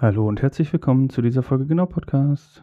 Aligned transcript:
Hallo 0.00 0.28
und 0.28 0.42
herzlich 0.42 0.72
willkommen 0.72 1.10
zu 1.10 1.22
dieser 1.22 1.42
Folge 1.42 1.66
Genau 1.66 1.86
Podcast. 1.86 2.62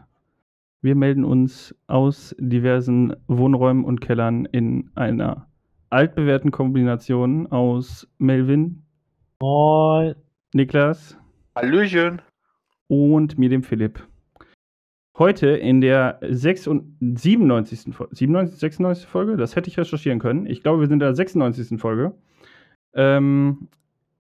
Wir 0.80 0.94
melden 0.94 1.22
uns 1.22 1.74
aus 1.86 2.34
diversen 2.38 3.14
Wohnräumen 3.26 3.84
und 3.84 4.00
Kellern 4.00 4.46
in 4.46 4.90
einer 4.94 5.46
altbewährten 5.90 6.50
Kombination 6.50 7.46
aus 7.48 8.08
Melvin, 8.16 8.84
Moin. 9.38 10.14
Niklas 10.54 11.18
Hallöchen. 11.54 12.22
und 12.88 13.36
mir, 13.36 13.50
dem 13.50 13.64
Philipp. 13.64 14.02
Heute 15.18 15.48
in 15.48 15.82
der 15.82 16.18
6 16.26 16.68
und 16.68 16.96
97. 17.00 17.94
Folge, 17.94 18.16
97, 18.16 18.58
96. 18.58 19.06
Folge, 19.06 19.36
das 19.36 19.56
hätte 19.56 19.68
ich 19.68 19.78
recherchieren 19.78 20.20
können. 20.20 20.46
Ich 20.46 20.62
glaube, 20.62 20.80
wir 20.80 20.86
sind 20.86 20.94
in 20.94 21.00
der 21.00 21.14
96. 21.14 21.78
Folge. 21.78 22.14
Ähm, 22.94 23.68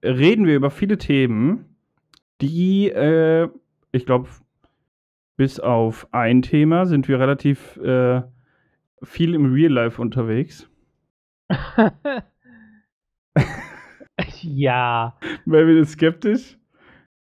reden 0.03 0.45
wir 0.45 0.57
über 0.57 0.71
viele 0.71 0.99
Themen, 0.99 1.65
die, 2.41 2.89
äh, 2.89 3.49
ich 3.93 4.07
glaube, 4.07 4.29
bis 5.37 5.61
auf 5.61 6.09
ein 6.13 6.43
Thema 6.43 6.87
sind 6.87 7.09
wir 7.09 7.19
relativ 7.21 7.77
äh, 7.79 8.23
viel 9.03 9.35
im 9.35 9.53
Real 9.53 9.73
Life 9.73 10.01
unterwegs. 10.01 10.69
ja, 14.43 15.17
Melvin 15.45 15.79
ist 15.79 15.93
skeptisch. 15.93 16.59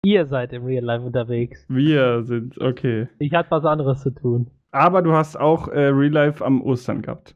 ihr 0.05 0.25
seid 0.25 0.53
im 0.53 0.65
Real 0.65 0.83
Life 0.83 1.03
unterwegs. 1.05 1.65
Wir 1.69 2.23
sind, 2.23 2.59
okay. 2.59 3.09
Ich 3.19 3.33
hatte 3.33 3.51
was 3.51 3.65
anderes 3.65 4.01
zu 4.01 4.11
tun. 4.11 4.51
Aber 4.71 5.01
du 5.01 5.13
hast 5.13 5.35
auch 5.35 5.67
äh, 5.67 5.87
Real 5.87 6.11
Life 6.11 6.43
am 6.43 6.61
Ostern 6.61 7.01
gehabt. 7.01 7.35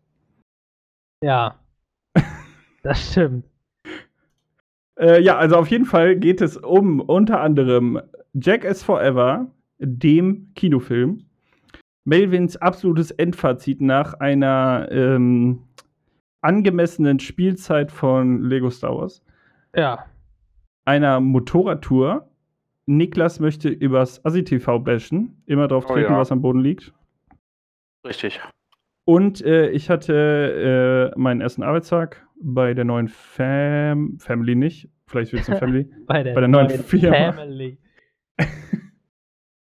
Ja. 1.24 1.60
Das 2.84 3.12
stimmt. 3.12 3.44
Äh, 5.00 5.22
ja, 5.22 5.38
also 5.38 5.56
auf 5.58 5.68
jeden 5.68 5.86
Fall 5.86 6.16
geht 6.16 6.42
es 6.42 6.58
um 6.58 7.00
unter 7.00 7.42
anderem 7.42 8.02
Jackass 8.34 8.84
Forever, 8.84 9.48
dem 9.80 10.52
Kinofilm. 10.56 11.26
Melvins 12.04 12.58
absolutes 12.58 13.12
Endfazit 13.12 13.82
nach 13.82 14.14
einer 14.16 14.88
ähm, 14.92 15.64
angemessenen 16.42 17.20
Spielzeit 17.20 17.92
von 17.92 18.44
Lego 18.44 18.70
Star 18.70 18.96
Wars. 18.98 19.22
Ja. 19.76 20.06
Einer 20.86 21.20
Motorradtour. 21.20 22.30
Niklas 22.86 23.42
möchte 23.42 23.68
übers 23.68 24.24
Assi-TV 24.24 24.80
bashen. 24.80 25.44
Immer 25.46 25.68
drauf 25.68 25.86
Oh 25.90 25.94
treten, 25.94 26.14
ja. 26.14 26.18
was 26.18 26.32
am 26.32 26.42
Boden 26.42 26.62
liegt. 26.62 26.94
Richtig. 28.06 28.40
Und 29.04 29.44
äh, 29.44 29.70
ich 29.70 29.90
hatte 29.90 31.14
äh, 31.14 31.20
meinen 31.20 31.42
ersten 31.42 31.64
Arbeitstag 31.64 32.27
bei 32.42 32.74
der 32.74 32.86
neuen 32.86 33.08
Fam 33.08 34.18
Family 34.20 34.56
nicht. 34.56 34.90
Vielleicht 35.08 35.34
wird 35.34 35.44
es 35.44 35.50
eine 35.50 35.60
Family. 35.60 35.90
Bei 36.06 36.24
der, 36.24 36.34
Bei 36.34 36.42
der 36.42 36.50
neuen 36.50 36.70
Firma. 36.84 37.34
Family. 37.34 37.78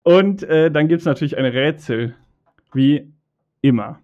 Und 0.03 0.43
äh, 0.43 0.71
dann 0.71 0.89
gibt 0.89 1.01
es 1.01 1.07
natürlich 1.07 1.37
ein 1.37 1.45
Rätsel. 1.45 2.17
Wie 2.73 3.13
immer. 3.61 4.01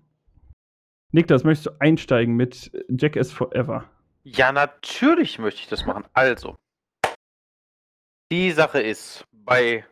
Niklas, 1.11 1.45
möchtest 1.45 1.67
du 1.67 1.81
einsteigen 1.81 2.37
mit 2.37 2.71
Jackass 2.89 3.33
Forever? 3.33 3.85
Ja, 4.25 4.53
natürlich 4.53 5.39
möchte 5.39 5.63
ich 5.63 5.69
das 5.69 5.87
machen. 5.87 6.05
Also, 6.13 6.57
die 8.31 8.51
Sache 8.51 8.81
ist 8.81 9.25
bei 9.33 9.87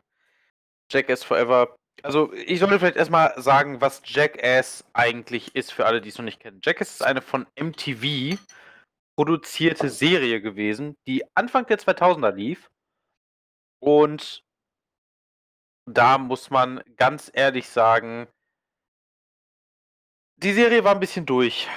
Jackass 0.90 1.24
Forever. 1.24 1.74
Also, 2.02 2.32
ich 2.34 2.60
sollte 2.60 2.78
vielleicht 2.78 2.96
erstmal 2.96 3.32
sagen, 3.40 3.80
was 3.80 4.02
Jackass 4.04 4.84
eigentlich 4.92 5.56
ist, 5.56 5.72
für 5.72 5.86
alle, 5.86 6.02
die 6.02 6.10
es 6.10 6.18
noch 6.18 6.24
nicht 6.26 6.40
kennen. 6.40 6.60
Jackass 6.62 6.90
ist 6.90 7.02
eine 7.02 7.22
von 7.22 7.46
MTV 7.58 8.38
produzierte 9.16 9.88
Serie 9.88 10.40
gewesen, 10.40 10.96
die 11.06 11.24
Anfang 11.34 11.66
der 11.66 11.78
2000er 11.78 12.32
lief. 12.32 12.70
Und 13.80 14.44
da 15.88 16.18
muss 16.18 16.50
man 16.50 16.82
ganz 16.96 17.30
ehrlich 17.32 17.68
sagen, 17.68 18.28
die 20.38 20.52
Serie 20.52 20.84
war 20.84 20.94
ein 20.94 21.00
bisschen 21.00 21.24
durch. 21.24 21.68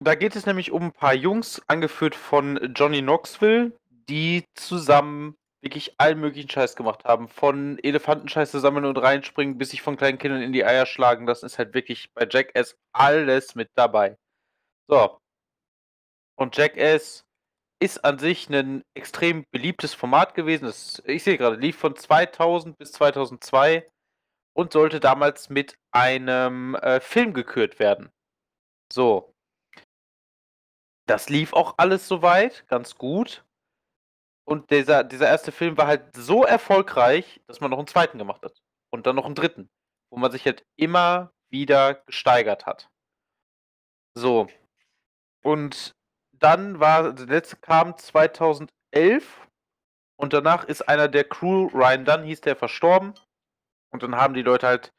Da 0.00 0.14
geht 0.14 0.36
es 0.36 0.46
nämlich 0.46 0.70
um 0.70 0.84
ein 0.84 0.92
paar 0.92 1.14
Jungs, 1.14 1.62
angeführt 1.66 2.14
von 2.14 2.72
Johnny 2.74 3.00
Knoxville, 3.00 3.72
die 3.90 4.44
zusammen 4.54 5.36
wirklich 5.60 5.94
allen 5.98 6.20
möglichen 6.20 6.50
Scheiß 6.50 6.76
gemacht 6.76 7.04
haben. 7.04 7.28
Von 7.28 7.78
Elefantenscheiße 7.78 8.60
sammeln 8.60 8.84
und 8.84 8.98
reinspringen, 8.98 9.58
bis 9.58 9.70
sich 9.70 9.82
von 9.82 9.96
kleinen 9.96 10.18
Kindern 10.18 10.42
in 10.42 10.52
die 10.52 10.64
Eier 10.64 10.86
schlagen. 10.86 11.26
Das 11.26 11.42
ist 11.42 11.58
halt 11.58 11.74
wirklich 11.74 12.12
bei 12.14 12.28
Jackass 12.30 12.76
alles 12.92 13.54
mit 13.54 13.70
dabei. 13.74 14.16
So. 14.88 15.18
Und 16.38 16.56
Jackass 16.56 17.26
ist 17.80 18.04
an 18.04 18.18
sich 18.18 18.48
ein 18.48 18.84
extrem 18.94 19.44
beliebtes 19.50 19.92
Format 19.94 20.34
gewesen. 20.34 20.66
Das, 20.66 21.02
ich 21.04 21.24
sehe 21.24 21.36
gerade, 21.36 21.56
lief 21.56 21.76
von 21.76 21.96
2000 21.96 22.78
bis 22.78 22.92
2002 22.92 23.90
und 24.56 24.72
sollte 24.72 25.00
damals 25.00 25.50
mit 25.50 25.76
einem 25.90 26.76
äh, 26.76 27.00
Film 27.00 27.34
gekürt 27.34 27.80
werden. 27.80 28.10
So. 28.92 29.34
Das 31.06 31.28
lief 31.28 31.52
auch 31.54 31.74
alles 31.78 32.06
soweit, 32.06 32.66
ganz 32.68 32.94
gut. 32.94 33.44
Und 34.44 34.70
dieser, 34.70 35.02
dieser 35.02 35.26
erste 35.26 35.50
Film 35.50 35.76
war 35.76 35.88
halt 35.88 36.14
so 36.14 36.44
erfolgreich, 36.44 37.40
dass 37.48 37.60
man 37.60 37.70
noch 37.70 37.78
einen 37.78 37.86
zweiten 37.88 38.18
gemacht 38.18 38.42
hat. 38.44 38.62
Und 38.90 39.06
dann 39.06 39.16
noch 39.16 39.26
einen 39.26 39.34
dritten. 39.34 39.68
Wo 40.10 40.18
man 40.18 40.30
sich 40.30 40.46
halt 40.46 40.64
immer 40.76 41.32
wieder 41.50 41.94
gesteigert 41.94 42.64
hat. 42.66 42.90
So. 44.14 44.48
Und 45.42 45.97
dann 46.38 46.80
war, 46.80 47.12
der 47.12 47.26
letzte 47.26 47.56
kam 47.56 47.96
2011. 47.96 49.48
Und 50.16 50.32
danach 50.32 50.64
ist 50.64 50.82
einer 50.88 51.08
der 51.08 51.24
Crew, 51.24 51.68
Ryan 51.72 52.04
Dunn 52.04 52.24
hieß 52.24 52.40
der, 52.40 52.56
verstorben. 52.56 53.14
Und 53.90 54.02
dann 54.02 54.16
haben 54.16 54.34
die 54.34 54.42
Leute 54.42 54.66
halt 54.66 54.92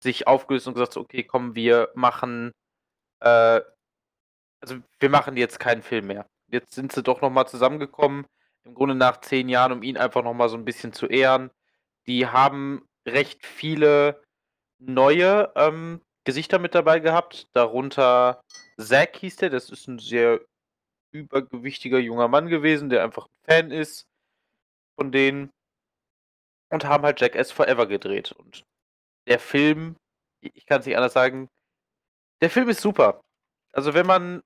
sich 0.00 0.26
aufgelöst 0.26 0.66
und 0.68 0.74
gesagt, 0.74 0.96
okay, 0.96 1.24
komm, 1.24 1.54
wir 1.54 1.90
machen, 1.94 2.52
äh, 3.20 3.60
also 4.60 4.76
wir 5.00 5.10
machen 5.10 5.36
jetzt 5.36 5.58
keinen 5.58 5.82
Film 5.82 6.06
mehr. 6.06 6.26
Jetzt 6.50 6.74
sind 6.74 6.92
sie 6.92 7.02
doch 7.02 7.20
nochmal 7.20 7.48
zusammengekommen, 7.48 8.26
im 8.64 8.74
Grunde 8.74 8.94
nach 8.94 9.20
zehn 9.20 9.48
Jahren, 9.48 9.72
um 9.72 9.82
ihn 9.82 9.96
einfach 9.96 10.22
nochmal 10.22 10.48
so 10.48 10.56
ein 10.56 10.64
bisschen 10.64 10.92
zu 10.92 11.06
ehren. 11.06 11.50
Die 12.06 12.26
haben 12.26 12.86
recht 13.06 13.44
viele 13.44 14.22
neue 14.78 15.52
ähm, 15.56 16.00
Gesichter 16.24 16.58
mit 16.58 16.74
dabei 16.74 17.00
gehabt, 17.00 17.48
darunter 17.54 18.40
Zack 18.78 19.16
hieß 19.16 19.36
der, 19.36 19.50
das 19.50 19.70
ist 19.70 19.88
ein 19.88 19.98
sehr 19.98 20.40
übergewichtiger 21.12 21.98
junger 21.98 22.28
Mann 22.28 22.48
gewesen, 22.48 22.90
der 22.90 23.04
einfach 23.04 23.26
ein 23.26 23.44
Fan 23.44 23.70
ist 23.70 24.06
von 24.96 25.12
denen 25.12 25.50
und 26.70 26.84
haben 26.84 27.04
halt 27.04 27.20
Jackass 27.20 27.52
Forever 27.52 27.86
gedreht. 27.86 28.32
Und 28.32 28.64
der 29.26 29.38
Film, 29.38 29.96
ich 30.40 30.66
kann 30.66 30.80
es 30.80 30.86
nicht 30.86 30.96
anders 30.96 31.12
sagen, 31.12 31.48
der 32.42 32.50
Film 32.50 32.68
ist 32.68 32.80
super. 32.80 33.20
Also 33.72 33.94
wenn 33.94 34.06
man, 34.06 34.42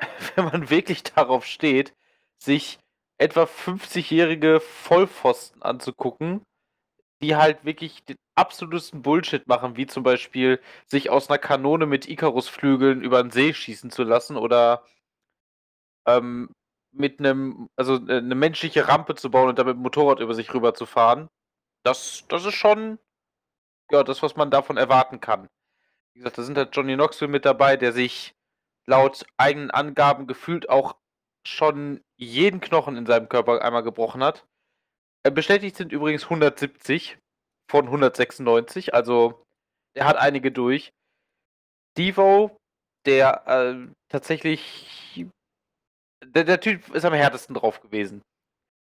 wenn 0.34 0.44
man 0.44 0.70
wirklich 0.70 1.02
darauf 1.02 1.44
steht, 1.46 1.94
sich 2.38 2.78
etwa 3.18 3.44
50-jährige 3.44 4.60
Vollpfosten 4.60 5.62
anzugucken, 5.62 6.42
die 7.22 7.36
halt 7.36 7.64
wirklich 7.64 8.02
den 8.04 8.16
absolutesten 8.34 9.02
Bullshit 9.02 9.46
machen, 9.46 9.76
wie 9.76 9.86
zum 9.86 10.02
Beispiel 10.02 10.60
sich 10.86 11.10
aus 11.10 11.28
einer 11.28 11.38
Kanone 11.38 11.84
mit 11.84 12.08
Icarus-Flügeln 12.08 13.02
über 13.02 13.22
den 13.22 13.30
See 13.30 13.52
schießen 13.52 13.90
zu 13.90 14.04
lassen 14.04 14.36
oder 14.36 14.84
ähm, 16.18 16.50
mit 16.92 17.18
einem, 17.20 17.68
also 17.76 17.96
äh, 18.06 18.18
eine 18.18 18.34
menschliche 18.34 18.88
Rampe 18.88 19.14
zu 19.14 19.30
bauen 19.30 19.48
und 19.48 19.58
damit 19.58 19.76
ein 19.76 19.82
Motorrad 19.82 20.20
über 20.20 20.34
sich 20.34 20.52
rüber 20.54 20.74
zu 20.74 20.86
fahren. 20.86 21.28
Das, 21.84 22.24
das 22.28 22.44
ist 22.44 22.54
schon 22.54 22.98
ja, 23.90 24.02
das, 24.04 24.22
was 24.22 24.36
man 24.36 24.50
davon 24.50 24.76
erwarten 24.76 25.20
kann. 25.20 25.48
Wie 26.14 26.20
gesagt, 26.20 26.38
da 26.38 26.42
sind 26.42 26.56
halt 26.56 26.74
Johnny 26.74 26.94
Knoxville 26.94 27.30
mit 27.30 27.44
dabei, 27.44 27.76
der 27.76 27.92
sich 27.92 28.34
laut 28.86 29.24
eigenen 29.36 29.70
Angaben 29.70 30.26
gefühlt 30.26 30.68
auch 30.68 30.96
schon 31.46 32.02
jeden 32.16 32.60
Knochen 32.60 32.96
in 32.96 33.06
seinem 33.06 33.28
Körper 33.28 33.62
einmal 33.62 33.82
gebrochen 33.82 34.22
hat. 34.22 34.46
Äh, 35.22 35.30
Bestätigt 35.30 35.76
sind 35.76 35.92
übrigens 35.92 36.24
170 36.24 37.18
von 37.68 37.86
196, 37.86 38.94
also 38.94 39.44
er 39.94 40.06
hat 40.06 40.16
einige 40.16 40.52
durch. 40.52 40.92
Devo, 41.96 42.56
der 43.06 43.46
äh, 43.46 43.88
tatsächlich. 44.08 45.26
Der, 46.24 46.44
der 46.44 46.60
Typ 46.60 46.94
ist 46.94 47.04
am 47.04 47.14
härtesten 47.14 47.54
drauf 47.54 47.80
gewesen. 47.80 48.22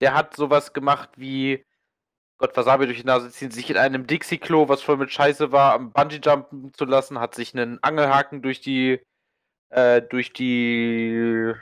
Der 0.02 0.14
hat 0.14 0.36
sowas 0.36 0.74
gemacht 0.74 1.10
wie 1.18 1.66
Gott, 2.40 2.56
Wasabi 2.56 2.86
durch 2.86 3.00
die 3.00 3.06
Nase 3.06 3.30
ziehen, 3.32 3.52
sich 3.52 3.70
in 3.70 3.78
einem 3.78 4.08
Dixie-Klo, 4.08 4.70
was 4.70 4.82
voll 4.82 4.96
mit 4.96 5.12
Scheiße 5.12 5.52
war, 5.52 5.74
am 5.74 5.92
Bungee-Jumpen 5.92 6.74
zu 6.74 6.86
lassen, 6.86 7.20
hat 7.20 7.36
sich 7.36 7.54
einen 7.54 7.84
Angelhaken 7.84 8.42
durch 8.42 8.62
die, 8.62 9.02
äh, 9.70 10.02
durch 10.02 10.32
die 10.32 11.54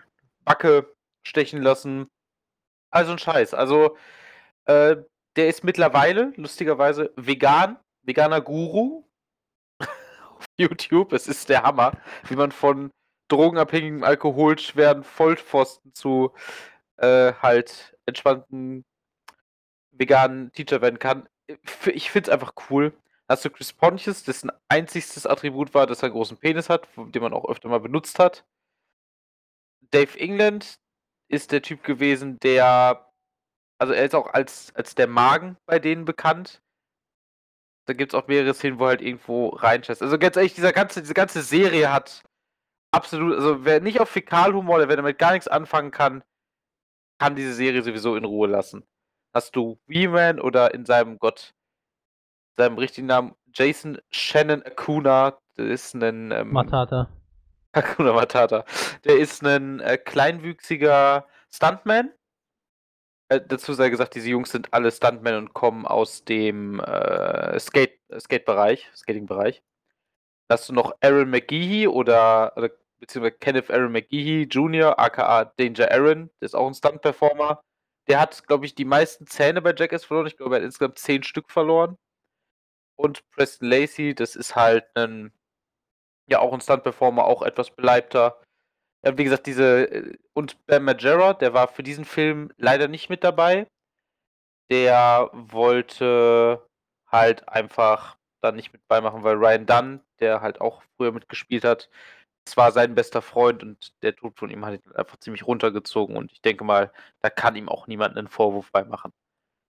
Backe 0.46 0.94
stechen 1.24 1.64
lassen. 1.64 2.08
Also 2.92 3.12
ein 3.14 3.20
Scheiß. 3.20 3.56
Also, 3.56 3.98
äh, 4.66 4.98
der 5.36 5.48
ist 5.50 5.64
mittlerweile, 5.64 6.32
lustigerweise, 6.36 7.12
vegan, 7.16 7.78
veganer 8.04 8.42
Guru 8.42 9.04
auf 9.82 10.46
YouTube. 10.58 11.12
Es 11.14 11.28
ist 11.28 11.50
der 11.50 11.64
Hammer, 11.64 11.94
wie 12.28 12.36
man 12.36 12.52
von 12.52 12.92
drogenabhängigem, 13.28 14.04
alkoholschweren 14.04 15.04
Vollpfosten 15.04 15.94
zu 15.94 16.34
äh, 16.98 17.34
halt 17.34 17.98
entspannten 18.06 18.86
vegan 19.92 20.52
Teacher 20.54 20.82
werden 20.82 21.00
kann. 21.00 21.28
Ich 21.86 22.12
finde 22.12 22.30
es 22.30 22.34
einfach 22.34 22.54
cool. 22.70 22.94
Hast 23.30 23.44
du 23.44 23.50
Chris 23.50 23.74
Pontius, 23.74 24.24
dessen 24.24 24.52
einzigstes 24.70 25.26
Attribut 25.26 25.74
war, 25.74 25.86
dass 25.86 26.00
er 26.00 26.06
einen 26.06 26.14
großen 26.14 26.38
Penis 26.38 26.70
hat, 26.70 26.88
den 26.96 27.22
man 27.22 27.34
auch 27.34 27.50
öfter 27.50 27.68
mal 27.68 27.80
benutzt 27.80 28.20
hat. 28.20 28.46
Dave 29.92 30.18
England 30.18 30.80
ist 31.30 31.52
der 31.52 31.62
Typ 31.62 31.84
gewesen, 31.84 32.40
der, 32.40 33.12
also 33.80 33.94
er 33.94 34.06
ist 34.06 34.16
auch 34.16 34.28
als, 34.34 34.74
als 34.76 34.96
der 34.96 35.08
Magen 35.08 35.58
bei 35.66 35.80
denen 35.80 36.06
bekannt. 36.06 36.62
Da 37.86 37.94
gibt 37.94 38.14
es 38.14 38.20
auch 38.20 38.28
mehrere 38.28 38.54
Szenen, 38.54 38.80
wo 38.80 38.86
er 38.86 38.90
halt 38.90 39.02
irgendwo 39.02 39.50
reinscheißt. 39.50 40.02
Also 40.02 40.18
ganz 40.18 40.36
ehrlich, 40.36 40.56
dieser 40.56 40.74
ganze, 40.74 41.02
diese 41.02 41.14
ganze 41.14 41.42
Serie 41.42 41.92
hat 41.92 42.24
absolut, 42.92 43.36
also 43.36 43.66
wer 43.66 43.80
nicht 43.80 44.00
auf 44.00 44.10
Fäkalhumor 44.10 44.78
oder 44.78 44.90
wer 44.90 44.98
damit 44.98 45.18
gar 45.18 45.34
nichts 45.34 45.48
anfangen 45.48 45.92
kann, 45.92 46.24
kann 47.20 47.36
diese 47.36 47.54
Serie 47.54 47.82
sowieso 47.84 48.16
in 48.16 48.26
Ruhe 48.26 48.48
lassen. 48.48 48.86
Hast 49.34 49.56
du 49.56 49.80
Weeman 49.88 50.40
oder 50.40 50.74
in 50.74 50.86
seinem 50.86 51.20
Gott, 51.20 51.54
seinem 52.56 52.78
richtigen 52.78 53.08
Namen 53.08 53.36
Jason 53.54 54.00
Shannon 54.12 54.64
Akuna, 54.64 55.38
der 55.58 55.68
ist 55.68 55.94
ein 55.96 56.32
ähm, 56.32 56.52
Matata. 56.52 57.10
Hakuna 57.76 58.14
Matata. 58.14 58.66
Der 59.04 59.18
ist 59.18 59.44
ein 59.44 59.80
äh, 59.80 59.98
kleinwüchsiger 59.98 61.28
Stuntman. 61.52 62.12
Äh, 63.30 63.42
dazu 63.46 63.74
sei 63.74 63.90
gesagt, 63.90 64.16
diese 64.16 64.30
Jungs 64.30 64.52
sind 64.52 64.74
alle 64.74 64.92
Stuntmen 64.92 65.36
und 65.36 65.54
kommen 65.54 65.86
aus 65.86 66.24
dem 66.24 66.80
äh, 66.80 67.60
Skate, 67.60 68.00
Skate-Bereich, 68.18 68.90
Skating-Bereich. 68.96 69.62
Hast 70.50 70.70
du 70.70 70.74
noch 70.74 70.94
Aaron 71.02 71.30
McGeehee 71.30 71.88
oder, 71.88 72.54
oder 72.56 72.70
beziehungsweise 73.00 73.38
Kenneth 73.38 73.72
Aaron 73.72 73.92
McGeehee 73.92 74.44
Jr., 74.44 74.98
aka 74.98 75.46
Danger 75.58 75.92
Aaron, 75.92 76.30
der 76.42 76.46
ist 76.46 76.56
auch 76.56 76.68
ein 76.68 76.74
Stunt-Performer. 76.74 77.62
Der 78.08 78.22
hat, 78.22 78.48
glaube 78.48 78.66
ich, 78.66 78.76
die 78.76 78.86
meisten 78.86 79.28
Zähne 79.28 79.62
bei 79.62 79.74
Jackass 79.76 80.06
verloren. 80.06 80.28
Ich 80.28 80.38
glaube, 80.38 80.56
er 80.56 80.60
hat 80.60 80.66
insgesamt 80.66 80.98
zehn 80.98 81.24
Stück 81.24 81.52
verloren. 81.52 81.98
Und 82.96 83.30
Preston 83.32 83.70
Lacey, 83.70 84.16
das 84.16 84.36
ist 84.36 84.56
halt 84.56 84.86
ein 84.96 85.32
ja 86.28 86.40
auch 86.40 86.54
ein 86.54 86.62
Stunt-Performer, 86.62 87.26
auch 87.26 87.42
etwas 87.42 87.72
beleibter. 87.72 88.42
Ja, 89.04 89.18
wie 89.18 89.24
gesagt, 89.24 89.48
diese. 89.48 89.90
Äh, 89.90 90.18
und 90.34 90.66
Bam 90.68 90.86
Majera, 90.86 91.34
der 91.34 91.54
war 91.54 91.68
für 91.68 91.84
diesen 91.84 92.06
Film 92.06 92.52
leider 92.58 92.88
nicht 92.88 93.10
mit 93.10 93.24
dabei. 93.24 93.68
Der 94.70 95.30
wollte 95.34 96.68
halt 97.08 97.48
einfach 97.48 98.17
dann 98.42 98.56
nicht 98.56 98.74
mit 98.74 98.88
beimachen, 98.88 99.24
weil 99.24 99.36
Ryan 99.36 99.66
Dunn, 99.66 100.02
der 100.20 100.42
halt 100.42 100.62
auch 100.62 100.84
früher 100.96 101.12
mitgespielt 101.12 101.64
hat, 101.64 101.90
zwar 102.46 102.72
sein 102.72 102.96
bester 102.96 103.22
Freund 103.22 103.64
und 103.64 103.94
der 104.04 104.16
Tod 104.16 104.38
von 104.38 104.50
ihm 104.50 104.66
hat 104.66 104.74
ihn 104.86 104.92
einfach 104.94 105.18
ziemlich 105.18 105.46
runtergezogen 105.46 106.16
und 106.16 106.32
ich 106.32 106.42
denke 106.42 106.64
mal, 106.64 106.92
da 107.22 107.30
kann 107.30 107.56
ihm 107.56 107.70
auch 107.70 107.88
niemand 107.88 108.18
einen 108.18 108.28
Vorwurf 108.30 108.72
beimachen. 108.72 109.12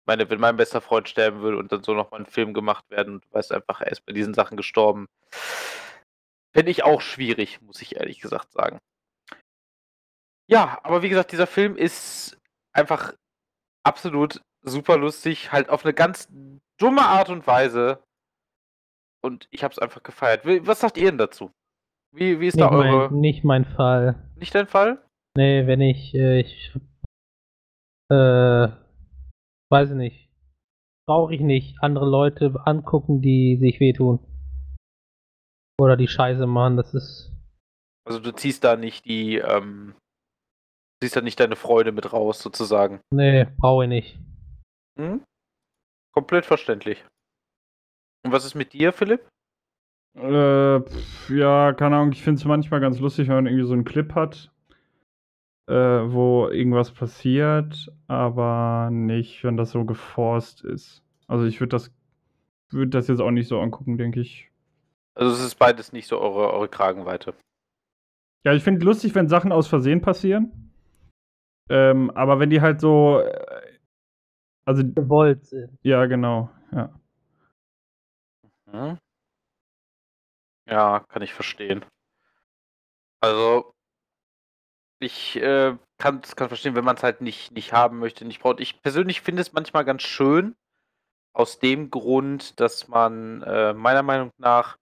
Ich 0.02 0.06
meine, 0.06 0.30
wenn 0.30 0.40
mein 0.40 0.56
bester 0.56 0.80
Freund 0.80 1.08
sterben 1.08 1.40
würde 1.40 1.58
und 1.58 1.72
dann 1.72 1.82
so 1.82 1.94
nochmal 1.94 2.20
ein 2.20 2.26
Film 2.26 2.54
gemacht 2.54 2.90
werden 2.90 3.14
und 3.14 3.24
du 3.24 3.28
weißt 3.32 3.52
einfach, 3.52 3.80
er 3.80 3.92
ist 3.92 4.06
bei 4.06 4.12
diesen 4.12 4.34
Sachen 4.34 4.56
gestorben, 4.56 5.08
Finde 6.52 6.72
ich 6.72 6.82
auch 6.82 7.00
schwierig, 7.00 7.60
muss 7.62 7.80
ich 7.80 7.96
ehrlich 7.96 8.20
gesagt 8.20 8.52
sagen. 8.52 8.80
Ja, 10.48 10.80
aber 10.82 11.02
wie 11.02 11.08
gesagt, 11.08 11.30
dieser 11.30 11.46
Film 11.46 11.76
ist 11.76 12.36
einfach 12.72 13.14
absolut 13.84 14.42
super 14.62 14.96
lustig, 14.96 15.52
halt 15.52 15.68
auf 15.68 15.84
eine 15.84 15.94
ganz 15.94 16.28
dumme 16.76 17.02
Art 17.02 17.28
und 17.28 17.46
Weise. 17.46 18.02
Und 19.22 19.48
ich 19.50 19.62
habe 19.62 19.72
es 19.72 19.78
einfach 19.78 20.02
gefeiert. 20.02 20.44
Was 20.44 20.80
sagt 20.80 20.96
ihr 20.96 21.10
denn 21.10 21.18
dazu? 21.18 21.50
Wie, 22.12 22.40
wie 22.40 22.46
ist 22.48 22.56
nicht 22.56 22.64
da 22.64 22.70
eure. 22.70 23.10
Mein, 23.10 23.20
nicht 23.20 23.44
mein 23.44 23.64
Fall. 23.64 24.30
Nicht 24.36 24.54
dein 24.54 24.66
Fall? 24.66 25.04
Nee, 25.36 25.66
wenn 25.66 25.80
ich. 25.80 26.14
Äh, 26.14 26.40
ich 26.40 26.74
äh, 28.10 28.68
weiß 29.70 29.90
ich 29.90 29.96
nicht. 29.96 30.28
Brauche 31.06 31.34
ich 31.34 31.40
nicht 31.40 31.82
andere 31.82 32.08
Leute 32.08 32.54
angucken, 32.64 33.20
die 33.20 33.56
sich 33.60 33.80
wehtun. 33.80 34.18
Oder 35.80 35.96
die 35.96 36.08
Scheiße 36.08 36.46
machen, 36.46 36.76
das 36.76 36.94
ist. 36.94 37.32
Also 38.06 38.20
du 38.20 38.32
ziehst 38.32 38.64
da 38.64 38.76
nicht 38.76 39.04
die, 39.06 39.36
ähm, 39.36 39.94
ziehst 41.02 41.16
da 41.16 41.20
nicht 41.20 41.38
deine 41.38 41.56
Freude 41.56 41.92
mit 41.92 42.12
raus, 42.12 42.40
sozusagen. 42.40 43.00
Nee, 43.12 43.46
brauche 43.56 43.84
ich 43.84 43.88
nicht. 43.88 44.18
Hm? 44.98 45.24
Komplett 46.12 46.44
verständlich. 46.44 47.04
Und 48.22 48.32
was 48.32 48.44
ist 48.44 48.54
mit 48.54 48.72
dir, 48.72 48.92
Philipp? 48.92 49.26
Äh, 50.14 50.80
pf, 50.80 51.30
ja, 51.30 51.72
keine 51.72 51.96
Ahnung, 51.96 52.12
ich 52.12 52.22
finde 52.22 52.40
es 52.40 52.44
manchmal 52.44 52.80
ganz 52.80 52.98
lustig, 52.98 53.28
wenn 53.28 53.36
man 53.36 53.46
irgendwie 53.46 53.66
so 53.66 53.74
einen 53.74 53.84
Clip 53.84 54.14
hat, 54.14 54.50
äh, 55.68 55.74
wo 55.74 56.48
irgendwas 56.48 56.90
passiert, 56.90 57.92
aber 58.08 58.90
nicht, 58.90 59.44
wenn 59.44 59.56
das 59.56 59.70
so 59.70 59.84
geforst 59.84 60.64
ist. 60.64 61.02
Also 61.28 61.44
ich 61.46 61.60
würde 61.60 61.70
das, 61.70 61.92
würde 62.70 62.90
das 62.90 63.08
jetzt 63.08 63.20
auch 63.20 63.30
nicht 63.30 63.48
so 63.48 63.60
angucken, 63.60 63.98
denke 63.98 64.20
ich. 64.20 64.50
Also 65.14 65.32
es 65.32 65.40
ist 65.40 65.56
beides 65.56 65.92
nicht 65.92 66.08
so 66.08 66.18
eure, 66.20 66.52
eure 66.52 66.68
Kragenweite. 66.68 67.34
Ja, 68.44 68.54
ich 68.54 68.62
finde 68.62 68.84
lustig, 68.84 69.14
wenn 69.14 69.28
Sachen 69.28 69.52
aus 69.52 69.68
Versehen 69.68 70.00
passieren. 70.00 70.72
Ähm, 71.68 72.10
aber 72.12 72.40
wenn 72.40 72.50
die 72.50 72.60
halt 72.60 72.80
so. 72.80 73.20
Äh, 73.20 73.78
also. 74.64 74.82
Gewollt 74.82 75.44
sind. 75.46 75.78
Ja, 75.82 76.06
genau. 76.06 76.50
Ja. 76.72 76.99
Mhm. 78.72 78.98
Ja, 80.66 81.00
kann 81.08 81.22
ich 81.22 81.34
verstehen. 81.34 81.84
Also. 83.22 83.74
Ich 85.02 85.36
äh, 85.36 85.76
kann 85.98 86.20
es 86.22 86.34
verstehen, 86.34 86.74
wenn 86.74 86.84
man 86.84 86.96
es 86.96 87.02
halt 87.02 87.22
nicht, 87.22 87.52
nicht 87.52 87.72
haben 87.72 87.98
möchte, 87.98 88.26
nicht 88.26 88.40
braucht. 88.40 88.60
Ich 88.60 88.82
persönlich 88.82 89.22
finde 89.22 89.40
es 89.40 89.54
manchmal 89.54 89.84
ganz 89.86 90.02
schön, 90.02 90.54
aus 91.34 91.58
dem 91.58 91.90
Grund, 91.90 92.60
dass 92.60 92.88
man 92.88 93.42
äh, 93.42 93.72
meiner 93.74 94.02
Meinung 94.02 94.30
nach 94.38 94.76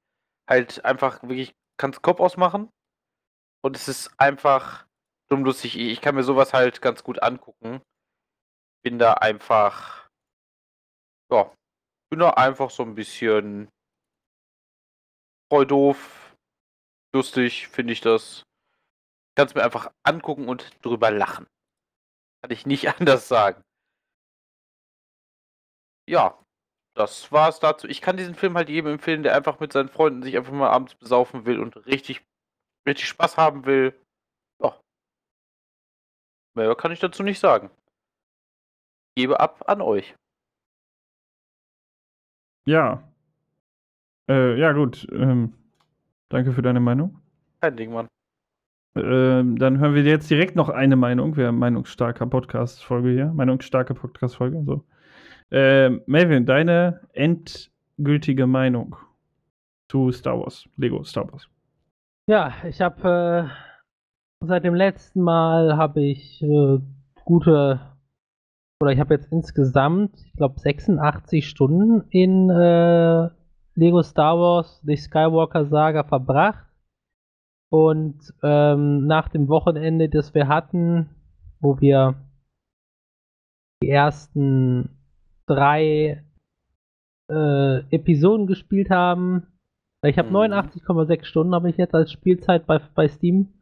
halt 0.48 0.84
einfach 0.84 1.22
wirklich, 1.22 1.52
kannst 1.78 2.02
Kopf 2.02 2.20
ausmachen 2.20 2.70
und 3.62 3.76
es 3.76 3.88
ist 3.88 4.10
einfach 4.18 4.86
dumm 5.30 5.44
lustig. 5.44 5.78
Ich 5.78 6.00
kann 6.00 6.14
mir 6.14 6.24
sowas 6.24 6.52
halt 6.54 6.82
ganz 6.82 7.04
gut 7.04 7.22
angucken. 7.22 7.80
Bin 8.82 8.98
da 8.98 9.14
einfach, 9.14 10.08
ja, 11.30 11.52
bin 12.10 12.20
da 12.20 12.30
einfach 12.30 12.70
so 12.70 12.82
ein 12.84 12.94
bisschen 12.94 13.68
voll 15.50 15.66
doof, 15.66 16.36
lustig, 17.14 17.68
finde 17.68 17.92
ich 17.92 18.00
das. 18.00 18.42
Kannst 19.36 19.54
mir 19.54 19.62
einfach 19.62 19.92
angucken 20.02 20.48
und 20.48 20.84
drüber 20.84 21.10
lachen. 21.10 21.46
Kann 22.42 22.50
ich 22.50 22.66
nicht 22.66 22.88
anders 23.00 23.28
sagen. 23.28 23.62
Ja, 26.08 26.38
das 26.94 27.30
war's 27.30 27.60
dazu. 27.60 27.86
Ich 27.86 28.00
kann 28.00 28.16
diesen 28.16 28.34
Film 28.34 28.56
halt 28.56 28.68
jedem 28.68 28.92
empfehlen, 28.92 29.22
der 29.22 29.36
einfach 29.36 29.60
mit 29.60 29.72
seinen 29.72 29.88
Freunden 29.88 30.22
sich 30.22 30.36
einfach 30.36 30.52
mal 30.52 30.70
abends 30.70 30.94
besaufen 30.94 31.46
will 31.46 31.60
und 31.60 31.76
richtig, 31.86 32.24
richtig 32.86 33.08
Spaß 33.08 33.36
haben 33.36 33.66
will. 33.66 33.94
Ja. 34.60 34.80
Mehr 36.54 36.74
kann 36.74 36.92
ich 36.92 36.98
dazu 37.00 37.22
nicht 37.22 37.38
sagen. 37.38 37.70
Ich 39.14 39.22
gebe 39.22 39.38
ab 39.38 39.68
an 39.68 39.80
euch. 39.82 40.16
Ja. 42.66 43.07
Äh, 44.28 44.58
ja, 44.58 44.72
gut. 44.72 45.06
Ähm, 45.12 45.54
danke 46.28 46.52
für 46.52 46.62
deine 46.62 46.80
Meinung. 46.80 47.18
Kein 47.60 47.76
Ding, 47.76 47.92
Mann. 47.92 48.08
Ähm, 48.96 49.58
dann 49.58 49.78
hören 49.78 49.94
wir 49.94 50.02
jetzt 50.02 50.30
direkt 50.30 50.56
noch 50.56 50.68
eine 50.68 50.96
Meinung. 50.96 51.36
Wir 51.36 51.48
haben 51.48 51.58
Meinungsstarker 51.58 52.26
Podcast-Folge 52.26 53.10
hier. 53.10 53.26
Meinungsstarke 53.26 53.94
Podcast-Folge. 53.94 54.62
So. 54.64 54.84
Äh, 55.50 55.90
Melvin, 56.06 56.46
deine 56.46 57.00
endgültige 57.12 58.46
Meinung 58.46 58.96
zu 59.88 60.12
Star 60.12 60.38
Wars, 60.38 60.68
Lego 60.76 61.02
Star 61.04 61.30
Wars. 61.32 61.48
Ja, 62.28 62.52
ich 62.68 62.80
habe 62.80 63.50
äh, 64.42 64.46
seit 64.46 64.64
dem 64.64 64.74
letzten 64.74 65.22
Mal 65.22 65.76
habe 65.76 66.02
ich 66.02 66.42
äh, 66.42 66.78
gute 67.24 67.80
oder 68.80 68.92
ich 68.92 69.00
habe 69.00 69.14
jetzt 69.14 69.32
insgesamt, 69.32 70.20
ich 70.24 70.34
glaube 70.34 70.60
86 70.60 71.48
Stunden 71.48 72.04
in 72.10 72.50
äh, 72.50 73.28
Lego 73.78 74.02
Star 74.02 74.36
Wars 74.36 74.80
die 74.82 74.96
Skywalker 74.96 75.66
Saga 75.66 76.02
verbracht 76.02 76.66
und 77.70 78.34
ähm, 78.42 79.06
nach 79.06 79.28
dem 79.28 79.48
Wochenende, 79.48 80.08
das 80.08 80.34
wir 80.34 80.48
hatten, 80.48 81.10
wo 81.60 81.80
wir 81.80 82.16
die 83.82 83.90
ersten 83.90 84.98
drei 85.46 86.24
äh, 87.30 87.78
Episoden 87.94 88.48
gespielt 88.48 88.90
haben. 88.90 89.46
Ich 90.04 90.18
habe 90.18 90.30
mhm. 90.30 90.36
89,6 90.52 91.24
Stunden 91.24 91.54
habe 91.54 91.70
ich 91.70 91.76
jetzt 91.76 91.94
als 91.94 92.10
Spielzeit 92.10 92.66
bei, 92.66 92.80
bei 92.94 93.06
Steam. 93.06 93.52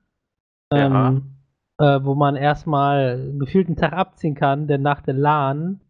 Ähm, 0.72 1.36
äh, 1.78 2.00
wo 2.02 2.14
man 2.14 2.36
erstmal 2.36 3.34
gefühlt 3.38 3.66
einen 3.68 3.76
Tag 3.76 3.92
abziehen 3.92 4.34
kann, 4.34 4.66
denn 4.66 4.82
nach 4.82 5.02
der 5.02 5.14
LAN 5.14 5.80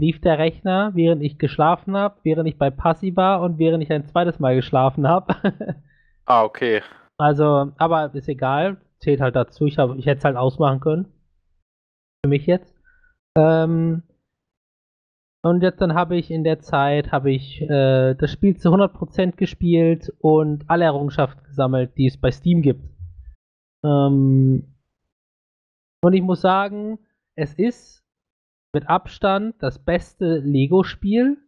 lief 0.00 0.20
der 0.20 0.38
Rechner, 0.38 0.92
während 0.94 1.22
ich 1.22 1.38
geschlafen 1.38 1.96
habe, 1.96 2.18
während 2.22 2.48
ich 2.48 2.58
bei 2.58 2.70
Passi 2.70 3.16
war 3.16 3.40
und 3.40 3.58
während 3.58 3.82
ich 3.82 3.90
ein 3.90 4.06
zweites 4.06 4.38
Mal 4.38 4.54
geschlafen 4.54 5.08
habe. 5.08 5.34
ah, 6.26 6.44
okay. 6.44 6.82
Also, 7.18 7.72
aber 7.78 8.14
ist 8.14 8.28
egal, 8.28 8.76
zählt 9.00 9.20
halt 9.20 9.34
dazu. 9.34 9.66
Ich, 9.66 9.76
ich 9.78 10.06
hätte 10.06 10.18
es 10.18 10.24
halt 10.24 10.36
ausmachen 10.36 10.80
können. 10.80 11.12
Für 12.24 12.28
mich 12.28 12.46
jetzt. 12.46 12.74
Ähm, 13.36 14.02
Und 15.44 15.62
jetzt 15.62 15.80
dann 15.80 15.94
habe 15.94 16.16
ich 16.16 16.30
in 16.30 16.44
der 16.44 16.60
Zeit 16.60 17.12
habe 17.12 17.30
ich 17.30 17.62
äh, 17.62 18.14
das 18.14 18.30
Spiel 18.30 18.56
zu 18.56 18.70
100% 18.70 19.36
gespielt 19.36 20.12
und 20.20 20.68
alle 20.68 20.84
Errungenschaften 20.84 21.44
gesammelt, 21.44 21.96
die 21.96 22.06
es 22.06 22.16
bei 22.20 22.30
Steam 22.30 22.62
gibt. 22.62 22.82
Ähm, 23.84 24.74
und 26.02 26.12
ich 26.12 26.22
muss 26.22 26.40
sagen, 26.40 26.98
es 27.36 27.54
ist 27.54 28.04
mit 28.74 28.88
Abstand 28.88 29.62
das 29.62 29.78
beste 29.78 30.38
Lego-Spiel, 30.38 31.38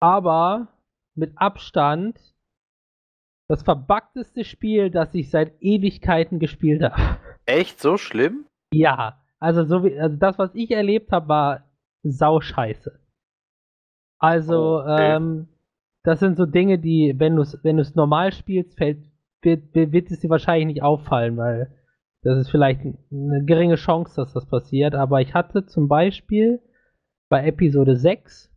aber 0.00 0.68
mit 1.14 1.36
Abstand 1.36 2.18
das 3.48 3.62
verbuggteste 3.62 4.44
Spiel, 4.44 4.90
das 4.90 5.14
ich 5.14 5.30
seit 5.30 5.60
Ewigkeiten 5.60 6.38
gespielt 6.38 6.82
habe. 6.82 7.18
Echt 7.46 7.80
so 7.80 7.96
schlimm? 7.96 8.46
Ja, 8.72 9.20
also 9.40 9.64
so 9.64 9.84
wie 9.84 9.98
also 9.98 10.16
das, 10.16 10.38
was 10.38 10.54
ich 10.54 10.70
erlebt 10.70 11.10
habe, 11.10 11.28
war 11.28 11.64
sauscheiße. 12.04 12.98
Also, 14.20 14.80
Okay. 14.80 15.16
ähm, 15.16 15.48
das 16.04 16.20
sind 16.20 16.36
so 16.36 16.46
Dinge, 16.46 16.78
die, 16.78 17.14
wenn 17.18 17.36
du 17.36 17.42
es 17.42 17.58
wenn 17.62 17.76
du's 17.76 17.94
normal 17.94 18.32
spielst, 18.32 18.78
fällt, 18.78 19.04
wird 19.42 19.74
wird 19.74 20.10
es 20.10 20.20
dir 20.20 20.30
wahrscheinlich 20.30 20.66
nicht 20.66 20.82
auffallen, 20.82 21.36
weil 21.36 21.70
das 22.22 22.38
ist 22.38 22.50
vielleicht 22.50 22.80
eine 22.82 23.44
geringe 23.44 23.76
Chance, 23.76 24.16
dass 24.16 24.32
das 24.32 24.46
passiert. 24.46 24.94
Aber 24.94 25.20
ich 25.20 25.34
hatte 25.34 25.66
zum 25.66 25.88
Beispiel 25.88 26.60
bei 27.30 27.46
Episode 27.46 27.96
6 27.96 28.50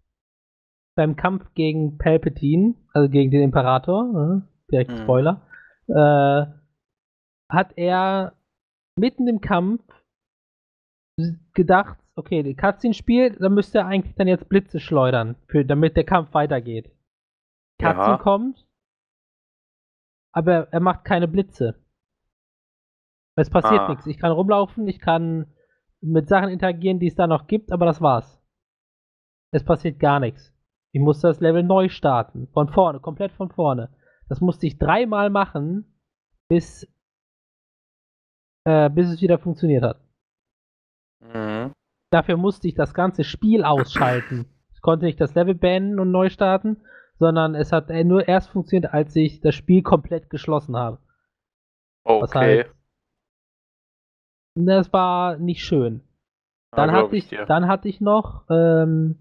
beim 0.96 1.16
Kampf 1.16 1.54
gegen 1.54 1.98
Palpatine, 1.98 2.76
also 2.94 3.10
gegen 3.10 3.32
den 3.32 3.42
Imperator, 3.44 4.04
ne, 4.12 4.48
direkt 4.72 4.92
Mhm. 4.92 4.98
Spoiler, 4.98 5.48
äh, 5.88 6.46
hat 7.52 7.78
er 7.78 8.34
mitten 9.00 9.28
im 9.28 9.42
Kampf 9.42 9.82
gedacht, 11.54 11.98
okay, 12.16 12.44
die 12.44 12.56
Cutscene 12.56 12.94
spielt, 12.94 13.42
dann 13.42 13.54
müsste 13.54 13.80
er 13.80 13.88
eigentlich 13.88 14.16
dann 14.16 14.28
jetzt 14.28 14.50
Blitze 14.50 14.80
schleudern, 14.80 15.36
für, 15.48 15.66
damit 15.66 15.96
der 15.96 16.04
Kampf 16.04 16.34
weitergeht. 16.34 16.92
Cutscene 17.82 18.18
Ja. 18.18 18.18
kommt, 18.18 18.68
aber 20.32 20.68
er 20.72 20.80
macht 20.80 21.06
keine 21.06 21.28
Blitze. 21.28 21.83
Es 23.36 23.50
passiert 23.50 23.82
Ah. 23.82 23.90
nichts. 23.90 24.06
Ich 24.06 24.18
kann 24.20 24.32
rumlaufen, 24.32 24.88
ich 24.88 25.00
kann 25.00 25.48
mit 26.02 26.28
Sachen 26.28 26.50
interagieren, 26.50 27.00
die 27.00 27.08
es 27.08 27.16
da 27.16 27.28
noch 27.28 27.48
gibt, 27.48 27.72
aber 27.72 27.86
das 27.86 28.02
war's. 28.02 28.40
Es 29.52 29.64
passiert 29.64 30.00
gar 30.00 30.20
nichts. 30.20 30.54
Ich 30.92 31.02
musste 31.02 31.28
das 31.28 31.40
Level 31.40 31.64
neu 31.64 31.90
starten. 31.90 32.48
Von 32.54 32.70
vorne, 32.70 33.00
komplett 33.00 33.32
von 33.32 33.50
vorne. 33.52 33.90
Das 34.30 34.42
musste 34.42 34.68
ich 34.68 34.78
dreimal 34.78 35.30
machen, 35.30 36.00
bis, 36.50 36.88
äh, 38.66 38.90
bis 38.90 39.10
es 39.10 39.22
wieder 39.22 39.40
funktioniert 39.40 39.84
hat. 39.84 40.02
Mhm. 41.22 41.72
Dafür 42.12 42.38
musste 42.38 42.68
ich 42.68 42.76
das 42.76 42.94
ganze 42.94 43.24
Spiel 43.24 43.64
ausschalten. 43.64 44.46
Ich 44.76 44.82
konnte 44.82 45.06
nicht 45.06 45.20
das 45.20 45.34
Level 45.34 45.56
beenden 45.56 46.00
und 46.00 46.12
neu 46.12 46.30
starten, 46.30 46.84
sondern 47.18 47.56
es 47.56 47.72
hat 47.72 47.90
äh, 47.90 48.04
nur 48.04 48.28
erst 48.28 48.50
funktioniert, 48.50 48.94
als 48.94 49.16
ich 49.16 49.40
das 49.42 49.56
Spiel 49.56 49.82
komplett 49.82 50.30
geschlossen 50.30 50.76
habe. 50.76 51.00
Was 52.04 52.30
Okay. 52.36 52.64
halt- 52.66 52.76
Das 54.56 54.92
war 54.94 55.38
nicht 55.38 55.64
schön. 55.64 56.02
Dann, 56.76 56.90
Ja, 56.90 56.96
hatte 56.96 57.16
ich, 57.16 57.28
dir. 57.30 57.46
dann 57.46 57.68
hatte 57.68 57.88
ich 57.88 58.02
noch 58.02 58.44
ähm, 58.50 59.18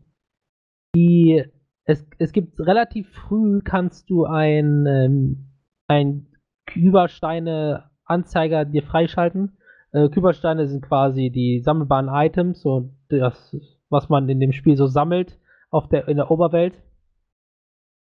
die. 0.95 1.45
Es, 1.85 2.07
es 2.19 2.33
gibt 2.33 2.61
relativ 2.61 3.09
früh 3.12 3.61
kannst 3.61 4.09
du 4.09 4.25
ein, 4.25 4.87
ähm, 4.87 5.49
ein 5.89 6.27
Kübersteine-Anzeiger 6.67 8.65
dir 8.65 8.83
freischalten. 8.83 9.59
Äh, 9.93 10.09
Kübersteine 10.09 10.69
sind 10.69 10.83
quasi 10.83 11.31
die 11.31 11.61
sammelbaren 11.61 12.09
Items, 12.09 12.61
so 12.62 12.91
das, 13.09 13.57
was 13.91 14.09
man 14.09 14.29
in 14.29 14.39
dem 14.41 14.53
Spiel 14.53 14.77
so 14.77 14.87
sammelt 14.87 15.39
auf 15.71 15.89
der, 15.89 16.07
in 16.09 16.17
der 16.19 16.31
Oberwelt. 16.31 16.75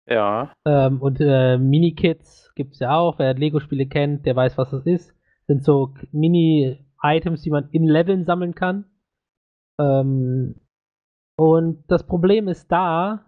Ja. 0.07 0.53
Ähm, 0.67 1.01
und 1.01 1.19
äh, 1.21 1.57
Mini-Kits 1.59 2.53
gibt 2.55 2.75
es 2.75 2.81
ja 2.81 2.97
auch. 2.97 3.19
Wer 3.19 3.35
Lego-Spiele 3.35 3.87
kennt, 3.87 4.27
der 4.27 4.37
weiß, 4.37 4.59
was 4.59 4.71
das 4.71 4.85
ist. 4.85 5.15
Sind 5.47 5.65
so 5.65 5.89
K- 5.89 6.07
Mini-Items, 7.03 7.43
die 7.43 7.51
man 7.51 7.69
in 7.71 7.85
Leveln 7.85 8.25
sammeln 8.25 8.55
kann. 8.55 8.85
Ähm, 9.79 10.57
und 11.37 11.85
das 11.89 12.07
Problem 12.07 12.49
ist 12.49 12.71
da, 12.71 13.27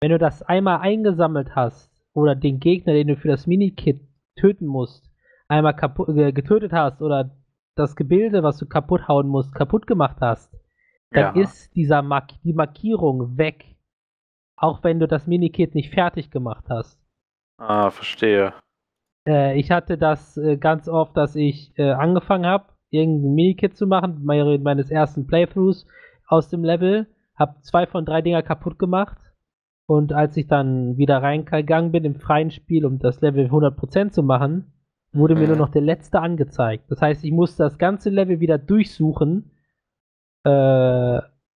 wenn 0.00 0.10
du 0.10 0.18
das 0.18 0.42
einmal 0.42 0.78
eingesammelt 0.78 1.54
hast 1.54 1.92
oder 2.12 2.34
den 2.34 2.60
Gegner, 2.60 2.92
den 2.92 3.08
du 3.08 3.16
für 3.16 3.28
das 3.28 3.46
Mini-Kit 3.46 4.00
töten 4.36 4.66
musst, 4.66 5.10
einmal 5.48 5.74
getötet 5.74 6.72
hast 6.72 7.02
oder 7.02 7.36
das 7.74 7.96
Gebilde, 7.96 8.42
was 8.42 8.58
du 8.58 8.66
kaputt 8.66 9.08
hauen 9.08 9.28
musst, 9.28 9.54
kaputt 9.54 9.86
gemacht 9.86 10.18
hast, 10.20 10.52
dann 11.10 11.36
ja. 11.36 11.42
ist 11.42 11.74
dieser 11.74 12.02
Mark 12.02 12.32
die 12.44 12.52
Markierung 12.52 13.38
weg. 13.38 13.76
Auch 14.56 14.82
wenn 14.82 14.98
du 14.98 15.06
das 15.06 15.26
Minikit 15.26 15.74
nicht 15.74 15.94
fertig 15.94 16.30
gemacht 16.30 16.64
hast. 16.68 17.00
Ah, 17.58 17.90
verstehe. 17.90 18.52
Äh, 19.26 19.58
ich 19.58 19.70
hatte 19.70 19.96
das 19.96 20.36
äh, 20.36 20.56
ganz 20.56 20.88
oft, 20.88 21.16
dass 21.16 21.36
ich 21.36 21.72
äh, 21.78 21.92
angefangen 21.92 22.46
habe, 22.46 22.66
irgendein 22.90 23.34
Minikit 23.34 23.76
zu 23.76 23.86
machen, 23.86 24.20
meine, 24.24 24.58
meines 24.58 24.90
ersten 24.90 25.26
Playthroughs 25.26 25.86
aus 26.26 26.48
dem 26.48 26.64
Level, 26.64 27.06
habe 27.34 27.60
zwei 27.62 27.86
von 27.86 28.04
drei 28.04 28.22
Dinger 28.22 28.42
kaputt 28.42 28.78
gemacht. 28.78 29.18
Und 29.86 30.12
als 30.12 30.36
ich 30.36 30.46
dann 30.48 30.98
wieder 30.98 31.22
reingegangen 31.22 31.92
bin 31.92 32.04
im 32.04 32.16
freien 32.16 32.50
Spiel, 32.50 32.84
um 32.84 32.98
das 32.98 33.20
Level 33.22 33.46
100% 33.46 34.10
zu 34.10 34.22
machen, 34.22 34.72
wurde 35.12 35.34
mir 35.34 35.42
Mhm. 35.42 35.48
nur 35.48 35.56
noch 35.56 35.70
der 35.70 35.80
letzte 35.80 36.20
angezeigt. 36.20 36.90
Das 36.90 37.00
heißt, 37.00 37.24
ich 37.24 37.32
musste 37.32 37.62
das 37.62 37.78
ganze 37.78 38.10
Level 38.10 38.40
wieder 38.40 38.58
durchsuchen 38.58 39.50
äh, 40.44 40.48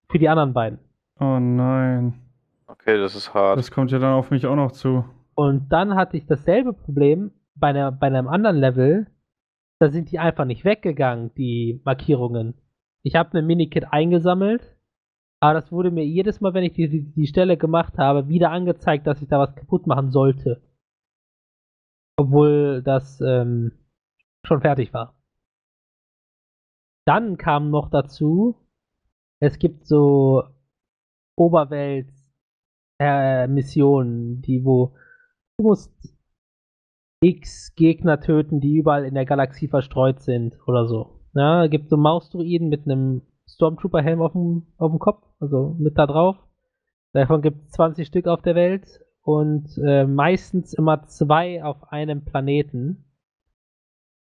für 0.08 0.18
die 0.18 0.28
anderen 0.28 0.54
beiden. 0.54 0.78
Oh 1.20 1.38
nein. 1.38 2.14
Okay, 2.66 2.98
das 2.98 3.14
ist 3.14 3.34
hart. 3.34 3.58
Das 3.58 3.70
kommt 3.70 3.90
ja 3.90 3.98
dann 3.98 4.14
auf 4.14 4.30
mich 4.30 4.46
auch 4.46 4.56
noch 4.56 4.72
zu. 4.72 5.04
Und 5.34 5.70
dann 5.70 5.94
hatte 5.94 6.16
ich 6.16 6.26
dasselbe 6.26 6.72
Problem 6.72 7.32
bei, 7.54 7.68
einer, 7.68 7.92
bei 7.92 8.06
einem 8.06 8.28
anderen 8.28 8.56
Level. 8.56 9.06
Da 9.82 9.90
sind 9.90 10.12
die 10.12 10.20
einfach 10.20 10.44
nicht 10.44 10.64
weggegangen, 10.64 11.34
die 11.34 11.80
Markierungen. 11.84 12.54
Ich 13.02 13.16
habe 13.16 13.36
ein 13.36 13.46
Minikit 13.48 13.92
eingesammelt, 13.92 14.76
aber 15.40 15.54
das 15.54 15.72
wurde 15.72 15.90
mir 15.90 16.06
jedes 16.06 16.40
Mal, 16.40 16.54
wenn 16.54 16.62
ich 16.62 16.74
die, 16.74 16.88
die, 16.88 17.12
die 17.12 17.26
Stelle 17.26 17.56
gemacht 17.56 17.98
habe, 17.98 18.28
wieder 18.28 18.52
angezeigt, 18.52 19.08
dass 19.08 19.20
ich 19.20 19.26
da 19.26 19.40
was 19.40 19.56
kaputt 19.56 19.88
machen 19.88 20.12
sollte. 20.12 20.62
Obwohl 22.16 22.80
das 22.84 23.20
ähm, 23.22 23.72
schon 24.46 24.60
fertig 24.60 24.94
war. 24.94 25.16
Dann 27.04 27.36
kam 27.36 27.70
noch 27.70 27.90
dazu, 27.90 28.54
es 29.40 29.58
gibt 29.58 29.88
so 29.88 30.44
Oberwelt 31.36 32.08
äh, 33.00 33.48
die 33.48 34.64
wo 34.64 34.94
du 35.58 35.64
musst 35.64 36.11
X 37.22 37.74
Gegner 37.76 38.20
töten, 38.20 38.60
die 38.60 38.76
überall 38.76 39.04
in 39.04 39.14
der 39.14 39.24
Galaxie 39.24 39.68
verstreut 39.68 40.20
sind 40.20 40.58
oder 40.66 40.86
so. 40.86 41.20
Ja, 41.34 41.66
gibt 41.68 41.88
so 41.88 41.96
Mausdruiden 41.96 42.68
mit 42.68 42.84
einem 42.84 43.22
Stormtrooper-Helm 43.48 44.20
auf 44.20 44.32
dem, 44.32 44.98
Kopf, 44.98 45.24
also 45.40 45.76
mit 45.78 45.96
da 45.96 46.06
drauf. 46.06 46.36
Davon 47.12 47.42
gibt 47.42 47.64
es 47.64 47.70
20 47.72 48.06
Stück 48.06 48.26
auf 48.26 48.42
der 48.42 48.54
Welt 48.54 48.86
und 49.22 49.78
äh, 49.78 50.04
meistens 50.04 50.72
immer 50.74 51.04
zwei 51.04 51.62
auf 51.62 51.92
einem 51.92 52.24
Planeten. 52.24 53.04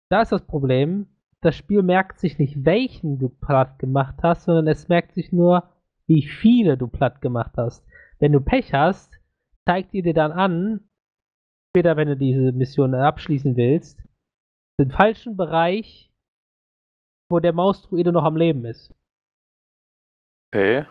Da 0.10 0.22
ist 0.22 0.32
das 0.32 0.46
Problem, 0.46 1.08
das 1.42 1.56
Spiel 1.56 1.84
merkt 1.84 2.20
sich 2.20 2.40
nicht, 2.40 2.66
welchen 2.66 3.20
du 3.20 3.30
platt 3.30 3.80
gemacht 3.80 4.16
hast, 4.24 4.46
sondern 4.46 4.68
es 4.68 4.88
merkt 4.88 5.14
sich 5.14 5.32
nur, 5.32 5.64
wie 6.06 6.24
viele 6.24 6.78
du 6.78 6.88
platt 6.88 7.22
gemacht 7.22 7.54
hast. 7.58 7.86
Wenn 8.20 8.32
du 8.32 8.40
Pech 8.40 8.74
hast, 8.74 9.20
zeigt 9.66 9.94
die 9.94 10.02
dir 10.02 10.14
dann 10.14 10.32
an, 10.32 10.87
später, 11.78 11.96
wenn 11.96 12.08
du 12.08 12.18
diese 12.18 12.54
Mission 12.54 12.96
abschließen 12.96 13.56
willst, 13.56 14.02
den 14.80 14.90
falschen 14.90 15.38
Bereich, 15.38 16.12
wo 17.30 17.40
der 17.40 17.54
Mausdruide 17.54 18.12
noch 18.12 18.24
am 18.24 18.36
Leben 18.36 18.66
ist. 18.66 18.96
Okay. 20.52 20.88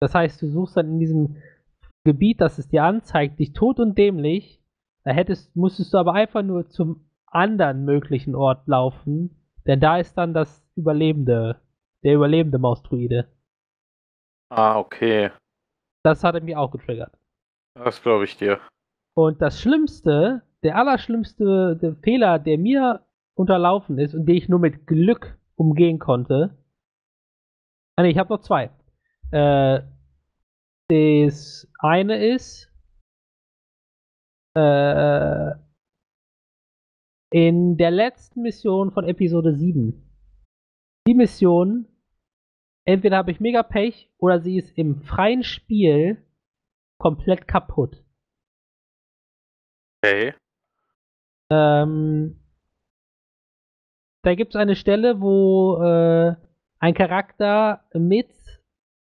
Das 0.00 0.14
heißt, 0.14 0.42
du 0.42 0.50
suchst 0.50 0.76
dann 0.76 0.92
in 0.92 0.98
diesem 0.98 1.42
Gebiet, 2.04 2.42
das 2.42 2.58
es 2.58 2.68
dir 2.68 2.84
anzeigt, 2.84 3.38
dich 3.38 3.54
tot 3.54 3.80
und 3.80 3.96
dämlich. 3.96 4.62
Da 5.04 5.12
hättest, 5.12 5.56
musstest 5.56 5.94
du 5.94 5.98
aber 5.98 6.12
einfach 6.12 6.42
nur 6.42 6.68
zum 6.68 7.08
anderen 7.26 7.86
möglichen 7.86 8.34
Ort 8.34 8.68
laufen, 8.68 9.34
denn 9.66 9.80
da 9.80 9.96
ist 9.96 10.18
dann 10.18 10.34
das 10.34 10.62
überlebende, 10.76 11.58
der 12.04 12.16
überlebende 12.16 12.58
Mausdruide. 12.58 13.32
Ah, 14.50 14.78
okay. 14.78 15.30
Das 16.04 16.22
hatte 16.22 16.42
mich 16.42 16.54
auch 16.54 16.70
getriggert. 16.70 17.16
Das 17.74 18.02
glaube 18.02 18.24
ich 18.24 18.36
dir. 18.36 18.60
Und 19.18 19.42
das 19.42 19.60
Schlimmste, 19.60 20.42
der 20.62 20.76
allerschlimmste 20.76 21.76
der 21.82 21.96
Fehler, 21.96 22.38
der 22.38 22.56
mir 22.56 23.04
unterlaufen 23.34 23.98
ist 23.98 24.14
und 24.14 24.26
den 24.26 24.36
ich 24.36 24.48
nur 24.48 24.60
mit 24.60 24.86
Glück 24.86 25.40
umgehen 25.56 25.98
konnte. 25.98 26.56
Ah, 27.96 28.02
nee, 28.02 28.10
ich 28.10 28.18
habe 28.18 28.32
noch 28.32 28.42
zwei. 28.42 28.70
Äh, 29.32 29.80
das 30.86 31.68
eine 31.80 32.24
ist, 32.32 32.72
äh, 34.54 35.50
in 37.32 37.76
der 37.76 37.90
letzten 37.90 38.42
Mission 38.42 38.92
von 38.92 39.04
Episode 39.04 39.52
7. 39.56 40.00
Die 41.08 41.14
Mission 41.14 41.88
entweder 42.84 43.16
habe 43.16 43.32
ich 43.32 43.40
mega 43.40 43.64
Pech 43.64 44.12
oder 44.18 44.40
sie 44.40 44.58
ist 44.58 44.78
im 44.78 45.02
freien 45.02 45.42
Spiel 45.42 46.24
komplett 47.00 47.48
kaputt. 47.48 48.04
Okay. 50.02 50.34
Ähm, 51.50 52.36
da 54.22 54.34
gibt 54.34 54.54
es 54.54 54.60
eine 54.60 54.76
Stelle, 54.76 55.20
wo 55.20 55.82
äh, 55.82 56.34
ein 56.78 56.94
Charakter 56.94 57.84
mit 57.94 58.28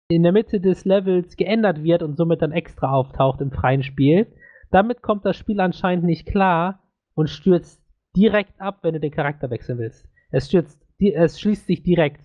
in 0.08 0.22
der 0.22 0.32
Mitte 0.32 0.60
des 0.60 0.84
Levels 0.84 1.36
geändert 1.36 1.82
wird 1.82 2.02
und 2.02 2.16
somit 2.16 2.42
dann 2.42 2.52
extra 2.52 2.92
auftaucht 2.92 3.40
im 3.40 3.52
freien 3.52 3.82
Spiel. 3.82 4.26
Damit 4.70 5.02
kommt 5.02 5.24
das 5.24 5.36
Spiel 5.36 5.60
anscheinend 5.60 6.04
nicht 6.04 6.26
klar 6.26 6.82
und 7.14 7.28
stürzt 7.28 7.80
direkt 8.16 8.60
ab, 8.60 8.80
wenn 8.82 8.94
du 8.94 9.00
den 9.00 9.12
Charakter 9.12 9.50
wechseln 9.50 9.78
willst. 9.78 10.08
Es 10.30 10.48
stürzt, 10.48 10.80
es 10.98 11.40
schließt 11.40 11.66
sich 11.66 11.82
direkt. 11.82 12.24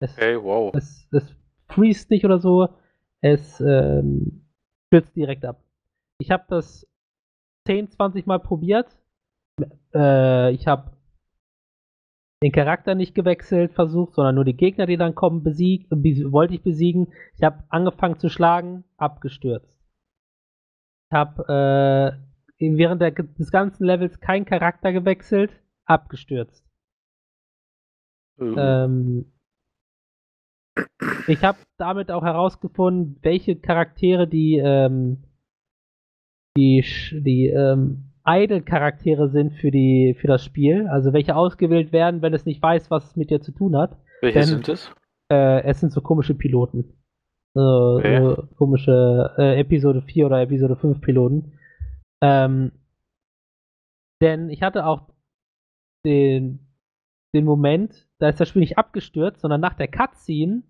Es, 0.00 0.16
Okay, 0.16 0.40
wow. 0.40 0.72
es, 0.74 1.08
es 1.12 1.34
freest 1.68 2.10
nicht 2.10 2.24
oder 2.24 2.38
so. 2.38 2.68
Es 3.20 3.60
ähm, 3.60 4.46
stürzt 4.86 5.16
direkt 5.16 5.44
ab. 5.44 5.62
Ich 6.18 6.30
habe 6.30 6.44
das 6.48 6.86
10, 7.66 7.90
20 7.90 8.26
Mal 8.26 8.40
probiert. 8.40 8.88
Äh, 9.94 10.52
ich 10.52 10.66
habe 10.66 10.92
den 12.42 12.52
Charakter 12.52 12.94
nicht 12.94 13.14
gewechselt 13.14 13.72
versucht, 13.72 14.14
sondern 14.14 14.34
nur 14.34 14.44
die 14.44 14.56
Gegner, 14.56 14.86
die 14.86 14.98
dann 14.98 15.14
kommen, 15.14 15.42
besiegt, 15.42 15.86
bes 15.90 16.30
wollte 16.30 16.54
ich 16.54 16.62
besiegen. 16.62 17.12
Ich 17.36 17.42
habe 17.42 17.64
angefangen 17.68 18.18
zu 18.18 18.28
schlagen, 18.28 18.84
abgestürzt. 18.98 19.80
Ich 21.10 21.16
habe 21.16 22.18
äh, 22.60 22.76
während 22.76 23.00
der, 23.00 23.12
des 23.12 23.50
ganzen 23.50 23.84
Levels 23.84 24.20
keinen 24.20 24.44
Charakter 24.44 24.92
gewechselt, 24.92 25.52
abgestürzt. 25.86 26.64
Äh, 28.38 28.44
Ähm, 28.44 29.32
ich 31.28 31.42
habe 31.44 31.58
damit 31.78 32.10
auch 32.10 32.24
herausgefunden, 32.24 33.18
welche 33.22 33.56
Charaktere 33.56 34.26
die 34.26 34.58
ähm, 34.62 35.24
die, 36.56 36.84
die 37.12 37.46
ähm, 37.48 38.10
Idle-Charaktere 38.26 39.28
sind 39.28 39.52
für 39.54 39.70
die 39.70 40.16
für 40.18 40.28
das 40.28 40.44
Spiel, 40.44 40.86
also 40.88 41.12
welche 41.12 41.36
ausgewählt 41.36 41.92
werden, 41.92 42.22
wenn 42.22 42.32
es 42.34 42.46
nicht 42.46 42.62
weiß, 42.62 42.90
was 42.90 43.04
es 43.10 43.16
mit 43.16 43.30
dir 43.30 43.40
zu 43.40 43.52
tun 43.52 43.76
hat. 43.76 43.96
welche 44.20 44.38
denn- 44.40 44.48
sind 44.48 44.68
es? 44.68 44.90
Äh, 45.32 45.62
es 45.64 45.80
sind 45.80 45.92
so 45.92 46.00
komische 46.00 46.34
Piloten. 46.34 46.94
So, 47.54 47.96
Okay. 47.98 48.20
so 48.20 48.46
komische 48.56 49.34
äh, 49.38 49.58
Episode 49.60 50.02
4 50.02 50.26
oder 50.26 50.40
Episode 50.42 50.76
5 50.76 51.00
Piloten. 51.00 51.52
Ähm, 52.22 52.72
denn 54.22 54.48
ich 54.50 54.62
hatte 54.62 54.86
auch 54.86 55.08
den, 56.04 56.66
den 57.34 57.44
Moment, 57.44 58.08
da 58.18 58.28
ist 58.28 58.40
das 58.40 58.48
Spiel 58.48 58.60
nicht 58.60 58.78
abgestürzt, 58.78 59.40
sondern 59.40 59.60
nach 59.60 59.74
der 59.74 59.88
Cutscene 59.88 60.62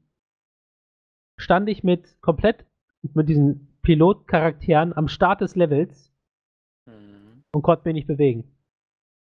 stand 1.38 1.68
ich 1.68 1.82
mit 1.84 2.20
komplett 2.20 2.64
mit 3.14 3.28
diesen 3.28 3.73
Pilotcharakteren 3.84 4.96
am 4.96 5.06
Start 5.08 5.40
des 5.40 5.54
Levels 5.54 6.10
Hm. 6.86 7.44
und 7.52 7.62
konnte 7.62 7.84
mich 7.88 7.94
nicht 7.94 8.06
bewegen. 8.08 8.50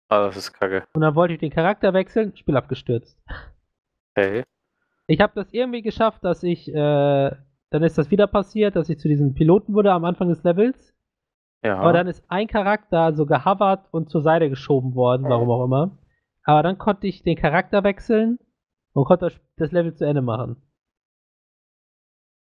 Ah, 0.10 0.26
das 0.26 0.38
ist 0.38 0.54
kacke. 0.54 0.84
Und 0.94 1.02
dann 1.02 1.16
wollte 1.16 1.36
ich 1.36 1.40
den 1.40 1.52
Charakter 1.52 1.94
wechseln, 1.94 2.36
Spiel 2.36 2.58
abgestürzt. 2.58 3.18
Okay. 4.16 4.44
Ich 5.08 5.22
habe 5.22 5.34
das 5.36 5.54
irgendwie 5.54 5.82
geschafft, 5.82 6.24
dass 6.24 6.44
ich, 6.44 6.68
äh, 6.68 6.74
dann 6.74 7.84
ist 7.84 7.98
das 7.98 8.12
wieder 8.12 8.28
passiert, 8.28 8.76
dass 8.76 8.90
ich 8.90 9.00
zu 9.00 9.08
diesem 9.08 9.34
Piloten 9.34 9.74
wurde 9.74 9.92
am 9.94 10.06
Anfang 10.06 10.30
des 10.30 10.44
Levels. 10.44 10.94
Ja. 11.64 11.78
Aber 11.80 11.94
dann 11.94 12.08
ist 12.08 12.24
ein 12.28 12.48
Charakter 12.48 13.14
so 13.14 13.26
gehovert 13.26 13.88
und 13.92 14.10
zur 14.10 14.22
Seite 14.22 14.50
geschoben 14.50 14.96
worden, 14.96 15.28
warum 15.30 15.50
auch 15.50 15.64
immer. 15.66 15.98
Aber 16.44 16.64
dann 16.64 16.78
konnte 16.78 17.08
ich 17.08 17.22
den 17.24 17.38
Charakter 17.38 17.84
wechseln 17.84 18.40
und 18.94 19.06
konnte 19.06 19.32
das 19.58 19.72
Level 19.72 19.94
zu 19.94 20.06
Ende 20.06 20.22
machen. 20.22 20.62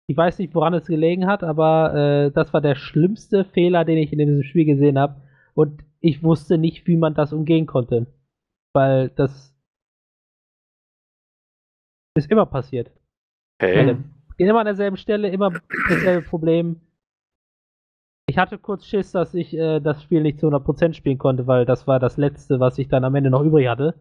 Ich 0.08 0.18
weiß 0.18 0.40
nicht, 0.40 0.54
woran 0.54 0.74
es 0.74 0.88
gelegen 0.88 1.28
hat, 1.28 1.44
aber 1.44 1.94
äh, 1.96 2.32
das 2.32 2.54
war 2.54 2.62
der 2.62 2.76
schlimmste 2.76 3.46
Fehler, 3.46 3.86
den 3.86 3.98
ich 3.98 4.12
in 4.12 4.20
diesem 4.20 4.44
Spiel 4.44 4.66
gesehen 4.66 5.00
habe. 5.00 5.22
Und 5.54 5.84
ich 6.02 6.24
wusste 6.24 6.58
nicht, 6.58 6.88
wie 6.88 6.98
man 6.98 7.14
das 7.14 7.32
umgehen 7.32 7.66
konnte. 7.66 8.08
Weil 8.74 9.10
das 9.10 9.56
ist 12.16 12.30
immer 12.30 12.46
passiert. 12.46 12.92
okay. 13.62 13.98
Immer 14.38 14.60
an 14.60 14.66
derselben 14.66 14.98
Stelle, 14.98 15.30
immer 15.30 15.52
dasselbe 15.90 16.28
Problem. 16.28 16.82
Ich 18.28 18.38
hatte 18.38 18.58
kurz 18.58 18.86
Schiss, 18.86 19.12
dass 19.12 19.34
ich 19.34 19.54
äh, 19.54 19.80
das 19.80 20.02
Spiel 20.02 20.22
nicht 20.22 20.40
zu 20.40 20.48
100% 20.48 20.94
spielen 20.94 21.18
konnte, 21.18 21.46
weil 21.46 21.66
das 21.66 21.88
war 21.88 22.00
das 22.00 22.18
letzte, 22.18 22.60
was 22.60 22.78
ich 22.78 22.88
dann 22.88 23.04
am 23.04 23.16
Ende 23.16 23.30
noch 23.30 23.44
übrig 23.44 23.68
hatte. 23.68 23.96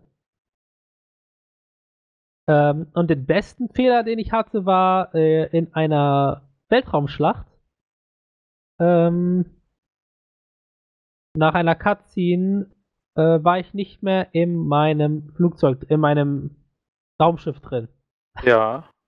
Ähm, 2.48 2.88
und 2.94 3.09
den 3.09 3.26
besten 3.26 3.68
Fehler, 3.68 4.02
den 4.02 4.18
ich 4.18 4.33
hatte, 4.33 4.66
war 4.66 5.14
äh, 5.14 5.46
in 5.57 5.72
einer 5.74 6.48
Weltraumschlacht. 6.68 7.46
Ähm, 8.81 9.44
nach 11.37 11.55
einer 11.55 11.74
Cutscene 11.74 12.70
äh, 13.14 13.44
war 13.44 13.59
ich 13.59 13.74
nicht 13.74 14.02
mehr 14.02 14.35
in 14.35 14.57
meinem 14.57 15.33
Flugzeug, 15.35 15.87
in 15.88 16.00
meinem 16.00 16.57
Raumschiff 17.20 17.61
drin. 17.61 17.88
Ja. 18.42 18.88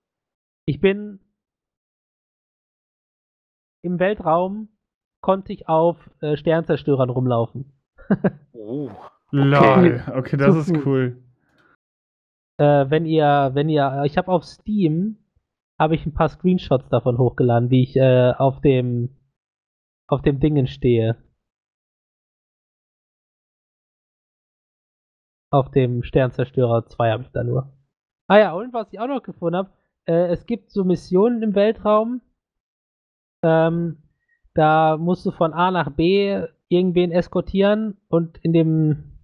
Ich 0.67 0.81
bin 0.81 1.21
im 3.83 3.99
Weltraum, 3.99 4.71
konnte 5.21 5.53
ich 5.53 5.69
auf 5.69 5.99
äh, 6.23 6.39
Sternzerstörern 6.39 7.11
rumlaufen. 7.11 7.71
Uh. 8.55 8.89
Lol. 9.31 10.03
Okay, 10.15 10.37
das 10.39 10.57
ist 10.57 10.87
cool. 10.87 11.23
Äh, 12.59 12.91
wenn 12.91 13.07
ihr, 13.07 13.51
wenn 13.55 13.69
ihr, 13.69 14.03
ich 14.05 14.17
habe 14.17 14.31
auf 14.31 14.45
Steam 14.45 15.19
habe 15.79 15.95
ich 15.95 16.07
ein 16.07 16.15
paar 16.15 16.29
Screenshots 16.29 16.89
davon 16.89 17.19
hochgeladen, 17.19 17.71
wie 17.71 17.83
ich 17.83 17.97
äh, 17.97 18.33
auf 18.37 18.61
dem 18.61 19.11
auf 20.07 20.23
dem 20.23 20.39
Dingen 20.39 20.67
stehe. 20.67 21.17
Auf 25.51 25.71
dem 25.71 26.03
Sternzerstörer 26.03 26.87
2 26.87 27.11
habe 27.11 27.23
ich 27.23 27.31
da 27.31 27.43
nur. 27.45 27.73
Ah 28.27 28.39
ja, 28.39 28.53
und 28.53 28.73
was 28.73 28.93
ich 28.93 29.01
auch 29.01 29.07
noch 29.07 29.23
gefunden 29.23 29.57
habe, 29.57 29.71
äh, 30.07 30.29
es 30.29 30.47
gibt 30.47 30.71
so 30.71 30.85
Missionen 30.85 31.43
im 31.43 31.55
Weltraum. 31.55 32.21
Ähm, 33.43 34.03
da 34.55 34.97
musst 34.97 35.25
du 35.27 35.31
von 35.31 35.53
A 35.53 35.71
nach 35.71 35.91
B 35.91 36.47
irgendwen 36.69 37.13
eskortieren 37.13 37.97
und 38.09 38.39
in 38.39 38.53
dem 38.53 39.19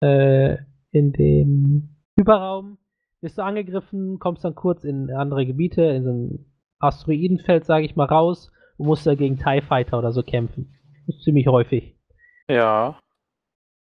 äh, 0.00 0.58
in 0.90 1.12
dem 1.12 1.93
Hyperraum 2.18 2.78
bist 3.20 3.38
du 3.38 3.42
angegriffen, 3.42 4.18
kommst 4.18 4.44
dann 4.44 4.54
kurz 4.54 4.84
in 4.84 5.10
andere 5.10 5.46
Gebiete, 5.46 5.82
in 5.82 6.04
so 6.04 6.10
ein 6.10 6.52
Asteroidenfeld, 6.78 7.64
sage 7.64 7.86
ich 7.86 7.96
mal, 7.96 8.06
raus 8.06 8.52
und 8.76 8.86
musst 8.86 9.06
da 9.06 9.14
gegen 9.14 9.38
TIE 9.38 9.62
Fighter 9.62 9.98
oder 9.98 10.12
so 10.12 10.22
kämpfen. 10.22 10.74
Das 11.06 11.16
ist 11.16 11.24
ziemlich 11.24 11.46
häufig. 11.46 11.98
Ja. 12.48 12.98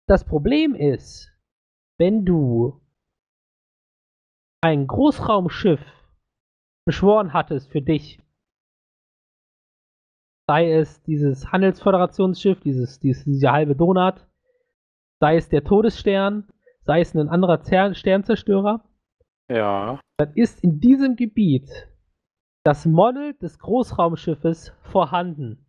Das 0.07 0.25
Problem 0.25 0.75
ist, 0.75 1.33
wenn 1.99 2.25
du 2.25 2.81
ein 4.61 4.87
Großraumschiff 4.87 5.81
beschworen 6.85 7.33
hattest 7.33 7.71
für 7.71 7.83
dich, 7.83 8.23
sei 10.49 10.73
es 10.73 11.03
dieses 11.03 11.51
Handelsföderationsschiff, 11.51 12.61
dieses, 12.61 13.01
dieses, 13.01 13.25
dieser 13.25 13.53
halbe 13.53 13.75
Donut, 13.75 14.27
sei 15.21 15.37
es 15.37 15.49
der 15.49 15.65
Todesstern, 15.65 16.49
sei 16.87 17.01
es 17.01 17.15
ein 17.15 17.29
anderer 17.29 17.61
Zer 17.63 17.95
Sternzerstörer, 17.95 18.85
Ja. 19.51 20.01
dann 20.19 20.33
ist 20.35 20.63
in 20.63 20.81
diesem 20.81 21.17
Gebiet 21.17 21.69
das 22.65 22.87
Model 22.87 23.35
des 23.35 23.59
Großraumschiffes 23.59 24.71
vorhanden. 24.83 25.67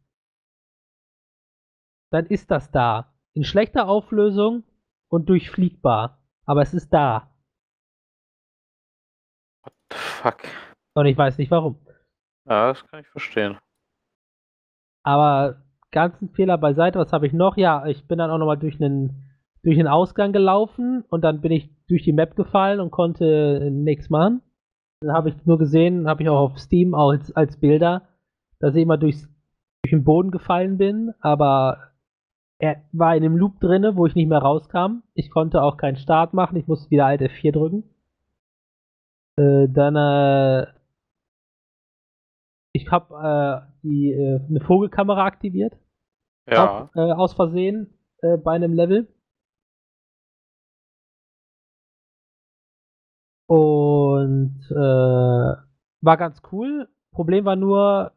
Dann 2.11 2.25
ist 2.27 2.49
das 2.51 2.71
da. 2.71 3.13
In 3.33 3.43
schlechter 3.43 3.87
Auflösung 3.87 4.63
und 5.11 5.27
durchfliegbar. 5.29 6.23
Aber 6.45 6.61
es 6.61 6.73
ist 6.73 6.91
da. 6.93 7.29
Fuck. 9.91 10.43
Und 10.95 11.05
ich 11.05 11.17
weiß 11.17 11.37
nicht 11.37 11.51
warum. 11.51 11.79
Ja, 12.47 12.69
das 12.69 12.85
kann 12.87 13.01
ich 13.01 13.07
verstehen. 13.09 13.57
Aber 15.03 15.61
ganzen 15.91 16.29
Fehler 16.29 16.57
beiseite, 16.57 16.97
was 16.99 17.13
habe 17.13 17.27
ich 17.27 17.33
noch? 17.33 17.57
Ja, 17.57 17.85
ich 17.85 18.07
bin 18.07 18.17
dann 18.17 18.31
auch 18.31 18.37
nochmal 18.37 18.57
durch 18.57 18.81
einen 18.81 19.26
durch 19.67 19.75
den 19.75 19.89
Ausgang 19.89 20.31
gelaufen 20.31 21.03
und 21.09 21.25
dann 21.25 21.41
bin 21.41 21.51
ich 21.51 21.69
durch 21.89 22.01
die 22.03 22.13
Map 22.13 22.37
gefallen 22.37 22.79
und 22.79 22.89
konnte 22.89 23.69
nichts 23.69 24.09
machen. 24.09 24.41
Dann 25.01 25.13
habe 25.13 25.27
ich 25.27 25.45
nur 25.45 25.57
gesehen, 25.57 26.07
habe 26.07 26.23
ich 26.23 26.29
auch 26.29 26.39
auf 26.39 26.57
Steam 26.57 26.95
auch 26.95 27.09
als, 27.09 27.35
als 27.35 27.59
Bilder, 27.59 28.07
dass 28.61 28.75
ich 28.75 28.83
immer 28.83 28.97
durchs, 28.97 29.23
durch 29.83 29.89
den 29.91 30.05
Boden 30.05 30.31
gefallen 30.31 30.77
bin, 30.77 31.13
aber 31.19 31.79
er 32.59 32.81
war 32.93 33.13
in 33.17 33.25
einem 33.25 33.35
Loop 33.35 33.59
drinne, 33.59 33.97
wo 33.97 34.05
ich 34.05 34.15
nicht 34.15 34.29
mehr 34.29 34.39
rauskam. 34.39 35.03
Ich 35.13 35.29
konnte 35.29 35.61
auch 35.61 35.75
keinen 35.75 35.97
Start 35.97 36.33
machen, 36.33 36.55
ich 36.55 36.67
musste 36.67 36.89
wieder 36.89 37.05
Alt 37.05 37.19
F4 37.21 37.51
drücken. 37.51 37.83
Äh, 39.35 39.67
dann 39.67 39.97
äh, 39.97 40.67
ich 42.71 42.89
habe 42.89 43.67
äh, 43.67 43.71
die 43.83 44.13
äh, 44.13 44.39
eine 44.47 44.61
Vogelkamera 44.61 45.25
aktiviert 45.25 45.73
Ja. 46.49 46.83
auf, 46.83 46.95
äh, 46.95 47.11
aus 47.11 47.33
Versehen 47.33 47.93
äh, 48.21 48.37
bei 48.37 48.53
einem 48.53 48.71
Level. 48.71 49.09
Und 53.47 54.59
äh, 54.69 54.75
war 56.01 56.17
ganz 56.17 56.41
cool. 56.51 56.89
Problem 57.11 57.45
war 57.45 57.55
nur, 57.55 58.11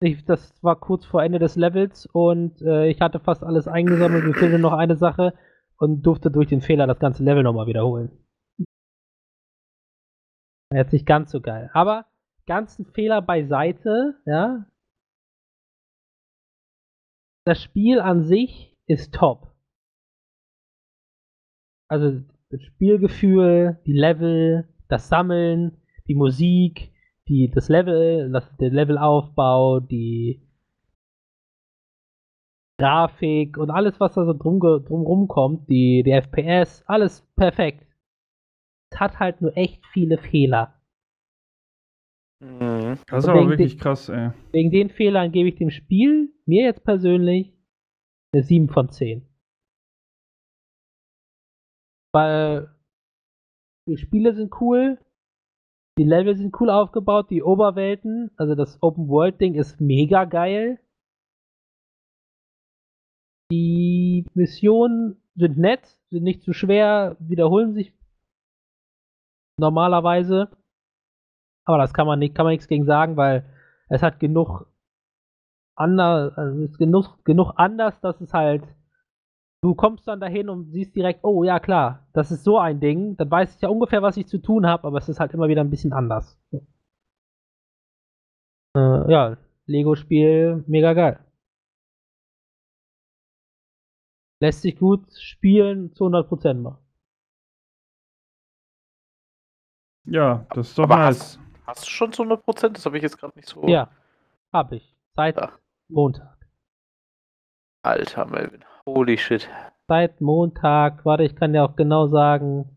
ich, 0.00 0.24
das 0.24 0.54
war 0.62 0.76
kurz 0.76 1.04
vor 1.04 1.22
Ende 1.22 1.38
des 1.38 1.56
Levels 1.56 2.06
und 2.06 2.62
äh, 2.62 2.88
ich 2.88 3.00
hatte 3.00 3.20
fast 3.20 3.42
alles 3.42 3.68
eingesammelt. 3.68 4.24
Mir 4.24 4.34
fehlte 4.34 4.58
noch 4.58 4.72
eine 4.72 4.96
Sache 4.96 5.34
und 5.76 6.02
durfte 6.02 6.30
durch 6.30 6.48
den 6.48 6.62
Fehler 6.62 6.86
das 6.86 6.98
ganze 6.98 7.24
Level 7.24 7.42
nochmal 7.42 7.66
wiederholen. 7.66 8.10
Jetzt 10.72 10.92
nicht 10.92 11.06
ganz 11.06 11.32
so 11.32 11.40
geil. 11.40 11.68
Aber 11.72 12.06
ganzen 12.46 12.86
Fehler 12.86 13.22
beiseite, 13.22 14.20
ja. 14.24 14.66
Das 17.44 17.62
Spiel 17.62 18.00
an 18.00 18.24
sich 18.24 18.76
ist 18.86 19.12
top. 19.14 19.52
Also 21.88 22.22
das 22.50 22.62
Spielgefühl, 22.62 23.78
die 23.86 23.92
Level, 23.92 24.68
das 24.88 25.08
Sammeln, 25.08 25.78
die 26.08 26.14
Musik, 26.14 26.92
die, 27.28 27.48
das 27.48 27.68
Level, 27.68 28.30
das, 28.32 28.56
der 28.56 28.70
Levelaufbau, 28.70 29.80
die 29.80 30.42
Grafik 32.78 33.56
und 33.56 33.70
alles, 33.70 34.00
was 34.00 34.14
da 34.14 34.24
so 34.24 34.32
drum, 34.32 34.58
drumrum 34.58 35.28
kommt, 35.28 35.68
die, 35.68 36.02
die 36.04 36.12
FPS, 36.12 36.82
alles 36.86 37.22
perfekt. 37.36 37.86
Es 38.90 38.98
hat 38.98 39.20
halt 39.20 39.40
nur 39.40 39.56
echt 39.56 39.84
viele 39.92 40.18
Fehler. 40.18 40.74
Mhm. 42.40 42.98
Das 43.06 43.24
ist 43.24 43.28
aber 43.28 43.48
wirklich 43.48 43.78
krass, 43.78 44.08
ey. 44.08 44.30
Wegen 44.50 44.70
den 44.70 44.88
Fehlern 44.88 45.30
gebe 45.30 45.50
ich 45.50 45.56
dem 45.56 45.70
Spiel, 45.70 46.32
mir 46.46 46.64
jetzt 46.64 46.82
persönlich, 46.82 47.54
eine 48.32 48.42
7 48.42 48.68
von 48.68 48.88
10. 48.88 49.29
Weil 52.12 52.74
die 53.88 53.96
Spiele 53.96 54.34
sind 54.34 54.60
cool, 54.60 54.98
die 55.98 56.04
Level 56.04 56.36
sind 56.36 56.58
cool 56.60 56.70
aufgebaut, 56.70 57.30
die 57.30 57.42
Oberwelten, 57.42 58.30
also 58.36 58.54
das 58.54 58.82
Open 58.82 59.08
World 59.08 59.40
Ding 59.40 59.54
ist 59.54 59.80
mega 59.80 60.24
geil. 60.24 60.80
Die 63.52 64.26
Missionen 64.34 65.20
sind 65.34 65.58
nett, 65.58 65.84
sind 66.10 66.22
nicht 66.22 66.42
zu 66.42 66.52
schwer, 66.52 67.16
wiederholen 67.18 67.74
sich 67.74 67.92
normalerweise. 69.58 70.48
Aber 71.64 71.78
das 71.78 71.92
kann 71.92 72.06
man 72.06 72.18
nicht, 72.18 72.34
kann 72.34 72.44
man 72.44 72.52
nichts 72.52 72.68
gegen 72.68 72.86
sagen, 72.86 73.16
weil 73.16 73.44
es 73.88 74.02
hat 74.02 74.20
genug 74.20 74.66
anders, 75.76 76.36
also 76.36 76.68
genug, 76.78 77.24
genug 77.24 77.52
anders, 77.56 78.00
dass 78.00 78.20
es 78.20 78.32
halt, 78.32 78.62
du 79.62 79.74
kommst 79.74 80.08
dann 80.08 80.20
dahin 80.20 80.48
und 80.48 80.72
siehst 80.72 80.94
direkt, 80.96 81.24
oh 81.24 81.44
ja 81.44 81.60
klar, 81.60 82.06
das 82.12 82.30
ist 82.30 82.44
so 82.44 82.58
ein 82.58 82.80
Ding, 82.80 83.16
dann 83.16 83.30
weiß 83.30 83.56
ich 83.56 83.60
ja 83.60 83.68
ungefähr, 83.68 84.02
was 84.02 84.16
ich 84.16 84.26
zu 84.26 84.38
tun 84.38 84.66
habe, 84.66 84.86
aber 84.86 84.98
es 84.98 85.08
ist 85.08 85.20
halt 85.20 85.32
immer 85.34 85.48
wieder 85.48 85.60
ein 85.60 85.70
bisschen 85.70 85.92
anders. 85.92 86.38
Äh, 88.76 89.10
ja, 89.10 89.36
Lego-Spiel, 89.66 90.64
mega 90.66 90.92
geil. 90.92 91.18
Lässt 94.42 94.62
sich 94.62 94.78
gut 94.78 95.12
spielen, 95.18 95.92
zu 95.94 96.04
100% 96.04 96.54
mal. 96.54 96.78
Ja, 100.06 100.46
das 100.54 100.68
ist 100.68 100.78
doch 100.78 100.84
aber 100.84 100.96
nice. 100.96 101.38
Hast, 101.38 101.66
hast, 101.66 101.86
du 101.86 101.90
schon 101.90 102.12
zu 102.12 102.22
100%? 102.22 102.70
Das 102.70 102.86
habe 102.86 102.96
ich 102.96 103.02
jetzt 103.02 103.18
gerade 103.18 103.36
nicht 103.36 103.48
so. 103.48 103.66
Ja, 103.68 103.90
habe 104.52 104.76
ich. 104.76 104.96
Seit 105.14 105.36
ja. 105.36 105.52
Montag. 105.88 106.38
Alter 107.82 108.26
Melvin. 108.26 108.64
Holy 108.86 109.18
shit. 109.18 109.48
Seit 109.88 110.20
Montag, 110.20 111.04
warte, 111.04 111.24
ich 111.24 111.36
kann 111.36 111.52
dir 111.52 111.64
auch 111.64 111.76
genau 111.76 112.06
sagen, 112.06 112.76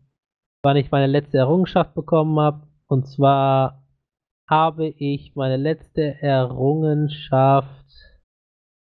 wann 0.62 0.76
ich 0.76 0.90
meine 0.90 1.06
letzte 1.06 1.38
Errungenschaft 1.38 1.94
bekommen 1.94 2.38
habe. 2.40 2.66
Und 2.86 3.06
zwar 3.06 3.84
habe 4.48 4.88
ich 4.88 5.34
meine 5.34 5.56
letzte 5.56 6.20
Errungenschaft, 6.20 7.86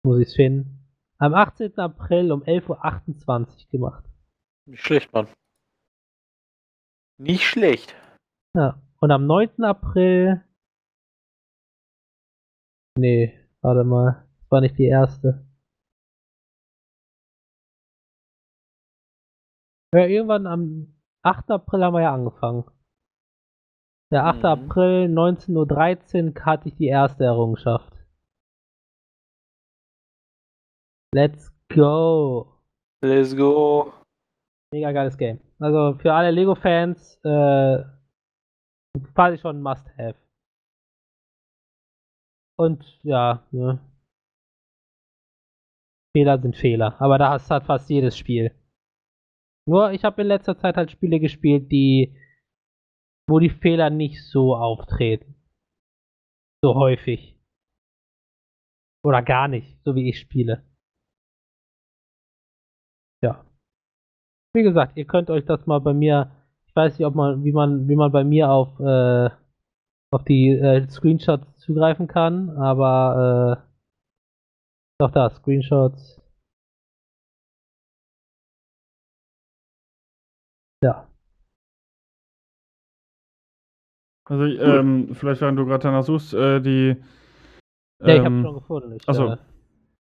muss 0.04 0.18
ich 0.18 0.28
es 0.28 0.34
finden, 0.34 0.76
am 1.18 1.34
18. 1.34 1.78
April 1.78 2.32
um 2.32 2.42
11.28 2.42 3.66
Uhr 3.66 3.70
gemacht. 3.70 4.04
Nicht 4.66 4.82
schlecht, 4.82 5.12
Mann. 5.12 5.28
Nicht 7.18 7.44
schlecht. 7.44 7.94
Ja, 8.54 8.82
und 9.00 9.10
am 9.10 9.26
9. 9.26 9.62
April. 9.62 10.44
Nee, 12.98 13.38
warte 13.62 13.84
mal. 13.84 14.26
Das 14.40 14.50
war 14.50 14.60
nicht 14.60 14.78
die 14.78 14.86
erste. 14.86 15.45
Ja, 19.94 20.06
irgendwann 20.06 20.46
am 20.46 20.94
8. 21.22 21.50
April 21.50 21.84
haben 21.84 21.94
wir 21.94 22.02
ja 22.02 22.14
angefangen. 22.14 22.64
Der 24.12 24.24
8. 24.24 24.38
Mhm. 24.38 24.44
April 24.44 25.08
19.13 25.08 26.36
Uhr 26.38 26.44
hatte 26.44 26.68
ich 26.68 26.76
die 26.76 26.86
erste 26.86 27.24
Errungenschaft. 27.24 27.92
Let's 31.14 31.52
go. 31.68 32.52
Let's 33.02 33.36
go. 33.36 33.92
Mega 34.72 34.92
geiles 34.92 35.16
Game. 35.16 35.40
Also 35.58 35.98
für 35.98 36.12
alle 36.12 36.30
Lego-Fans 36.30 37.16
äh, 37.24 37.84
quasi 39.14 39.38
schon 39.38 39.58
ein 39.58 39.62
Must-Have. 39.62 40.18
Und 42.58 42.98
ja, 43.02 43.46
ne. 43.50 43.80
Fehler 46.16 46.40
sind 46.40 46.56
Fehler. 46.56 47.00
Aber 47.00 47.18
das 47.18 47.50
hat 47.50 47.64
fast 47.64 47.88
jedes 47.90 48.16
Spiel. 48.16 48.54
Nur 49.68 49.92
ich 49.92 50.04
habe 50.04 50.22
in 50.22 50.28
letzter 50.28 50.56
Zeit 50.58 50.76
halt 50.76 50.90
Spiele 50.90 51.18
gespielt, 51.18 51.70
die 51.72 52.14
wo 53.28 53.38
die 53.38 53.50
Fehler 53.50 53.90
nicht 53.90 54.24
so 54.24 54.54
auftreten. 54.54 55.34
So 56.62 56.74
häufig. 56.74 57.36
Oder 59.04 59.22
gar 59.22 59.48
nicht, 59.48 59.82
so 59.84 59.94
wie 59.94 60.08
ich 60.08 60.18
spiele. 60.18 60.64
Ja. 63.22 63.44
Wie 64.54 64.62
gesagt, 64.62 64.96
ihr 64.96 65.06
könnt 65.06 65.30
euch 65.30 65.44
das 65.44 65.66
mal 65.66 65.80
bei 65.80 65.92
mir, 65.92 66.30
ich 66.66 66.74
weiß 66.74 66.98
nicht, 66.98 67.06
ob 67.06 67.14
man, 67.14 67.44
wie 67.44 67.52
man, 67.52 67.88
wie 67.88 67.96
man 67.96 68.12
bei 68.12 68.24
mir 68.24 68.50
auf, 68.50 68.78
äh, 68.80 69.30
auf 70.12 70.24
die 70.24 70.50
äh, 70.50 70.88
Screenshots 70.88 71.58
zugreifen 71.58 72.06
kann, 72.06 72.50
aber 72.50 73.62
äh, 73.62 73.72
doch 74.98 75.10
da, 75.10 75.30
Screenshots. 75.30 76.20
Ja. 80.82 81.08
Also, 84.28 84.44
ähm, 84.44 85.14
vielleicht, 85.14 85.40
während 85.40 85.58
du 85.58 85.66
gerade 85.66 85.82
danach 85.82 86.02
suchst, 86.02 86.34
äh, 86.34 86.60
die. 86.60 86.96
Ähm, 88.00 88.08
ja, 88.08 88.14
ich 88.14 88.20
habe 88.20 88.34
ähm, 88.34 88.42
schon 88.42 88.54
gefunden. 88.54 88.96
Ich, 88.96 89.08
achso. 89.08 89.32
Äh, 89.32 89.36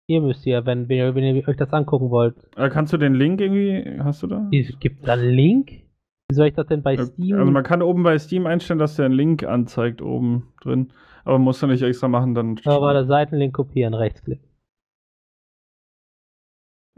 Ihr 0.10 0.22
müsst 0.22 0.46
ja, 0.46 0.66
wenn, 0.66 0.88
wenn, 0.88 0.98
ihr, 0.98 1.16
wenn 1.16 1.36
ihr 1.36 1.48
euch 1.48 1.58
das 1.58 1.74
angucken 1.74 2.10
wollt. 2.10 2.36
Äh, 2.56 2.70
kannst 2.70 2.94
du 2.94 2.98
den 2.98 3.14
Link 3.14 3.42
irgendwie, 3.42 4.00
hast 4.02 4.24
du 4.24 4.28
da? 4.28 4.50
Es 4.54 4.80
gibt 4.80 5.06
da 5.06 5.14
einen 5.14 5.32
Link? 5.32 5.84
Wie 6.30 6.36
soll 6.36 6.48
ich 6.48 6.54
das 6.54 6.68
denn 6.68 6.82
bei 6.82 6.94
äh, 6.94 7.06
Steam? 7.06 7.38
Also 7.38 7.52
man 7.52 7.64
kann 7.64 7.82
oben 7.82 8.04
bei 8.04 8.18
Steam 8.18 8.48
einstellen, 8.48 8.80
dass 8.80 8.96
der 8.96 9.06
einen 9.06 9.16
Link 9.16 9.44
anzeigt 9.44 10.02
oben 10.02 10.54
drin. 10.62 10.94
Aber 11.26 11.40
musst 11.40 11.62
du 11.62 11.68
nicht 11.68 11.82
extra 11.82 12.08
machen, 12.08 12.36
dann. 12.36 12.58
Aber 12.64 12.94
der 12.94 13.06
Seitenlink 13.06 13.54
kopieren, 13.54 13.94
Rechtsklick. 13.94 14.40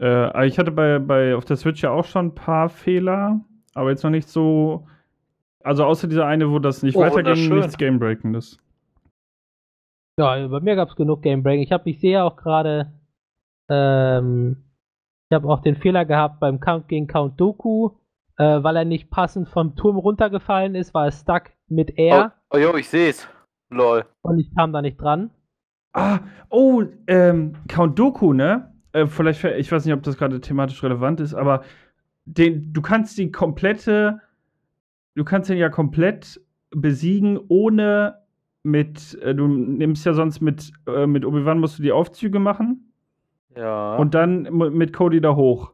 Äh, 0.00 0.46
ich 0.46 0.58
hatte 0.58 0.70
bei, 0.70 1.00
bei 1.00 1.34
auf 1.34 1.44
der 1.44 1.56
Switch 1.56 1.82
ja 1.82 1.90
auch 1.90 2.04
schon 2.04 2.26
ein 2.26 2.34
paar 2.36 2.68
Fehler, 2.68 3.40
aber 3.74 3.90
jetzt 3.90 4.02
noch 4.02 4.10
nicht 4.10 4.28
so. 4.28 4.86
Also 5.62 5.84
außer 5.84 6.08
dieser 6.08 6.26
eine, 6.26 6.50
wo 6.50 6.58
das 6.58 6.82
nicht 6.82 6.96
oh, 6.96 7.00
weiterging, 7.00 7.54
nichts 7.54 7.76
Gamebreakendes. 7.76 8.58
Ja, 10.18 10.46
bei 10.48 10.60
mir 10.60 10.74
gab 10.76 10.88
es 10.88 10.96
genug 10.96 11.22
Gamebreaking. 11.22 11.62
Ich 11.62 11.72
habe, 11.72 11.88
ich 11.90 12.00
sehe 12.00 12.22
auch 12.24 12.36
gerade 12.36 12.92
ähm, 13.70 14.56
ich 15.30 15.34
habe 15.34 15.48
auch 15.48 15.60
den 15.60 15.76
Fehler 15.76 16.04
gehabt 16.04 16.40
beim 16.40 16.58
Kampf 16.58 16.88
gegen 16.88 17.06
Count 17.06 17.40
Doku, 17.40 17.90
äh, 18.36 18.62
weil 18.64 18.76
er 18.76 18.84
nicht 18.84 19.10
passend 19.10 19.48
vom 19.48 19.76
Turm 19.76 19.96
runtergefallen 19.96 20.74
ist, 20.74 20.92
war 20.92 21.04
er 21.04 21.12
stuck 21.12 21.50
mit 21.68 21.96
R. 21.96 22.32
Oh, 22.50 22.56
oh 22.56 22.58
jo, 22.58 22.74
ich 22.74 22.88
sehe 22.88 23.10
es. 23.10 23.28
Lol. 23.70 24.04
Und 24.22 24.40
ich 24.40 24.52
kam 24.56 24.72
da 24.72 24.82
nicht 24.82 25.00
dran. 25.00 25.30
Ah, 25.92 26.18
oh, 26.48 26.82
ähm, 27.06 27.54
Count 27.68 27.96
Doku, 27.96 28.32
ne? 28.32 28.72
Äh, 28.92 29.06
vielleicht, 29.06 29.44
ich 29.44 29.70
weiß 29.70 29.84
nicht, 29.84 29.94
ob 29.94 30.02
das 30.02 30.18
gerade 30.18 30.40
thematisch 30.40 30.82
relevant 30.82 31.20
ist, 31.20 31.34
aber 31.34 31.62
den, 32.24 32.72
du 32.72 32.82
kannst 32.82 33.18
die 33.18 33.30
komplette, 33.30 34.20
du 35.14 35.24
kannst 35.24 35.50
den 35.50 35.58
ja 35.58 35.68
komplett 35.68 36.40
besiegen, 36.70 37.38
ohne 37.48 38.18
mit, 38.62 39.18
äh, 39.22 39.34
du 39.34 39.48
nimmst 39.48 40.04
ja 40.06 40.14
sonst 40.14 40.40
mit, 40.40 40.72
äh, 40.86 41.06
mit 41.06 41.24
Obi-Wan 41.24 41.58
musst 41.58 41.78
du 41.78 41.82
die 41.82 41.92
Aufzüge 41.92 42.38
machen. 42.38 42.92
Ja. 43.56 43.96
Und 43.96 44.14
dann 44.14 44.42
mit 44.52 44.92
Cody 44.92 45.20
da 45.20 45.34
hoch. 45.34 45.72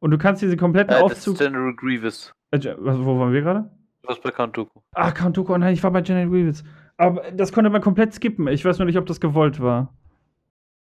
Und 0.00 0.10
du 0.10 0.18
kannst 0.18 0.42
diese 0.42 0.56
kompletten 0.56 0.96
äh, 0.96 1.00
Aufzug. 1.00 1.34
Das 1.38 1.46
ist 1.46 1.52
General 1.52 1.74
Grievous. 1.76 2.34
Äh, 2.50 2.74
wo 2.78 3.18
waren 3.18 3.32
wir 3.32 3.42
gerade? 3.42 3.70
Was 4.02 4.20
bei 4.20 4.32
Count 4.32 4.56
Dooku. 4.56 4.80
Ah, 4.92 5.12
Count 5.12 5.36
Dooku, 5.36 5.54
oh 5.54 5.58
nein, 5.58 5.74
ich 5.74 5.82
war 5.82 5.92
bei 5.92 6.00
General 6.00 6.28
Grievous. 6.28 6.64
Aber 6.96 7.30
das 7.30 7.52
konnte 7.52 7.70
man 7.70 7.80
komplett 7.80 8.12
skippen. 8.12 8.48
Ich 8.48 8.64
weiß 8.64 8.78
nur 8.78 8.86
nicht, 8.86 8.98
ob 8.98 9.06
das 9.06 9.20
gewollt 9.20 9.60
war. 9.60 9.94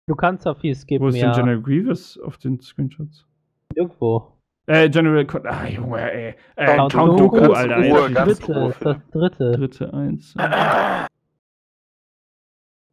Du 0.07 0.15
kannst 0.15 0.47
auch 0.47 0.59
viel 0.59 0.75
skippen, 0.75 1.05
Wo 1.05 1.09
ist 1.09 1.17
ja. 1.17 1.33
denn 1.33 1.45
General 1.45 1.63
Grievous 1.63 2.19
auf 2.19 2.39
den 2.39 2.61
Screenshots? 2.61 3.27
Irgendwo. 3.75 4.33
Äh, 4.67 4.89
General 4.91 5.25
Con 5.27 5.47
Ah, 5.47 5.67
Junge, 5.67 6.13
ey. 6.13 6.35
Äh, 6.57 6.77
Count 6.77 6.93
Count 6.93 7.21
Dooku, 7.21 7.41
Dooku, 7.41 7.53
Alter. 7.53 7.77
Ruhe, 7.79 8.11
das 8.13 8.39
dritte, 8.39 8.55
Ruhe. 8.61 8.69
ist 8.71 8.85
das 8.85 8.97
dritte. 9.11 9.51
Dritte 9.53 9.93
eins. 9.95 10.35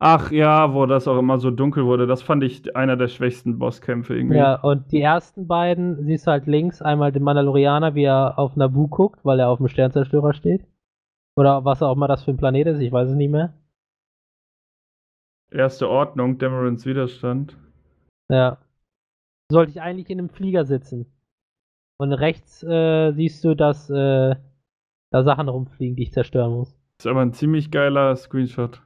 Ach 0.01 0.31
ja, 0.31 0.73
wo 0.73 0.85
das 0.85 1.07
auch 1.09 1.17
immer 1.19 1.39
so 1.39 1.51
dunkel 1.51 1.85
wurde. 1.85 2.07
Das 2.07 2.21
fand 2.21 2.41
ich 2.43 2.75
einer 2.75 2.95
der 2.95 3.09
schwächsten 3.09 3.59
Bosskämpfe 3.59 4.15
irgendwie. 4.15 4.37
Ja, 4.37 4.55
und 4.55 4.91
die 4.93 5.01
ersten 5.01 5.45
beiden 5.45 6.05
siehst 6.05 6.25
du 6.25 6.31
halt 6.31 6.47
links 6.47 6.81
einmal 6.81 7.11
den 7.11 7.23
Mandalorianer, 7.23 7.95
wie 7.95 8.05
er 8.05 8.39
auf 8.39 8.55
Naboo 8.55 8.87
guckt, 8.87 9.19
weil 9.25 9.39
er 9.41 9.49
auf 9.49 9.57
dem 9.57 9.67
Sternzerstörer 9.67 10.33
steht. 10.33 10.65
Oder 11.35 11.65
was 11.65 11.83
auch 11.83 11.93
immer 11.95 12.07
das 12.07 12.23
für 12.23 12.31
ein 12.31 12.37
Planet 12.37 12.67
ist, 12.67 12.79
ich 12.79 12.91
weiß 12.91 13.09
es 13.09 13.15
nicht 13.15 13.29
mehr. 13.31 13.53
Erste 15.51 15.89
Ordnung, 15.89 16.37
Demerons 16.37 16.85
Widerstand. 16.85 17.57
Ja. 18.31 18.57
Sollte 19.51 19.71
ich 19.71 19.81
eigentlich 19.81 20.09
in 20.09 20.19
einem 20.19 20.29
Flieger 20.29 20.65
sitzen. 20.65 21.11
Und 21.97 22.13
rechts 22.13 22.63
äh, 22.63 23.11
siehst 23.11 23.43
du, 23.43 23.55
dass 23.55 23.89
äh, 23.89 24.35
da 25.11 25.23
Sachen 25.23 25.49
rumfliegen, 25.49 25.95
die 25.95 26.03
ich 26.03 26.13
zerstören 26.13 26.53
muss. 26.53 26.77
Ist 26.99 27.07
aber 27.07 27.21
ein 27.21 27.33
ziemlich 27.33 27.71
geiler 27.71 28.15
Screenshot. 28.15 28.81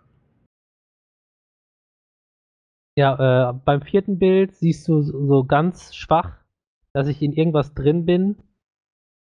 Ja, 2.95 3.49
äh, 3.49 3.53
beim 3.65 3.81
vierten 3.81 4.19
Bild 4.19 4.53
siehst 4.53 4.87
du 4.87 5.01
so 5.01 5.43
ganz 5.43 5.95
schwach, 5.95 6.37
dass 6.93 7.07
ich 7.07 7.21
in 7.21 7.33
irgendwas 7.33 7.73
drin 7.73 8.05
bin. 8.05 8.37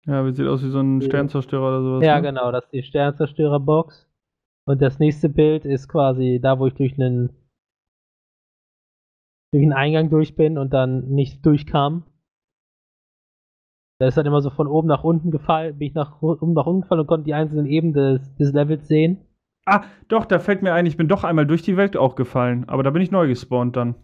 Ja, 0.07 0.25
wie 0.25 0.33
sieht 0.33 0.47
aus 0.47 0.63
wie 0.63 0.71
so 0.71 0.81
ein. 0.81 1.03
Sternzerstörer 1.03 1.69
oder 1.69 1.83
sowas. 1.83 2.05
Ja, 2.05 2.17
ne? 2.17 2.29
genau, 2.29 2.53
das 2.53 2.65
ist 2.65 2.73
die 2.73 2.83
Sternzerstörerbox. 2.83 4.09
Und 4.67 4.81
das 4.81 4.99
nächste 4.99 5.29
Bild 5.29 5.65
ist 5.65 5.89
quasi 5.89 6.41
da, 6.43 6.59
wo 6.59 6.67
ich 6.67 6.75
durch 6.75 6.95
einen 6.95 7.31
durch 9.53 9.63
einen 9.63 9.73
Eingang 9.73 10.11
durch 10.11 10.37
bin 10.37 10.59
und 10.59 10.73
dann 10.73 11.09
nicht 11.09 11.45
durchkam. 11.45 12.05
Da 14.01 14.07
ist 14.07 14.17
dann 14.17 14.27
immer 14.27 14.41
so 14.41 14.51
von 14.51 14.69
oben 14.69 14.87
nach 14.87 15.03
unten 15.03 15.31
gefallen, 15.31 15.79
bin 15.79 15.89
ich 15.89 15.95
nach 15.95 16.23
oben 16.23 16.53
nach 16.53 16.67
unten 16.67 16.83
gefallen 16.83 17.01
und 17.01 17.07
konnte 17.09 17.25
die 17.25 17.35
einzelnen 17.35 17.67
Ebenen 17.67 17.95
des, 17.95 18.35
des 18.37 18.53
Levels 18.53 18.87
sehen. 18.87 19.19
Ah, 19.67 19.83
doch, 20.09 20.25
da 20.25 20.39
fällt 20.39 20.63
mir 20.63 20.73
ein, 20.73 20.87
ich 20.87 20.97
bin 20.97 21.09
doch 21.09 21.25
einmal 21.25 21.47
durch 21.47 21.63
die 21.63 21.77
Welt 21.77 21.97
auch 21.97 22.15
gefallen. 22.15 22.69
Aber 22.69 22.83
da 22.83 22.91
bin 22.91 23.03
ich 23.03 23.11
neu 23.11 23.27
gespawnt 23.27 23.77
dann. 23.77 23.97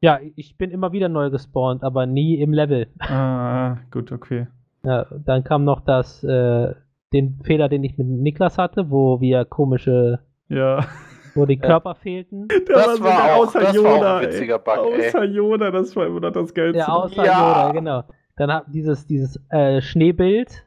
Ja, 0.00 0.18
ich 0.36 0.56
bin 0.56 0.70
immer 0.70 0.92
wieder 0.92 1.08
neu 1.10 1.30
gespawnt, 1.30 1.82
aber 1.82 2.06
nie 2.06 2.40
im 2.40 2.52
Level. 2.52 2.86
Ah, 3.00 3.78
gut, 3.90 4.12
okay. 4.12 4.46
Ja, 4.82 5.06
dann 5.26 5.44
kam 5.44 5.64
noch 5.64 5.80
das, 5.80 6.24
äh, 6.24 6.74
den 7.12 7.40
Fehler, 7.42 7.68
den 7.68 7.84
ich 7.84 7.98
mit 7.98 8.06
Niklas 8.06 8.56
hatte, 8.56 8.90
wo 8.90 9.20
wir 9.20 9.44
komische, 9.44 10.20
Ja. 10.48 10.86
Wo 11.34 11.46
die 11.46 11.54
Ja. 11.54 11.60
Körper 11.66 11.94
fehlten. 11.94 12.48
Das 12.66 12.96
sogar 12.96 13.00
war 13.04 13.34
auch- 13.36 13.52
das 13.52 13.76
war 13.82 13.94
auch 13.94 14.16
ein 14.20 14.22
witziger 14.28 14.58
Bug, 14.58 14.74
ey. 14.92 15.08
Außer 15.08 15.24
Yoda, 15.24 15.70
das 15.70 15.94
war 15.96 16.06
immer 16.06 16.20
noch 16.20 16.32
das 16.32 16.52
Geilste. 16.54 16.78
Ja, 16.78 16.88
außer 16.88 17.24
Ja. 17.24 17.68
Yoda, 17.68 17.72
genau. 17.72 18.04
Dann 18.36 18.52
hab 18.52 18.70
dieses, 18.72 19.06
dieses 19.06 19.38
äh, 19.50 19.80
Schneebild. 19.82 20.66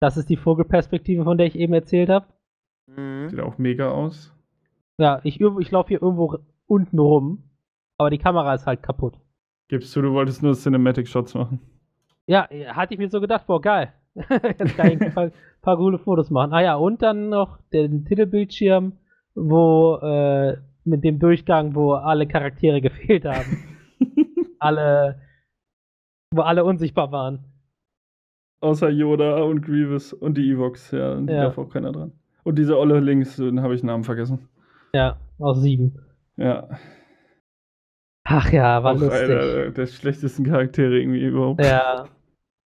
Das 0.00 0.16
ist 0.16 0.28
die 0.28 0.36
Vogelperspektive, 0.36 1.24
von 1.24 1.38
der 1.38 1.46
ich 1.46 1.56
eben 1.56 1.72
erzählt 1.72 2.08
habe. 2.10 2.26
Mhm. 2.86 3.28
Sieht 3.30 3.40
auch 3.40 3.58
mega 3.58 3.90
aus. 3.90 4.32
Ja, 4.98 5.20
ich, 5.24 5.40
ich 5.40 5.70
laufe 5.70 5.88
hier 5.88 6.02
irgendwo 6.02 6.38
unten 6.66 6.98
rum, 6.98 7.50
aber 7.98 8.10
die 8.10 8.18
Kamera 8.18 8.54
ist 8.54 8.66
halt 8.66 8.82
kaputt. 8.82 9.18
Gibst 9.68 9.94
du, 9.96 10.02
du 10.02 10.12
wolltest 10.12 10.42
nur 10.42 10.54
Cinematic 10.54 11.08
Shots 11.08 11.34
machen. 11.34 11.60
Ja, 12.26 12.46
äh, 12.50 12.66
hatte 12.66 12.94
ich 12.94 12.98
mir 12.98 13.08
so 13.10 13.20
gedacht, 13.20 13.46
boah, 13.46 13.60
geil. 13.60 13.92
Jetzt 14.58 14.76
kann 14.76 14.92
ich 14.92 15.00
ein 15.00 15.12
paar, 15.12 15.30
paar 15.60 15.76
coole 15.76 15.98
Fotos 15.98 16.30
machen. 16.30 16.52
Ah 16.52 16.62
ja, 16.62 16.76
und 16.76 17.02
dann 17.02 17.28
noch 17.28 17.58
den 17.72 18.04
Titelbildschirm, 18.06 18.92
wo 19.36 19.96
äh, 20.02 20.56
mit 20.84 21.04
dem 21.04 21.18
Durchgang, 21.18 21.74
wo 21.74 21.92
alle 21.92 22.26
Charaktere 22.26 22.80
gefehlt 22.80 23.24
haben. 23.24 23.62
alle, 24.58 25.20
wo 26.34 26.42
alle 26.42 26.64
unsichtbar 26.64 27.12
waren. 27.12 27.44
Außer 28.60 28.88
Yoda 28.88 29.42
und 29.42 29.60
Grievous 29.62 30.12
und 30.12 30.36
die 30.38 30.50
Evox, 30.50 30.90
ja, 30.90 31.12
und 31.12 31.26
die 31.28 31.34
Ja. 31.34 31.44
darf 31.44 31.58
auch 31.58 31.68
keiner 31.68 31.92
dran. 31.92 32.12
Und 32.42 32.58
diese 32.58 32.78
Olle 32.78 33.00
links, 33.00 33.36
den 33.36 33.60
habe 33.60 33.74
ich 33.74 33.82
Namen 33.82 34.04
vergessen. 34.04 34.48
Ja, 34.94 35.18
aus 35.38 35.60
sieben. 35.62 35.98
Ja. 36.36 36.68
Ach 38.24 38.50
ja, 38.52 38.82
war 38.82 38.94
auch 38.94 38.98
lustig. 39.00 39.22
einer 39.30 39.70
der 39.70 39.86
schlechtesten 39.86 40.44
Charaktere 40.44 40.98
irgendwie 40.98 41.24
überhaupt. 41.24 41.64
Ja. 41.64 42.06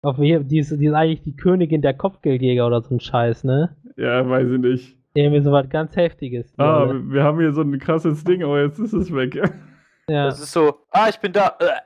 Auf 0.03 0.17
die 0.17 0.31
ist, 0.59 0.71
die 0.79 0.87
ist 0.87 0.95
eigentlich 0.95 1.23
die 1.23 1.35
Königin 1.37 1.83
der 1.83 1.95
Kopfgeldjäger 1.95 2.67
oder 2.67 2.83
so 2.83 2.95
ein 2.95 3.01
Scheiß, 3.01 3.43
ne? 3.45 3.77
Ja, 3.97 4.29
weiß 4.29 4.49
ich 4.51 4.59
nicht. 4.59 4.98
Irgendwie 5.14 5.40
so 5.40 5.53
was 5.53 5.68
ganz 5.68 5.97
Heftiges. 5.97 6.53
Ah, 6.59 6.87
wir, 6.87 7.11
wir 7.11 7.25
haben 7.25 7.40
hier 7.40 7.53
so 7.53 7.62
ein 7.62 7.79
krasses 7.79 8.25
Ding, 8.25 8.42
aber 8.42 8.62
jetzt 8.62 8.79
ist 8.79 8.92
es 8.92 9.12
weg. 9.12 9.35
ja. 10.09 10.27
Das 10.27 10.40
ist 10.40 10.53
so, 10.53 10.81
ah, 10.90 11.09
ich 11.09 11.18
bin 11.18 11.33
da. 11.33 11.57
Äh. 11.59 11.81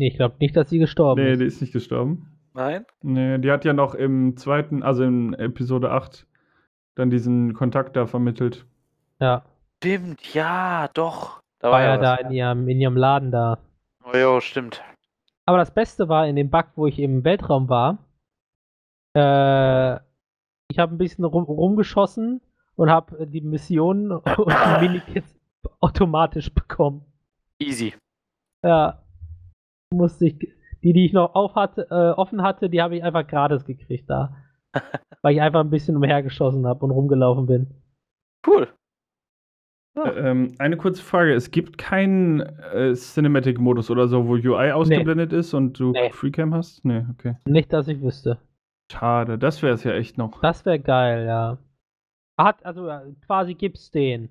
Ich 0.00 0.16
glaube 0.16 0.36
nicht, 0.40 0.56
dass 0.56 0.70
sie 0.70 0.78
gestorben 0.78 1.22
nee, 1.22 1.32
ist. 1.32 1.40
die 1.40 1.46
ist 1.46 1.60
nicht 1.60 1.72
gestorben. 1.72 2.38
Nein? 2.54 2.86
Nee, 3.02 3.38
die 3.38 3.50
hat 3.50 3.64
ja 3.64 3.72
noch 3.72 3.94
im 3.94 4.36
zweiten, 4.36 4.82
also 4.82 5.02
in 5.04 5.34
Episode 5.34 5.90
8, 5.90 6.26
dann 6.94 7.10
diesen 7.10 7.54
Kontakt 7.54 7.96
da 7.96 8.06
vermittelt. 8.06 8.66
Ja. 9.20 9.44
Stimmt, 9.78 10.34
ja, 10.34 10.88
doch. 10.94 11.40
Da 11.60 11.70
War 11.70 11.82
ja 11.82 11.94
was. 11.94 12.00
da 12.00 12.14
in 12.16 12.32
ihrem, 12.32 12.68
in 12.68 12.80
ihrem 12.80 12.96
Laden 12.96 13.30
da. 13.30 13.58
Oh, 14.04 14.16
jo, 14.16 14.40
stimmt. 14.40 14.82
Aber 15.46 15.58
das 15.58 15.72
Beste 15.72 16.08
war 16.08 16.26
in 16.26 16.36
dem 16.36 16.50
Bug, 16.50 16.66
wo 16.76 16.86
ich 16.86 16.98
im 16.98 17.24
Weltraum 17.24 17.68
war. 17.68 17.98
Äh, 19.14 20.00
ich 20.70 20.78
habe 20.78 20.94
ein 20.94 20.98
bisschen 20.98 21.24
rum, 21.24 21.44
rumgeschossen 21.44 22.40
und 22.76 22.90
habe 22.90 23.26
die 23.26 23.40
Missionen 23.40 24.12
und 24.12 24.26
die 24.52 24.86
Minikits 24.88 25.38
automatisch 25.80 26.52
bekommen. 26.52 27.04
Easy. 27.58 27.94
Ja. 28.64 29.02
Musste 29.92 30.26
ich. 30.26 30.38
Die, 30.84 30.92
die 30.92 31.06
ich 31.06 31.12
noch 31.12 31.34
auf 31.34 31.56
hatte, 31.56 31.88
äh, 31.90 32.12
offen 32.12 32.42
hatte, 32.42 32.70
die 32.70 32.80
habe 32.80 32.96
ich 32.96 33.02
einfach 33.02 33.26
gratis 33.26 33.64
gekriegt 33.64 34.08
da. 34.08 34.36
weil 35.22 35.34
ich 35.34 35.40
einfach 35.40 35.60
ein 35.60 35.70
bisschen 35.70 35.96
umhergeschossen 35.96 36.66
habe 36.66 36.84
und 36.84 36.90
rumgelaufen 36.92 37.46
bin. 37.46 37.66
Cool. 38.46 38.68
Ähm, 39.96 40.54
eine 40.58 40.76
kurze 40.76 41.02
Frage: 41.02 41.34
Es 41.34 41.50
gibt 41.50 41.76
keinen 41.76 42.40
äh, 42.40 42.94
Cinematic-Modus 42.94 43.90
oder 43.90 44.06
so, 44.06 44.28
wo 44.28 44.34
UI 44.34 44.70
ausgeblendet 44.70 45.32
ist 45.32 45.54
und 45.54 45.80
du 45.80 45.90
Nee. 45.90 46.10
Freecam 46.10 46.54
hast? 46.54 46.84
Nee, 46.84 47.04
okay. 47.10 47.34
Nicht, 47.46 47.72
dass 47.72 47.88
ich 47.88 48.00
wüsste. 48.00 48.38
Schade, 48.90 49.38
das 49.38 49.62
wäre 49.62 49.74
es 49.74 49.84
ja 49.84 49.92
echt 49.92 50.18
noch. 50.18 50.40
Das 50.40 50.64
wäre 50.64 50.80
geil, 50.80 51.26
ja. 51.26 51.58
Hat, 52.38 52.64
also 52.64 52.88
quasi 53.26 53.54
gibt's 53.54 53.90
den. 53.90 54.30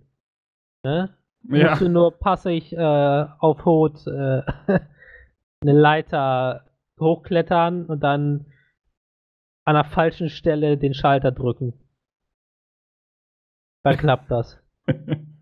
Ne? 0.83 1.15
Ja, 1.43 1.69
Musst 1.69 1.81
du 1.81 1.89
nur 1.89 2.17
passig 2.17 2.73
äh, 2.73 3.25
auf 3.39 3.65
Hot 3.65 4.05
äh, 4.07 4.41
eine 5.61 5.73
Leiter 5.73 6.65
hochklettern 6.99 7.85
und 7.85 8.01
dann 8.01 8.45
an 9.65 9.75
der 9.75 9.83
falschen 9.83 10.29
Stelle 10.29 10.77
den 10.77 10.93
Schalter 10.93 11.31
drücken. 11.31 11.73
Dann 13.83 13.97
klappt 13.97 14.31
das. 14.31 14.61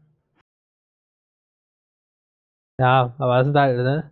Ja, 2.77 3.15
aber 3.19 3.37
das 3.37 3.47
ist 3.47 3.55
halt, 3.55 3.77
ne? 3.77 4.11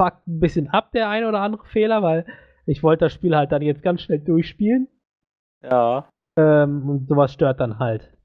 Fuckt 0.00 0.26
ein 0.26 0.40
bisschen 0.40 0.68
ab, 0.68 0.92
der 0.92 1.10
ein 1.10 1.24
oder 1.26 1.40
andere 1.40 1.66
Fehler, 1.66 2.02
weil 2.02 2.24
ich 2.64 2.82
wollte 2.82 3.04
das 3.04 3.12
Spiel 3.12 3.36
halt 3.36 3.52
dann 3.52 3.60
jetzt 3.60 3.82
ganz 3.82 4.00
schnell 4.00 4.20
durchspielen. 4.20 4.88
Ja, 5.62 6.08
Ähm, 6.38 6.88
und 6.88 7.08
sowas 7.08 7.34
stört 7.34 7.60
dann 7.60 7.78
halt 7.78 8.16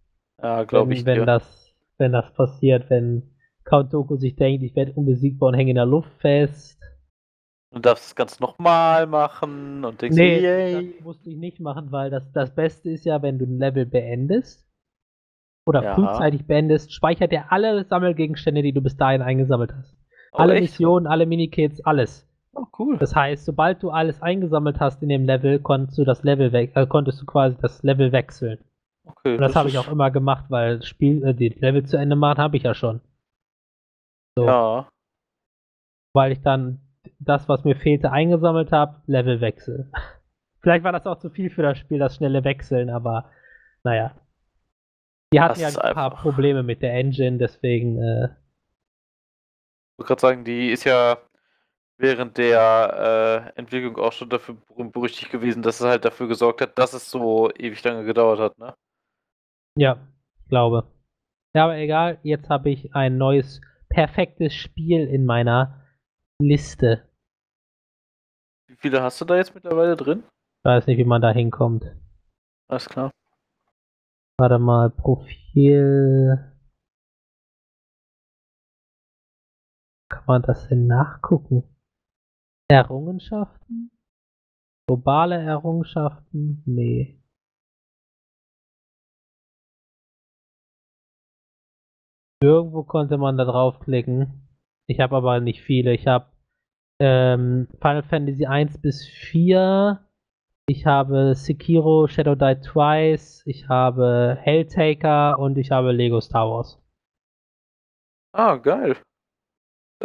ja, 0.41 0.63
glaube 0.63 0.93
ich 0.93 1.05
wenn 1.05 1.17
dir. 1.19 1.25
das, 1.25 1.73
wenn 1.97 2.13
das 2.13 2.31
passiert, 2.33 2.89
wenn 2.89 3.23
Count 3.65 3.93
Doku 3.93 4.15
sich 4.15 4.35
denkt, 4.37 4.63
ich 4.63 4.73
werde 4.75 4.93
unbesiegbar 4.93 5.49
und 5.49 5.55
hänge 5.55 5.71
in 5.71 5.75
der 5.75 5.85
Luft 5.85 6.11
fest. 6.21 6.79
Du 7.71 7.79
darfst 7.79 8.05
das 8.05 8.15
Ganze 8.15 8.41
nochmal 8.41 9.05
machen 9.05 9.83
und 9.83 10.01
denkst, 10.01 10.15
Nee, 10.15 10.39
yay. 10.39 10.93
das 10.95 11.03
musste 11.03 11.29
ich 11.29 11.35
nicht 11.37 11.59
machen, 11.59 11.91
weil 11.91 12.09
das, 12.09 12.31
das 12.31 12.55
Beste 12.55 12.89
ist 12.91 13.03
ja, 13.03 13.21
wenn 13.21 13.37
du 13.37 13.45
ein 13.45 13.59
Level 13.59 13.85
beendest 13.85 14.65
oder 15.67 15.83
Ja. 15.83 15.95
frühzeitig 15.95 16.45
beendest, 16.47 16.93
speichert 16.93 17.33
er 17.33 17.51
alle 17.51 17.83
Sammelgegenstände, 17.83 18.61
die 18.61 18.71
du 18.71 18.81
bis 18.81 18.95
dahin 18.95 19.21
eingesammelt 19.21 19.73
hast. 19.73 19.94
Oh, 20.35 20.41
alle 20.41 20.55
echt? 20.55 20.61
Missionen, 20.63 21.07
alle 21.07 21.25
Minikits, 21.25 21.83
alles. 21.85 22.27
Oh, 22.53 22.65
cool. 22.79 22.97
Das 22.97 23.15
heißt, 23.15 23.45
sobald 23.45 23.83
du 23.83 23.89
alles 23.89 24.21
eingesammelt 24.21 24.79
hast 24.79 25.01
in 25.03 25.09
dem 25.09 25.25
Level, 25.25 25.59
konntest 25.59 25.97
du 25.97 26.05
das 26.05 26.23
Level 26.23 26.53
äh, 26.55 26.87
konntest 26.87 27.21
du 27.21 27.25
quasi 27.25 27.57
das 27.61 27.83
Level 27.83 28.11
wechseln. 28.11 28.59
Okay, 29.05 29.33
Und 29.35 29.41
das, 29.41 29.55
habe 29.55 29.69
ich 29.69 29.77
auch 29.77 29.87
immer 29.89 30.09
gemacht, 30.09 30.45
weil 30.49 30.77
das 30.77 30.87
Spiel, 30.87 31.23
äh, 31.23 31.33
die 31.33 31.49
Level 31.49 31.83
zu 31.85 31.97
Ende 31.97 32.15
machen 32.15 32.39
habe 32.39 32.57
ich 32.57 32.63
ja 32.63 32.73
schon. 32.73 33.01
So. 34.37 34.45
Ja, 34.45 34.87
weil 36.13 36.31
ich 36.31 36.41
dann 36.41 36.79
das, 37.19 37.47
was 37.49 37.63
mir 37.65 37.75
fehlte, 37.75 38.11
eingesammelt 38.11 38.71
habe, 38.71 39.01
Levelwechsel. 39.05 39.91
Vielleicht 40.61 40.83
war 40.83 40.91
das 40.91 41.05
auch 41.05 41.19
zu 41.19 41.29
viel 41.29 41.49
für 41.49 41.61
das 41.61 41.77
Spiel, 41.77 41.99
das 41.99 42.15
schnelle 42.15 42.43
Wechseln, 42.43 42.89
aber 42.89 43.29
naja. 43.83 44.15
Die 45.33 45.39
hatten 45.39 45.59
Das 45.59 45.73
ja 45.75 45.81
ein 45.81 45.93
paar 45.93 46.05
einfach- 46.11 46.21
Probleme 46.23 46.63
mit 46.63 46.81
der 46.81 46.93
Engine, 46.93 47.37
deswegen, 47.37 48.01
äh, 48.01 48.29
wollte 49.97 50.07
gerade 50.07 50.21
sagen, 50.21 50.43
die 50.43 50.69
ist 50.69 50.83
ja 50.83 51.17
während 51.97 52.37
der 52.37 53.53
äh, 53.55 53.59
Entwicklung 53.59 53.97
auch 53.97 54.11
schon 54.11 54.29
dafür 54.29 54.57
berüchtigt 54.75 55.31
gewesen, 55.31 55.61
dass 55.61 55.79
es 55.79 55.85
halt 55.85 56.05
dafür 56.05 56.27
gesorgt 56.27 56.61
hat, 56.61 56.77
dass 56.77 56.93
es 56.93 57.09
so 57.09 57.49
ewig 57.51 57.83
lange 57.83 58.03
gedauert 58.03 58.39
hat, 58.39 58.57
ne? 58.57 58.75
ja, 59.77 59.97
ich 60.41 60.49
glaube. 60.49 60.91
Ja, 61.55 61.65
aber 61.65 61.77
egal, 61.77 62.19
jetzt 62.23 62.49
habe 62.49 62.69
ich 62.69 62.93
ein 62.95 63.17
neues 63.17 63.61
perfektes 63.89 64.53
Spiel 64.53 65.07
in 65.07 65.25
meiner 65.25 65.85
Liste. 66.41 67.09
Wie 68.67 68.75
viele 68.75 69.01
hast 69.01 69.21
du 69.21 69.25
da 69.25 69.37
jetzt 69.37 69.55
mittlerweile 69.55 69.95
drin? 69.95 70.23
Ich 70.59 70.65
weiß 70.65 70.87
nicht, 70.87 70.97
wie 70.97 71.05
man 71.05 71.21
da 71.21 71.31
hinkommt. 71.31 71.85
Alles 72.67 72.89
klar. 72.89 73.11
Warte 74.37 74.59
mal, 74.59 74.89
Profil. 74.89 76.54
Kann 80.09 80.23
man 80.27 80.41
das 80.43 80.67
denn 80.67 80.87
nachgucken? 80.87 81.63
Errungenschaften? 82.69 83.91
Globale 84.87 85.41
Errungenschaften? 85.41 86.61
Nee. 86.65 87.19
Irgendwo 92.43 92.83
konnte 92.83 93.17
man 93.17 93.37
da 93.37 93.45
draufklicken. 93.45 94.47
Ich 94.87 94.99
habe 94.99 95.15
aber 95.15 95.39
nicht 95.39 95.61
viele. 95.61 95.93
Ich 95.93 96.05
habe 96.05 96.27
ähm, 97.01 97.67
Final 97.81 98.03
Fantasy 98.03 98.45
1 98.45 98.81
bis 98.81 99.05
4. 99.07 100.07
Ich 100.67 100.85
habe 100.85 101.33
Sekiro 101.35 102.07
Shadow 102.07 102.35
Die 102.35 102.61
Twice. 102.61 103.43
Ich 103.45 103.67
habe 103.67 104.37
Helltaker 104.39 105.39
und 105.39 105.57
ich 105.57 105.71
habe 105.71 105.91
Lego 105.91 106.21
Star 106.21 106.49
Wars. 106.49 106.79
Ah, 108.33 108.57
geil. 108.57 108.95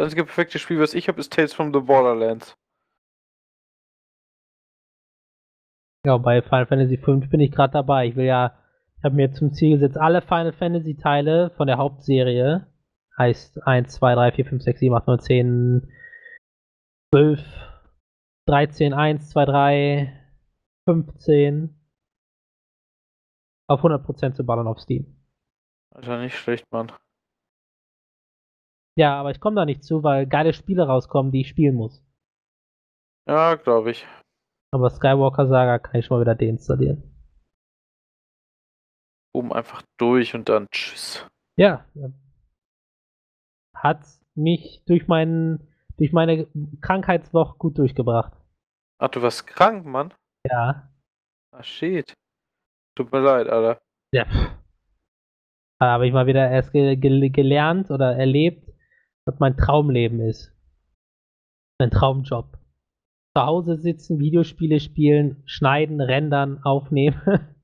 Das 0.01 0.07
einzige 0.07 0.25
perfekte 0.25 0.57
Spiel, 0.57 0.79
was 0.79 0.95
ich 0.95 1.07
habe, 1.07 1.19
ist 1.19 1.31
Tales 1.31 1.53
from 1.53 1.71
the 1.71 1.79
Borderlands. 1.79 2.57
Ja, 6.07 6.17
bei 6.17 6.41
Final 6.41 6.65
Fantasy 6.65 6.97
5 6.97 7.29
bin 7.29 7.39
ich 7.39 7.51
gerade 7.51 7.73
dabei. 7.73 8.07
Ich 8.07 8.15
will 8.15 8.25
ja, 8.25 8.57
ich 8.97 9.03
habe 9.03 9.13
mir 9.13 9.31
zum 9.31 9.53
Ziel 9.53 9.73
gesetzt, 9.77 9.99
alle 9.99 10.23
Final 10.23 10.53
Fantasy 10.53 10.97
Teile 10.97 11.51
von 11.51 11.67
der 11.67 11.77
Hauptserie, 11.77 12.65
heißt 13.15 13.61
1, 13.67 13.93
2, 13.93 14.15
3, 14.15 14.31
4, 14.31 14.45
5, 14.45 14.63
6, 14.63 14.79
7, 14.79 14.95
8, 14.95 15.05
9, 15.07 15.19
10, 15.19 15.93
12, 17.13 17.39
13, 18.47 18.93
1, 18.93 19.29
2, 19.29 19.45
3, 19.45 20.35
15 20.89 21.79
auf 23.67 23.83
100% 23.83 24.33
zu 24.33 24.43
ballern 24.43 24.65
auf 24.65 24.79
Steam. 24.79 25.15
Alter, 25.93 26.17
nicht 26.17 26.35
schlecht, 26.35 26.65
Mann. 26.71 26.91
Ja, 28.97 29.19
aber 29.19 29.31
ich 29.31 29.39
komme 29.39 29.55
da 29.55 29.65
nicht 29.65 29.83
zu, 29.83 30.03
weil 30.03 30.27
geile 30.27 30.53
Spiele 30.53 30.85
rauskommen, 30.85 31.31
die 31.31 31.41
ich 31.41 31.49
spielen 31.49 31.75
muss. 31.75 32.03
Ja, 33.27 33.55
glaube 33.55 33.91
ich. 33.91 34.05
Aber 34.73 34.89
Skywalker 34.89 35.47
Saga 35.47 35.79
kann 35.79 35.99
ich 35.99 36.05
schon 36.05 36.17
mal 36.17 36.21
wieder 36.21 36.35
deinstallieren. 36.35 37.03
Oben 39.33 39.53
einfach 39.53 39.81
durch 39.97 40.35
und 40.35 40.49
dann 40.49 40.67
tschüss. 40.71 41.25
Ja. 41.57 41.85
Hat 43.75 44.05
mich 44.35 44.83
durch 44.85 45.07
meinen 45.07 45.67
durch 45.97 46.13
meine 46.13 46.47
Krankheitswoche 46.81 47.57
gut 47.57 47.77
durchgebracht. 47.77 48.33
Ach, 48.97 49.09
du 49.09 49.21
warst 49.21 49.45
krank, 49.45 49.85
Mann? 49.85 50.13
Ja. 50.49 50.89
Ah, 51.51 51.63
shit. 51.63 52.13
Tut 52.95 53.11
mir 53.11 53.19
leid, 53.19 53.47
Alter. 53.47 53.79
Ja. 54.11 54.25
Da 55.79 55.91
habe 55.91 56.07
ich 56.07 56.13
mal 56.13 56.25
wieder 56.25 56.49
erst 56.49 56.71
ge 56.73 56.95
ge 56.95 57.29
gelernt 57.29 57.91
oder 57.91 58.15
erlebt, 58.15 58.70
was 59.31 59.39
mein 59.39 59.57
Traumleben 59.57 60.19
ist. 60.19 60.53
Mein 61.79 61.91
Traumjob. 61.91 62.57
Zu 63.35 63.45
Hause 63.45 63.77
sitzen, 63.77 64.19
Videospiele 64.19 64.79
spielen, 64.79 65.41
schneiden, 65.45 66.01
rendern, 66.01 66.61
aufnehmen 66.63 67.21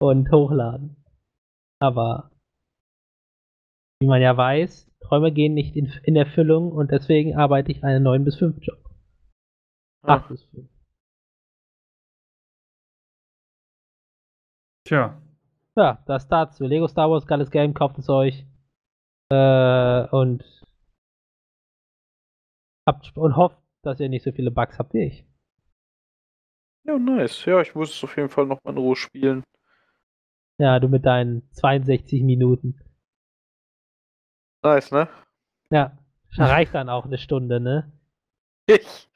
und 0.00 0.30
hochladen. 0.30 0.96
Aber 1.80 2.30
wie 4.00 4.06
man 4.06 4.22
ja 4.22 4.36
weiß, 4.36 4.88
Träume 5.00 5.32
gehen 5.32 5.54
nicht 5.54 5.74
in, 5.74 5.92
in 6.04 6.16
Erfüllung 6.16 6.70
und 6.70 6.92
deswegen 6.92 7.36
arbeite 7.36 7.72
ich 7.72 7.82
einen 7.82 8.04
9 8.04 8.24
bis 8.24 8.36
5 8.36 8.56
Job. 8.60 8.78
8 10.02 10.24
Ah, 10.24 10.28
bis 10.28 10.44
5. 10.44 10.68
Tja. 14.86 15.20
Ja, 15.76 16.02
das 16.06 16.28
dazu. 16.28 16.64
Lego 16.64 16.86
Star 16.88 17.10
Wars, 17.10 17.26
geiles 17.26 17.50
Game, 17.50 17.74
kauft 17.74 17.98
es 17.98 18.08
euch. 18.08 18.46
Äh, 19.30 20.08
und 20.10 20.44
habt 22.86 23.16
und 23.16 23.36
hofft, 23.36 23.58
dass 23.82 24.00
ihr 24.00 24.08
nicht 24.08 24.22
so 24.24 24.32
viele 24.32 24.50
Bugs 24.50 24.78
habt 24.78 24.94
wie 24.94 25.04
ich. 25.04 25.24
ja, 26.84 26.98
nice. 26.98 27.44
Ja, 27.44 27.60
ich 27.60 27.74
muss 27.74 27.94
es 27.94 28.02
auf 28.04 28.16
jeden 28.16 28.30
Fall 28.30 28.46
nochmal 28.46 28.72
in 28.72 28.78
Ruhe 28.78 28.96
spielen. 28.96 29.44
Ja, 30.58 30.80
du 30.80 30.88
mit 30.88 31.04
deinen 31.04 31.48
62 31.52 32.22
Minuten. 32.22 32.80
Nice, 34.64 34.90
ne? 34.90 35.08
Ja, 35.70 35.96
reicht 36.36 36.74
dann 36.74 36.88
auch 36.88 37.04
eine 37.04 37.18
Stunde, 37.18 37.60
ne? 37.60 37.92
Ich. 38.66 39.08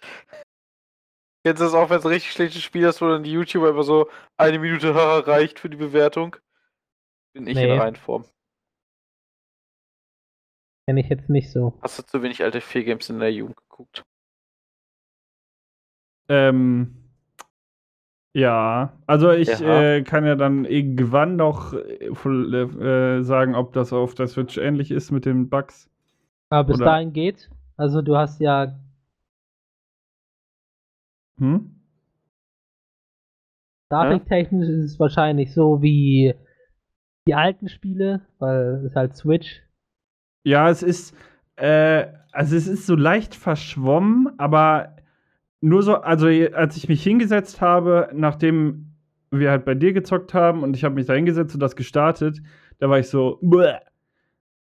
Du 1.45 1.53
das 1.53 1.75
auch, 1.75 1.91
wenn 1.91 1.99
es 1.99 2.05
ein 2.05 2.13
richtig 2.13 2.33
schlechtes 2.33 2.63
Spiel 2.63 2.85
ist, 2.85 3.01
wo 3.03 3.09
dann 3.09 3.25
die 3.25 3.33
YouTuber 3.33 3.71
immer 3.71 3.83
so 3.83 4.09
eine 4.37 4.59
Minute 4.59 4.95
reicht 5.27 5.59
für 5.59 5.69
die 5.69 5.77
Bewertung? 5.77 6.37
Bin 7.35 7.47
ich 7.47 7.57
in 7.57 7.63
Nee. 7.63 7.69
der 7.69 7.81
Reihenform. 7.81 8.25
Kenn 10.93 10.99
ich 10.99 11.09
jetzt 11.09 11.31
nicht 11.31 11.51
so. 11.51 11.73
Hast 11.81 11.99
du 11.99 12.03
zu 12.03 12.23
wenig 12.23 12.45
alte 12.45 12.61
4 12.61 12.85
Games 12.85 13.09
in 13.09 13.19
der 13.19 13.33
Jugend 13.33 13.57
geguckt? 13.57 14.05
Ähm, 16.29 17.09
ja, 18.37 18.93
also 19.07 19.31
ich 19.31 19.49
Ja. 19.49 19.83
äh, 19.83 20.03
kann 20.03 20.27
ja 20.27 20.35
dann 20.35 20.67
irgendwann 20.67 21.37
noch 21.37 21.73
äh, 21.73 22.09
äh, 22.09 23.23
sagen, 23.23 23.55
ob 23.55 23.73
das 23.73 23.95
auf 23.95 24.15
der 24.15 24.27
Switch 24.27 24.59
ähnlich 24.59 24.91
ist 24.91 25.13
mit 25.13 25.25
den 25.25 25.49
Bugs. 25.49 25.89
Aber 26.51 26.65
bis 26.65 26.77
Oder- 26.77 26.85
dahin 26.85 27.15
geht. 27.15 27.49
Also 27.79 28.03
du 28.03 28.19
hast 28.19 28.39
ja 28.43 28.79
Hm? 31.39 31.75
grafiktechnisch 33.91 34.69
ist 34.69 34.85
es 34.93 35.01
wahrscheinlich 35.01 35.55
so 35.55 35.81
wie 35.81 36.35
die 37.27 37.35
alten 37.35 37.71
Spiele, 37.71 38.27
weil 38.39 38.75
es 38.75 38.85
ist 38.85 38.95
halt 38.97 39.17
Switch. 39.17 39.63
Ja, 40.45 40.69
es 40.71 40.83
ist, 40.83 41.15
äh, 41.57 42.07
also 42.33 42.57
es 42.57 42.67
ist 42.67 42.87
so 42.87 42.97
leicht 42.97 43.35
verschwommen, 43.35 44.29
aber 44.39 44.97
nur 45.61 45.83
so, 45.83 45.97
also 45.97 46.27
als 46.27 46.77
ich 46.77 46.89
mich 46.89 47.03
hingesetzt 47.03 47.61
habe, 47.61 48.09
nachdem 48.13 48.89
wir 49.31 49.51
halt 49.51 49.65
bei 49.65 49.75
dir 49.75 49.93
gezockt 49.93 50.35
haben 50.35 50.63
und 50.63 50.77
ich 50.77 50.85
habe 50.85 50.95
mich 50.97 51.07
da 51.07 51.15
hingesetzt 51.15 51.55
und 51.55 51.61
das 51.61 51.77
gestartet, 51.77 52.43
da 52.79 52.91
war 52.91 52.99
ich 52.99 53.09
so, 53.09 53.39
Bäh. 53.43 53.75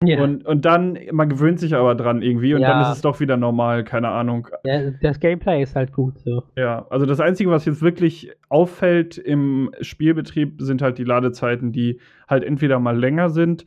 Ja. 0.05 0.21
und, 0.23 0.45
und 0.45 0.65
dann, 0.67 0.99
man 1.13 1.31
gewöhnt 1.31 1.59
sich 1.59 1.75
aber 1.75 1.95
dran 1.95 2.21
irgendwie 2.21 2.53
und 2.55 2.61
dann 2.63 2.81
Ja. 2.81 2.83
ist 2.83 2.97
es 2.97 3.01
doch 3.03 3.19
wieder 3.19 3.37
normal, 3.39 3.83
keine 3.83 4.09
Ahnung. 4.09 4.47
ja, 4.65 4.91
das 5.01 5.19
Gameplay 5.21 5.63
ist 5.63 5.75
halt 5.75 5.93
gut 5.93 6.19
so. 6.19 6.43
Ja, 6.57 6.87
also 6.91 7.07
das 7.07 7.19
Einzige, 7.19 7.51
was 7.51 7.65
jetzt 7.65 7.81
wirklich 7.81 8.31
auffällt 8.51 9.17
im 9.17 9.71
Spielbetrieb, 9.81 10.61
sind 10.61 10.83
halt 10.83 10.99
die 10.99 11.05
Ladezeiten, 11.05 11.73
die 11.73 11.99
halt 12.29 12.45
entweder 12.45 12.79
mal 12.79 12.97
länger 12.99 13.31
sind 13.31 13.65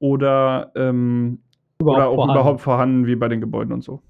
oder, 0.00 0.72
ähm, 0.74 1.40
oder 1.86 2.08
auch 2.08 2.14
vorhanden. 2.16 2.34
überhaupt 2.34 2.60
vorhanden, 2.60 3.06
wie 3.06 3.16
bei 3.16 3.28
den 3.28 3.40
Gebäuden 3.40 3.72
und 3.72 3.82
so. 3.82 4.02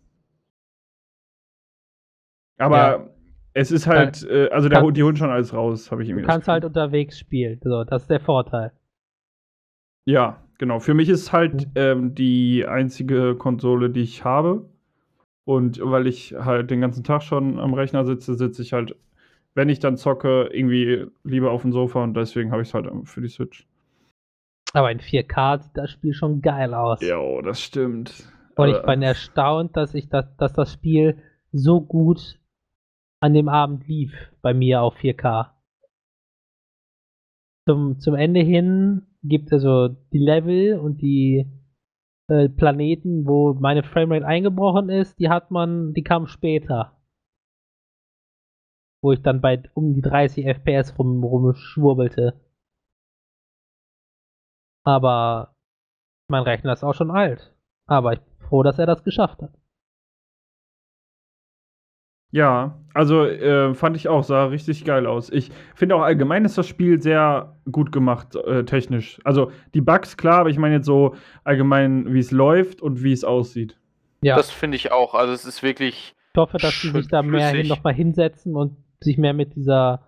Aber 2.58 2.76
Ja. 2.76 3.08
es 3.54 3.70
ist 3.70 3.86
halt, 3.86 4.22
äh, 4.24 4.48
also 4.50 4.68
der, 4.68 4.78
Kann- 4.78 4.84
holt- 4.86 4.96
die 4.96 5.02
holen 5.02 5.16
schon 5.16 5.30
alles 5.30 5.52
raus, 5.54 5.90
habe 5.90 6.02
ich 6.02 6.08
Du 6.08 6.12
irgendwie 6.12 6.26
kannst 6.26 6.48
das 6.48 6.52
halt 6.54 6.64
unterwegs 6.64 7.18
spielen. 7.18 7.60
So, 7.62 7.84
das 7.84 8.02
ist 8.02 8.10
der 8.10 8.20
Vorteil. 8.20 8.72
Ja, 10.06 10.42
genau. 10.58 10.80
Für 10.80 10.94
mich 10.94 11.08
ist 11.08 11.32
halt 11.32 11.66
Mhm. 11.66 11.72
ähm, 11.74 12.14
die 12.14 12.64
einzige 12.66 13.36
Konsole, 13.36 13.90
die 13.90 14.00
ich 14.02 14.24
habe. 14.24 14.68
Und 15.44 15.80
weil 15.82 16.06
ich 16.06 16.34
halt 16.34 16.70
den 16.70 16.80
ganzen 16.82 17.04
Tag 17.04 17.22
schon 17.22 17.58
am 17.58 17.72
Rechner 17.72 18.04
sitze, 18.04 18.34
sitze 18.34 18.60
ich 18.62 18.72
halt, 18.74 18.94
wenn 19.54 19.70
ich 19.70 19.78
dann 19.78 19.96
zocke, 19.96 20.48
irgendwie 20.52 21.06
lieber 21.24 21.52
auf 21.52 21.62
dem 21.62 21.72
Sofa 21.72 22.02
und 22.04 22.14
deswegen 22.14 22.52
habe 22.52 22.60
ich 22.62 22.68
es 22.68 22.74
halt 22.74 22.86
für 23.04 23.20
die 23.22 23.28
Switch. 23.28 23.66
Aber 24.72 24.90
in 24.90 25.00
4K 25.00 25.62
sieht 25.62 25.76
das 25.76 25.90
Spiel 25.90 26.12
schon 26.12 26.42
geil 26.42 26.74
aus. 26.74 27.00
Ja, 27.00 27.42
das 27.42 27.60
stimmt. 27.60 28.30
Und 28.56 28.70
ich 28.70 28.82
bin 28.82 29.02
erstaunt, 29.02 29.76
dass 29.76 29.94
ich 29.94 30.08
das, 30.08 30.36
dass 30.36 30.52
das 30.52 30.72
Spiel 30.72 31.22
so 31.52 31.80
gut 31.80 32.40
an 33.20 33.34
dem 33.34 33.48
Abend 33.48 33.86
lief 33.86 34.12
bei 34.42 34.52
mir 34.52 34.82
auf 34.82 34.96
4K. 34.96 35.50
Zum, 37.66 38.00
zum 38.00 38.14
Ende 38.14 38.40
hin 38.40 39.06
gibt 39.22 39.48
es 39.48 39.64
also 39.64 39.88
die 40.12 40.18
Level 40.18 40.78
und 40.78 41.02
die 41.02 41.46
äh, 42.28 42.48
Planeten, 42.48 43.26
wo 43.26 43.54
meine 43.54 43.82
Framerate 43.82 44.26
eingebrochen 44.26 44.88
ist, 44.88 45.18
die 45.18 45.28
hat 45.28 45.50
man, 45.50 45.92
die 45.94 46.02
kam 46.02 46.26
später. 46.26 46.96
Wo 49.02 49.12
ich 49.12 49.22
dann 49.22 49.40
bei 49.40 49.62
um 49.74 49.94
die 49.94 50.02
30 50.02 50.46
FPS 50.46 50.98
rum, 50.98 51.22
rumschwurbelte. 51.22 52.40
Aber 54.84 55.54
mein 56.28 56.42
Rechner 56.42 56.72
ist 56.72 56.84
auch 56.84 56.94
schon 56.94 57.10
alt. 57.10 57.54
Aber 57.86 58.12
ich 58.12 58.20
bin 58.20 58.46
froh, 58.48 58.62
dass 58.62 58.78
er 58.78 58.86
das 58.86 59.02
geschafft 59.04 59.42
hat. 59.42 59.52
Ja, 62.30 62.78
also 62.92 63.24
äh, 63.24 63.74
fand 63.74 63.96
ich 63.96 64.08
auch, 64.08 64.22
sah 64.22 64.44
richtig 64.46 64.84
geil 64.84 65.06
aus. 65.06 65.30
Ich 65.30 65.50
finde 65.74 65.96
auch 65.96 66.02
allgemein 66.02 66.44
ist 66.44 66.58
das 66.58 66.66
Spiel 66.66 67.00
sehr 67.00 67.56
gut 67.72 67.90
gemacht, 67.90 68.36
äh, 68.36 68.64
technisch. 68.64 69.18
Also 69.24 69.50
die 69.72 69.80
Bugs, 69.80 70.18
klar, 70.18 70.40
aber 70.40 70.50
ich 70.50 70.58
meine 70.58 70.74
jetzt 70.76 70.86
so 70.86 71.14
allgemein, 71.42 72.12
wie 72.12 72.18
es 72.18 72.30
läuft 72.30 72.82
und 72.82 73.02
wie 73.02 73.12
es 73.12 73.24
aussieht. 73.24 73.78
Ja, 74.20 74.36
Das 74.36 74.50
finde 74.50 74.76
ich 74.76 74.92
auch. 74.92 75.14
Also 75.14 75.32
es 75.32 75.46
ist 75.46 75.62
wirklich. 75.62 76.14
ich 76.34 76.38
hoffe, 76.38 76.58
dass 76.58 76.78
sie 76.78 76.90
sich 76.90 77.08
da 77.08 77.22
mehr 77.22 77.48
flüssig. 77.50 77.70
nochmal 77.70 77.94
hinsetzen 77.94 78.56
und 78.56 78.76
sich 79.00 79.16
mehr 79.16 79.32
mit 79.32 79.54
dieser 79.54 80.06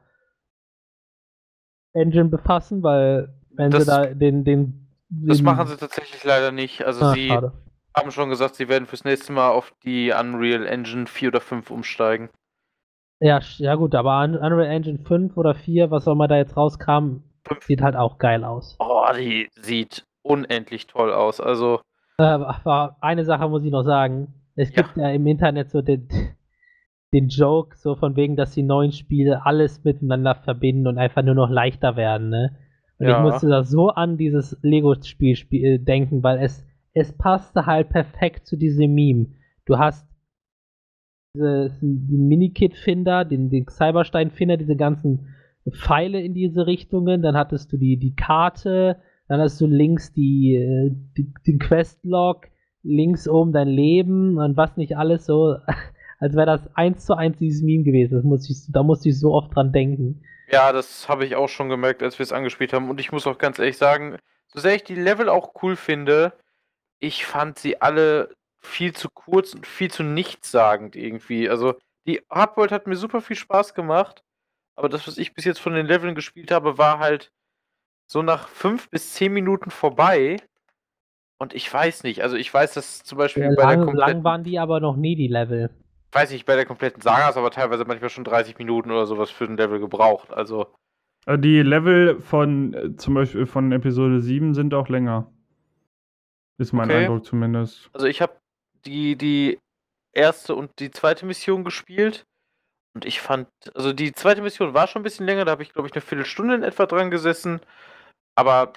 Engine 1.95 2.29
befassen, 2.29 2.83
weil 2.83 3.35
wenn 3.55 3.70
Das- 3.70 3.84
sie 3.84 3.90
da 3.90 4.07
den, 4.07 4.44
den, 4.44 4.86
Das 5.09 5.38
den 5.38 5.44
machen 5.44 5.66
sie 5.66 5.76
tatsächlich 5.76 6.22
leider 6.24 6.53
nicht. 6.53 6.84
Also 6.84 7.05
Ah, 7.05 7.12
sie 7.12 7.28
schade. 7.28 7.53
haben 7.96 8.11
schon 8.11 8.28
gesagt, 8.30 8.55
sie 8.55 8.68
werden 8.68 8.86
fürs 8.86 9.05
nächste 9.05 9.32
Mal 9.32 9.51
auf 9.51 9.72
die 9.84 10.12
Unreal 10.12 10.66
Engine 10.66 11.07
4 11.07 11.28
oder 11.28 11.40
5 11.40 11.70
umsteigen. 11.70 12.30
Ja, 13.20 13.40
ja 13.59 13.74
gut, 13.74 13.94
aber 13.94 14.20
Un- 14.22 14.36
Unreal 14.36 14.66
Engine 14.70 14.98
5 14.98 15.36
oder 15.36 15.55
4, 15.55 15.90
was 15.90 16.07
auch 16.09 16.12
immer 16.12 16.28
da 16.28 16.36
jetzt 16.36 16.57
rauskam, 16.57 17.22
Fünf. 17.46 17.64
sieht 17.64 17.82
halt 17.82 17.96
auch 17.96 18.18
geil 18.18 18.44
aus. 18.44 18.76
Oh, 18.78 19.05
die 19.18 19.48
sieht 19.61 20.05
unendlich 20.22 20.86
toll 20.86 21.12
aus. 21.12 21.40
Also, 21.40 21.80
Äh, 22.18 22.22
aber 22.24 22.96
eine 23.01 23.24
Sache 23.24 23.48
muss 23.48 23.64
ich 23.64 23.70
noch 23.70 23.82
sagen. 23.84 24.34
Es 24.57 24.68
Ja. 24.74 24.82
gibt 24.82 24.96
ja 24.96 25.11
im 25.11 25.26
Internet 25.26 25.70
so 25.70 25.80
den, 25.82 26.09
den 27.12 27.28
Joke, 27.28 27.76
so 27.76 27.94
von 27.96 28.14
wegen, 28.16 28.36
dass 28.36 28.53
die 28.53 28.62
neuen 28.62 28.92
Spiele 28.92 29.44
alles 29.44 29.82
miteinander 29.84 30.34
verbinden 30.36 30.86
und 30.86 30.98
einfach 30.98 31.22
nur 31.22 31.34
noch 31.34 31.51
leichter 31.51 31.96
werden, 31.96 32.28
ne? 32.30 32.57
Und 33.01 33.07
ich 33.07 33.12
Ja. 33.12 33.22
musste 33.22 33.48
da 33.48 33.64
so 33.64 33.88
an 33.88 34.18
dieses 34.18 34.59
Lego-Spiel 34.62 35.34
spiel, 35.34 35.64
äh, 35.64 35.78
denken, 35.78 36.22
weil 36.22 36.38
es, 36.38 36.64
es 36.92 37.12
passte 37.16 37.64
halt 37.64 37.88
perfekt 37.88 38.46
zu 38.46 38.57
diesem 38.57 38.94
Meme. 38.94 39.28
Du 39.64 39.78
hast 39.78 40.07
diese, 41.34 41.70
den 41.80 42.28
Minikit-Finder, 42.28 43.24
den, 43.24 43.48
den 43.48 43.66
Cyberstein-Finder, 43.68 44.59
diese 44.59 44.76
ganzen 44.76 45.28
Pfeile 45.70 46.20
in 46.20 46.34
diese 46.34 46.66
Richtungen, 46.66 47.22
dann 47.22 47.36
hattest 47.36 47.72
du 47.72 47.78
die, 47.78 47.96
die 47.96 48.14
Karte, 48.14 48.96
dann 49.28 49.40
hast 49.40 49.61
du 49.61 49.66
links 49.66 50.12
die, 50.12 50.57
äh, 50.57 50.90
die, 51.16 51.32
den 51.46 51.59
Questlog, 51.59 52.48
links 52.82 53.28
oben 53.28 53.53
dein 53.53 53.68
Leben 53.68 54.36
und 54.38 54.57
was 54.57 54.76
nicht 54.76 54.96
alles 54.96 55.24
so, 55.24 55.57
als 56.18 56.34
wäre 56.34 56.46
das 56.46 56.68
eins 56.76 57.07
zu 57.07 57.16
eins 57.16 57.38
dieses 57.38 57.62
Meme 57.62 57.84
gewesen. 57.84 58.14
Das 58.14 58.24
muss 58.24 58.51
ich, 58.51 58.70
da 58.72 58.82
musste 58.82 59.09
ich 59.09 59.18
so 59.18 59.32
oft 59.32 59.55
dran 59.55 59.72
denken. 59.72 60.20
Ja, 60.51 60.72
das 60.72 61.09
habe 61.09 61.24
ich 61.24 61.36
auch 61.36 61.48
schon 61.48 61.68
gemerkt, 61.68 62.03
als 62.03 62.18
wir 62.18 62.24
es 62.24 62.32
angespielt 62.32 62.72
haben. 62.72 62.90
Und 62.90 63.01
ich 63.01 63.12
muss 63.12 63.26
auch 63.26 63.38
ganz 63.38 63.59
ehrlich 63.59 63.78
sagen, 63.78 64.18
so 64.48 64.61
sehr 64.61 64.74
ich 64.74 64.84
die 64.84 64.96
Level 64.96 65.28
auch 65.28 65.62
cool 65.62 65.76
finde, 65.76 66.32
ich 66.98 67.24
fand 67.24 67.59
sie 67.59 67.80
alle 67.80 68.34
viel 68.59 68.92
zu 68.92 69.09
kurz 69.09 69.55
und 69.55 69.66
viel 69.66 69.90
zu 69.90 70.03
nichtssagend 70.03 70.96
irgendwie. 70.96 71.48
Also, 71.48 71.74
die 72.07 72.22
Hardworld 72.30 72.72
hat 72.72 72.86
mir 72.86 72.96
super 72.96 73.20
viel 73.20 73.36
Spaß 73.36 73.74
gemacht. 73.74 74.22
Aber 74.76 74.88
das, 74.88 75.07
was 75.07 75.18
ich 75.18 75.34
bis 75.34 75.44
jetzt 75.44 75.61
von 75.61 75.74
den 75.74 75.86
Leveln 75.86 76.14
gespielt 76.14 76.51
habe, 76.51 76.78
war 76.78 76.98
halt 76.98 77.30
so 78.07 78.22
nach 78.22 78.48
fünf 78.48 78.90
bis 78.90 79.12
zehn 79.14 79.32
Minuten 79.32 79.70
vorbei. 79.70 80.36
Und 81.38 81.55
ich 81.55 81.72
weiß 81.72 82.03
nicht, 82.03 82.22
also 82.22 82.36
ich 82.36 82.53
weiß, 82.53 82.74
dass 82.74 83.03
zum 83.03 83.18
Beispiel 83.18 83.44
Ja, 83.44 83.51
bei 83.51 83.55
der 83.55 83.64
lang, 83.64 83.78
lang 83.78 83.86
kompletten, 83.86 84.24
waren 84.24 84.44
die 84.44 84.59
aber 84.59 84.80
noch 84.80 84.96
nie, 84.96 85.16
die 85.16 85.28
Level. 85.28 85.70
Weiß 86.12 86.30
nicht, 86.30 86.46
bei 86.46 86.56
der 86.56 86.66
kompletten 86.66 87.02
Saga 87.02 87.30
du 87.32 87.38
aber 87.38 87.50
teilweise 87.50 87.84
manchmal 87.84 88.11
schon 88.11 88.24
30 88.24 88.58
Minuten 88.58 88.90
oder 88.90 89.06
sowas 89.06 89.30
für 89.30 89.44
ein 89.44 89.56
Level 89.56 89.78
gebraucht. 89.80 90.30
Also, 90.32 90.74
Äh, 91.26 91.38
Die 91.38 91.62
Level 91.62 92.20
von 92.20 92.74
äh, 92.74 92.96
zum 92.96 93.14
Beispiel 93.14 93.46
von 93.46 93.72
Episode 93.72 94.20
7 94.20 94.54
sind 94.54 94.74
auch 94.74 94.88
länger. 94.88 95.30
Ist 96.58 96.72
mein 96.72 96.90
Okay. 96.90 97.04
Eindruck 97.04 97.24
zumindest. 97.24 97.88
also 97.92 98.06
ich 98.06 98.20
habe 98.20 98.38
die, 98.84 99.16
die 99.16 99.58
erste 100.12 100.54
und 100.54 100.78
die 100.78 100.90
zweite 100.90 101.26
Mission 101.26 101.64
gespielt. 101.64 102.24
Und 102.94 103.04
ich 103.04 103.20
fand, 103.20 103.48
also 103.74 103.92
die 103.92 104.12
zweite 104.12 104.42
Mission 104.42 104.74
war 104.74 104.88
schon 104.88 105.00
ein 105.00 105.04
bisschen 105.04 105.24
länger, 105.26 105.44
da 105.44 105.52
habe 105.52 105.62
ich, 105.62 105.72
glaube 105.72 105.86
ich, 105.88 105.94
eine 105.94 106.00
Viertelstunde 106.00 106.56
in 106.56 106.62
etwa 106.64 106.86
dran 106.86 107.11
gesessen. 107.11 107.61
Aber 108.36 108.72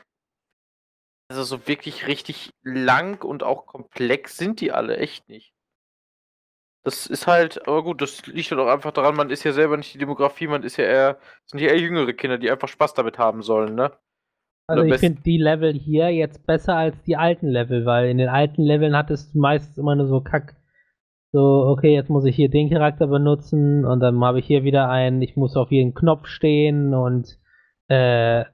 also 1.31 1.43
so 1.43 1.67
wirklich 1.67 2.05
richtig 2.05 2.51
lang 2.61 3.23
und 3.23 3.41
auch 3.43 3.65
komplex 3.65 4.38
sind 4.38 4.61
die 4.61 4.71
alle 4.71 4.97
echt 4.97 5.27
nicht. 5.29 5.51
Das 6.84 7.07
ist 7.07 7.27
halt, 7.27 7.65
aber 7.65 7.84
gut, 7.84 8.01
das 8.01 8.25
liegt 8.27 8.51
halt 8.51 8.59
auch 8.59 8.67
einfach 8.67 8.91
daran, 8.91 9.15
man 9.15 9.29
ist 9.29 9.45
ja 9.45 9.53
selber 9.53 9.77
nicht 9.77 9.93
die 9.93 9.99
Demografie, 9.99 10.47
man 10.47 10.63
ist 10.63 10.77
ja 10.77 10.84
eher, 10.84 11.17
sind 11.45 11.61
ja 11.61 11.69
eher 11.69 11.79
jüngere 11.79 12.11
Kinder, 12.11 12.38
die 12.38 12.51
einfach 12.51 12.67
Spaß 12.67 12.93
damit 12.93 13.17
haben 13.17 13.41
sollen, 13.41 13.75
ne? 13.75 13.91
Also 14.67 14.84
ich 14.84 14.99
finde 14.99 15.21
die 15.21 15.38
Level 15.38 15.73
hier 15.73 16.09
jetzt 16.09 16.45
besser 16.45 16.75
als 16.75 17.01
die 17.03 17.17
alten 17.17 17.47
Level, 17.47 17.86
weil 17.86 18.09
in 18.09 18.17
den 18.17 18.29
alten 18.29 18.61
Leveln 18.61 18.95
hattest 18.95 19.34
du 19.34 19.39
meistens 19.39 19.77
immer 19.77 19.95
nur 19.95 20.07
so 20.07 20.21
Kack. 20.21 20.55
So, 21.34 21.65
okay, 21.67 21.93
jetzt 21.93 22.09
muss 22.09 22.25
ich 22.25 22.36
hier 22.36 22.49
den 22.49 22.69
Charakter 22.69 23.07
benutzen 23.07 23.86
und 23.86 23.99
dann 23.99 24.23
habe 24.23 24.39
ich 24.39 24.45
hier 24.45 24.63
wieder 24.63 24.89
einen, 24.89 25.21
ich 25.21 25.36
muss 25.36 25.57
auf 25.57 25.71
jeden 25.71 25.93
Knopf 25.93 26.27
stehen 26.27 26.93
und 26.93 27.38
äh, 27.89 28.45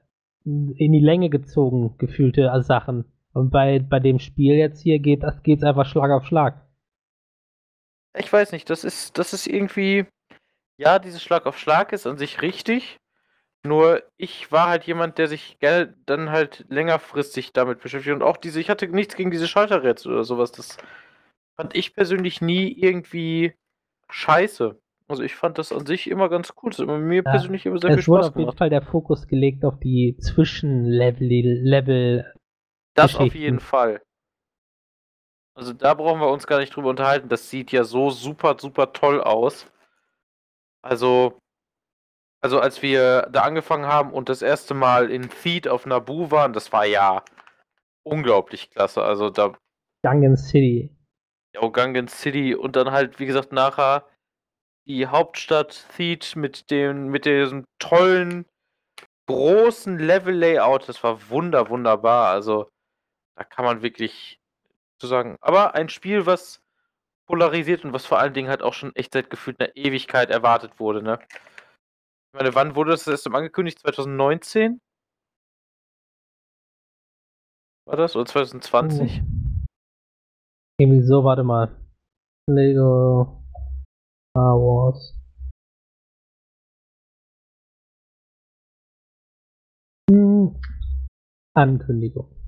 in 0.44 0.92
die 0.92 1.04
Länge 1.04 1.30
gezogen 1.30 1.94
gefühlte 1.98 2.50
Sachen. 2.62 3.04
Und 3.32 3.50
bei, 3.50 3.78
bei 3.78 4.00
dem 4.00 4.18
Spiel 4.18 4.54
jetzt 4.54 4.80
hier 4.80 4.98
geht 4.98 5.22
das 5.22 5.42
geht's 5.42 5.62
einfach 5.62 5.86
Schlag 5.86 6.10
auf 6.10 6.24
Schlag. 6.24 6.66
Ich 8.16 8.32
weiß 8.32 8.52
nicht, 8.52 8.68
das 8.70 8.84
ist, 8.84 9.18
das 9.18 9.32
ist 9.32 9.46
irgendwie, 9.46 10.06
ja, 10.78 10.98
dieses 10.98 11.22
Schlag 11.22 11.46
auf 11.46 11.58
Schlag 11.58 11.92
ist 11.92 12.06
an 12.06 12.18
sich 12.18 12.42
richtig. 12.42 12.98
Nur 13.62 14.02
ich 14.16 14.50
war 14.50 14.68
halt 14.68 14.84
jemand, 14.84 15.18
der 15.18 15.28
sich 15.28 15.58
gerne 15.58 15.94
dann 16.06 16.30
halt 16.30 16.64
längerfristig 16.70 17.52
damit 17.52 17.80
beschäftigt 17.80 18.14
und 18.14 18.22
auch 18.22 18.38
diese, 18.38 18.58
ich 18.58 18.70
hatte 18.70 18.88
nichts 18.88 19.16
gegen 19.16 19.30
diese 19.30 19.48
Schalterrätsel 19.48 20.12
oder 20.12 20.24
sowas. 20.24 20.50
Das 20.52 20.78
fand 21.56 21.76
ich 21.76 21.94
persönlich 21.94 22.40
nie 22.40 22.72
irgendwie 22.72 23.54
scheiße. 24.08 24.80
Also 25.08 25.22
ich 25.22 25.34
fand 25.34 25.58
das 25.58 25.72
an 25.72 25.84
sich 25.86 26.08
immer 26.08 26.28
ganz 26.28 26.54
cool. 26.62 26.70
Das 26.70 26.78
hat 26.78 26.86
mir 26.86 27.22
Ja, 27.22 27.32
persönlich 27.32 27.66
immer 27.66 27.78
sehr 27.78 27.90
viel 27.90 28.00
Es 28.00 28.08
wurde 28.08 28.22
Spaß 28.22 28.30
auf 28.30 28.36
jeden 28.36 28.44
gemacht. 28.44 28.58
Fall 28.58 28.70
der 28.70 28.82
Fokus 28.82 29.26
gelegt 29.26 29.64
auf 29.64 29.78
die 29.78 30.16
Zwischenlevel, 30.18 31.26
Level. 31.62 32.32
Das 32.94 33.14
auf 33.16 33.34
jeden 33.34 33.60
Fall. 33.60 34.00
Also 35.60 35.74
da 35.74 35.92
brauchen 35.92 36.22
wir 36.22 36.30
uns 36.30 36.46
gar 36.46 36.58
nicht 36.58 36.74
drüber 36.74 36.88
unterhalten. 36.88 37.28
Das 37.28 37.50
sieht 37.50 37.70
ja 37.70 37.84
so 37.84 38.08
super, 38.08 38.56
super 38.58 38.94
toll 38.94 39.20
aus. 39.20 39.70
Also, 40.80 41.38
also 42.42 42.60
als 42.60 42.80
wir 42.80 43.28
da 43.30 43.42
angefangen 43.42 43.84
haben 43.84 44.14
und 44.14 44.30
das 44.30 44.40
erste 44.40 44.72
Mal 44.72 45.10
in 45.10 45.28
Theed 45.28 45.68
auf 45.68 45.84
Naboo 45.84 46.30
waren, 46.30 46.54
das 46.54 46.72
war 46.72 46.86
ja 46.86 47.22
unglaublich 48.04 48.70
klasse. 48.70 49.02
Also 49.02 49.28
da 49.28 49.54
Gungan 50.02 50.38
City. 50.38 50.96
Ogangan 51.58 52.08
City 52.08 52.54
und 52.54 52.74
dann 52.74 52.90
halt, 52.90 53.20
wie 53.20 53.26
gesagt, 53.26 53.52
nachher 53.52 54.08
die 54.86 55.08
Hauptstadt 55.08 55.86
Theed 55.94 56.36
mit 56.36 56.70
dem, 56.70 57.08
mit 57.08 57.26
diesem 57.26 57.66
tollen, 57.78 58.46
großen 59.26 59.98
Level-Layout. 59.98 60.88
Das 60.88 61.04
war 61.04 61.28
wunder, 61.28 61.68
wunderbar. 61.68 62.30
Also, 62.30 62.70
da 63.36 63.44
kann 63.44 63.66
man 63.66 63.82
wirklich 63.82 64.39
zu 65.00 65.06
sagen. 65.06 65.36
Aber 65.40 65.74
ein 65.74 65.88
Spiel, 65.88 66.26
was 66.26 66.62
polarisiert 67.26 67.84
und 67.84 67.92
was 67.92 68.06
vor 68.06 68.18
allen 68.18 68.34
Dingen 68.34 68.48
halt 68.48 68.62
auch 68.62 68.74
schon 68.74 68.94
echt 68.94 69.12
seit 69.12 69.30
gefühlt 69.30 69.60
einer 69.60 69.74
Ewigkeit 69.76 70.30
erwartet 70.30 70.78
wurde, 70.78 71.02
ne? 71.02 71.18
Ich 72.32 72.38
meine, 72.38 72.54
wann 72.54 72.76
wurde 72.76 72.92
das 72.92 73.06
erst 73.06 73.26
angekündigt? 73.26 73.80
2019? 73.80 74.80
War 77.86 77.96
das? 77.96 78.14
Oder 78.14 78.26
2020? 78.26 79.22
Irgendwie 80.78 81.02
so, 81.02 81.24
warte 81.24 81.42
mal. 81.42 81.76
Lego 82.48 83.42
Star 84.30 84.56
Wars. 84.56 85.16
Hm. 90.10 90.54
Ankündigung. 91.54 92.39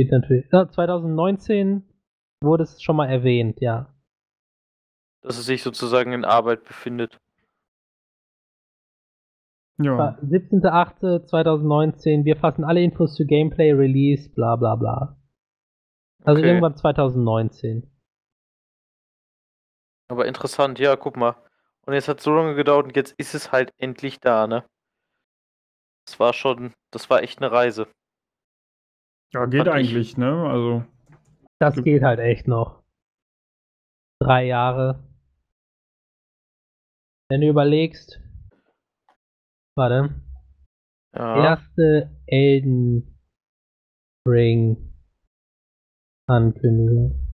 Steht 0.00 0.12
natürlich. 0.12 0.46
Ja, 0.50 0.66
2019 0.66 1.86
wurde 2.42 2.62
es 2.62 2.82
schon 2.82 2.96
mal 2.96 3.10
erwähnt, 3.10 3.60
ja. 3.60 3.94
Dass 5.20 5.36
es 5.36 5.44
sich 5.44 5.62
sozusagen 5.62 6.14
in 6.14 6.24
Arbeit 6.24 6.64
befindet. 6.64 7.18
Ja. 9.78 10.18
17.08.2019, 10.22 12.24
wir 12.24 12.36
fassen 12.36 12.64
alle 12.64 12.82
Infos 12.82 13.14
zu 13.14 13.26
Gameplay, 13.26 13.72
Release, 13.72 14.30
bla 14.30 14.56
bla 14.56 14.74
bla. 14.76 15.18
Also 16.24 16.40
Okay. 16.40 16.48
irgendwann 16.48 16.78
2019. 16.78 17.86
Aber 20.08 20.26
interessant, 20.26 20.78
ja, 20.78 20.96
guck 20.96 21.18
mal. 21.18 21.36
Und 21.86 21.92
jetzt 21.92 22.08
hat 22.08 22.16
es 22.18 22.24
so 22.24 22.34
lange 22.34 22.54
gedauert 22.54 22.86
und 22.86 22.96
jetzt 22.96 23.12
ist 23.18 23.34
es 23.34 23.52
halt 23.52 23.74
endlich 23.76 24.18
da, 24.20 24.46
ne? 24.46 24.64
Das 26.06 26.18
war 26.18 26.32
schon, 26.32 26.72
das 26.90 27.10
war 27.10 27.22
echt 27.22 27.42
eine 27.42 27.52
Reise. 27.52 27.86
Ja, 29.32 29.46
geht 29.46 29.66
ich- 29.66 29.72
eigentlich, 29.72 30.16
ne? 30.16 30.32
Also. 30.48 30.84
Das 31.60 31.82
geht 31.82 32.02
halt 32.02 32.18
echt 32.20 32.48
noch. 32.48 32.82
Drei 34.20 34.46
Jahre. 34.46 35.02
Wenn 37.30 37.42
du 37.42 37.48
überlegst, 37.48 38.20
warte, 39.76 40.20
Ja. 41.14 41.44
erste 41.44 42.10
Elden 42.26 43.16
Ring 44.26 44.92
Ankündigung. 46.28 47.30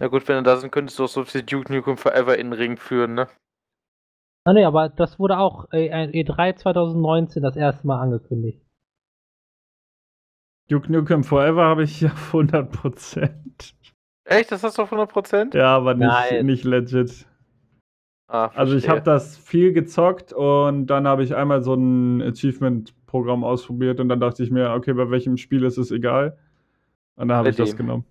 Na 0.00 0.06
gut, 0.08 0.26
wenn 0.28 0.36
du 0.36 0.42
da 0.44 0.56
sind, 0.56 0.70
könntest 0.70 0.98
du 0.98 1.04
auch 1.04 1.08
so 1.08 1.24
viel 1.24 1.42
Duke 1.42 1.72
Nukem 1.72 1.96
Forever 1.98 2.38
in 2.38 2.50
den 2.50 2.52
Ring 2.58 2.76
führen, 2.76 3.14
ne? 3.14 3.28
Ah 4.48 4.54
ne, 4.54 4.66
aber 4.66 4.88
das 4.88 5.18
wurde 5.18 5.36
auch 5.36 5.70
äh, 5.72 5.90
E3 6.06 6.56
2019 6.56 7.42
das 7.42 7.54
erste 7.54 7.86
Mal 7.86 8.00
angekündigt. 8.00 8.58
Duke 10.70 10.90
Nukem 10.90 11.22
Forever 11.22 11.66
habe 11.66 11.82
ich 11.82 12.06
auf 12.10 12.32
100%. 12.32 13.74
Echt? 14.24 14.50
Das 14.50 14.62
hast 14.62 14.78
du 14.78 14.82
auf 14.82 14.90
100%? 14.90 15.54
Ja, 15.54 15.76
aber 15.76 15.92
nicht, 15.92 16.08
Nein. 16.08 16.46
nicht 16.46 16.64
legit. 16.64 17.26
Ah, 18.26 18.46
Also 18.54 18.74
ich 18.74 18.88
habe 18.88 19.02
das 19.02 19.36
viel 19.36 19.74
gezockt 19.74 20.32
und 20.32 20.86
dann 20.86 21.06
habe 21.06 21.24
ich 21.24 21.36
einmal 21.36 21.62
so 21.62 21.74
ein 21.74 22.22
Achievement-Programm 22.22 23.44
ausprobiert 23.44 24.00
und 24.00 24.08
dann 24.08 24.20
dachte 24.20 24.42
ich 24.42 24.50
mir, 24.50 24.70
okay, 24.70 24.94
bei 24.94 25.10
welchem 25.10 25.36
Spiel 25.36 25.62
ist 25.64 25.76
es 25.76 25.90
egal. 25.90 26.38
Und 27.16 27.28
dann 27.28 27.36
habe 27.36 27.50
ich 27.50 27.56
das 27.56 27.76
genommen. 27.76 28.06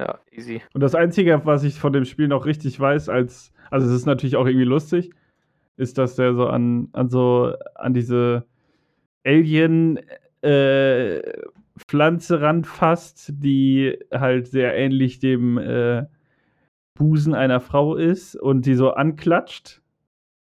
Ja, 0.00 0.20
easy. 0.30 0.62
Und 0.72 0.80
das 0.80 0.94
Einzige, 0.94 1.42
was 1.44 1.64
ich 1.64 1.78
von 1.78 1.92
dem 1.92 2.06
Spiel 2.06 2.28
noch 2.28 2.46
richtig 2.46 2.80
weiß, 2.80 3.10
als, 3.10 3.52
also 3.70 3.86
es 3.86 3.92
ist 3.92 4.06
natürlich 4.06 4.36
auch 4.36 4.46
irgendwie 4.46 4.64
lustig, 4.64 5.12
ist, 5.76 5.98
dass 5.98 6.16
der 6.16 6.34
so 6.34 6.46
an, 6.46 6.88
an 6.92 7.08
so, 7.10 7.54
an 7.74 7.94
diese 7.94 8.46
Alien 9.24 9.98
äh, 10.42 11.22
Pflanze 11.88 12.40
ranfasst, 12.40 13.32
die 13.34 13.98
halt 14.12 14.48
sehr 14.48 14.76
ähnlich 14.76 15.18
dem 15.18 15.58
äh, 15.58 16.06
Busen 16.94 17.34
einer 17.34 17.60
Frau 17.60 17.96
ist 17.96 18.36
und 18.36 18.66
die 18.66 18.74
so 18.74 18.92
anklatscht 18.92 19.80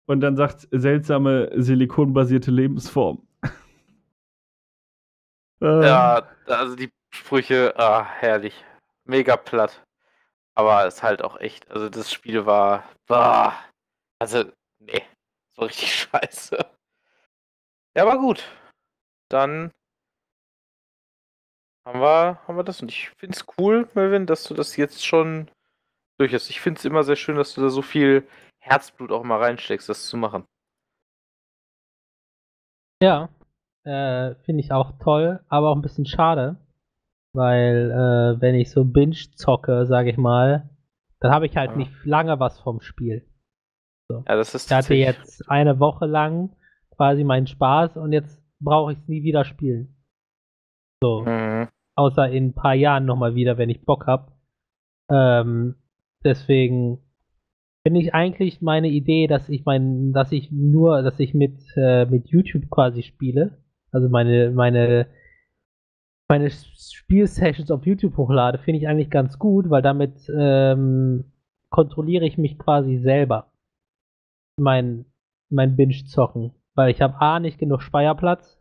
und 0.06 0.20
dann 0.20 0.36
sagt, 0.36 0.66
seltsame 0.70 1.50
silikonbasierte 1.54 2.50
Lebensform. 2.50 3.26
Äh, 5.62 5.86
Ja, 5.86 6.26
also 6.46 6.74
die 6.74 6.90
Sprüche, 7.12 7.74
ah, 7.76 8.02
herrlich. 8.02 8.64
Mega 9.04 9.36
platt. 9.36 9.84
Aber 10.54 10.86
ist 10.86 11.02
halt 11.02 11.22
auch 11.22 11.38
echt, 11.38 11.70
also 11.70 11.90
das 11.90 12.10
Spiel 12.10 12.46
war, 12.46 12.84
bah, 13.06 13.52
also, 14.18 14.44
nee, 14.80 15.02
so 15.52 15.62
richtig 15.62 15.94
scheiße. 16.10 16.56
Ja, 17.96 18.02
aber 18.02 18.18
gut. 18.18 18.44
Dann 19.30 19.70
haben 21.86 22.00
wir, 22.00 22.38
haben 22.46 22.56
wir 22.56 22.64
das 22.64 22.82
und 22.82 22.90
ich 22.90 23.10
find's 23.10 23.44
cool, 23.58 23.88
Melvin, 23.94 24.26
dass 24.26 24.44
du 24.44 24.54
das 24.54 24.76
jetzt 24.76 25.04
schon 25.04 25.50
durch 26.18 26.34
hast. 26.34 26.50
Ich 26.50 26.60
find's 26.60 26.84
immer 26.84 27.02
sehr 27.04 27.16
schön, 27.16 27.36
dass 27.36 27.54
du 27.54 27.62
da 27.62 27.68
so 27.70 27.82
viel 27.82 28.26
Herzblut 28.58 29.10
auch 29.10 29.22
mal 29.24 29.38
reinsteckst, 29.42 29.88
das 29.88 30.06
zu 30.08 30.16
machen. 30.16 30.44
Ja, 33.02 33.30
äh, 33.84 34.34
finde 34.44 34.60
ich 34.60 34.72
auch 34.72 34.98
toll, 34.98 35.42
aber 35.48 35.70
auch 35.70 35.76
ein 35.76 35.82
bisschen 35.82 36.04
schade, 36.04 36.56
weil 37.32 37.90
äh, 37.90 38.40
wenn 38.40 38.54
ich 38.54 38.70
so 38.70 38.84
Binge 38.84 39.16
zocke, 39.36 39.86
sage 39.86 40.10
ich 40.10 40.18
mal, 40.18 40.68
dann 41.20 41.32
habe 41.32 41.46
ich 41.46 41.56
halt 41.56 41.70
Ja. 41.70 41.76
nicht 41.76 41.92
lange 42.04 42.38
was 42.40 42.60
vom 42.60 42.80
Spiel. 42.82 43.26
Ja, 44.28 44.36
das 44.36 44.54
ist 44.54 44.70
Ich 44.70 44.76
hatte 44.76 44.94
jetzt 44.94 45.48
eine 45.50 45.78
Woche 45.80 46.06
lang 46.06 46.50
quasi 46.96 47.24
meinen 47.24 47.46
Spaß 47.46 47.96
und 47.96 48.12
jetzt 48.12 48.42
brauche 48.60 48.92
ich 48.92 48.98
es 48.98 49.08
nie 49.08 49.22
wieder 49.22 49.44
spielen. 49.44 49.96
So, 51.02 51.22
Mhm. 51.24 51.68
außer 51.96 52.28
in 52.30 52.48
ein 52.48 52.54
paar 52.54 52.74
Jahren 52.74 53.06
nochmal 53.06 53.34
wieder, 53.34 53.56
wenn 53.58 53.70
ich 53.70 53.84
Bock 53.84 54.06
habe. 54.06 54.32
Ähm, 55.10 55.76
deswegen 56.24 56.98
finde 57.82 58.00
ich 58.00 58.12
eigentlich 58.14 58.60
meine 58.60 58.88
Idee, 58.88 59.26
dass 59.26 59.48
ich 59.48 59.64
mein, 59.64 60.12
dass 60.12 60.30
ich 60.32 60.52
nur, 60.52 61.02
dass 61.02 61.18
ich 61.18 61.32
mit, 61.32 61.58
äh, 61.76 62.04
mit 62.04 62.28
YouTube 62.28 62.68
quasi 62.70 63.02
spiele, 63.02 63.58
also 63.92 64.08
meine, 64.08 64.50
meine, 64.50 65.06
meine 66.28 66.50
Spielsessions 66.50 67.70
auf 67.70 67.86
YouTube 67.86 68.16
hochlade, 68.16 68.58
finde 68.58 68.78
ich 68.78 68.86
eigentlich 68.88 69.10
ganz 69.10 69.38
gut, 69.38 69.70
weil 69.70 69.82
damit 69.82 70.30
ähm, 70.38 71.24
kontrolliere 71.70 72.26
ich 72.26 72.36
mich 72.38 72.58
quasi 72.58 72.98
selber. 72.98 73.49
Mein, 74.60 75.06
mein 75.48 75.76
Binge-Zocken. 75.76 76.54
Weil 76.74 76.90
ich 76.90 77.00
habe 77.02 77.20
A 77.20 77.40
nicht 77.40 77.58
genug 77.58 77.82
Speicherplatz. 77.82 78.58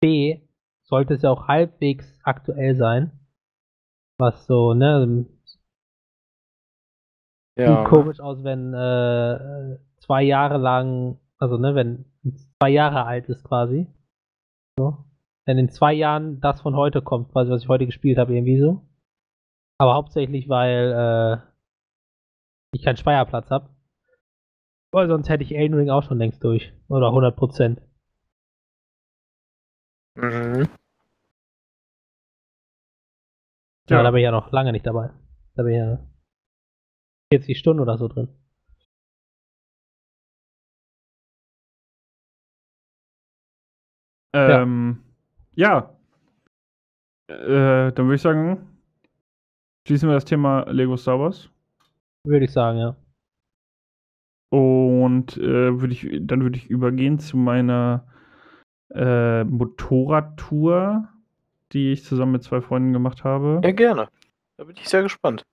B 0.00 0.40
sollte 0.82 1.14
es 1.14 1.22
ja 1.22 1.30
auch 1.30 1.48
halbwegs 1.48 2.18
aktuell 2.24 2.74
sein. 2.74 3.12
Was 4.18 4.46
so, 4.46 4.74
ne, 4.74 5.26
Ja. 7.56 7.66
Sieht 7.66 7.88
komisch 7.88 8.20
aus, 8.20 8.42
wenn 8.44 8.72
äh, 8.72 9.78
zwei 9.98 10.22
Jahre 10.22 10.58
lang, 10.58 11.18
also 11.38 11.58
ne, 11.58 11.74
wenn 11.74 12.04
zwei 12.58 12.70
Jahre 12.70 13.04
alt 13.04 13.28
ist 13.28 13.44
quasi. 13.44 13.86
So. 14.78 15.04
Wenn 15.44 15.58
in 15.58 15.68
zwei 15.70 15.92
Jahren 15.92 16.40
das 16.40 16.60
von 16.60 16.76
heute 16.76 17.02
kommt, 17.02 17.32
quasi, 17.32 17.50
was 17.50 17.62
ich 17.62 17.68
heute 17.68 17.86
gespielt 17.86 18.18
habe, 18.18 18.34
irgendwie 18.34 18.60
so. 18.60 18.82
Aber 19.78 19.94
hauptsächlich, 19.94 20.48
weil 20.48 20.92
äh, 20.92 21.36
ich 22.74 22.84
keinen 22.84 22.96
Speicherplatz 22.96 23.50
habe. 23.50 23.68
Weil 24.92 25.08
sonst 25.08 25.28
hätte 25.28 25.42
ich 25.42 25.54
Elden 25.54 25.74
Ring 25.74 25.90
auch 25.90 26.02
schon 26.02 26.18
längst 26.18 26.44
durch. 26.44 26.72
Oder 26.88 27.08
100%. 27.08 27.80
Mhm. 30.14 30.68
Ja. 33.88 33.96
Ja. 33.96 34.02
da 34.02 34.10
bin 34.10 34.18
ich 34.18 34.24
ja 34.24 34.30
noch 34.30 34.52
lange 34.52 34.72
nicht 34.72 34.86
dabei. 34.86 35.10
Da 35.54 35.62
bin 35.62 35.72
ich 35.72 35.78
ja 35.78 35.98
40 37.32 37.58
Stunden 37.58 37.80
oder 37.80 37.96
so 37.96 38.08
drin. 38.08 38.28
Ähm, 44.34 45.02
ja. 45.54 45.96
Äh, 47.28 47.92
dann 47.92 47.96
würde 47.96 48.14
ich 48.14 48.22
sagen, 48.22 48.78
schließen 49.86 50.08
wir 50.08 50.14
das 50.14 50.24
Thema 50.24 50.64
Lego 50.70 50.96
Star 50.96 51.18
Wars. 51.18 51.50
Würde 52.24 52.44
ich 52.44 52.52
sagen, 52.52 52.78
ja. 52.78 52.96
Und 54.52 55.38
äh, 55.38 55.80
würde 55.80 55.94
ich, 55.94 56.06
dann 56.20 56.42
würde 56.42 56.58
ich 56.58 56.68
übergehen 56.68 57.18
zu 57.18 57.38
meiner 57.38 58.04
äh, 58.94 59.44
Motorradtour, 59.44 61.08
die 61.72 61.92
ich 61.92 62.04
zusammen 62.04 62.32
mit 62.32 62.42
zwei 62.42 62.60
Freunden 62.60 62.92
gemacht 62.92 63.24
habe. 63.24 63.62
Ja, 63.64 63.72
gerne. 63.72 64.08
Da 64.58 64.64
bin 64.64 64.76
ich 64.76 64.90
sehr 64.90 65.02
gespannt. 65.02 65.46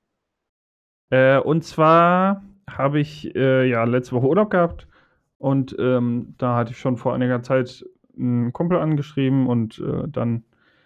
Äh, 1.12 1.40
und 1.40 1.64
zwar 1.64 2.44
habe 2.70 3.00
ich 3.00 3.34
äh, 3.38 3.70
ja 3.70 3.86
letzte 3.86 4.18
Woche 4.18 4.28
Urlaub 4.28 4.50
gehabt 4.50 4.86
und 5.38 5.78
ähm, 5.80 6.36
da 6.38 6.58
hatte 6.58 6.72
ich 6.72 6.78
schon 6.78 6.98
vor 6.98 7.14
einiger 7.14 7.42
Zeit 7.42 7.86
einen 8.18 8.52
Kumpel 8.52 8.80
angeschrieben 8.80 9.48
und 9.48 9.80
äh, 9.80 10.10
dann 10.10 10.44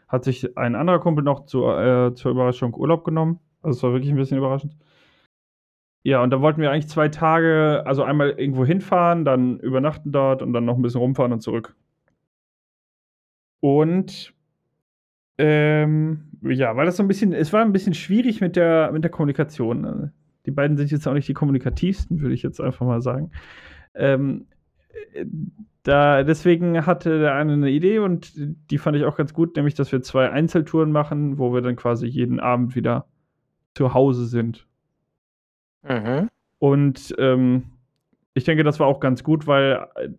hat 0.07 0.23
sich 0.23 0.55
ein 0.55 0.75
anderer 0.75 0.99
Kumpel 0.99 1.23
noch 1.23 1.47
zu, 1.47 1.65
äh, 1.65 2.13
zur 2.13 2.29
Überraschung 2.29 2.75
Urlaub 2.75 3.05
genommen. 3.05 3.39
Also 3.63 3.77
es 3.77 3.83
war 3.83 3.93
wirklich 3.93 4.11
ein 4.11 4.17
bisschen 4.17 4.37
überraschend. 4.37 4.75
Ja, 6.03 6.21
und 6.21 6.31
da 6.31 6.41
wollten 6.41 6.61
wir 6.61 6.69
eigentlich 6.71 6.89
zwei 6.89 7.07
Tage, 7.09 7.83
also 7.85 8.03
einmal 8.03 8.31
irgendwo 8.31 8.65
hinfahren, 8.65 9.23
dann 9.23 9.59
übernachten 9.59 10.11
dort 10.11 10.41
und 10.41 10.51
dann 10.53 10.65
noch 10.65 10.75
ein 10.75 10.81
bisschen 10.81 10.99
rumfahren 10.99 11.31
und 11.31 11.39
zurück. 11.41 11.75
Und 13.61 14.33
ähm, 15.37 16.29
ja, 16.41 16.75
weil 16.75 16.85
das 16.85 16.97
so 16.97 17.03
ein 17.03 17.07
bisschen, 17.07 17.33
es 17.33 17.53
war 17.53 17.61
ein 17.61 17.71
bisschen 17.71 17.93
schwierig 17.93 18.41
mit 18.41 18.55
der, 18.55 18.91
mit 18.91 19.03
der 19.03 19.11
Kommunikation. 19.11 19.85
Äh, 19.85 20.09
Die 20.45 20.51
beiden 20.51 20.77
sind 20.77 20.91
jetzt 20.91 21.07
auch 21.07 21.13
nicht 21.13 21.27
die 21.27 21.33
kommunikativsten, 21.33 22.21
würde 22.21 22.35
ich 22.35 22.43
jetzt 22.43 22.59
einfach 22.59 22.85
mal 22.85 23.01
sagen. 23.01 23.31
Ähm, 23.95 24.47
äh, 25.13 25.25
da, 25.83 26.23
deswegen 26.23 26.85
hatte 26.85 27.19
der 27.19 27.35
eine 27.35 27.53
eine 27.53 27.69
Idee 27.69 27.99
und 27.99 28.33
die 28.71 28.77
fand 28.77 28.97
ich 28.97 29.05
auch 29.05 29.17
ganz 29.17 29.33
gut, 29.33 29.55
nämlich, 29.55 29.73
dass 29.75 29.91
wir 29.91 30.01
zwei 30.01 30.29
Einzeltouren 30.29 30.91
machen, 30.91 31.37
wo 31.37 31.53
wir 31.53 31.61
dann 31.61 31.75
quasi 31.75 32.07
jeden 32.07 32.39
Abend 32.39 32.75
wieder 32.75 33.07
zu 33.75 33.93
Hause 33.93 34.25
sind. 34.27 34.67
Mhm. 35.87 36.29
Und 36.59 37.13
ähm, 37.17 37.63
ich 38.33 38.43
denke, 38.45 38.63
das 38.63 38.79
war 38.79 38.87
auch 38.87 38.99
ganz 38.99 39.23
gut, 39.23 39.47
weil 39.47 39.85
äh, 39.95 40.09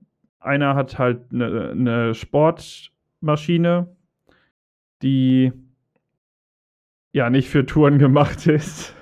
einer 0.41 0.75
hat 0.75 0.99
halt 0.99 1.33
eine, 1.33 1.71
eine 1.71 2.15
Sportmaschine, 2.15 3.89
die 5.03 5.53
ja 7.12 7.31
nicht 7.31 7.49
für 7.49 7.65
Touren 7.67 7.99
gemacht 7.99 8.47
ist. 8.47 8.95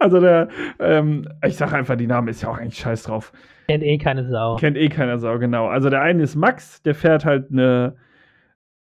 Also 0.00 0.20
der, 0.20 0.48
ähm, 0.80 1.28
ich 1.46 1.56
sag 1.56 1.72
einfach, 1.72 1.96
die 1.96 2.06
Name 2.08 2.30
ist 2.30 2.42
ja 2.42 2.48
auch 2.48 2.58
eigentlich 2.58 2.78
scheiß 2.78 3.04
drauf. 3.04 3.32
Kennt 3.68 3.84
eh 3.84 3.98
keine 3.98 4.26
Sau. 4.28 4.56
Kennt 4.56 4.76
eh 4.76 4.88
keiner 4.88 5.18
Sau, 5.18 5.38
genau. 5.38 5.68
Also 5.68 5.88
der 5.90 6.00
eine 6.02 6.22
ist 6.22 6.34
Max, 6.34 6.82
der 6.82 6.94
fährt 6.94 7.24
halt 7.24 7.50
eine, 7.52 7.96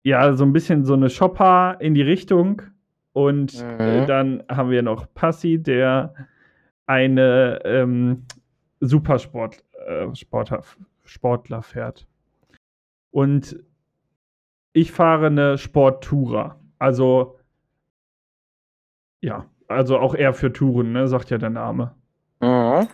ja, 0.03 0.35
so 0.35 0.45
ein 0.45 0.53
bisschen 0.53 0.85
so 0.85 0.93
eine 0.95 1.09
Shopper 1.09 1.77
in 1.81 1.95
die 1.95 2.03
Richtung. 2.03 2.61
Und 3.13 3.55
Mhm. 3.79 3.81
äh, 3.87 4.05
dann 4.07 4.43
haben 4.51 4.71
wir 4.71 4.83
noch 4.83 5.07
Passi, 5.15 5.63
der 5.63 6.13
eine 6.87 7.61
ähm, 7.65 8.25
Supersport, 8.81 9.65
äh, 9.87 10.15
Sportler, 10.15 10.63
Sportler 11.05 11.63
fährt. 11.63 12.07
Und 13.11 13.57
ich 14.73 14.93
fahre 14.93 15.27
eine 15.27 15.57
Sporttourer. 15.59 16.59
Also, 16.79 17.39
ja, 19.21 19.47
also 19.69 19.99
auch 19.99 20.15
eher 20.15 20.35
für 20.35 20.53
Touren, 20.53 20.93
ne, 20.93 21.09
sagt 21.09 21.31
ja 21.31 21.39
der 21.39 21.51
Name. 21.51 21.95
Mhm. 22.41 22.89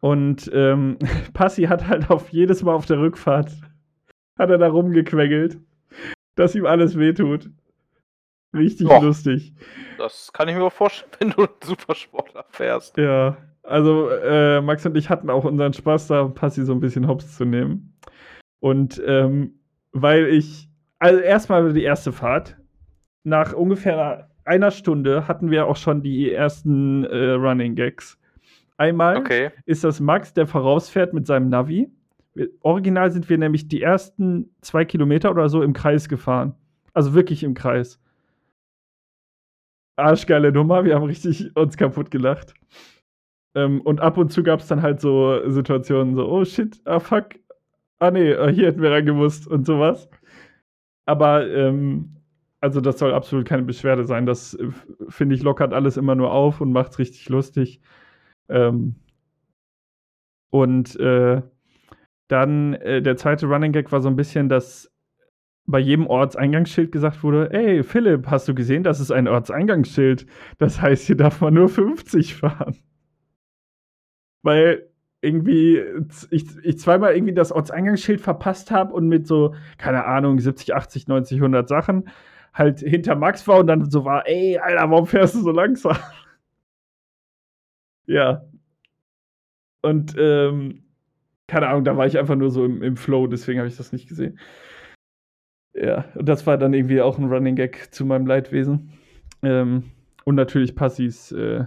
Und 0.00 0.50
ähm, 0.52 0.98
Passi 1.32 1.64
hat 1.64 1.88
halt 1.88 2.10
auf 2.10 2.28
jedes 2.30 2.62
Mal 2.62 2.74
auf 2.74 2.86
der 2.86 2.98
Rückfahrt 2.98 3.52
hat 4.38 4.50
er 4.50 4.58
da 4.58 4.68
rumgequengelt. 4.68 5.58
dass 6.34 6.54
ihm 6.54 6.66
alles 6.66 6.98
wehtut. 6.98 7.50
Richtig 8.54 8.88
Doch. 8.88 9.02
lustig. 9.02 9.52
Das 9.98 10.32
kann 10.32 10.48
ich 10.48 10.56
mir 10.56 10.64
auch 10.64 10.72
vorstellen, 10.72 11.10
wenn 11.20 11.30
du 11.30 11.36
einen 11.42 11.48
Supersportler 11.64 12.44
fährst. 12.50 12.96
Ja, 12.96 13.36
also 13.62 14.08
äh, 14.10 14.60
Max 14.60 14.84
und 14.84 14.96
ich 14.96 15.08
hatten 15.08 15.30
auch 15.30 15.44
unseren 15.44 15.72
Spaß, 15.72 16.08
da 16.08 16.24
Passi 16.24 16.64
so 16.64 16.72
ein 16.72 16.80
bisschen 16.80 17.06
hops 17.06 17.36
zu 17.36 17.44
nehmen. 17.44 17.96
Und 18.60 19.00
ähm, 19.06 19.54
weil 19.92 20.26
ich, 20.26 20.68
also 20.98 21.20
erstmal 21.20 21.72
die 21.72 21.82
erste 21.82 22.12
Fahrt. 22.12 22.56
Nach 23.24 23.52
ungefähr 23.52 24.30
einer 24.44 24.72
Stunde 24.72 25.28
hatten 25.28 25.50
wir 25.50 25.66
auch 25.66 25.76
schon 25.76 26.02
die 26.02 26.32
ersten 26.32 27.04
äh, 27.04 27.30
Running 27.32 27.76
Gags. 27.76 28.18
Einmal 28.76 29.18
Okay. 29.18 29.50
ist 29.64 29.84
das 29.84 30.00
Max, 30.00 30.34
der 30.34 30.48
vorausfährt 30.48 31.14
mit 31.14 31.26
seinem 31.26 31.48
Navi. 31.48 31.88
Original 32.62 33.12
sind 33.12 33.28
wir 33.28 33.38
nämlich 33.38 33.68
die 33.68 33.80
ersten 33.82 34.50
zwei 34.60 34.84
Kilometer 34.84 35.30
oder 35.30 35.48
so 35.48 35.62
im 35.62 35.72
Kreis 35.72 36.08
gefahren. 36.08 36.54
Also 36.94 37.14
wirklich 37.14 37.44
im 37.44 37.54
Kreis. 37.54 38.00
Arschgeile 39.96 40.52
Nummer, 40.52 40.84
wir 40.84 40.94
haben 40.94 41.04
richtig 41.04 41.54
uns 41.56 41.76
kaputt 41.76 42.10
gelacht. 42.10 42.54
Ähm, 43.54 43.80
und 43.82 44.00
ab 44.00 44.16
und 44.18 44.32
zu 44.32 44.42
gab 44.42 44.60
es 44.60 44.68
dann 44.68 44.82
halt 44.82 45.00
so 45.00 45.48
Situationen, 45.50 46.14
so, 46.14 46.28
oh 46.28 46.44
shit, 46.44 46.80
ah 46.86 47.00
fuck, 47.00 47.34
ah 47.98 48.10
nee, 48.10 48.30
äh, 48.32 48.52
hier 48.52 48.68
hätten 48.68 48.82
wir 48.82 48.90
reingemusst 48.90 49.46
und 49.46 49.66
sowas. 49.66 50.08
Aber, 51.06 51.46
ähm, 51.48 52.16
also 52.60 52.80
das 52.80 52.98
soll 52.98 53.12
absolut 53.12 53.46
keine 53.46 53.62
Beschwerde 53.64 54.04
sein. 54.04 54.26
Das, 54.26 54.54
äh, 54.54 54.68
finde 55.08 55.34
ich, 55.34 55.42
lockert 55.42 55.72
alles 55.72 55.96
immer 55.96 56.14
nur 56.14 56.32
auf 56.32 56.60
und 56.60 56.72
macht's 56.72 56.98
richtig 56.98 57.28
lustig. 57.28 57.80
Ähm, 58.48 58.96
und 60.50 60.96
äh, 61.00 61.42
dann 62.28 62.74
äh, 62.74 63.02
der 63.02 63.16
zweite 63.16 63.46
Running 63.46 63.72
Gag 63.72 63.92
war 63.92 64.00
so 64.00 64.08
ein 64.08 64.16
bisschen, 64.16 64.48
dass 64.48 64.91
bei 65.66 65.78
jedem 65.78 66.06
Ortseingangsschild 66.06 66.92
gesagt 66.92 67.22
wurde, 67.22 67.52
ey 67.52 67.82
Philipp, 67.82 68.26
hast 68.28 68.48
du 68.48 68.54
gesehen, 68.54 68.82
das 68.82 69.00
ist 69.00 69.12
ein 69.12 69.28
Ortseingangsschild. 69.28 70.26
Das 70.58 70.80
heißt, 70.80 71.06
hier 71.06 71.16
darf 71.16 71.40
man 71.40 71.54
nur 71.54 71.68
50 71.68 72.34
fahren. 72.34 72.76
Weil 74.42 74.88
irgendwie 75.20 75.80
ich, 76.30 76.44
ich 76.64 76.78
zweimal 76.78 77.14
irgendwie 77.14 77.34
das 77.34 77.52
Ortseingangsschild 77.52 78.20
verpasst 78.20 78.70
habe 78.72 78.92
und 78.92 79.08
mit 79.08 79.26
so, 79.26 79.54
keine 79.78 80.04
Ahnung, 80.04 80.40
70, 80.40 80.74
80, 80.74 81.06
90, 81.08 81.38
100 81.38 81.68
Sachen 81.68 82.08
halt 82.52 82.80
hinter 82.80 83.14
Max 83.14 83.46
war 83.48 83.60
und 83.60 83.66
dann 83.68 83.90
so 83.90 84.04
war, 84.04 84.28
ey, 84.28 84.58
Alter, 84.58 84.90
warum 84.90 85.06
fährst 85.06 85.34
du 85.34 85.40
so 85.40 85.52
langsam? 85.52 85.96
ja. 88.06 88.42
Und 89.82 90.14
ähm, 90.18 90.84
keine 91.46 91.68
Ahnung, 91.68 91.84
da 91.84 91.96
war 91.96 92.06
ich 92.06 92.18
einfach 92.18 92.36
nur 92.36 92.50
so 92.50 92.64
im, 92.64 92.82
im 92.82 92.96
Flow, 92.96 93.26
deswegen 93.26 93.58
habe 93.58 93.68
ich 93.68 93.76
das 93.76 93.92
nicht 93.92 94.08
gesehen. 94.08 94.38
Ja, 95.74 96.04
und 96.14 96.28
das 96.28 96.46
war 96.46 96.58
dann 96.58 96.74
irgendwie 96.74 97.00
auch 97.00 97.18
ein 97.18 97.32
Running 97.32 97.56
Gag 97.56 97.92
zu 97.92 98.04
meinem 98.04 98.26
Leidwesen. 98.26 98.92
Ähm, 99.42 99.84
und 100.24 100.34
natürlich 100.34 100.74
Passis 100.74 101.32
äh, 101.32 101.64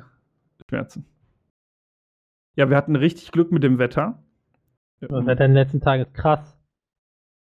Schmerzen. 0.70 1.06
Ja, 2.56 2.70
wir 2.70 2.78
hatten 2.78 2.96
richtig 2.96 3.32
Glück 3.32 3.52
mit 3.52 3.64
dem 3.64 3.80
Wetter. 3.80 4.24
Das 5.02 5.26
Wetter 5.26 5.46
in 5.46 5.52
den 5.52 5.56
letzten 5.56 5.82
Tagen 5.82 6.04
ist 6.04 6.14
krass. 6.14 6.58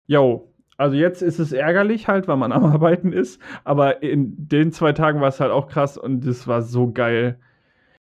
Jo, 0.06 0.52
also 0.76 0.96
jetzt 0.96 1.22
ist 1.22 1.38
es 1.38 1.52
ärgerlich 1.52 2.08
halt, 2.08 2.26
weil 2.26 2.36
man 2.36 2.52
am 2.52 2.64
Arbeiten 2.72 3.12
ist, 3.12 3.40
aber 3.64 4.02
in 4.02 4.34
den 4.48 4.72
zwei 4.72 4.92
Tagen 4.92 5.20
war 5.20 5.28
es 5.28 5.40
halt 5.40 5.52
auch 5.52 5.68
krass 5.68 5.96
und 5.96 6.24
es 6.24 6.46
war 6.46 6.62
so 6.62 6.92
geil. 6.92 7.38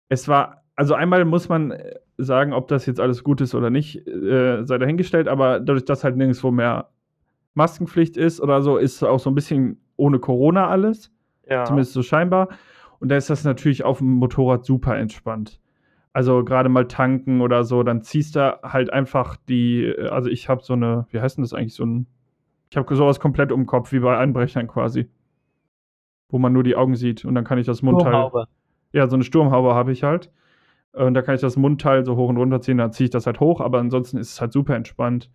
Es 0.09 0.27
war, 0.27 0.63
also 0.75 0.93
einmal 0.93 1.25
muss 1.25 1.49
man 1.49 1.71
äh, 1.71 1.95
sagen, 2.17 2.53
ob 2.53 2.67
das 2.67 2.85
jetzt 2.85 2.99
alles 2.99 3.23
gut 3.23 3.41
ist 3.41 3.55
oder 3.55 3.69
nicht, 3.69 4.07
äh, 4.07 4.63
sei 4.65 4.77
dahingestellt, 4.77 5.27
aber 5.27 5.59
dadurch, 5.59 5.85
dass 5.85 6.03
halt 6.03 6.15
nirgendwo 6.15 6.51
mehr 6.51 6.89
Maskenpflicht 7.53 8.17
ist 8.17 8.41
oder 8.41 8.61
so, 8.61 8.77
ist 8.77 9.03
auch 9.03 9.19
so 9.19 9.29
ein 9.29 9.35
bisschen 9.35 9.79
ohne 9.95 10.19
Corona 10.19 10.67
alles, 10.67 11.11
Ja. 11.49 11.65
zumindest 11.65 11.93
so 11.93 12.01
scheinbar. 12.01 12.49
Und 12.99 13.09
da 13.09 13.15
ist 13.17 13.29
das 13.29 13.43
natürlich 13.43 13.83
auf 13.83 13.97
dem 13.99 14.13
Motorrad 14.13 14.65
super 14.65 14.97
entspannt. 14.97 15.59
Also 16.13 16.43
gerade 16.45 16.69
mal 16.69 16.87
tanken 16.87 17.41
oder 17.41 17.63
so, 17.63 17.83
dann 17.83 18.01
ziehst 18.01 18.35
du 18.35 18.59
halt 18.63 18.93
einfach 18.93 19.35
die, 19.49 19.93
also 20.09 20.29
ich 20.29 20.47
habe 20.47 20.61
so 20.63 20.73
eine, 20.73 21.05
wie 21.09 21.19
heißt 21.19 21.37
denn 21.37 21.43
das 21.43 21.53
eigentlich, 21.53 21.73
so 21.73 21.85
ein, 21.85 22.05
ich 22.69 22.77
habe 22.77 22.95
sowas 22.95 23.19
komplett 23.19 23.51
um 23.51 23.61
den 23.61 23.65
Kopf, 23.67 23.91
wie 23.91 23.99
bei 23.99 24.17
Einbrechern 24.17 24.67
quasi. 24.67 25.09
Wo 26.29 26.39
man 26.39 26.53
nur 26.53 26.63
die 26.63 26.75
Augen 26.75 26.95
sieht 26.95 27.25
und 27.25 27.35
dann 27.35 27.43
kann 27.43 27.57
ich 27.59 27.65
das 27.65 27.81
Mundteil, 27.81 28.11
Sturmhaube. 28.13 28.45
ja, 28.91 29.07
so 29.07 29.15
eine 29.15 29.23
Sturmhaube 29.23 29.73
habe 29.75 29.91
ich 29.91 30.03
halt. 30.03 30.31
Und 30.93 31.13
da 31.15 31.21
kann 31.23 31.35
ich 31.35 31.41
das 31.41 31.57
Mundteil 31.57 32.05
so 32.05 32.15
hoch 32.15 32.29
und 32.29 32.37
runter 32.37 32.61
ziehen, 32.61 32.77
dann 32.77 32.91
ziehe 32.91 33.05
ich 33.05 33.11
das 33.11 33.25
halt 33.25 33.39
hoch, 33.39 33.59
aber 33.61 33.79
ansonsten 33.79 34.17
ist 34.17 34.31
es 34.33 34.41
halt 34.41 34.53
super 34.53 34.75
entspannt. 34.75 35.31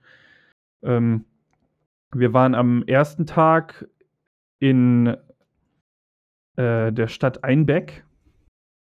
Ähm, 0.82 1.24
wir 2.14 2.32
waren 2.32 2.54
am 2.54 2.82
ersten 2.84 3.26
Tag 3.26 3.88
in 4.61 5.16
äh, 6.56 6.92
der 6.92 7.09
Stadt 7.09 7.44
Einbeck. 7.44 8.04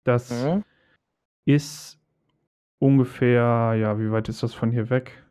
Das 0.04 0.44
Mhm. 0.44 0.64
ist 1.46 2.00
ungefähr, 2.80 3.74
ja, 3.78 3.98
wie 3.98 4.10
weit 4.10 4.28
ist 4.28 4.42
das 4.42 4.54
von 4.54 4.70
hier 4.70 4.90
weg? 4.90 5.24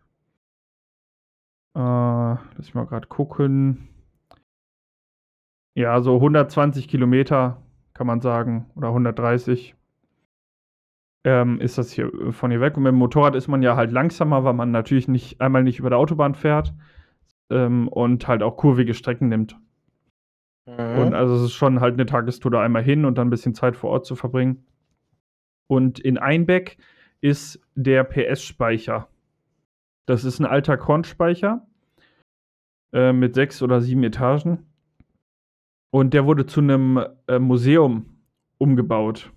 Äh, 1.76 1.80
lass 1.80 2.60
ich 2.68 2.74
mal 2.76 2.86
gerade 2.86 3.08
gucken. 3.08 3.88
Ja, 5.76 6.02
so 6.02 6.16
120 6.16 6.88
Kilometer 6.88 7.62
kann 7.94 8.08
man 8.08 8.22
sagen, 8.22 8.70
oder 8.76 8.90
130 8.90 9.76
ähm, 11.26 11.60
ist 11.60 11.78
das 11.78 11.92
hier 11.92 12.14
äh, 12.14 12.32
von 12.32 12.52
hier 12.52 12.62
weg. 12.62 12.78
Und 12.78 12.84
mit 12.84 12.92
dem 12.92 12.98
Motorrad 12.98 13.36
ist 13.36 13.48
man 13.48 13.62
ja 13.62 13.76
halt 13.76 13.92
langsamer, 13.92 14.44
weil 14.44 14.54
man 14.54 14.72
natürlich 14.72 15.08
nicht 15.08 15.42
einmal 15.42 15.64
nicht 15.64 15.80
über 15.80 15.90
der 15.90 16.00
Autobahn 16.00 16.36
fährt 16.36 16.74
ähm, 17.50 17.88
und 17.88 18.28
halt 18.28 18.44
auch 18.44 18.58
kurvige 18.58 18.94
Strecken 18.94 19.30
nimmt. 19.30 19.58
Und 20.66 21.10
Mhm. 21.10 21.14
also 21.14 21.36
es 21.36 21.42
ist 21.44 21.54
schon 21.54 21.80
halt 21.80 21.96
eine 21.96 22.06
Tagestour 22.06 22.52
da 22.52 22.62
einmal 22.62 22.84
hin 22.84 23.06
und 23.06 23.18
dann 23.18 23.28
ein 23.28 23.32
bisschen 23.32 23.56
Zeit 23.56 23.76
vor 23.76 23.90
Ort 23.90 24.06
zu 24.06 24.16
verbringen. 24.16 24.66
Und 25.68 26.00
in 26.00 26.18
Einbeck 26.18 26.78
ist 27.22 27.60
der 27.76 28.04
PS-Speicher. 28.04 29.08
Das 30.08 30.24
ist 30.24 30.40
ein 30.40 30.46
alter 30.46 30.78
Kornspeicher 30.78 31.68
äh, 32.94 33.14
mit 33.14 33.36
sechs 33.36 33.62
oder 33.62 33.82
sieben 33.82 34.04
Etagen. 34.04 34.66
Und 35.92 36.14
der 36.14 36.26
wurde 36.26 36.46
zu 36.46 36.60
einem 36.60 37.04
äh, 37.28 37.40
Museum 37.40 38.06
umgebaut. 38.60 39.32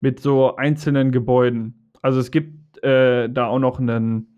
Mit 0.00 0.20
so 0.20 0.56
einzelnen 0.56 1.12
Gebäuden. 1.12 1.90
Also 2.02 2.20
es 2.20 2.30
gibt 2.30 2.82
äh, 2.82 3.28
da 3.28 3.46
auch 3.46 3.58
noch 3.58 3.78
einen. 3.78 4.35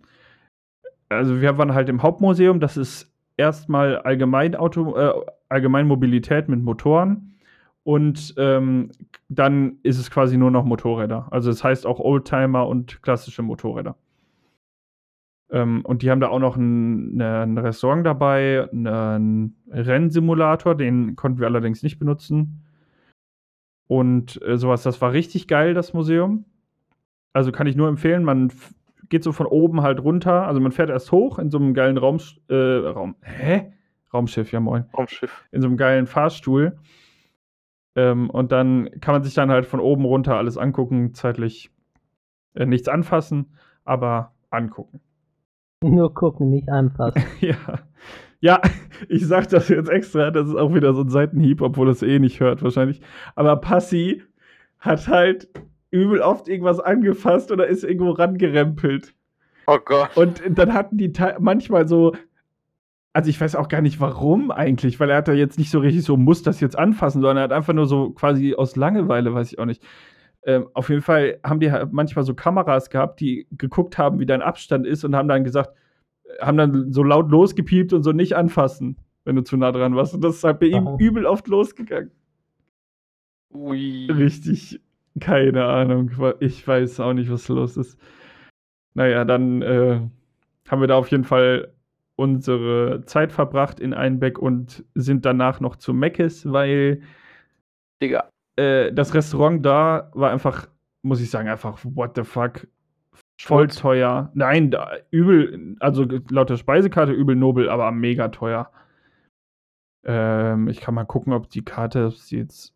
Also 1.09 1.41
wir 1.41 1.57
waren 1.59 1.75
halt 1.75 1.89
im 1.89 2.03
Hauptmuseum, 2.03 2.61
das 2.61 2.77
ist 2.77 3.13
erstmal 3.37 3.99
allgemein 3.99 4.55
Auto, 4.55 4.97
äh, 4.97 5.13
allgemein 5.49 5.87
Mobilität 5.87 6.49
mit 6.49 6.63
Motoren. 6.63 7.35
Und 7.85 8.35
ähm, 8.37 8.91
dann 9.31 9.79
ist 9.83 9.99
es 9.99 10.11
quasi 10.11 10.37
nur 10.37 10.51
noch 10.51 10.65
Motorräder. 10.65 11.29
Also 11.31 11.51
es 11.51 11.65
heißt 11.65 11.87
auch 11.87 12.01
Oldtimer 12.01 12.67
und 12.69 13.03
klassische 13.03 13.43
Motorräder. 13.43 13.97
Ähm, 15.51 15.83
und 15.87 16.03
die 16.03 16.11
haben 16.11 16.21
da 16.21 16.29
auch 16.29 16.41
noch 16.41 16.57
ein, 16.57 17.15
ne- 17.15 17.43
ein 17.45 17.57
Restaurant 17.57 18.05
dabei, 18.05 18.69
einen 18.71 19.57
Rennsimulator, 19.71 20.75
den 20.75 21.17
konnten 21.17 21.39
wir 21.39 21.47
allerdings 21.47 21.83
nicht 21.83 21.99
benutzen. 21.99 22.67
Und 23.87 24.43
äh, 24.43 24.59
sowas, 24.59 24.83
das 24.83 25.01
war 25.01 25.13
richtig 25.13 25.49
geil, 25.49 25.73
das 25.73 25.95
Museum. 25.95 26.45
Also 27.33 27.53
kann 27.53 27.67
ich 27.67 27.77
nur 27.77 27.89
empfehlen, 27.89 28.23
man 28.23 28.53
geht 29.09 29.25
so 29.25 29.33
von 29.33 29.47
oben 29.47 29.83
halt 29.83 30.03
runter, 30.03 30.47
also 30.47 30.61
man 30.61 30.73
fährt 30.73 30.91
erst 30.91 31.13
hoch 31.13 31.39
in 31.39 31.51
so 31.51 31.59
einem 31.59 31.75
geilen 31.75 31.99
Raum, 31.99 32.19
äh, 32.49 32.55
Raum, 32.55 33.17
hä? 33.23 33.73
Raumschiff, 34.13 34.53
ja 34.53 34.61
moin 34.61 34.85
Raumschiff. 34.97 35.45
in 35.53 35.61
so 35.61 35.69
einem 35.69 35.77
geilen 35.77 36.07
Fahrstuhl. 36.07 36.79
Ähm, 37.95 38.31
und 38.31 38.53
dann 38.53 38.89
kann 39.01 39.15
man 39.15 39.23
sich 39.23 39.35
dann 39.35 39.51
halt 39.51 39.67
von 39.67 39.81
oben 39.81 40.05
runter 40.05 40.37
alles 40.37 40.57
angucken, 40.57 41.15
zeitlich 41.15 41.71
äh, 42.55 42.65
nichts 42.65 42.89
anfassen, 42.89 43.55
aber 43.85 44.33
angucken. 44.51 45.01
Nur 45.83 46.15
gucken, 46.15 46.51
nicht 46.51 46.69
anfassen. 46.69 47.23
ja. 47.41 47.57
Ja, 48.41 48.61
ich 49.09 49.27
sag 49.27 49.49
das 49.49 49.69
jetzt 49.69 49.91
extra, 49.91 50.31
das 50.31 50.49
ist 50.49 50.55
auch 50.55 50.75
wieder 50.75 50.95
so 50.95 51.03
ein 51.03 51.09
Seitenhieb, 51.09 51.61
obwohl 51.61 51.87
das 51.87 52.03
eh 52.03 52.19
nicht 52.19 52.41
hört 52.41 52.63
wahrscheinlich. 52.63 53.01
Aber 53.35 53.57
Passi 53.57 54.23
hat 54.79 55.09
halt 55.09 55.49
übel 55.91 56.21
oft 56.21 56.49
irgendwas 56.49 56.81
angefasst 56.81 57.51
oder 57.51 57.67
ist 57.67 57.85
irgendwo 57.85 58.11
rangerempelt. 58.11 59.15
Oh 59.67 59.79
Gott. 59.85 60.17
Und 60.17 60.43
dann 60.49 60.73
hatten 60.73 60.97
die 60.97 61.13
manchmal 61.39 61.87
so, 61.87 62.15
also 63.13 63.31
ich 63.31 63.41
weiß 63.41 63.57
auch 63.57 63.69
gar 63.69 63.81
nicht 63.81 64.01
warum 64.01 64.51
eigentlich, 64.51 65.01
weil 65.01 65.11
er 65.11 65.19
hat 65.19 65.29
da 65.29 65.33
jetzt 65.33 65.59
nicht 65.59 65.71
so 65.71 65.81
richtig 65.81 66.05
so, 66.05 66.17
muss 66.17 66.43
das 66.43 66.61
jetzt 66.61 66.79
anfassen, 66.79 67.21
sondern 67.21 67.39
er 67.39 67.43
hat 67.45 67.53
einfach 67.53 67.75
nur 67.75 67.87
so 67.87 68.11
quasi 68.11 68.55
aus 68.55 68.77
Langeweile, 68.77 69.35
weiß 69.35 69.53
ich 69.53 69.59
auch 69.59 69.67
nicht. 69.67 69.83
Ähm, 70.45 70.69
auf 70.73 70.89
jeden 70.89 71.03
Fall 71.03 71.41
haben 71.45 71.61
die 71.61 71.73
halt 71.73 71.93
manchmal 71.93 72.25
so 72.25 72.35
Kameras 72.35 72.91
gehabt, 72.91 73.21
die 73.21 73.47
geguckt 73.51 73.99
haben, 73.99 74.21
wie 74.21 74.27
dein 74.27 74.41
Abstand 74.41 74.87
ist 74.87 75.05
und 75.05 75.17
haben 75.17 75.29
dann 75.29 75.45
gesagt, 75.45 75.71
haben 76.41 76.57
dann 76.57 76.93
so 76.93 77.03
laut 77.03 77.31
losgepiept 77.31 77.93
und 77.93 78.03
so 78.03 78.13
nicht 78.13 78.35
anfassen, 78.37 78.97
wenn 79.25 79.37
du 79.37 79.43
zu 79.43 79.57
nah 79.57 79.73
dran 79.73 79.97
warst. 79.97 80.15
Und 80.15 80.23
das 80.23 80.37
ist 80.37 80.45
halt 80.45 80.61
bei 80.61 80.67
ihm 80.67 80.97
übel 80.99 81.27
oft 81.27 81.49
losgegangen. 81.49 82.11
Ui. 83.53 84.09
Richtig, 84.11 84.81
keine 85.21 85.65
Ahnung. 85.65 86.11
Ich 86.41 86.67
weiß 86.67 87.01
auch 87.01 87.13
nicht, 87.13 87.31
was 87.31 87.49
los 87.49 87.77
ist. 87.77 87.99
Naja, 88.95 89.25
dann 89.25 89.63
äh, 89.63 90.01
haben 90.69 90.81
wir 90.81 90.89
da 90.89 90.97
auf 90.97 91.09
jeden 91.09 91.25
Fall 91.25 91.73
unsere 92.17 93.05
Zeit 93.07 93.33
verbracht 93.33 93.79
in 93.79 93.95
Einbeck 93.95 94.39
und 94.39 94.85
sind 94.95 95.25
danach 95.25 95.61
noch 95.61 95.77
zu 95.77 95.95
Meckes, 95.95 96.51
weil 96.51 97.03
Digga. 98.03 98.29
äh, 98.57 98.93
das 98.93 99.15
Restaurant 99.15 99.65
da 99.65 100.11
war 100.15 100.31
einfach, 100.33 100.69
muss 101.03 101.21
ich 101.21 101.31
sagen, 101.31 101.49
einfach 101.49 101.85
what 101.85 102.17
the 102.17 102.25
fuck. 102.25 102.67
Voll 103.41 103.67
Schmutz. 103.67 103.77
teuer. 103.77 104.33
Nein, 104.35 104.73
da, 104.73 104.97
übel, 105.13 105.77
also 105.79 106.05
laut 106.31 106.51
der 106.51 106.57
Speisekarte 106.57 107.13
übel 107.13 107.37
nobel, 107.37 107.69
aber 107.69 107.93
mega 107.93 108.29
teuer. 108.29 108.73
Ähm, 110.05 110.69
ich 110.69 110.81
kann 110.81 110.95
mal 110.95 111.05
gucken, 111.05 111.33
ob 111.33 111.49
die 111.49 111.65
Karte 111.65 112.07
ob 112.07 112.15
sie 112.15 112.39
jetzt 112.39 112.75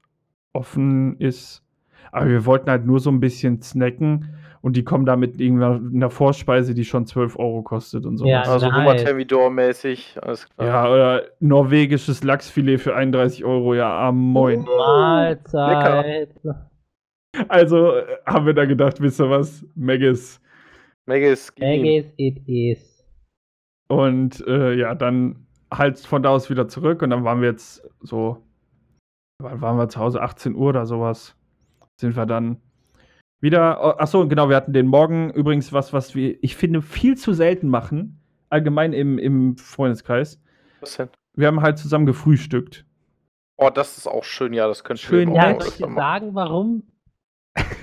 offen 0.52 1.18
ist. 1.18 1.64
Aber 2.12 2.28
wir 2.28 2.46
wollten 2.46 2.70
halt 2.70 2.86
nur 2.86 3.00
so 3.00 3.10
ein 3.10 3.20
bisschen 3.20 3.60
snacken 3.62 4.36
und 4.60 4.76
die 4.76 4.84
kommen 4.84 5.06
da 5.06 5.16
mit 5.16 5.40
irgendeiner 5.40 6.10
Vorspeise, 6.10 6.74
die 6.74 6.84
schon 6.84 7.06
12 7.06 7.38
Euro 7.38 7.62
kostet 7.62 8.06
und 8.06 8.16
so. 8.16 8.26
Ja, 8.26 8.42
Also 8.42 8.66
Nice. 8.66 8.76
Hummer 8.76 8.96
Thermidor-mäßig. 8.96 10.22
Alles 10.22 10.48
klar. 10.48 10.68
Ja, 10.68 10.92
oder 10.92 11.22
norwegisches 11.40 12.22
Lachsfilet 12.22 12.78
für 12.78 12.94
31 12.94 13.44
Euro, 13.44 13.74
ja, 13.74 13.90
ah, 13.90 14.12
moin. 14.12 14.62
Mahlzeit. 14.62 16.30
Also 17.48 17.96
äh, 17.96 18.18
haben 18.26 18.46
wir 18.46 18.54
da 18.54 18.66
gedacht, 18.66 19.00
wisst 19.00 19.20
ihr 19.20 19.30
was? 19.30 19.64
Gib 21.54 21.64
ihm. 21.64 21.82
Vegas 21.82 22.12
it 22.18 22.46
is. 22.46 23.04
Und 23.88 24.46
äh, 24.46 24.74
ja, 24.74 24.94
dann 24.94 25.46
halt 25.72 25.98
von 25.98 26.22
da 26.22 26.28
aus 26.30 26.50
wieder 26.50 26.68
zurück 26.68 27.02
und 27.02 27.10
dann 27.10 27.24
waren 27.24 27.40
wir 27.40 27.48
jetzt 27.48 27.88
so, 28.00 28.38
wann 29.38 29.60
waren 29.60 29.78
wir 29.78 29.88
zu 29.88 29.98
Hause? 29.98 30.22
18 30.22 30.54
Uhr 30.54 30.68
oder 30.68 30.86
sowas. 30.86 31.34
Sind 32.02 32.16
wir 32.16 32.26
dann 32.26 32.56
wieder. 33.40 33.78
oh, 33.80 33.90
Achso, 33.96 34.26
genau, 34.26 34.48
wir 34.48 34.56
hatten 34.56 34.72
den 34.72 34.88
Morgen 34.88 35.30
übrigens 35.30 35.72
was, 35.72 35.92
was 35.92 36.16
wir, 36.16 36.36
ich 36.42 36.56
finde, 36.56 36.82
viel 36.82 37.16
zu 37.16 37.32
selten 37.32 37.68
machen. 37.68 38.20
Allgemein 38.48 38.92
im, 38.92 39.18
im 39.18 39.56
Freundeskreis. 39.56 40.42
Was 40.80 40.96
denn? 40.96 41.10
Wir 41.34 41.46
haben 41.46 41.62
halt 41.62 41.78
zusammen 41.78 42.04
gefrühstückt. 42.06 42.84
Oh, 43.56 43.70
das 43.70 43.98
ist 43.98 44.08
auch 44.08 44.24
schön, 44.24 44.52
ja, 44.52 44.66
das 44.66 44.82
könnte 44.82 45.00
Schön, 45.00 45.32
Ja, 45.32 45.54
auch 45.54 45.60
soll 45.60 45.68
ich 45.68 45.76
dir 45.76 45.94
sagen, 45.94 46.34
warum? 46.34 46.82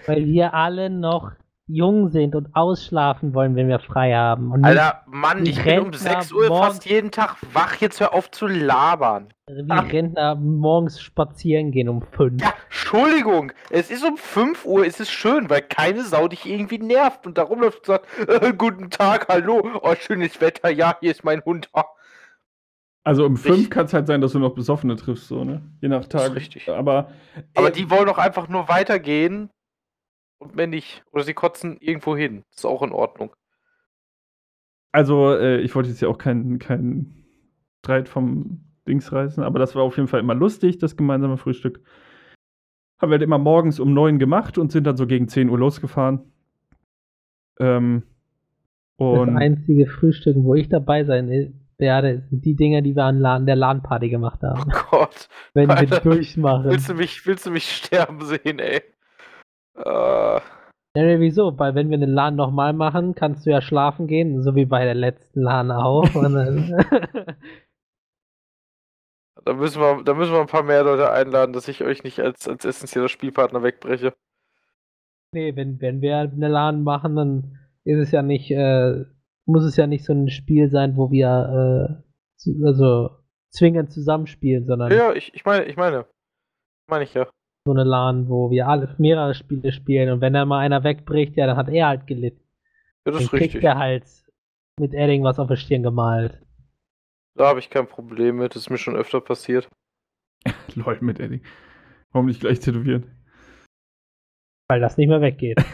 Weil 0.06 0.26
wir 0.26 0.54
alle 0.54 0.90
noch 0.90 1.32
jung 1.70 2.10
sind 2.10 2.36
und 2.36 2.56
ausschlafen 2.56 3.34
wollen, 3.36 3.56
wenn 3.56 3.68
wir 3.68 3.80
frei 3.80 4.14
haben. 4.14 4.52
Und 4.52 4.66
Alter, 4.66 5.04
Mann, 5.06 5.46
ich 5.46 5.64
bin 5.64 5.80
um 5.80 5.84
Rentner 5.86 5.98
6 6.00 6.32
Uhr 6.34 6.48
fast 6.48 6.86
jeden 6.86 7.12
Tag 7.12 7.36
wach. 7.54 7.76
Jetzt 7.76 8.00
hör 8.00 8.14
auf 8.14 8.32
zu 8.32 8.48
labern. 8.48 9.32
wie 9.48 9.72
Rentner 9.72 10.36
morgens 10.36 11.00
spazieren 11.00 11.72
gehen 11.72 11.88
um 11.88 12.02
fünf. 12.02 12.42
Ja, 12.42 12.54
Entschuldigung. 12.66 13.52
Es 13.70 13.92
ist 13.92 14.04
um 14.04 14.18
5 14.18 14.66
Uhr, 14.66 14.86
es 14.86 15.00
ist 15.00 15.12
schön, 15.12 15.50
weil 15.50 15.62
keine 15.62 16.04
Sau 16.04 16.28
dich 16.28 16.48
irgendwie 16.48 16.80
nervt 16.80 17.28
und 17.28 17.38
darum 17.38 17.62
läuft 17.62 17.80
und 17.80 17.86
sagt, 17.86 18.06
äh, 18.28 18.52
guten 18.58 18.90
Tag, 18.90 19.28
hallo, 19.30 19.62
oh, 19.82 19.96
schönes 19.96 20.42
Wetter, 20.42 20.72
ja, 20.72 20.98
hier 21.00 21.12
ist 21.12 21.24
mein 21.24 21.44
Hund. 21.46 21.70
Ah. 21.74 21.86
Also 23.04 23.26
um 23.26 23.38
fünf 23.38 23.56
Richtig. 23.56 23.72
kann 23.72 23.86
es 23.86 23.94
halt 23.94 24.08
sein, 24.08 24.22
dass 24.22 24.34
du 24.34 24.40
noch 24.40 24.54
Besoffene 24.56 24.96
triffst, 24.96 25.28
so, 25.28 25.44
ne? 25.44 25.62
Je 25.82 25.88
nach 25.88 26.06
Das 26.06 26.24
ist 26.24 26.28
Tag. 26.30 26.36
richtig. 26.36 26.70
Aber, 26.70 27.10
Aber 27.56 27.70
äh, 27.70 27.72
die 27.72 27.90
wollen 27.90 28.08
doch 28.08 28.18
einfach 28.18 28.50
nur 28.50 28.68
weitergehen 28.68 29.50
und 30.40 30.58
wenn 30.58 30.72
nicht, 30.72 31.04
oder 31.12 31.24
sie 31.24 31.34
kotzen 31.34 31.78
irgendwo 31.80 32.16
hin. 32.18 32.44
Das 32.50 32.60
ist 32.60 32.66
auch 32.66 32.82
in 32.82 32.92
Ordnung. 32.92 33.32
Also, 34.92 35.34
äh, 35.36 35.60
ich 35.62 35.76
wollte 35.76 35.90
jetzt 35.90 36.02
ja 36.02 36.08
auch 36.08 36.18
keinen 36.18 36.58
kein 36.60 37.24
Streit 37.80 38.10
vom 38.10 38.62
Dings 38.88 39.12
reißen, 39.12 39.44
aber 39.44 39.60
das 39.60 39.76
war 39.76 39.84
auf 39.84 39.98
jeden 39.98 40.08
Fall 40.08 40.20
immer 40.20 40.34
lustig, 40.34 40.80
das 40.80 40.98
gemeinsame 40.98 41.38
Frühstück. 41.38 41.82
Haben 43.00 43.12
wir 43.12 43.16
halt 43.16 43.22
immer 43.22 43.38
morgens 43.38 43.80
um 43.80 43.94
neun 43.94 44.18
gemacht 44.20 44.58
und 44.58 44.72
sind 44.72 44.86
dann 44.86 44.98
so 44.98 45.06
gegen 45.08 45.28
10 45.28 45.50
Uhr 45.50 45.60
losgefahren. 45.60 46.34
Ähm, 47.60 48.04
Das 48.98 49.08
und 49.08 49.38
einzige 49.38 49.86
Frühstück, 49.88 50.36
wo 50.40 50.56
ich 50.56 50.70
dabei 50.70 51.04
sein 51.06 51.54
werde, 51.78 52.24
sind 52.30 52.44
die 52.44 52.56
Dinger, 52.56 52.82
die 52.82 52.96
wir 52.96 53.06
an 53.06 53.46
der 53.46 53.56
LAN-Party 53.56 54.10
gemacht 54.10 54.40
Oh 54.44 54.48
haben. 54.48 54.72
Gott. 54.90 55.30
Wenn 55.54 55.70
wir 55.70 55.78
Alter, 55.78 56.00
durchmachen. 56.04 56.72
Willst 56.72 56.90
du 56.90 56.94
mich, 56.96 57.26
willst 57.26 57.46
du 57.46 57.52
mich 57.52 57.70
sterben 57.76 58.26
sehen, 58.26 58.60
ey? 58.60 58.82
Äh, 59.80 60.40
Ja, 60.96 61.20
wieso? 61.20 61.58
Weil 61.58 61.76
wenn 61.76 61.90
wir 61.90 61.98
den 61.98 62.14
LAN 62.14 62.36
nochmal 62.36 62.74
machen, 62.74 63.16
kannst 63.16 63.46
du 63.46 63.52
ja 63.52 63.62
schlafen 63.62 64.08
gehen, 64.08 64.42
so 64.44 64.56
wie 64.56 64.66
bei 64.66 64.84
der 64.84 64.96
letzten 64.96 65.42
LAN 65.42 65.72
auch. 65.72 66.04
Da, 69.46 69.54
müssen 69.54 69.82
wir, 69.82 70.04
da 70.04 70.14
müssen 70.14 70.34
wir 70.34 70.42
ein 70.42 70.48
paar 70.48 70.64
mehr 70.64 70.84
Leute 70.84 71.12
einladen, 71.12 71.54
dass 71.54 71.70
ich 71.70 71.82
euch 71.84 72.04
nicht 72.04 72.20
als, 72.20 72.48
als 72.48 72.66
essentieller 72.66 73.08
Spielpartner 73.08 73.64
wegbreche. 73.64 74.14
nee, 75.34 75.56
wenn, 75.56 75.80
wenn 75.80 76.02
wir 76.02 76.18
eine 76.18 76.50
LAN 76.50 76.84
machen, 76.84 77.16
dann 77.16 77.58
ist 77.86 78.00
es 78.00 78.12
ja 78.12 78.22
nicht, 78.22 78.52
äh, 78.52 79.06
muss 79.46 79.64
es 79.64 79.78
ja 79.78 79.88
nicht 79.88 80.06
so 80.06 80.14
ein 80.14 80.30
Spiel 80.30 80.70
sein, 80.70 80.98
wo 80.98 81.10
wir 81.10 82.04
äh, 82.06 82.66
also 82.66 83.12
zwingend 83.50 83.92
zusammenspielen, 83.92 84.66
sondern 84.66 84.92
Ja, 84.92 85.14
ich, 85.14 85.34
ich 85.34 85.46
meine, 85.46 85.66
ich 85.66 85.78
meine. 85.78 86.06
Meine 86.88 87.06
ich 87.06 87.14
ja. 87.14 87.28
So 87.70 87.80
eine 87.80 87.84
LAN, 87.84 88.30
wo 88.30 88.50
wir 88.50 88.68
alle 88.68 88.96
mehrere 88.98 89.36
Spiele 89.36 89.72
spielen 89.72 90.12
und 90.12 90.22
wenn 90.22 90.34
dann 90.34 90.48
mal 90.48 90.60
einer 90.60 90.84
wegbricht, 90.84 91.36
ja, 91.38 91.46
dann 91.46 91.56
hat 91.56 91.70
er 91.70 91.88
halt 91.88 92.08
gelitten. 92.08 92.42
Ja, 93.06 93.12
das 93.12 93.16
Dann 93.16 93.24
ist 93.24 93.30
kriegt 93.30 93.44
richtig. 93.44 93.64
er 93.64 93.78
halt 93.78 94.06
mit 94.80 94.94
Edding 94.94 95.24
was 95.24 95.38
auf 95.38 95.48
der 95.48 95.56
Stirn 95.56 95.84
gemalt. 95.84 96.42
Da 97.36 97.48
habe 97.48 97.60
ich 97.60 97.70
kein 97.70 97.88
Problem 97.88 98.38
mit. 98.38 98.56
Das 98.56 98.64
ist 98.64 98.70
mir 98.70 98.80
schon 98.80 98.96
öfter 98.96 99.22
passiert. 99.22 99.70
lol 100.76 100.98
mit 101.02 101.20
Eddie. 101.20 101.42
Warum 102.12 102.26
nicht 102.26 102.40
gleich 102.40 102.60
tätowieren? 102.60 103.06
Weil 104.68 104.80
das 104.80 104.98
nicht 104.98 105.10
mehr 105.10 105.22
weggeht. 105.22 105.64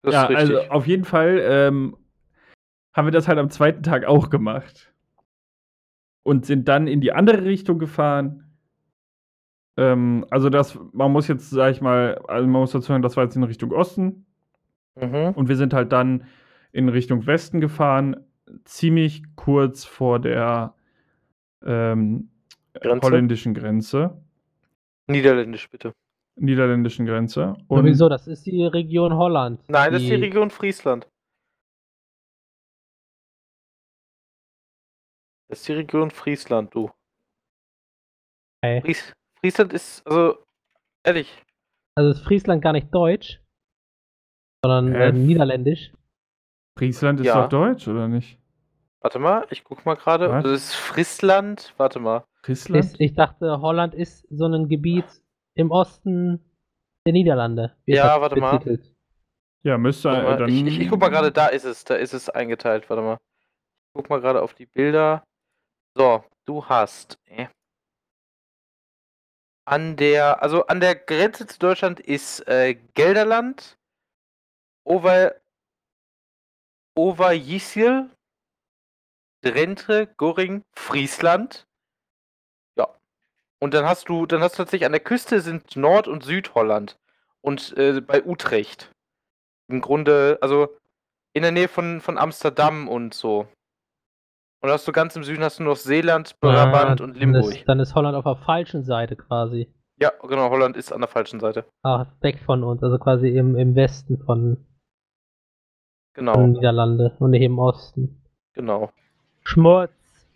Das 0.00 0.14
ja, 0.14 0.22
ist 0.22 0.30
richtig. 0.30 0.56
also 0.56 0.70
auf 0.70 0.86
jeden 0.86 1.04
Fall 1.04 1.40
ähm, 1.42 1.96
haben 2.94 3.08
wir 3.08 3.10
das 3.10 3.26
halt 3.26 3.36
am 3.36 3.50
zweiten 3.50 3.82
Tag 3.82 4.04
auch 4.04 4.30
gemacht. 4.30 4.94
Und 6.22 6.46
sind 6.46 6.68
dann 6.68 6.86
in 6.86 7.00
die 7.00 7.12
andere 7.12 7.44
Richtung 7.44 7.80
gefahren. 7.80 8.47
Ähm, 9.78 10.26
also 10.30 10.50
das, 10.50 10.76
man 10.92 11.12
muss 11.12 11.28
jetzt, 11.28 11.50
sag 11.50 11.70
ich 11.70 11.80
mal, 11.80 12.18
also 12.26 12.48
man 12.48 12.60
muss 12.62 12.72
dazu 12.72 12.88
sagen, 12.88 13.00
das 13.00 13.16
war 13.16 13.22
jetzt 13.24 13.36
in 13.36 13.44
Richtung 13.44 13.70
Osten. 13.70 14.26
mhm. 14.96 15.32
Und 15.36 15.48
wir 15.48 15.56
sind 15.56 15.72
halt 15.72 15.92
dann 15.92 16.26
in 16.72 16.88
Richtung 16.88 17.26
Westen 17.26 17.60
gefahren, 17.60 18.16
ziemlich 18.64 19.22
kurz 19.36 19.84
vor 19.84 20.18
der 20.18 20.74
ähm, 21.64 22.28
Grenze? 22.74 23.06
holländischen 23.06 23.54
Grenze, 23.54 24.20
Niederländisch, 25.06 25.70
bitte. 25.70 25.92
niederländischen 26.34 27.06
Grenze. 27.06 27.56
Und 27.68 27.84
wieso? 27.84 28.08
Das 28.08 28.26
ist 28.26 28.46
die 28.46 28.64
Region 28.64 29.14
Holland. 29.14 29.62
Nein, 29.68 29.92
das 29.92 30.02
ist 30.02 30.10
die 30.10 30.16
Region 30.16 30.50
Friesland. 30.50 31.08
Das 35.48 35.60
ist 35.60 35.68
die 35.68 35.74
Region 35.74 36.10
Friesland, 36.10 36.74
du. 36.74 36.90
Okay. 38.60 38.80
Fries 38.80 39.14
Friesland 39.40 39.72
ist, 39.72 40.06
also, 40.06 40.38
ehrlich, 41.04 41.30
Also 41.94 42.10
ist 42.10 42.24
Friesland 42.24 42.62
gar 42.62 42.72
nicht 42.72 42.92
deutsch, 42.94 43.40
sondern 44.64 44.94
Hä? 44.94 45.08
äh, 45.08 45.12
niederländisch. 45.12 45.92
Friesland 46.76 47.20
ist 47.20 47.26
Ja. 47.26 47.42
doch 47.42 47.48
deutsch, 47.48 47.88
oder 47.88 48.08
nicht? 48.08 48.38
warte 49.00 49.20
mal, 49.20 49.46
ich 49.50 49.62
guck 49.64 49.86
mal 49.86 49.94
gerade. 49.94 50.26
Das 50.28 50.44
ist 50.50 50.74
Friesland, 50.74 51.72
warte 51.76 52.00
mal. 52.00 52.24
Friesland? 52.42 52.84
Ist, 52.84 53.00
ich 53.00 53.14
dachte, 53.14 53.60
Holland 53.60 53.94
ist 53.94 54.26
so 54.28 54.46
ein 54.46 54.68
Gebiet 54.68 55.06
im 55.54 55.70
Osten 55.70 56.44
der 57.06 57.12
Niederlande. 57.12 57.76
Ja, 57.86 58.20
warte 58.20 58.36
mal. 58.36 58.58
betitelt. 58.58 58.94
ja, 59.62 59.78
müsste 59.78 60.08
äh, 60.10 60.22
mal, 60.22 60.36
dann. 60.36 60.48
ich, 60.48 60.66
ich, 60.66 60.80
ich 60.80 60.88
guck 60.90 61.00
mal 61.00 61.08
gerade, 61.10 61.30
da 61.32 61.46
ist 61.46 61.64
es, 61.64 61.84
da 61.84 61.94
ist 61.94 62.12
es 62.12 62.28
eingeteilt, 62.28 62.90
warte 62.90 63.02
mal. 63.02 63.14
Ich 63.14 63.92
guck 63.94 64.10
mal 64.10 64.20
gerade 64.20 64.42
auf 64.42 64.52
die 64.54 64.66
Bilder. 64.66 65.22
So, 65.94 66.24
du 66.44 66.64
hast 66.64 67.18
äh, 67.26 67.46
an 69.68 69.96
der, 69.96 70.42
also 70.42 70.66
an 70.66 70.80
der 70.80 70.94
Grenze 70.94 71.46
zu 71.46 71.58
Deutschland 71.58 72.00
ist 72.00 72.40
äh, 72.48 72.74
Gelderland, 72.94 73.78
Over, 74.84 75.34
Overijssel, 76.96 78.10
Drenthe, 79.42 80.06
Goring, 80.16 80.62
Friesland. 80.74 81.66
Ja. 82.76 82.88
Und 83.60 83.74
dann 83.74 83.84
hast 83.84 84.08
du, 84.08 84.24
dann 84.24 84.40
hast 84.40 84.54
du 84.54 84.62
tatsächlich 84.62 84.86
an 84.86 84.92
der 84.92 85.02
Küste 85.02 85.42
sind 85.42 85.76
Nord- 85.76 86.08
und 86.08 86.24
Südholland. 86.24 86.98
Und 87.42 87.76
äh, 87.76 88.00
bei 88.00 88.24
Utrecht. 88.24 88.90
Im 89.68 89.82
Grunde, 89.82 90.38
also 90.40 90.78
in 91.34 91.42
der 91.42 91.52
Nähe 91.52 91.68
von, 91.68 92.00
von 92.00 92.16
Amsterdam 92.16 92.88
und 92.88 93.12
so. 93.12 93.46
Und 94.60 94.70
hast 94.70 94.88
du 94.88 94.92
ganz 94.92 95.14
im 95.16 95.22
Süden 95.22 95.44
hast 95.44 95.58
du 95.60 95.62
noch 95.62 95.76
Seeland, 95.76 96.38
Brabant 96.40 97.00
Ah, 97.00 97.04
und 97.04 97.14
dann 97.14 97.14
Limburg. 97.14 97.54
ist, 97.54 97.68
dann 97.68 97.78
ist 97.80 97.94
Holland 97.94 98.16
auf 98.16 98.24
der 98.24 98.36
falschen 98.36 98.82
Seite 98.82 99.14
quasi. 99.16 99.68
Ja, 100.00 100.10
genau, 100.28 100.50
Holland 100.50 100.76
ist 100.76 100.92
an 100.92 101.00
der 101.00 101.08
falschen 101.08 101.38
Seite. 101.40 101.64
Ah, 101.82 102.06
weg 102.20 102.40
von 102.44 102.62
uns, 102.64 102.82
also 102.82 102.98
quasi 102.98 103.28
im, 103.28 103.56
im 103.56 103.74
Westen 103.76 104.18
von, 104.18 104.56
von 104.56 104.64
Genau, 106.14 106.46
Niederlande 106.46 107.14
und 107.18 107.30
nicht 107.30 107.42
im 107.42 107.58
Osten. 107.58 108.20
genau. 108.52 108.90
Schmutz. 109.44 109.90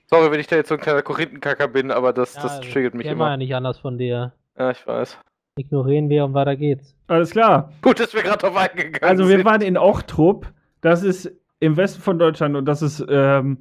Sorry, 0.06 0.30
wenn 0.30 0.40
ich 0.40 0.46
da 0.46 0.56
jetzt 0.56 0.68
so 0.68 0.74
ein 0.74 0.80
kleiner 0.80 1.02
Korinthenkacker 1.02 1.68
bin, 1.68 1.90
aber 1.90 2.12
das, 2.12 2.32
das 2.34 2.60
triggert 2.60 2.94
mich 2.94 3.06
der 3.06 3.18
war 3.18 3.26
ja 3.28 3.34
immer. 3.34 3.36
nicht 3.38 3.54
anders 3.54 3.78
von 3.78 3.98
dir. 3.98 4.32
Ja, 4.58 4.70
ich 4.70 4.86
weiß. 4.86 5.18
Ignorieren 5.58 6.08
wir 6.08 6.24
und 6.24 6.32
weiter 6.34 6.56
geht's. 6.56 6.96
Alles 7.08 7.30
klar. 7.32 7.72
Gut, 7.82 8.00
dass 8.00 8.14
wir 8.14 8.22
gerade 8.22 8.38
drauf 8.38 8.56
eingegangen 8.56 9.02
Also 9.02 9.24
wir 9.28 9.36
sind. 9.36 9.44
waren 9.44 9.60
in 9.60 9.76
Ochtrup. 9.76 10.46
Das 10.80 11.02
ist 11.02 11.30
im 11.60 11.76
Westen 11.76 12.00
von 12.00 12.18
Deutschland 12.18 12.56
und 12.56 12.64
das 12.64 12.80
ist 12.82 13.04
ähm, 13.08 13.58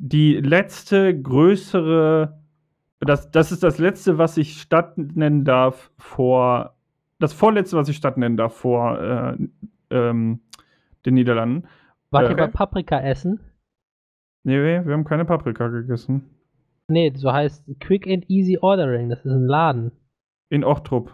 die 0.00 0.36
letzte 0.36 1.20
größere, 1.20 2.40
das, 3.00 3.30
das 3.30 3.52
ist 3.52 3.62
das 3.62 3.78
letzte, 3.78 4.16
was 4.16 4.38
ich 4.38 4.60
Stadt 4.60 4.96
nennen 4.96 5.44
darf 5.44 5.90
vor, 5.98 6.74
das 7.18 7.34
vorletzte, 7.34 7.76
was 7.76 7.88
ich 7.88 7.96
Stadt 7.96 8.16
nennen 8.16 8.38
darf 8.38 8.54
vor 8.54 8.98
äh, 8.98 9.36
ähm, 9.90 10.40
den 11.04 11.14
Niederlanden. 11.14 11.68
Wart 12.10 12.26
Äh, 12.26 12.30
ihr 12.30 12.36
bei 12.36 12.46
Paprika 12.46 12.98
essen? 12.98 13.40
Nee, 14.42 14.56
wir 14.58 14.92
haben 14.92 15.04
keine 15.04 15.26
Paprika 15.26 15.68
gegessen. 15.68 16.30
Nee, 16.88 17.12
so 17.14 17.30
heißt 17.30 17.70
Quick 17.80 18.06
and 18.08 18.28
Easy 18.30 18.58
Ordering. 18.58 19.10
Das 19.10 19.24
ist 19.24 19.32
ein 19.32 19.46
Laden. 19.46 19.92
In 20.48 20.64
Ochtrup. 20.64 21.12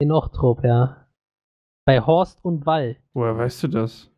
In 0.00 0.10
Ochtrup, 0.10 0.64
ja. 0.64 1.06
Bei 1.84 2.00
Horst 2.00 2.44
und 2.44 2.66
Wall. 2.66 2.96
Woher 3.14 3.38
weißt 3.38 3.62
du 3.62 3.68
das? 3.68 4.10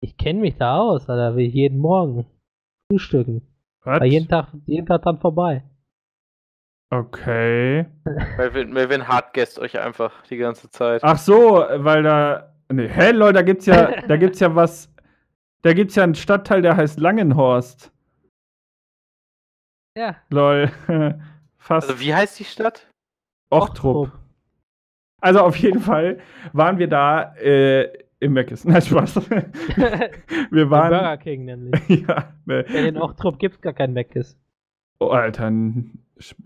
Ich 0.00 0.18
kenne 0.18 0.40
mich 0.40 0.56
da 0.56 0.78
aus, 0.78 1.08
Alter. 1.08 1.34
Ich 1.38 1.54
jeden 1.54 1.78
Morgen 1.78 2.26
frühstücken. 2.90 3.42
Was? 3.84 4.04
Jeden 4.04 4.28
Tag, 4.28 4.48
jeden 4.66 4.86
Tag 4.86 5.02
dann 5.02 5.18
vorbei. 5.18 5.62
Okay. 6.90 7.86
Melvin, 8.36 8.72
Melvin 8.72 9.08
hardguest 9.08 9.58
euch 9.58 9.78
einfach 9.78 10.22
die 10.24 10.38
ganze 10.38 10.70
Zeit. 10.70 11.02
Ach 11.04 11.18
so, 11.18 11.64
weil 11.76 12.02
da. 12.02 12.54
Nee, 12.70 12.88
hä, 12.88 13.12
Leute, 13.12 13.34
da 13.34 13.42
gibt's 13.42 13.66
ja, 13.66 14.02
da 14.02 14.16
gibt's 14.18 14.40
ja 14.40 14.54
was. 14.54 14.92
Da 15.62 15.72
gibt's 15.72 15.96
ja 15.96 16.04
einen 16.04 16.14
Stadtteil, 16.14 16.62
der 16.62 16.76
heißt 16.76 16.98
Langenhorst. 17.00 17.92
Ja. 19.96 20.16
Lol. 20.30 20.70
Fast. 21.58 21.88
Also 21.88 22.00
wie 22.00 22.14
heißt 22.14 22.38
die 22.38 22.44
Stadt? 22.44 22.86
Ochtrup. 23.50 24.12
Also 25.20 25.40
auf 25.40 25.56
jeden 25.56 25.80
Fall 25.80 26.20
waren 26.52 26.78
wir 26.78 26.88
da 26.88 27.34
äh, 27.36 28.07
im 28.20 28.32
Meckes. 28.32 28.64
Nein, 28.66 28.82
Spaß. 28.82 29.16
wir 30.50 30.70
waren. 30.70 30.90
Burger 30.90 31.16
King 31.18 31.44
nämlich. 31.44 31.88
ja, 31.88 32.32
ne. 32.44 32.64
Ja, 32.68 32.86
in 32.86 32.96
Ochtrup 32.96 33.38
gibt's 33.38 33.60
gar 33.60 33.72
kein 33.72 33.92
Meckes. 33.92 34.38
Oh, 35.00 35.08
Alter, 35.08 35.52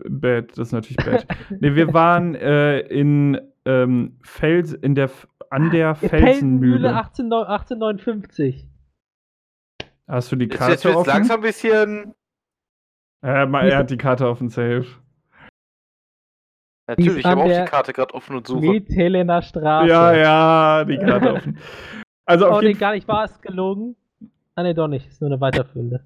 bad, 0.05 0.51
das 0.51 0.67
ist 0.67 0.71
natürlich 0.73 0.97
bad. 0.97 1.25
nee, 1.59 1.73
wir 1.73 1.91
waren 1.93 2.35
äh, 2.35 2.79
in 2.81 3.41
ähm, 3.65 4.19
Fels, 4.21 4.73
in 4.73 4.93
der, 4.93 5.09
an 5.49 5.71
der 5.71 5.95
Felsenmühle. 5.95 6.93
18, 6.93 7.25
1859. 7.25 8.67
Hast 10.07 10.31
du 10.31 10.35
die 10.35 10.45
Jetzt, 10.45 10.57
Karte 10.57 10.73
jetzt 10.73 10.85
wird 10.85 10.95
offen? 10.95 11.09
langsam 11.09 11.39
ein 11.39 11.41
bisschen. 11.41 12.13
Äh, 13.23 13.47
er 13.47 13.77
hat 13.77 13.89
die 13.89 13.97
Karte 13.97 14.27
offen, 14.27 14.49
safe. 14.49 14.85
Natürlich, 16.87 17.19
ich 17.19 17.25
habe 17.25 17.41
auch 17.43 17.47
die 17.47 17.65
Karte 17.69 17.93
gerade 17.93 18.13
offen 18.13 18.35
und 18.35 18.45
suche. 18.47 18.59
Miethelener 18.61 19.41
Straße. 19.41 19.87
Ja, 19.89 20.13
ja, 20.13 20.83
die 20.85 20.97
Karte 20.97 21.33
offen. 21.35 21.57
Also 22.25 22.47
Oh, 22.47 22.51
auf 22.51 22.61
nee, 22.61 22.67
jeden, 22.69 22.79
gar 22.79 22.93
nicht, 22.93 23.07
war 23.07 23.23
es 23.25 23.39
gelogen? 23.41 23.95
Ah, 24.55 24.63
nee, 24.63 24.73
doch 24.73 24.87
nicht. 24.87 25.07
Ist 25.07 25.21
nur 25.21 25.29
eine 25.31 25.39
weiterführende. 25.41 26.01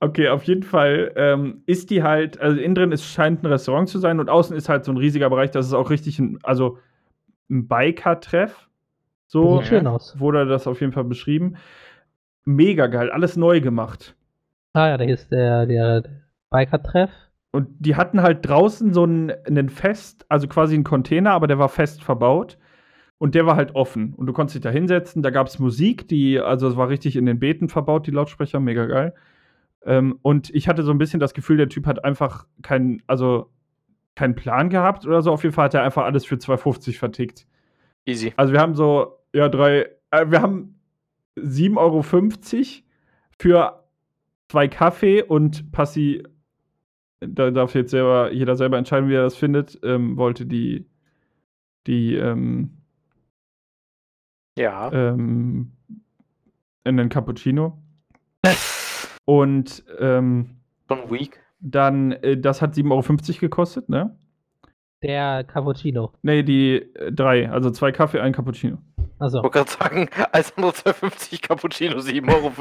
okay, 0.00 0.28
auf 0.28 0.42
jeden 0.44 0.62
Fall 0.62 1.12
ähm, 1.16 1.62
ist 1.66 1.90
die 1.90 2.02
halt, 2.02 2.40
also 2.40 2.60
innen 2.60 2.74
drin 2.74 2.92
ist, 2.92 3.04
scheint 3.04 3.42
ein 3.42 3.46
Restaurant 3.46 3.88
zu 3.88 3.98
sein 3.98 4.20
und 4.20 4.28
außen 4.28 4.56
ist 4.56 4.68
halt 4.68 4.84
so 4.84 4.92
ein 4.92 4.96
riesiger 4.98 5.30
Bereich, 5.30 5.50
das 5.50 5.66
ist 5.66 5.72
auch 5.74 5.90
richtig 5.90 6.18
ein, 6.18 6.38
also 6.42 6.78
ein 7.50 7.68
Biker-Treff. 7.68 8.68
So 9.26 9.58
Sieht 9.58 9.68
schön 9.68 9.86
aus. 9.86 10.18
wurde 10.18 10.44
das 10.46 10.66
auf 10.66 10.80
jeden 10.80 10.92
Fall 10.92 11.04
beschrieben. 11.04 11.56
Mega 12.44 12.88
geil, 12.88 13.10
alles 13.10 13.36
neu 13.36 13.60
gemacht. 13.60 14.14
Ah 14.74 14.88
ja, 14.88 14.96
da 14.98 15.04
ist 15.04 15.30
der, 15.30 15.66
der 15.66 16.02
Biker-Treff. 16.50 17.10
Und 17.52 17.68
die 17.78 17.96
hatten 17.96 18.22
halt 18.22 18.46
draußen 18.46 18.92
so 18.92 19.04
einen, 19.04 19.30
einen 19.46 19.68
Fest, 19.68 20.24
also 20.28 20.48
quasi 20.48 20.74
einen 20.74 20.84
Container, 20.84 21.32
aber 21.32 21.46
der 21.46 21.58
war 21.58 21.68
fest 21.68 22.02
verbaut. 22.02 22.58
Und 23.18 23.36
der 23.36 23.46
war 23.46 23.54
halt 23.54 23.76
offen. 23.76 24.14
Und 24.14 24.26
du 24.26 24.32
konntest 24.32 24.56
dich 24.56 24.62
da 24.62 24.70
hinsetzen. 24.70 25.22
Da 25.22 25.30
gab 25.30 25.46
es 25.46 25.60
Musik, 25.60 26.08
die, 26.08 26.40
also 26.40 26.66
es 26.66 26.76
war 26.76 26.88
richtig 26.88 27.14
in 27.14 27.26
den 27.26 27.38
Beeten 27.38 27.68
verbaut, 27.68 28.06
die 28.08 28.10
Lautsprecher, 28.10 28.58
mega 28.58 28.86
geil. 28.86 29.14
Ähm, 29.84 30.18
und 30.22 30.50
ich 30.50 30.66
hatte 30.66 30.82
so 30.82 30.90
ein 30.90 30.98
bisschen 30.98 31.20
das 31.20 31.34
Gefühl, 31.34 31.56
der 31.56 31.68
Typ 31.68 31.86
hat 31.86 32.04
einfach 32.04 32.46
keinen, 32.62 33.02
also 33.06 33.50
keinen 34.14 34.34
Plan 34.34 34.70
gehabt 34.70 35.06
oder 35.06 35.22
so. 35.22 35.30
Auf 35.30 35.42
jeden 35.44 35.54
Fall 35.54 35.66
hat 35.66 35.74
er 35.74 35.82
einfach 35.82 36.04
alles 36.04 36.24
für 36.24 36.36
2,50 36.36 36.98
vertickt. 36.98 37.46
Easy. 38.06 38.32
Also 38.36 38.52
wir 38.52 38.60
haben 38.60 38.74
so, 38.74 39.18
ja, 39.32 39.48
drei, 39.48 39.88
äh, 40.10 40.26
wir 40.28 40.42
haben 40.42 40.80
7,50 41.36 41.76
Euro 41.76 42.02
für 43.38 43.84
zwei 44.48 44.68
Kaffee 44.68 45.22
und 45.22 45.72
Passi, 45.72 46.22
da 47.28 47.50
darf 47.50 47.74
jetzt 47.74 47.90
selber, 47.90 48.32
jeder 48.32 48.56
selber 48.56 48.78
entscheiden, 48.78 49.08
wie 49.08 49.14
er 49.14 49.22
das 49.22 49.36
findet, 49.36 49.78
ähm, 49.82 50.16
wollte 50.16 50.46
die, 50.46 50.86
die, 51.86 52.14
ähm, 52.16 52.70
Ja. 54.58 54.90
ähm, 54.92 55.72
einen 56.84 57.08
Cappuccino. 57.08 57.78
Und 59.24 59.84
ähm, 59.98 60.56
Schon 60.88 61.10
weak. 61.10 61.40
dann, 61.60 62.12
äh, 62.12 62.36
das 62.36 62.60
hat 62.60 62.74
7,50 62.74 63.30
Euro 63.34 63.40
gekostet, 63.40 63.88
ne? 63.88 64.16
Der 65.02 65.44
Cappuccino. 65.44 66.12
Nee, 66.22 66.42
die 66.42 66.76
äh, 66.94 67.12
drei, 67.12 67.50
also 67.50 67.70
zwei 67.70 67.92
Kaffee, 67.92 68.20
ein 68.20 68.32
Cappuccino. 68.32 68.78
Also, 69.22 69.38
Ich 69.38 69.44
wollte 69.44 69.58
gerade 69.58 69.70
sagen, 69.70 70.08
als 70.32 70.56
andere 70.56 70.72
2,50 70.72 71.42
Cappuccino, 71.42 71.98
7,50 71.98 72.34
Euro. 72.34 72.52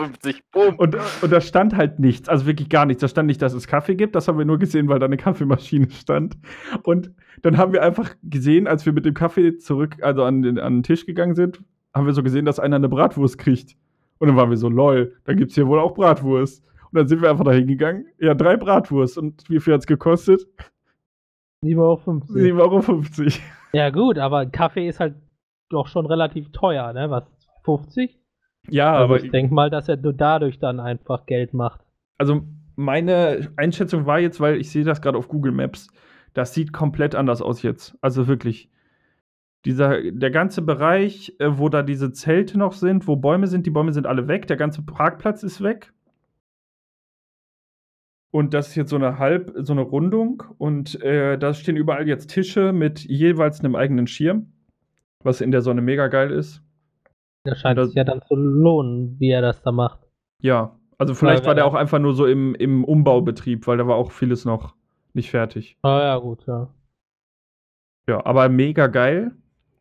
Boom. 0.52 0.76
Und, 0.76 0.96
und 1.22 1.32
da 1.32 1.42
stand 1.42 1.76
halt 1.76 2.00
nichts, 2.00 2.30
also 2.30 2.46
wirklich 2.46 2.70
gar 2.70 2.86
nichts. 2.86 3.02
Da 3.02 3.08
stand 3.08 3.26
nicht, 3.26 3.42
dass 3.42 3.54
es 3.54 3.66
Kaffee 3.66 3.96
gibt, 3.96 4.16
das 4.16 4.28
haben 4.28 4.38
wir 4.38 4.46
nur 4.46 4.60
gesehen, 4.60 4.88
weil 4.88 5.00
da 5.00 5.08
eine 5.08 5.18
Kaffeemaschine 5.18 5.90
stand. 5.90 6.38
Und 6.84 7.12
dann 7.42 7.58
haben 7.58 7.74
wir 7.74 7.82
einfach 7.82 8.14
gesehen, 8.22 8.68
als 8.68 8.86
wir 8.86 8.94
mit 8.94 9.06
dem 9.06 9.16
Kaffee 9.16 9.58
zurück, 9.58 9.98
also 10.04 10.24
an 10.24 10.44
den, 10.44 10.60
an 10.60 10.78
den 10.78 10.84
Tisch 10.84 11.08
gegangen 11.08 11.34
sind, 11.34 11.64
haben 11.96 12.06
wir 12.06 12.14
so 12.14 12.22
gesehen, 12.22 12.46
dass 12.46 12.60
einer 12.60 12.76
eine 12.76 12.90
Bratwurst 12.90 13.40
kriegt. 13.40 13.76
Und 14.20 14.28
dann 14.28 14.38
waren 14.38 14.52
wir 14.52 14.58
so, 14.58 14.70
lol, 14.70 15.16
da 15.24 15.34
gibt 15.34 15.50
es 15.50 15.56
hier 15.56 15.66
wohl 15.66 15.80
auch 15.80 15.96
Bratwurst. 15.96 16.64
Und 16.92 17.00
dann 17.00 17.08
sind 17.08 17.24
wir 17.24 17.32
einfach 17.32 17.44
da 17.44 17.54
hingegangen, 17.54 18.06
ja, 18.20 18.36
drei 18.36 18.56
Bratwurst. 18.56 19.18
Und 19.18 19.50
wie 19.50 19.60
viel 19.60 19.74
hat 19.74 19.82
es 19.82 19.88
gekostet? 19.88 20.46
7,50 21.66 21.80
Euro. 21.80 22.02
7,50 22.30 23.20
Euro. 23.20 23.32
Ja, 23.74 23.90
gut, 23.90 24.20
aber 24.20 24.46
Kaffee 24.46 24.88
ist 24.88 25.00
halt 25.00 25.16
doch 25.72 25.88
schon 25.88 26.06
relativ 26.06 26.52
teuer, 26.52 26.94
ne? 26.94 27.10
Was? 27.10 27.24
50? 27.64 28.20
Ja, 28.70 28.94
Also 28.94 29.04
aber 29.04 29.24
ich 29.24 29.32
denke 29.32 29.54
mal, 29.54 29.70
dass 29.70 29.90
er 29.90 29.98
nur 29.98 30.14
dadurch 30.14 30.60
dann 30.60 30.80
einfach 30.80 31.26
Geld 31.26 31.54
macht. 31.54 31.82
also 32.18 32.42
meine 32.76 33.52
Einschätzung 33.58 34.06
war 34.06 34.20
jetzt, 34.20 34.40
weil 34.40 34.58
ich 34.60 34.72
sehe 34.72 34.84
das 34.84 35.02
gerade 35.02 35.18
auf 35.18 35.28
Google 35.28 35.52
Maps, 35.52 35.90
das 36.34 36.54
sieht 36.54 36.74
komplett 36.74 37.16
anders 37.16 37.42
aus 37.42 37.62
jetzt. 37.62 37.98
Also 38.02 38.28
wirklich. 38.28 38.70
Dieser, 39.66 40.02
der 40.12 40.32
ganze 40.32 40.64
Bereich, 40.64 41.36
äh, 41.38 41.60
wo 41.60 41.70
da 41.70 41.84
diese 41.84 42.12
Zelte 42.12 42.58
noch 42.58 42.74
sind, 42.74 43.08
wo 43.08 43.16
Bäume 43.16 43.46
sind, 43.46 43.68
die 43.68 43.70
Bäume 43.70 43.94
sind 43.94 44.08
alle 44.08 44.28
weg, 44.28 44.48
der 44.48 44.58
ganze 44.58 44.82
Parkplatz 44.82 45.44
ist 45.44 45.62
weg. 45.62 45.94
Und 48.32 48.54
das 48.56 48.70
ist 48.70 48.76
jetzt 48.76 48.90
so 48.90 48.96
eine 48.96 49.20
Halb, 49.20 49.52
so 49.58 49.74
eine 49.74 49.82
Rundung. 49.82 50.42
Und 50.58 51.00
äh, 51.04 51.38
da 51.38 51.54
stehen 51.54 51.76
überall 51.76 52.08
jetzt 52.08 52.32
Tische 52.32 52.72
mit 52.74 53.02
jeweils 53.02 53.60
einem 53.60 53.76
eigenen 53.76 54.08
Schirm, 54.08 54.52
was 55.24 55.42
in 55.42 55.52
der 55.52 55.62
Sonne 55.62 55.82
mega 55.82 56.08
geil 56.08 56.32
ist. 56.32 56.62
Das 57.44 57.60
scheint 57.60 57.78
Das- 57.78 57.88
sich 57.88 57.96
ja 57.96 58.04
dann 58.04 58.22
zu 58.22 58.36
lohnen, 58.36 59.20
wie 59.20 59.30
er 59.32 59.42
das 59.42 59.62
da 59.64 59.72
macht. 59.72 60.00
Ja, 60.42 60.78
also 60.98 61.14
vielleicht 61.16 61.46
war 61.46 61.56
der 61.56 61.64
er- 61.64 61.68
auch 61.68 61.74
einfach 61.74 62.00
nur 62.00 62.14
so 62.14 62.26
im, 62.26 62.56
im 62.56 62.84
Umbaubetrieb, 62.84 63.66
weil 63.68 63.78
da 63.78 63.88
war 63.88 63.96
auch 63.96 64.12
vieles 64.12 64.46
noch 64.46 64.76
nicht 65.14 65.30
fertig. 65.32 65.78
Ah 65.82 66.00
ja, 66.02 66.18
gut, 66.18 66.46
ja. 66.48 66.70
Ja, 68.08 68.26
aber 68.26 68.50
mega 68.50 68.88
geil. 68.88 69.36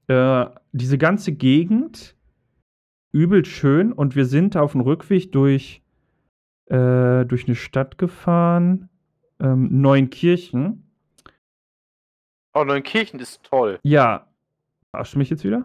Äh, 0.09 0.47
diese 0.72 0.99
ganze 0.99 1.32
Gegend 1.32 2.16
übel 3.12 3.45
schön 3.45 3.93
und 3.93 4.16
wir 4.16 4.24
sind 4.24 4.57
auf 4.57 4.72
dem 4.72 4.80
Rückweg 4.82 5.32
durch, 5.32 5.82
äh, 6.66 7.24
durch 7.24 7.47
eine 7.47 7.55
Stadt 7.57 7.99
gefahren, 7.99 8.88
ähm, 9.41 9.80
Neunkirchen. 9.80 10.86
Oh, 12.55 12.64
Neunkirchen 12.64 13.20
ist 13.20 13.43
toll. 13.45 13.78
Ja, 13.82 14.26
verarscht 14.91 15.16
mich 15.16 15.30
jetzt 15.30 15.45
wieder? 15.45 15.64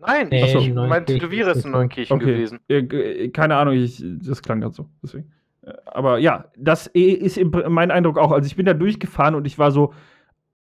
Nein, 0.00 0.28
Nee, 0.30 0.44
ich, 0.44 0.56
Ach 0.56 0.60
so. 0.60 0.66
mein 0.68 0.74
Neunkirchen 0.74 1.06
Tätowierer 1.20 1.50
ist 1.52 1.64
in. 1.64 1.70
Neunkirchen 1.72 2.16
Okay. 2.16 2.26
gewesen. 2.26 2.60
Äh, 2.68 3.28
keine 3.30 3.56
Ahnung, 3.56 3.74
ich, 3.74 4.02
das 4.24 4.42
klang 4.42 4.60
gerade 4.60 4.74
so. 4.74 4.86
Deswegen. 5.02 5.32
Äh, 5.62 5.72
Aber 5.86 6.18
ja, 6.18 6.46
das 6.56 6.86
ist 6.88 7.40
mein 7.68 7.90
Eindruck 7.90 8.18
auch. 8.18 8.30
Also 8.30 8.46
ich 8.46 8.56
bin 8.56 8.66
da 8.66 8.74
durchgefahren 8.74 9.34
und 9.34 9.46
ich 9.46 9.58
war 9.58 9.70
so, 9.72 9.92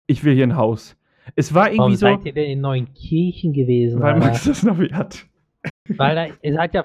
ich 0.07 0.25
will 0.25 0.35
hier 0.35 0.47
ein 0.47 0.57
Haus. 0.57 0.97
Es 1.37 1.55
war 1.55 1.67
Warum 1.67 1.75
irgendwie 1.77 1.97
so, 1.97 2.07
seid 2.07 2.25
ihr 2.25 2.33
denn 2.33 2.51
in 2.51 2.61
Neunkirchen 2.63 3.53
gewesen? 3.53 4.01
weil 4.01 4.15
Alter? 4.15 4.27
Max 4.27 4.45
das 4.45 4.63
Navi 4.63 4.89
hat. 4.89 5.27
Weil 5.97 6.15
da, 6.15 6.27
ihr 6.43 6.55
seid 6.55 6.75
ja. 6.75 6.85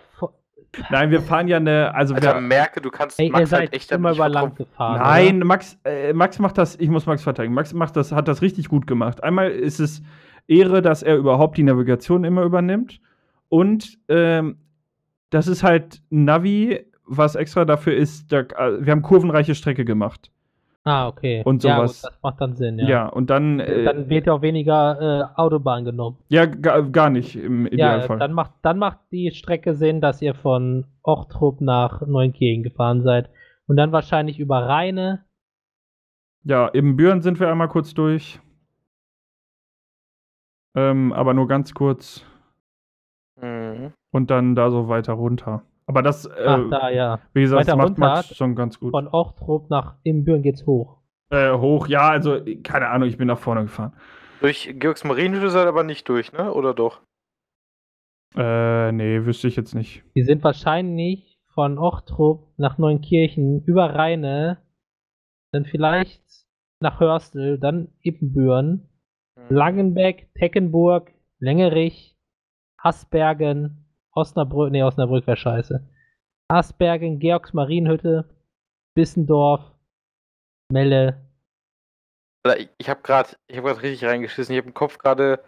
Nein, 0.89 1.09
wir 1.09 1.21
fahren 1.21 1.47
ja 1.47 1.55
eine, 1.55 1.95
also 1.95 2.13
Alter, 2.15 2.35
wir, 2.35 2.41
merke, 2.41 2.81
du 2.81 2.91
kannst 2.91 3.17
Ey, 3.17 3.27
ihr 3.27 3.31
Max 3.31 3.49
seid 3.49 3.59
halt 3.61 3.73
echt 3.73 3.93
immer 3.93 4.11
über 4.11 4.27
Land 4.27 4.57
gefahren. 4.57 4.99
Nein, 4.99 5.37
Oder? 5.37 5.45
Max, 5.45 5.79
äh, 5.85 6.11
Max 6.11 6.37
macht 6.37 6.57
das, 6.57 6.77
ich 6.77 6.89
muss 6.89 7.05
Max 7.05 7.23
verteidigen. 7.23 7.53
Max 7.53 7.73
macht 7.73 7.95
das, 7.95 8.11
hat 8.11 8.27
das 8.27 8.41
richtig 8.41 8.67
gut 8.67 8.85
gemacht. 8.85 9.23
Einmal 9.23 9.51
ist 9.51 9.79
es 9.79 10.01
Ehre, 10.47 10.81
dass 10.81 11.03
er 11.03 11.15
überhaupt 11.17 11.57
die 11.57 11.63
Navigation 11.63 12.23
immer 12.23 12.43
übernimmt. 12.43 12.99
Und 13.49 13.97
ähm, 14.09 14.57
das 15.29 15.47
ist 15.47 15.63
halt 15.63 16.01
Navi, 16.09 16.85
was 17.05 17.35
extra 17.35 17.65
dafür 17.65 17.95
ist, 17.95 18.31
da, 18.31 18.39
äh, 18.41 18.83
wir 18.85 18.91
haben 18.91 19.01
kurvenreiche 19.01 19.55
Strecke 19.55 19.85
gemacht. 19.85 20.31
Ah, 20.87 21.07
okay. 21.07 21.41
Und 21.45 21.63
Ja, 21.63 21.77
sowas. 21.77 22.01
gut, 22.03 22.11
das 22.11 22.19
macht 22.21 22.41
dann 22.41 22.55
Sinn, 22.55 22.77
Ja, 22.79 22.87
ja. 22.87 23.05
und 23.07 23.29
dann, 23.31 23.59
äh, 23.59 23.83
Dann 23.85 24.07
wird 24.07 24.27
ja 24.27 24.33
auch 24.33 24.41
weniger 24.43 25.31
äh, 25.35 25.39
Autobahn 25.39 25.83
genommen. 25.83 26.17
ja, 26.29 26.45
ga, 26.45 26.81
gar 26.81 27.09
nicht 27.09 27.35
im 27.35 27.65
Ja, 27.65 27.71
Idealfall. 27.73 28.19
dann 28.19 28.33
macht, 28.33 28.51
dann 28.61 28.77
macht 28.77 28.99
die 29.11 29.31
Strecke 29.31 29.73
Sinn, 29.73 29.99
dass 29.99 30.21
ihr 30.21 30.35
von 30.35 30.85
Ochtrup 31.01 31.59
nach 31.61 32.05
Neunkirchen 32.05 32.61
gefahren 32.63 33.01
seid. 33.01 33.29
Und 33.67 33.77
dann 33.77 33.91
wahrscheinlich 33.91 34.39
über 34.39 34.67
Rheine. 34.67 35.25
Ja, 36.43 36.67
im 36.67 36.95
Büren 36.95 37.21
sind 37.23 37.39
wir 37.39 37.49
einmal 37.49 37.67
kurz 37.69 37.95
durch. 37.95 38.39
Ähm, 40.75 41.13
aber 41.13 41.33
nur 41.33 41.47
ganz 41.47 41.73
kurz. 41.73 42.25
Mhm. 43.41 43.93
Und 44.11 44.29
dann 44.29 44.55
da 44.55 44.69
so 44.69 44.87
weiter 44.87 45.13
runter. 45.13 45.63
Aber 45.87 46.01
das, 46.01 46.25
äh, 46.25 46.45
Ach, 46.45 46.69
da, 46.69 46.89
ja. 46.89 47.19
wie 47.33 47.41
gesagt, 47.41 47.61
das 47.61 47.67
weiter 47.67 47.77
macht 47.77 47.89
runter 47.89 47.99
Max 48.01 48.35
schon 48.35 48.55
ganz 48.55 48.79
gut. 48.79 48.91
Von 48.91 49.07
Ochtrup 49.07 49.69
nach 49.69 49.95
Imbüren 50.03 50.41
geht's 50.41 50.65
hoch. 50.65 50.97
Äh, 51.29 51.53
hoch, 51.53 51.87
ja, 51.87 52.09
also, 52.09 52.39
keine 52.63 52.89
Ahnung, 52.89 53.07
ich 53.07 53.17
bin 53.17 53.27
nach 53.27 53.37
vorne 53.37 53.63
gefahren. 53.63 53.93
Durch 54.41 54.75
Georgs 54.77 55.03
Marienhütte 55.03 55.49
seid 55.49 55.65
ihr 55.65 55.69
aber 55.69 55.83
nicht 55.83 56.07
durch, 56.09 56.31
ne? 56.33 56.53
Oder 56.53 56.73
doch? 56.73 57.01
Äh, 58.35 58.91
nee, 58.91 59.25
wüsste 59.25 59.47
ich 59.47 59.55
jetzt 59.55 59.75
nicht. 59.75 60.03
Die 60.15 60.23
sind 60.23 60.43
wahrscheinlich 60.43 61.39
von 61.53 61.77
Ochtrup 61.77 62.51
nach 62.57 62.77
Neunkirchen 62.77 63.63
über 63.63 63.95
Rheine, 63.95 64.61
dann 65.51 65.65
vielleicht 65.65 66.21
nach 66.81 66.99
Hörstel, 66.99 67.57
dann 67.59 67.93
Ippenbüren. 68.01 68.89
Langenbeck, 69.49 70.33
Teckenburg, 70.35 71.11
Längerich, 71.39 72.15
Hasbergen, 72.79 73.85
Osnabrück, 74.11 74.71
nee, 74.71 74.83
Osnabrück 74.83 75.27
wäre 75.27 75.37
scheiße. 75.37 75.87
Hasbergen, 76.51 77.19
Georgs 77.19 77.53
Marienhütte, 77.53 78.29
Bissendorf, 78.95 79.61
Melle. 80.71 81.21
Alter, 82.45 82.59
ich- 82.61 82.69
ich 82.77 82.89
habe 82.89 83.01
gerade 83.01 83.29
ich 83.47 83.57
hab 83.57 83.65
grad 83.65 83.81
richtig 83.83 84.05
reingeschissen. 84.07 84.53
Ich 84.53 84.59
habe 84.59 84.67
im 84.69 84.73
Kopf 84.73 84.97
gerade 84.99 85.43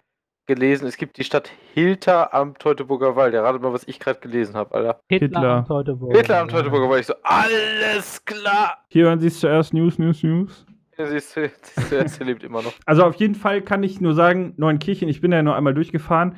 gelesen, 0.48 0.88
es 0.88 0.98
gibt 0.98 1.18
die 1.18 1.24
Stadt 1.24 1.50
Hilter 1.74 2.34
am 2.34 2.58
Teutoburger 2.58 3.16
Wald. 3.16 3.34
Ja, 3.34 3.42
ratet 3.44 3.62
mal, 3.62 3.74
was 3.74 3.88
ich 3.88 4.00
gerade 4.00 4.20
gelesen 4.20 4.56
habe, 4.56 4.74
Alter. 4.74 5.00
Hitler, 5.10 5.28
Hitler. 5.28 5.50
am 5.58 5.66
Teutoburg. 5.66 6.16
Hitler 6.16 6.40
am 6.40 6.48
Teutoburger 6.48 6.90
Wald. 6.90 7.02
Ich 7.02 7.08
so, 7.08 7.14
alles 7.24 8.24
klar! 8.26 8.86
Hier 8.90 9.06
hören 9.06 9.20
Sie 9.20 9.28
es 9.28 9.40
zuerst, 9.40 9.74
News, 9.74 10.00
News, 10.00 10.24
News. 10.24 10.66
Siehst 10.98 11.38
du, 11.38 11.52
siehst 11.62 12.20
du, 12.20 12.24
er 12.24 12.26
lebt 12.26 12.43
immer 12.43 12.62
noch. 12.62 12.74
Also 12.86 13.04
auf 13.04 13.16
jeden 13.16 13.36
Fall 13.36 13.62
kann 13.62 13.84
ich 13.84 14.02
nur 14.02 14.14
sagen, 14.14 14.54
Neunkirchen, 14.58 15.08
ich 15.10 15.22
bin 15.22 15.32
da 15.32 15.38
ja 15.38 15.43
nur 15.43 15.56
einmal 15.56 15.74
durchgefahren. 15.74 16.36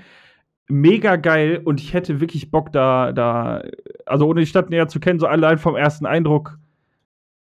Mega 0.67 1.15
geil 1.15 1.61
und 1.63 1.79
ich 1.79 1.93
hätte 1.93 2.19
wirklich 2.19 2.51
Bock 2.51 2.71
da, 2.71 3.11
da, 3.11 3.63
also 4.05 4.27
ohne 4.27 4.41
die 4.41 4.45
Stadt 4.45 4.69
näher 4.69 4.87
zu 4.87 4.99
kennen, 4.99 5.19
so 5.19 5.25
allein 5.25 5.57
vom 5.57 5.75
ersten 5.75 6.05
Eindruck, 6.05 6.59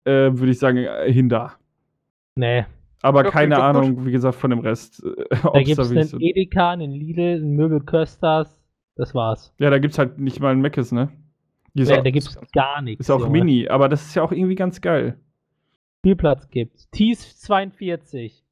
äh, 0.05 0.31
würde 0.33 0.51
ich 0.51 0.59
sagen, 0.59 0.79
äh, 0.79 1.13
hin 1.13 1.29
da. 1.29 1.55
Nee, 2.37 2.65
Aber 3.03 3.25
keine 3.25 3.57
doch 3.57 3.57
gut. 3.57 3.65
Ahnung, 3.65 4.07
wie 4.07 4.13
gesagt, 4.13 4.37
von 4.37 4.51
dem 4.51 4.61
Rest. 4.61 5.05
Äh, 5.05 5.37
da 5.53 5.63
gibt 5.63 5.79
es 5.79 5.91
einen 5.91 6.21
Edeka, 6.23 6.71
einen 6.71 6.93
Lidl, 6.93 7.37
einen 7.37 7.55
Möbel 7.55 7.81
Kösters, 7.81 8.63
das 8.97 9.15
war's. 9.15 9.53
ja, 9.59 9.69
da 9.69 9.79
gibt's 9.79 9.99
halt 9.99 10.19
nicht 10.19 10.41
mal 10.41 10.53
einen 10.53 10.63
Meckes, 10.63 10.93
ne? 10.93 11.11
Ja, 11.75 11.99
auch, 11.99 12.03
da 12.05 12.11
gibt's 12.11 12.39
gar 12.53 12.81
nichts. 12.83 13.01
ist 13.01 13.11
auch 13.11 13.21
Junge. 13.21 13.33
mini, 13.33 13.69
aber 13.69 13.89
das 13.89 14.07
ist 14.07 14.15
ja 14.15 14.23
auch 14.23 14.33
irgendwie 14.33 14.55
ganz 14.55 14.81
geil. 14.81 15.19
Spielplatz 16.03 16.49
gibt's. 16.51 16.91
Tees 16.91 17.39
42 17.43 18.45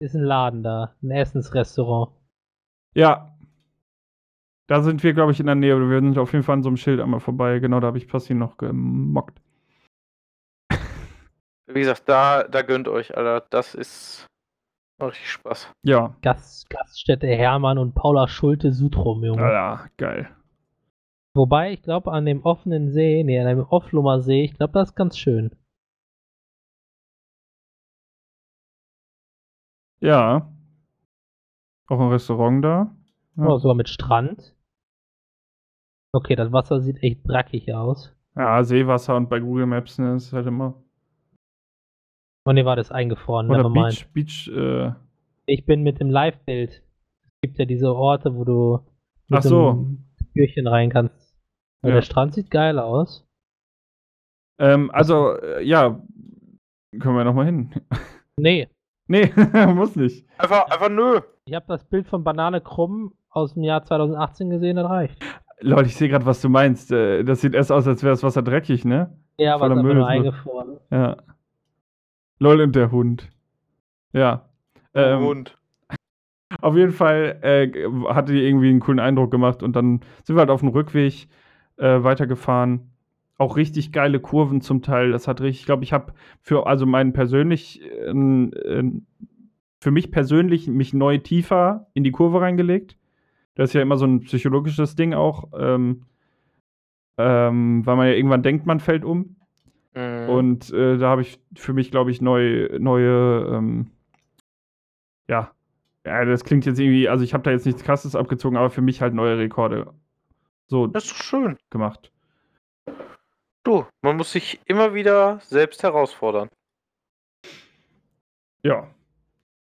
ist 0.00 0.14
ein 0.14 0.22
Laden 0.22 0.62
da, 0.62 0.94
ein 1.02 1.10
Essensrestaurant. 1.10 2.10
Ja. 2.94 3.36
Da 4.66 4.80
sind 4.80 5.02
wir, 5.02 5.12
glaube 5.12 5.32
ich, 5.32 5.40
in 5.40 5.46
der 5.46 5.56
Nähe. 5.56 5.78
Wir 5.78 6.00
sind 6.00 6.16
auf 6.16 6.32
jeden 6.32 6.42
Fall 6.42 6.54
an 6.54 6.62
so 6.62 6.70
einem 6.70 6.78
Schild 6.78 7.00
einmal 7.00 7.20
vorbei. 7.20 7.58
Genau, 7.58 7.80
da 7.80 7.88
habe 7.88 7.98
ich 7.98 8.08
Passi 8.08 8.32
noch 8.32 8.56
gemockt. 8.56 9.42
Wie 11.66 11.80
gesagt, 11.80 12.08
da, 12.08 12.44
da 12.44 12.62
gönnt 12.62 12.88
euch, 12.88 13.14
Alter. 13.14 13.46
Das 13.50 13.74
ist 13.74 14.26
richtig 15.02 15.32
Spaß. 15.32 15.70
Ja, 15.82 16.16
Gast, 16.22 16.70
Gaststätte 16.70 17.26
Hermann 17.26 17.76
und 17.76 17.94
Paula 17.94 18.26
Schulte 18.26 18.72
Sutrum, 18.72 19.22
Junge. 19.22 19.42
Alter, 19.42 19.90
geil. 19.98 20.30
Wobei, 21.34 21.74
ich 21.74 21.82
glaube, 21.82 22.10
an 22.10 22.24
dem 22.24 22.42
offenen 22.42 22.90
See, 22.90 23.22
nee, 23.22 23.38
an 23.38 23.48
dem 23.48 23.66
Offlumer 23.66 24.22
See, 24.22 24.44
ich 24.44 24.54
glaube, 24.54 24.72
das 24.72 24.90
ist 24.90 24.96
ganz 24.96 25.18
schön. 25.18 25.50
Ja. 30.00 30.50
Auch 31.88 32.00
ein 32.00 32.08
Restaurant 32.08 32.64
da. 32.64 32.94
Ja. 33.36 33.46
Oh, 33.46 33.58
sogar 33.58 33.74
mit 33.74 33.88
Strand. 33.88 34.54
Okay, 36.12 36.34
das 36.36 36.52
Wasser 36.52 36.80
sieht 36.80 37.02
echt 37.02 37.22
brackig 37.22 37.72
aus. 37.74 38.14
Ja, 38.36 38.62
Seewasser 38.64 39.16
und 39.16 39.28
bei 39.28 39.40
Google 39.40 39.66
Maps, 39.66 39.98
ne, 39.98 40.14
ist 40.14 40.32
halt 40.32 40.46
immer. 40.46 40.82
Oh 42.46 42.52
ne, 42.52 42.64
war 42.64 42.76
das 42.76 42.90
eingefroren, 42.90 43.50
Oder. 43.50 43.68
Beach, 43.70 44.06
Beach, 44.12 44.48
äh, 44.48 44.92
Ich 45.46 45.66
bin 45.66 45.82
mit 45.82 46.00
dem 46.00 46.10
Live-Bild. 46.10 46.82
Es 47.24 47.40
gibt 47.42 47.58
ja 47.58 47.64
diese 47.64 47.94
Orte, 47.94 48.34
wo 48.34 48.44
du 48.44 48.78
mit 49.28 49.38
Ach 49.38 49.42
so. 49.42 49.86
Türchen 50.34 50.66
rein 50.66 50.90
kannst. 50.90 51.36
Ja. 51.84 51.92
der 51.94 52.02
Strand 52.02 52.34
sieht 52.34 52.50
geil 52.50 52.78
aus. 52.78 53.26
ähm, 54.58 54.90
also, 54.92 55.32
äh, 55.38 55.62
ja, 55.64 56.00
können 56.98 57.16
wir 57.16 57.24
nochmal 57.24 57.46
hin. 57.46 57.70
Nee, 58.36 58.68
nee, 59.10 59.32
muss 59.74 59.96
nicht. 59.96 60.26
Einfach, 60.38 60.66
einfach 60.70 60.88
nö. 60.88 61.20
ich 61.44 61.54
habe 61.54 61.66
das 61.68 61.84
Bild 61.84 62.06
von 62.08 62.24
Banane 62.24 62.60
Krumm 62.60 63.12
aus 63.30 63.54
dem 63.54 63.62
Jahr 63.64 63.82
2018 63.84 64.48
gesehen, 64.50 64.76
das 64.76 64.88
reicht. 64.88 65.22
Leute, 65.60 65.88
ich 65.88 65.96
sehe 65.96 66.08
gerade, 66.08 66.24
was 66.26 66.40
du 66.40 66.48
meinst. 66.48 66.90
Äh, 66.90 67.22
Das 67.24 67.40
sieht 67.42 67.54
erst 67.54 67.70
aus, 67.70 67.86
als 67.86 68.02
wäre 68.02 68.12
das 68.12 68.22
Wasser 68.22 68.42
dreckig, 68.42 68.84
ne? 68.84 69.14
Ja, 69.38 69.54
aber 69.56 69.66
Voller 69.68 69.74
es 69.74 69.78
ist 69.78 69.82
Müll 69.84 69.94
nur 69.94 70.02
ist 70.02 70.06
noch- 70.06 70.14
eingefroren. 70.14 70.76
Ja. 70.90 71.16
Lol 72.38 72.60
und 72.62 72.74
der 72.76 72.90
Hund. 72.90 73.28
Ja. 74.12 74.48
Ähm, 74.94 75.26
Und 75.26 75.56
Auf 76.62 76.74
jeden 76.76 76.92
Fall 76.92 77.38
äh, 77.42 77.70
hatte 78.08 78.32
die 78.32 78.42
irgendwie 78.42 78.70
einen 78.70 78.80
coolen 78.80 78.98
Eindruck 79.00 79.30
gemacht 79.30 79.62
und 79.62 79.76
dann 79.76 80.00
sind 80.24 80.34
wir 80.36 80.40
halt 80.40 80.50
auf 80.50 80.60
dem 80.60 80.70
Rückweg 80.70 81.28
äh, 81.76 82.02
weitergefahren. 82.02 82.89
Auch 83.40 83.56
richtig 83.56 83.90
geile 83.90 84.20
Kurven 84.20 84.60
zum 84.60 84.82
Teil. 84.82 85.12
Das 85.12 85.26
hat 85.26 85.40
richtig, 85.40 85.60
ich 85.60 85.66
glaube, 85.66 85.82
ich 85.82 85.94
habe 85.94 86.12
für 86.42 86.66
also 86.66 86.84
meinen 86.84 87.14
persönlich, 87.14 87.80
äh, 87.82 88.10
äh, 88.10 88.92
für 89.80 89.90
mich 89.90 90.10
persönlich 90.10 90.68
mich 90.68 90.92
neu 90.92 91.16
tiefer 91.16 91.86
in 91.94 92.04
die 92.04 92.10
Kurve 92.10 92.42
reingelegt. 92.42 92.98
Das 93.54 93.70
ist 93.70 93.74
ja 93.74 93.80
immer 93.80 93.96
so 93.96 94.04
ein 94.04 94.20
psychologisches 94.20 94.94
Ding 94.94 95.14
auch, 95.14 95.48
ähm, 95.58 96.02
ähm, 97.16 97.86
weil 97.86 97.96
man 97.96 98.08
ja 98.08 98.12
irgendwann 98.12 98.42
denkt, 98.42 98.66
man 98.66 98.78
fällt 98.78 99.06
um. 99.06 99.36
Mhm. 99.94 100.28
Und 100.28 100.70
äh, 100.74 100.98
da 100.98 101.08
habe 101.08 101.22
ich 101.22 101.40
für 101.56 101.72
mich, 101.72 101.90
glaube 101.90 102.10
ich, 102.10 102.20
neu, 102.20 102.68
neue, 102.78 103.46
ähm, 103.54 103.86
ja, 105.30 105.50
ja, 106.04 106.24
das 106.26 106.44
klingt 106.44 106.66
jetzt 106.66 106.78
irgendwie, 106.78 107.08
also 107.08 107.24
ich 107.24 107.32
habe 107.32 107.42
da 107.42 107.52
jetzt 107.52 107.64
nichts 107.64 107.84
Krasses 107.84 108.14
abgezogen, 108.14 108.58
aber 108.58 108.68
für 108.68 108.82
mich 108.82 109.00
halt 109.00 109.14
neue 109.14 109.38
Rekorde 109.38 109.94
so 110.66 110.86
das 110.86 111.04
ist 111.04 111.24
schön. 111.24 111.56
gemacht. 111.70 112.12
Du, 113.64 113.84
man 114.02 114.16
muss 114.16 114.32
sich 114.32 114.60
immer 114.64 114.94
wieder 114.94 115.40
selbst 115.40 115.82
herausfordern. 115.82 116.48
Ja. 118.62 118.88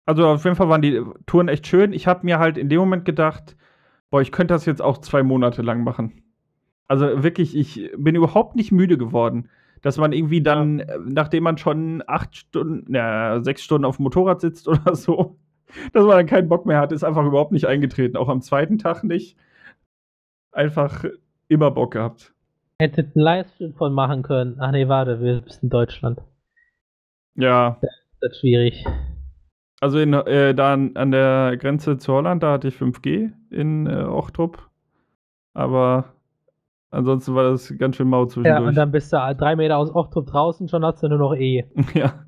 Also 0.06 0.28
auf 0.28 0.44
jeden 0.44 0.56
Fall 0.56 0.70
waren 0.70 0.82
die 0.82 1.02
Touren 1.26 1.48
echt 1.48 1.68
schön. 1.68 1.94
Ich 1.94 2.08
habe 2.08 2.26
mir 2.26 2.40
halt 2.40 2.58
in 2.58 2.70
dem 2.70 2.80
Moment 2.80 3.06
gedacht, 3.06 3.56
boah, 4.10 4.22
ich 4.22 4.32
könnte 4.32 4.54
das 4.54 4.66
jetzt 4.66 4.82
auch 4.82 5.00
zwei 5.00 5.24
Monate 5.24 5.62
lang 5.62 5.84
machen. 5.84 6.24
Also 6.88 7.24
wirklich, 7.24 7.56
ich 7.56 7.92
bin 7.98 8.16
überhaupt 8.16 8.56
nicht 8.56 8.72
müde 8.72 8.98
geworden. 8.98 9.50
Dass 9.82 9.98
man 9.98 10.14
irgendwie 10.14 10.42
dann, 10.42 10.80
äh, 10.80 10.98
nachdem 11.06 11.44
man 11.44 11.58
schon 11.58 12.04
acht 12.08 12.36
Stunden, 12.36 12.86
na, 12.88 13.42
sechs 13.44 13.64
Stunden 13.64 13.86
auf 13.86 13.98
dem 13.98 14.04
Motorrad 14.04 14.42
sitzt 14.42 14.68
oder 14.68 14.96
so, 14.96 15.38
dass 15.94 16.06
man 16.06 16.18
dann 16.18 16.28
keinen 16.28 16.50
Bock 16.50 16.66
mehr 16.66 16.80
hat, 16.80 16.92
ist 16.92 17.04
einfach 17.04 17.26
überhaupt 17.26 17.52
nicht 17.52 17.68
eingetreten. 17.68 18.18
Auch 18.18 18.30
am 18.30 18.42
zweiten 18.42 18.78
Tag 18.80 19.04
nicht. 19.04 19.38
Einfach 20.52 21.06
immer 21.48 21.72
Bock 21.72 21.94
gehabt. 21.94 22.35
Hättet 22.82 23.16
einen 23.16 23.24
Livestream 23.24 23.74
von 23.74 23.94
machen 23.94 24.22
können. 24.22 24.58
Ach 24.60 24.72
nee, 24.72 24.88
warte, 24.90 25.22
wir 25.22 25.36
sind 25.48 25.64
in 25.64 25.70
Deutschland. 25.70 26.22
Ja, 27.36 27.80
Das 27.82 28.32
ist 28.34 28.40
schwierig. 28.42 28.84
also 29.80 29.98
in, 30.00 30.14
äh, 30.14 30.54
da 30.54 30.74
an, 30.74 30.96
an 30.96 31.12
der 31.12 31.56
Grenze 31.58 31.98
zu 31.98 32.14
Holland, 32.14 32.44
da 32.44 32.54
hatte 32.54 32.68
ich 32.68 32.76
5G 32.76 33.32
in 33.50 33.88
äh, 33.88 34.04
Ochtrup. 34.04 34.70
Aber 35.54 36.16
ansonsten 36.90 37.34
war 37.34 37.44
das 37.44 37.74
ganz 37.78 37.96
schön 37.96 38.10
mau 38.10 38.24
Ja, 38.24 38.28
zwischendurch. 38.30 38.68
und 38.68 38.76
dann 38.76 38.92
bist 38.92 39.14
du 39.14 39.36
drei 39.38 39.56
Meter 39.56 39.78
aus 39.78 39.94
Ochtrup 39.96 40.28
draußen, 40.28 40.68
schon 40.68 40.84
hast 40.84 41.02
du 41.02 41.08
nur 41.08 41.18
noch 41.18 41.34
E. 41.34 41.64
ja. 41.94 42.26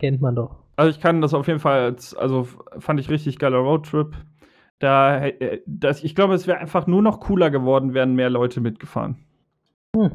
Kennt 0.00 0.22
man 0.22 0.34
doch. 0.36 0.56
Also 0.76 0.90
ich 0.90 1.00
kann 1.02 1.20
das 1.20 1.34
auf 1.34 1.46
jeden 1.48 1.60
Fall, 1.60 1.80
als, 1.80 2.14
also 2.14 2.44
fand 2.78 2.98
ich 2.98 3.10
richtig 3.10 3.38
geiler 3.38 3.58
Roadtrip. 3.58 4.16
Da, 4.82 5.26
äh, 5.26 5.62
das, 5.64 6.02
ich 6.02 6.16
glaube, 6.16 6.34
es 6.34 6.48
wäre 6.48 6.58
einfach 6.58 6.88
nur 6.88 7.02
noch 7.02 7.20
cooler 7.20 7.50
geworden, 7.50 7.94
wären 7.94 8.16
mehr 8.16 8.30
Leute 8.30 8.60
mitgefahren. 8.60 9.24
Hm. 9.94 10.10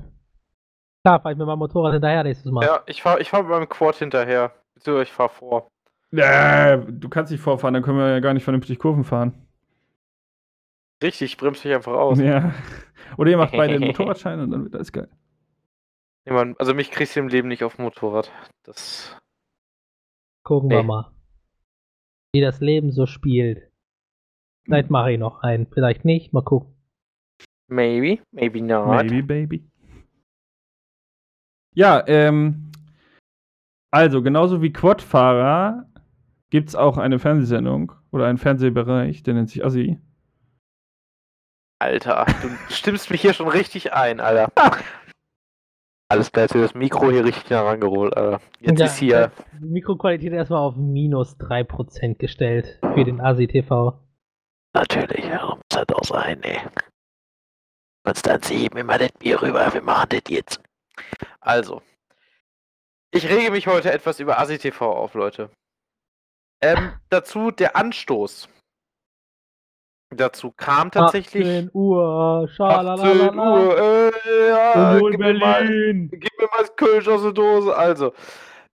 Klar, 1.05 1.21
fahr 1.21 1.31
ich 1.31 1.37
mit 1.37 1.47
meinem 1.47 1.59
Motorrad 1.59 1.93
hinterher 1.93 2.23
nächstes 2.25 2.51
Mal. 2.51 2.65
Ja, 2.65 2.81
ich 2.85 3.01
fahre 3.01 3.21
ich 3.21 3.29
fahr 3.29 3.43
mit 3.43 3.49
meinem 3.51 3.69
Quad 3.69 3.95
hinterher. 3.95 4.51
Beziehungsweise 4.73 5.03
ich 5.03 5.13
fahre 5.13 5.29
vor. 5.29 5.69
Äh, 6.11 6.79
du 6.85 7.07
kannst 7.07 7.31
nicht 7.31 7.39
vorfahren, 7.39 7.75
dann 7.75 7.83
können 7.83 7.97
wir 7.97 8.09
ja 8.09 8.19
gar 8.19 8.33
nicht 8.33 8.43
vernünftig 8.43 8.77
Kurven 8.77 9.05
fahren. 9.05 9.47
Richtig, 11.01 11.31
ich 11.31 11.37
bremse 11.37 11.65
mich 11.65 11.75
einfach 11.75 11.93
aus. 11.93 12.19
Ja. 12.19 12.53
Oder 13.17 13.31
ihr 13.31 13.37
macht 13.37 13.53
beide 13.53 13.73
den 13.79 13.87
Motorradschein 13.87 14.41
und 14.41 14.51
dann 14.51 14.65
wird 14.65 14.75
alles 14.75 14.91
geil. 14.91 15.07
Nee, 16.25 16.55
also 16.57 16.73
mich 16.73 16.91
kriegst 16.91 17.15
du 17.15 17.21
im 17.21 17.29
Leben 17.29 17.47
nicht 17.47 17.63
auf 17.63 17.77
dem 17.77 17.85
Motorrad. 17.85 18.33
Das. 18.63 19.17
Gucken 20.43 20.69
wir 20.69 20.81
Nee. 20.81 20.87
mal. 20.87 21.11
Wie 22.33 22.41
das 22.41 22.59
Leben 22.59 22.91
so 22.91 23.05
spielt. 23.05 23.66
Vielleicht 24.67 24.89
mache 24.89 25.13
ich 25.13 25.17
noch 25.17 25.43
einen, 25.43 25.65
vielleicht 25.65 26.03
nicht, 26.03 26.33
mal 26.33 26.43
gucken. 26.43 26.75
Maybe, 27.69 28.21
maybe 28.31 28.61
not. 28.61 29.05
Maybe, 29.05 29.23
baby. 29.23 29.63
Ja, 31.73 32.03
ähm, 32.05 32.71
also 33.91 34.21
genauso 34.21 34.61
wie 34.61 34.73
Quadfahrer 34.73 35.85
gibt 36.49 36.67
es 36.67 36.75
auch 36.75 36.97
eine 36.97 37.17
Fernsehsendung 37.17 37.93
oder 38.11 38.27
einen 38.27 38.37
Fernsehbereich, 38.37 39.23
der 39.23 39.35
nennt 39.35 39.49
sich 39.49 39.63
Assi. 39.63 40.01
Alter, 41.79 42.25
du 42.41 42.49
stimmst 42.69 43.09
mich 43.09 43.21
hier 43.21 43.33
schon 43.33 43.47
richtig 43.47 43.93
ein, 43.93 44.19
Alter. 44.19 44.51
Alles 46.09 46.31
klar, 46.33 46.43
jetzt 46.43 46.55
wird 46.55 46.65
das 46.65 46.75
Mikro 46.75 47.09
hier 47.09 47.23
richtig 47.23 47.49
nah 47.49 47.61
rangeholt, 47.61 48.17
Alter. 48.17 48.41
Jetzt 48.59 48.79
Ja, 48.79 48.85
ist 48.85 48.97
hier. 48.97 49.31
Die 49.61 49.65
Mikroqualität 49.65 50.33
erstmal 50.33 50.59
auf 50.59 50.75
minus 50.75 51.37
3% 51.37 52.15
gestellt 52.15 52.79
für 52.93 53.05
den 53.05 53.21
ASI 53.21 53.47
TV. 53.47 53.97
Natürlich, 54.77 55.25
muss 55.25 55.63
halt 55.73 55.91
auch 55.91 56.03
sein, 56.03 56.43
ey. 56.43 56.61
Konstanze, 58.05 58.53
heben 58.53 58.77
immer 58.77 58.99
das 58.99 59.11
Bier 59.13 59.41
rüber, 59.41 59.73
wir 59.73 59.81
machen 59.81 60.09
das 60.09 60.21
jetzt. 60.29 60.61
Also, 61.41 61.81
ich 63.11 63.27
rege 63.27 63.49
mich 63.49 63.65
heute 63.65 63.91
etwas 63.91 64.19
über 64.19 64.37
ASI 64.37 64.59
TV 64.59 64.85
auf, 64.85 65.15
Leute. 65.15 65.49
Ähm, 66.61 66.93
dazu 67.09 67.49
der 67.49 67.75
Anstoß. 67.75 68.49
Dazu 70.15 70.51
kam 70.51 70.91
tatsächlich 70.91 71.43
18 71.43 71.71
Uhr, 71.73 72.43
18 72.43 72.55
schalalala. 72.55 73.33
Uhr, 73.33 73.77
äh, 73.79 74.47
ja, 74.49 74.91
Union 74.91 75.11
gib 75.11 75.19
mir, 75.19 75.33
mal, 75.33 75.63
Berlin. 75.63 76.09
gib 76.11 76.39
mir 76.39 76.47
mal 76.51 76.61
das 76.61 76.75
Kölsch 76.75 77.07
aus 77.07 77.23
der 77.23 77.33
Dose. 77.33 77.75
Also, 77.75 78.13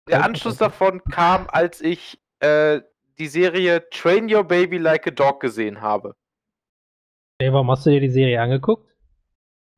der 0.07 0.23
Anschluss 0.25 0.57
davon 0.57 1.03
kam, 1.05 1.47
als 1.49 1.81
ich 1.81 2.19
äh, 2.39 2.81
die 3.19 3.27
Serie 3.27 3.89
Train 3.89 4.33
Your 4.33 4.43
Baby 4.43 4.77
Like 4.77 5.07
a 5.07 5.11
Dog 5.11 5.39
gesehen 5.39 5.81
habe. 5.81 6.15
Ey, 7.39 7.51
warum 7.53 7.69
hast 7.71 7.85
du 7.85 7.91
dir 7.91 8.01
die 8.01 8.09
Serie 8.09 8.41
angeguckt? 8.41 8.87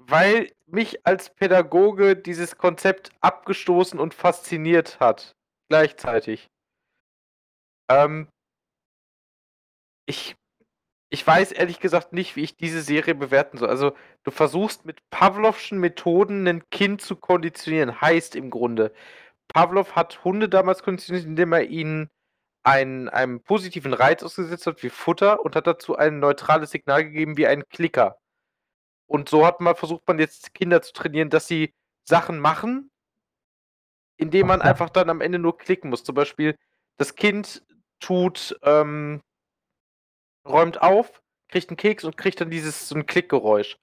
weil 0.10 0.52
mich 0.66 1.06
als 1.06 1.30
Pädagoge 1.30 2.16
dieses 2.16 2.58
Konzept 2.58 3.12
abgestoßen 3.22 4.00
und 4.00 4.14
fasziniert 4.14 5.00
hat. 5.00 5.36
Gleichzeitig. 5.70 6.50
Ähm, 7.90 8.28
ich, 10.08 10.36
ich 11.10 11.26
weiß 11.26 11.52
ehrlich 11.52 11.80
gesagt 11.80 12.14
nicht, 12.14 12.36
wie 12.36 12.44
ich 12.44 12.58
diese 12.58 12.82
Serie 12.82 13.16
bewerten 13.16 13.58
soll. 13.58 13.70
Also, 13.70 13.96
du 14.24 14.32
versuchst 14.32 14.86
mit 14.86 15.08
Pavlovschen 15.10 15.80
Methoden 15.80 16.48
ein 16.48 16.70
Kind 16.70 17.02
zu 17.02 17.16
konditionieren. 17.16 18.02
Heißt 18.02 18.36
im 18.36 18.50
Grunde, 18.50 18.92
Pavlov 19.48 19.96
hat 19.96 20.24
Hunde 20.24 20.50
damals 20.50 20.84
konditioniert, 20.84 21.26
indem 21.26 21.54
er 21.54 21.64
ihnen 21.64 22.10
einen, 22.64 23.10
einem 23.10 23.42
positiven 23.42 23.94
Reiz 23.94 24.24
ausgesetzt 24.24 24.68
hat, 24.68 24.84
wie 24.84 24.90
Futter, 24.90 25.44
und 25.46 25.56
hat 25.56 25.68
dazu 25.68 25.96
ein 25.96 26.20
neutrales 26.20 26.72
Signal 26.72 27.04
gegeben, 27.06 27.38
wie 27.38 27.48
ein 27.48 27.68
Klicker. 27.70 28.20
Und 29.08 29.30
so 29.30 29.46
hat 29.46 29.60
man 29.60 29.76
versucht 29.76 30.08
man 30.08 30.20
jetzt 30.20 30.54
Kinder 30.54 30.82
zu 30.82 30.94
trainieren, 30.94 31.30
dass 31.30 31.48
sie 31.48 31.74
Sachen 32.04 32.40
machen, 32.40 32.92
indem 34.18 34.48
man 34.48 34.62
einfach 34.62 34.90
dann 34.90 35.10
am 35.10 35.22
Ende 35.22 35.40
nur 35.40 35.58
klicken 35.58 35.90
muss. 35.90 36.04
Zum 36.04 36.16
Beispiel, 36.16 36.56
das 36.98 37.16
Kind 37.16 37.66
tut, 38.00 38.60
ähm, 38.64 39.22
räumt 40.46 40.82
auf, 40.82 41.22
kriegt 41.48 41.70
einen 41.70 41.78
Keks 41.78 42.04
und 42.04 42.18
kriegt 42.18 42.42
dann 42.42 42.50
dieses 42.52 42.90
so 42.90 42.96
ein 42.96 43.06
Klickgeräusch. 43.06 43.78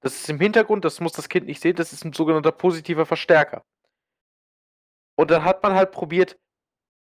Das 0.00 0.14
ist 0.14 0.28
im 0.28 0.38
Hintergrund, 0.38 0.84
das 0.84 1.00
muss 1.00 1.12
das 1.12 1.28
Kind 1.28 1.46
nicht 1.46 1.60
sehen, 1.60 1.74
das 1.76 1.92
ist 1.92 2.04
ein 2.04 2.12
sogenannter 2.12 2.52
positiver 2.52 3.06
Verstärker. 3.06 3.64
Und 5.16 5.30
dann 5.30 5.44
hat 5.44 5.62
man 5.62 5.74
halt 5.74 5.90
probiert, 5.90 6.38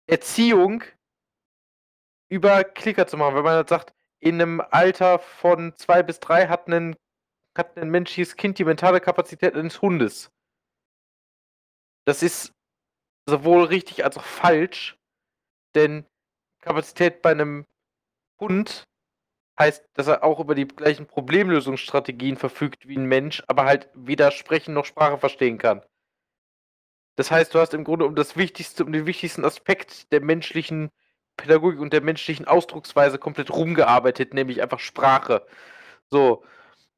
Erziehung 0.07 0.83
über 2.29 2.63
Klicker 2.63 3.07
zu 3.07 3.17
machen, 3.17 3.35
wenn 3.35 3.43
man 3.43 3.53
halt 3.53 3.69
sagt, 3.69 3.93
in 4.19 4.41
einem 4.41 4.61
Alter 4.61 5.19
von 5.19 5.75
zwei 5.75 6.03
bis 6.03 6.19
drei 6.19 6.47
hat 6.47 6.67
ein, 6.67 6.95
hat 7.57 7.77
ein 7.77 7.89
menschliches 7.89 8.35
Kind 8.35 8.57
die 8.59 8.65
mentale 8.65 8.99
Kapazität 8.99 9.55
eines 9.55 9.81
Hundes. 9.81 10.31
Das 12.05 12.23
ist 12.23 12.53
sowohl 13.27 13.65
richtig 13.65 14.03
als 14.03 14.17
auch 14.17 14.23
falsch, 14.23 14.97
denn 15.75 16.05
Kapazität 16.61 17.21
bei 17.21 17.31
einem 17.31 17.65
Hund 18.39 18.87
heißt, 19.59 19.85
dass 19.93 20.07
er 20.07 20.23
auch 20.23 20.39
über 20.39 20.55
die 20.55 20.67
gleichen 20.67 21.07
Problemlösungsstrategien 21.07 22.37
verfügt 22.37 22.87
wie 22.87 22.97
ein 22.97 23.05
Mensch, 23.05 23.43
aber 23.47 23.65
halt 23.65 23.89
weder 23.93 24.31
sprechen 24.31 24.73
noch 24.73 24.85
Sprache 24.85 25.17
verstehen 25.17 25.57
kann. 25.57 25.83
Das 27.15 27.31
heißt, 27.31 27.53
du 27.53 27.59
hast 27.59 27.73
im 27.73 27.83
Grunde 27.83 28.05
um 28.05 28.15
das 28.15 28.37
Wichtigste, 28.37 28.85
um 28.85 28.91
den 28.91 29.07
wichtigsten 29.07 29.43
Aspekt 29.43 30.11
der 30.11 30.21
menschlichen 30.21 30.91
Pädagogik 31.37 31.79
und 31.79 31.93
der 31.93 32.01
menschlichen 32.01 32.47
Ausdrucksweise 32.47 33.17
komplett 33.17 33.51
rumgearbeitet, 33.51 34.33
nämlich 34.33 34.61
einfach 34.61 34.79
Sprache. 34.79 35.45
So. 36.09 36.43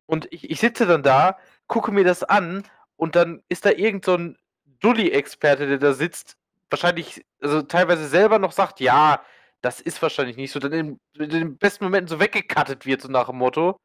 Und 0.05 0.27
ich, 0.31 0.49
ich 0.49 0.59
sitze 0.59 0.85
dann 0.85 1.03
da, 1.03 1.37
gucke 1.67 1.91
mir 1.91 2.03
das 2.03 2.23
an 2.23 2.63
und 2.95 3.15
dann 3.15 3.43
ist 3.49 3.65
da 3.65 3.71
irgend 3.71 4.05
so 4.05 4.15
ein 4.15 4.37
Dulli-Experte, 4.79 5.67
der 5.67 5.77
da 5.77 5.93
sitzt, 5.93 6.37
wahrscheinlich, 6.69 7.25
also 7.41 7.61
teilweise 7.61 8.07
selber 8.07 8.39
noch 8.39 8.51
sagt, 8.51 8.79
ja, 8.79 9.21
das 9.61 9.81
ist 9.81 10.01
wahrscheinlich 10.01 10.37
nicht 10.37 10.51
so, 10.51 10.59
dann 10.59 10.71
in, 10.71 10.99
in 11.17 11.29
den 11.29 11.57
besten 11.57 11.83
Momenten 11.83 12.07
so 12.07 12.19
weggekattet 12.19 12.85
wird, 12.85 13.01
so 13.01 13.09
nach 13.09 13.27
dem 13.27 13.37
Motto. 13.37 13.77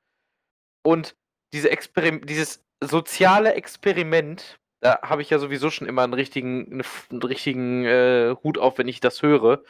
Und 0.82 1.16
diese 1.52 1.70
dieses 1.70 2.64
soziale 2.80 3.54
Experiment, 3.54 4.58
da 4.80 5.00
habe 5.02 5.22
ich 5.22 5.30
ja 5.30 5.38
sowieso 5.38 5.70
schon 5.70 5.88
immer 5.88 6.04
einen 6.04 6.14
richtigen, 6.14 6.82
einen 7.10 7.22
richtigen 7.22 7.84
äh, 7.84 8.36
Hut 8.42 8.58
auf, 8.58 8.78
wenn 8.78 8.88
ich 8.88 9.00
das 9.00 9.22
höre, 9.22 9.62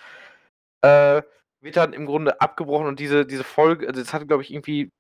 äh, 0.85 1.23
wird 1.63 1.77
dann 1.77 1.95
im 1.95 2.07
Grunde 2.07 2.41
abgebrochen 2.41 2.87
und 2.87 3.01
diese, 3.01 3.25
diese 3.25 3.45
Folge, 3.45 3.89
also 3.89 4.01
das 4.01 4.13
hatte, 4.13 4.27
glaube 4.27 4.43
ich, 4.43 4.53
irgendwie 4.53 4.93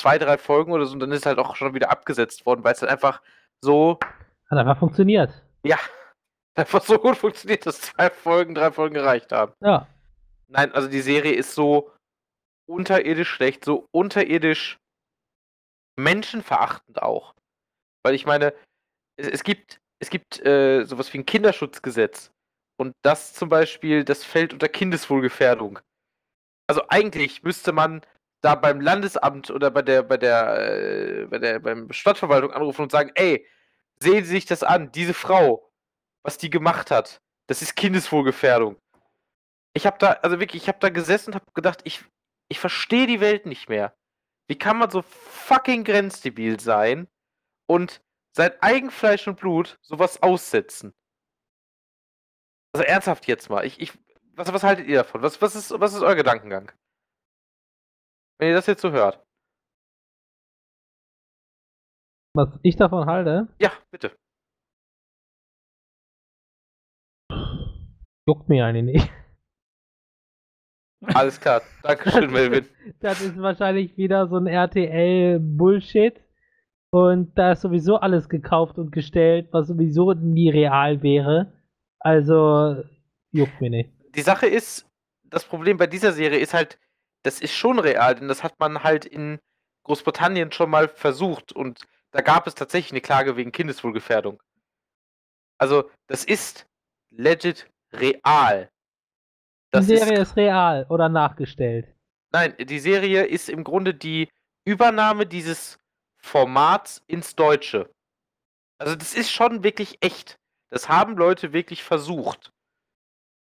zwei, 0.00 0.18
drei 0.18 0.38
Folgen 0.38 0.72
oder 0.72 0.86
so, 0.86 0.94
und 0.94 1.00
dann 1.00 1.12
ist 1.12 1.26
halt 1.26 1.38
auch 1.38 1.54
schon 1.56 1.74
wieder 1.74 1.90
abgesetzt 1.90 2.46
worden, 2.46 2.64
weil 2.64 2.72
es 2.72 2.80
dann 2.80 2.88
einfach 2.88 3.20
so, 3.62 3.98
Hat 4.48 4.58
einfach 4.58 4.78
funktioniert. 4.78 5.30
ja, 5.62 5.78
einfach 6.54 6.82
so 6.82 6.98
gut 6.98 7.16
funktioniert, 7.18 7.66
dass 7.66 7.82
zwei 7.82 8.08
Folgen, 8.08 8.54
drei 8.54 8.72
Folgen 8.72 8.94
gereicht 8.94 9.30
haben. 9.30 9.52
Ja. 9.60 9.86
Nein, 10.48 10.72
also 10.72 10.88
die 10.88 11.02
Serie 11.02 11.34
ist 11.34 11.54
so 11.54 11.92
unterirdisch 12.66 13.28
schlecht, 13.28 13.64
so 13.64 13.86
unterirdisch 13.92 14.78
menschenverachtend 15.98 17.02
auch. 17.02 17.34
Weil 18.02 18.14
ich 18.14 18.24
meine, 18.24 18.54
es, 19.16 19.28
es 19.28 19.44
gibt, 19.44 19.80
es 20.00 20.08
gibt 20.08 20.44
äh, 20.46 20.84
sowas 20.84 21.12
wie 21.12 21.18
ein 21.18 21.26
Kinderschutzgesetz. 21.26 22.32
Und 22.80 22.96
das 23.02 23.34
zum 23.34 23.50
Beispiel, 23.50 24.04
das 24.04 24.24
fällt 24.24 24.54
unter 24.54 24.66
Kindeswohlgefährdung. 24.66 25.80
Also 26.66 26.82
eigentlich 26.88 27.42
müsste 27.42 27.72
man 27.72 28.00
da 28.40 28.54
beim 28.54 28.80
Landesamt 28.80 29.50
oder 29.50 29.70
bei 29.70 29.82
der, 29.82 30.02
bei 30.02 30.16
der, 30.16 30.56
äh, 30.56 31.26
bei 31.26 31.38
der, 31.38 31.58
beim 31.58 31.92
Stadtverwaltung 31.92 32.52
anrufen 32.52 32.80
und 32.80 32.90
sagen, 32.90 33.12
ey, 33.16 33.46
sehen 34.02 34.24
Sie 34.24 34.30
sich 34.30 34.46
das 34.46 34.62
an, 34.62 34.92
diese 34.92 35.12
Frau, 35.12 35.70
was 36.22 36.38
die 36.38 36.48
gemacht 36.48 36.90
hat, 36.90 37.20
das 37.48 37.60
ist 37.60 37.76
Kindeswohlgefährdung. 37.76 38.78
Ich 39.74 39.84
habe 39.84 39.98
da, 39.98 40.12
also 40.12 40.40
wirklich, 40.40 40.62
ich 40.62 40.68
habe 40.68 40.78
da 40.80 40.88
gesessen 40.88 41.32
und 41.32 41.34
habe 41.34 41.52
gedacht, 41.52 41.80
ich, 41.84 42.02
ich 42.48 42.60
verstehe 42.60 43.06
die 43.06 43.20
Welt 43.20 43.44
nicht 43.44 43.68
mehr. 43.68 43.94
Wie 44.48 44.56
kann 44.56 44.78
man 44.78 44.88
so 44.88 45.02
fucking 45.02 45.84
grenzdebil 45.84 46.58
sein 46.58 47.08
und 47.66 48.00
sein 48.34 48.52
Eigenfleisch 48.62 49.28
und 49.28 49.38
Blut 49.38 49.78
sowas 49.82 50.22
aussetzen? 50.22 50.94
Also 52.72 52.84
ernsthaft 52.86 53.26
jetzt 53.26 53.50
mal. 53.50 53.64
Ich, 53.64 53.80
ich, 53.80 53.92
was, 54.34 54.52
was 54.52 54.62
haltet 54.62 54.86
ihr 54.86 54.98
davon? 54.98 55.22
Was, 55.22 55.40
was, 55.42 55.54
ist, 55.54 55.78
was 55.78 55.92
ist 55.94 56.02
euer 56.02 56.14
Gedankengang? 56.14 56.70
Wenn 58.38 58.48
ihr 58.48 58.54
das 58.54 58.66
jetzt 58.66 58.82
so 58.82 58.90
hört. 58.92 59.24
Was 62.34 62.58
ich 62.62 62.76
davon 62.76 63.06
halte, 63.06 63.48
Ja, 63.60 63.72
bitte. 63.90 64.16
juckt 68.26 68.48
mir 68.48 68.64
eigentlich 68.64 68.94
nicht. 69.02 69.12
Alles 71.16 71.40
klar. 71.40 71.62
Dankeschön, 71.82 72.30
Melvin. 72.30 72.68
Das 73.00 73.20
ist 73.20 73.36
wahrscheinlich 73.38 73.96
wieder 73.96 74.28
so 74.28 74.36
ein 74.36 74.46
RTL-Bullshit. 74.46 76.20
Und 76.92 77.36
da 77.38 77.52
ist 77.52 77.62
sowieso 77.62 77.96
alles 77.96 78.28
gekauft 78.28 78.76
und 78.76 78.90
gestellt, 78.90 79.48
was 79.52 79.68
sowieso 79.68 80.12
nie 80.12 80.50
real 80.50 81.02
wäre. 81.02 81.52
Also, 82.00 82.82
juckt 83.32 83.60
mir 83.60 83.70
nicht. 83.70 83.90
Die 84.14 84.22
Sache 84.22 84.46
ist, 84.46 84.86
das 85.24 85.44
Problem 85.44 85.76
bei 85.76 85.86
dieser 85.86 86.12
Serie 86.12 86.38
ist 86.40 86.54
halt, 86.54 86.78
das 87.22 87.40
ist 87.40 87.54
schon 87.54 87.78
real, 87.78 88.14
denn 88.14 88.28
das 88.28 88.42
hat 88.42 88.58
man 88.58 88.82
halt 88.82 89.04
in 89.04 89.38
Großbritannien 89.84 90.50
schon 90.52 90.70
mal 90.70 90.88
versucht 90.88 91.52
und 91.52 91.86
da 92.10 92.22
gab 92.22 92.46
es 92.46 92.54
tatsächlich 92.54 92.92
eine 92.92 93.00
Klage 93.00 93.36
wegen 93.36 93.52
Kindeswohlgefährdung. 93.52 94.42
Also, 95.58 95.90
das 96.06 96.24
ist 96.24 96.66
legit 97.10 97.70
real. 97.92 98.70
Das 99.70 99.86
Die 99.86 99.96
Serie 99.96 100.18
ist, 100.18 100.30
ist 100.30 100.36
real 100.36 100.86
oder 100.88 101.08
nachgestellt. 101.08 101.94
nein, 102.32 102.54
die 102.58 102.78
Serie 102.80 103.26
ist 103.26 103.48
im 103.48 103.62
Grunde 103.62 103.94
die 103.94 104.28
Übernahme 104.64 105.26
dieses 105.26 105.78
Formats 106.16 107.02
ins 107.06 107.36
Deutsche. 107.36 107.90
Also 108.78 108.96
das 108.96 109.14
ist 109.14 109.30
schon 109.30 109.62
wirklich 109.62 109.98
echt. 110.00 110.39
Das 110.70 110.88
haben 110.88 111.16
Leute 111.16 111.52
wirklich 111.52 111.82
versucht. 111.82 112.52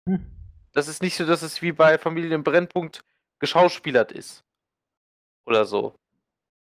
Hm. 0.07 0.25
Das 0.73 0.87
ist 0.87 1.01
nicht 1.01 1.15
so, 1.15 1.25
dass 1.25 1.41
es 1.41 1.61
wie 1.61 1.71
bei 1.71 1.97
Familienbrennpunkt 1.97 3.03
geschauspielert 3.39 4.11
ist. 4.11 4.43
Oder 5.45 5.65
so. 5.65 5.95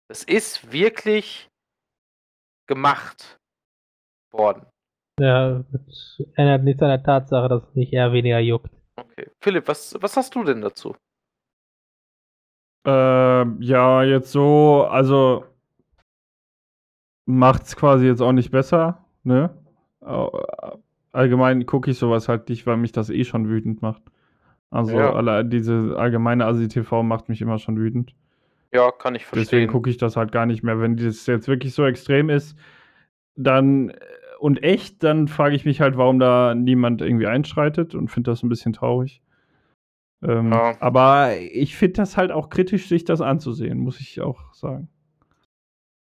Das 0.08 0.22
ist 0.22 0.72
wirklich 0.72 1.48
gemacht 2.68 3.38
worden. 4.30 4.66
Ja, 5.18 5.64
das 5.72 6.22
ändert 6.34 6.64
nichts 6.64 6.82
an 6.82 6.88
der 6.88 7.02
Tatsache, 7.02 7.48
dass 7.48 7.62
es 7.62 7.74
mich 7.74 7.92
eher 7.92 8.12
weniger 8.12 8.38
juckt. 8.38 8.70
Okay. 8.96 9.30
Philipp, 9.40 9.66
was, 9.66 9.96
was 10.00 10.16
hast 10.16 10.34
du 10.34 10.44
denn 10.44 10.60
dazu? 10.60 10.94
Ähm, 12.86 13.60
ja, 13.60 14.02
jetzt 14.02 14.30
so, 14.30 14.86
also 14.88 15.44
macht's 17.24 17.74
quasi 17.74 18.06
jetzt 18.06 18.20
auch 18.20 18.32
nicht 18.32 18.50
besser, 18.50 19.04
ne? 19.24 19.65
Au- 20.06 20.78
Allgemein 21.12 21.64
gucke 21.66 21.90
ich 21.90 21.98
sowas 21.98 22.28
halt 22.28 22.48
nicht, 22.50 22.66
weil 22.66 22.76
mich 22.76 22.92
das 22.92 23.08
eh 23.10 23.24
schon 23.24 23.48
wütend 23.48 23.80
macht. 23.80 24.02
Also 24.70 24.98
Ja. 24.98 25.14
alle, 25.14 25.44
diese 25.44 25.94
allgemeine 25.96 26.44
ASI-TV 26.44 27.02
macht 27.02 27.28
mich 27.30 27.40
immer 27.40 27.58
schon 27.58 27.78
wütend. 27.78 28.14
Ja, 28.74 28.90
kann 28.90 29.14
ich 29.14 29.22
Deswegen 29.22 29.40
verstehen. 29.46 29.68
gucke 29.68 29.88
ich 29.88 29.96
das 29.96 30.16
halt 30.16 30.30
gar 30.32 30.44
nicht 30.44 30.62
mehr. 30.62 30.78
Wenn 30.80 30.96
das 30.96 31.24
jetzt 31.26 31.48
wirklich 31.48 31.72
so 31.72 31.86
extrem 31.86 32.28
ist, 32.28 32.56
dann 33.36 33.90
äh, 33.90 33.94
und 34.40 34.62
echt, 34.62 35.02
dann 35.02 35.28
frage 35.28 35.56
ich 35.56 35.64
mich 35.64 35.80
halt, 35.80 35.96
warum 35.96 36.18
da 36.18 36.54
niemand 36.54 37.00
irgendwie 37.00 37.26
einschreitet 37.26 37.94
und 37.94 38.08
finde 38.08 38.30
das 38.32 38.42
ein 38.42 38.50
bisschen 38.50 38.74
traurig. 38.74 39.22
Ähm, 40.22 40.52
Ja. 40.52 40.74
Aber 40.80 41.30
ich 41.38 41.76
finde 41.76 41.94
das 41.94 42.18
halt 42.18 42.30
auch 42.32 42.50
kritisch, 42.50 42.88
sich 42.88 43.04
das 43.04 43.22
anzusehen, 43.22 43.78
muss 43.78 44.00
ich 44.00 44.20
auch 44.20 44.52
sagen. 44.52 44.88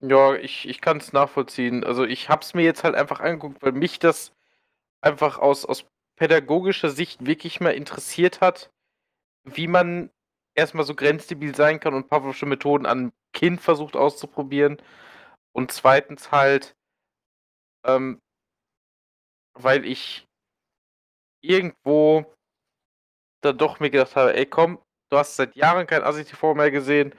Ja, 0.02 0.36
ich, 0.36 0.68
ich 0.68 0.80
kann 0.82 0.98
es 0.98 1.12
nachvollziehen. 1.14 1.84
Also 1.84 2.04
ich 2.06 2.30
habe 2.30 2.42
es 2.42 2.54
mir 2.54 2.64
jetzt 2.64 2.84
halt 2.84 2.96
einfach 2.96 3.20
angeguckt, 3.20 3.62
weil 3.64 3.72
mich 3.72 3.98
das 4.00 4.32
einfach 5.02 5.40
aus, 5.40 5.66
aus 5.66 5.86
pädagogischer 6.18 6.90
Sicht 6.92 7.26
wirklich 7.26 7.62
mal 7.62 7.72
interessiert 7.72 8.42
hat, 8.42 8.72
wie 9.46 9.68
man 9.68 10.12
erstmal 10.56 10.86
so 10.86 10.96
grenzdebil 10.96 11.56
sein 11.56 11.80
kann 11.80 11.94
und 11.96 12.10
Pavlovsche 12.10 12.46
Methoden 12.48 12.86
an 12.88 13.14
Kind 13.34 13.62
versucht 13.62 13.96
auszuprobieren. 13.96 14.78
Und 15.54 15.72
zweitens 15.72 16.32
halt, 16.32 16.76
ähm, 17.84 18.20
weil 19.56 19.86
ich 19.86 20.26
irgendwo 21.42 22.26
dann 23.42 23.58
doch 23.58 23.80
mir 23.80 23.90
gedacht 23.90 24.16
habe, 24.16 24.36
ey 24.36 24.46
komm, 24.46 24.80
du 25.10 25.18
hast 25.18 25.36
seit 25.36 25.56
Jahren 25.56 25.88
kein 25.88 26.04
ASI-TV 26.04 26.56
mehr 26.56 26.72
gesehen. 26.72 27.14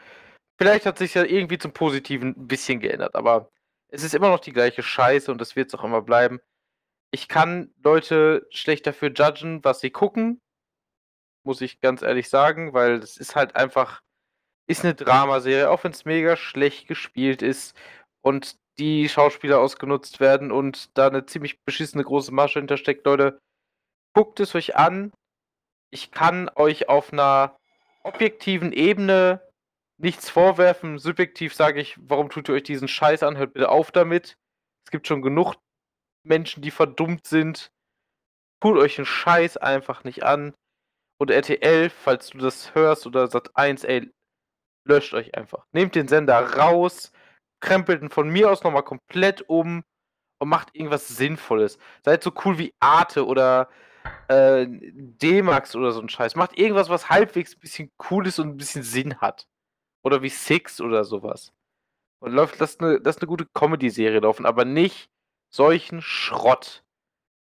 Vielleicht 0.59 0.87
hat 0.87 0.99
sich 0.99 1.15
ja 1.15 1.25
irgendwie 1.25 1.59
zum 1.59 1.73
Positiven 1.73 2.35
ein 2.37 2.49
bisschen 2.49 2.81
geändert, 2.81 3.15
aber 3.15 3.51
es 3.89 4.03
ist 4.03 4.15
immer 4.15 4.29
noch 4.29 4.41
die 4.41 4.53
gleiche 4.53 4.83
Scheiße 4.83 5.31
und 5.31 5.41
das 5.41 5.55
wird 5.55 5.69
es 5.69 5.79
auch 5.79 5.85
immer 5.85 6.03
bleiben. 6.03 6.41
Ich 7.13 7.29
kann 7.29 7.73
Leute 7.83 8.47
schlecht 8.51 8.87
dafür 8.87 9.11
judgen, 9.11 9.65
was 9.65 9.81
sie 9.81 9.91
gucken, 9.91 10.41
muss 11.45 11.61
ich 11.61 11.81
ganz 11.81 12.03
ehrlich 12.03 12.29
sagen, 12.29 12.75
weil 12.75 12.95
es 12.97 13.17
ist 13.17 13.37
halt 13.37 13.57
einfach, 13.57 14.03
ist 14.67 14.85
eine 14.85 14.95
Dramaserie, 14.95 15.71
auch 15.71 15.85
wenn 15.85 15.93
es 15.93 16.05
mega 16.05 16.37
schlecht 16.37 16.89
gespielt 16.89 17.41
ist 17.41 17.77
und 18.21 18.57
die 18.79 19.09
Schauspieler 19.09 19.61
ausgenutzt 19.61 20.21
werden 20.21 20.53
und 20.53 20.97
da 20.99 21.07
eine 21.07 21.25
ziemlich 21.25 21.65
beschissene 21.65 22.05
große 22.05 22.33
Masche 22.33 22.59
hintersteckt, 22.59 23.07
Leute, 23.07 23.41
guckt 24.13 24.41
es 24.41 24.55
euch 24.55 24.77
an. 24.77 25.13
Ich 25.91 26.11
kann 26.11 26.51
euch 26.57 26.89
auf 26.89 27.13
einer 27.13 27.57
objektiven 28.03 28.73
Ebene 28.73 29.48
nichts 29.99 30.31
vorwerfen. 30.31 30.99
Subjektiv 30.99 31.55
sage 31.55 31.81
ich, 31.81 31.97
warum 32.01 32.31
tut 32.31 32.49
ihr 32.49 32.55
euch 32.55 32.63
diesen 32.63 32.89
Scheiß 32.89 33.23
an? 33.23 33.37
Hört 33.37 33.53
bitte 33.53 33.69
auf 33.69 33.91
damit. 33.91 34.37
Es 34.87 34.91
gibt 34.91 35.07
schon 35.07 35.23
genug 35.23 35.57
Menschen, 36.25 36.63
die 36.63 36.71
verdummt 36.71 37.27
sind. 37.27 37.71
Tut 38.61 38.79
euch 38.79 38.97
den 38.97 39.05
Scheiß 39.05 39.57
einfach 39.57 40.05
nicht 40.05 40.25
an. 40.25 40.55
Und 41.21 41.31
RTL, 41.31 41.91
falls 41.91 42.31
du 42.31 42.39
das 42.39 42.75
hörst, 42.75 43.07
oder 43.07 43.25
Sat1, 43.25 43.85
ey, 43.87 44.11
löscht 44.87 45.15
euch 45.15 45.35
einfach. 45.35 45.67
Nehmt 45.73 45.95
den 45.95 46.09
Sender 46.09 46.39
raus, 46.57 47.13
krempelt 47.61 48.03
ihn 48.03 48.11
von 48.11 48.29
mir 48.29 48.51
aus 48.51 48.63
nochmal 48.63 48.85
komplett 48.85 49.49
um 49.49 49.85
und 50.41 50.49
macht 50.49 50.75
irgendwas 50.75 51.09
Sinnvolles. 51.09 51.79
Seid 52.05 52.23
so 52.23 52.33
cool 52.45 52.59
wie 52.59 52.73
Arte 52.79 53.27
oder 53.27 53.69
äh, 54.29 54.67
D-Max 54.69 55.75
oder 55.75 55.93
so 55.93 56.01
ein 56.01 56.09
Scheiß. 56.09 56.37
Macht 56.37 56.57
irgendwas, 56.57 56.89
was 56.89 57.11
halbwegs 57.11 57.57
ein 57.57 57.61
bisschen 57.61 57.91
cool 58.11 58.27
ist 58.27 58.39
und 58.39 58.51
ein 58.51 58.57
bisschen 58.57 58.85
Sinn 58.85 59.21
hat. 59.21 59.49
Oder 60.09 60.23
wie 60.23 60.31
Six 60.31 60.81
oder 60.81 61.05
sowas. 61.05 61.53
Und 62.21 62.33
läuft, 62.33 62.59
lasst 62.61 62.81
eine, 62.81 62.97
lasst 62.97 63.21
eine 63.21 63.29
gute 63.29 63.47
Comedy-Serie 63.55 64.21
laufen, 64.21 64.47
aber 64.47 64.65
nicht 64.65 65.11
solchen 65.51 66.01
Schrott. 66.01 66.83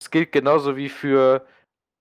Das 0.01 0.13
gilt 0.13 0.31
genauso 0.31 0.77
wie 0.77 0.89
für, 0.89 1.45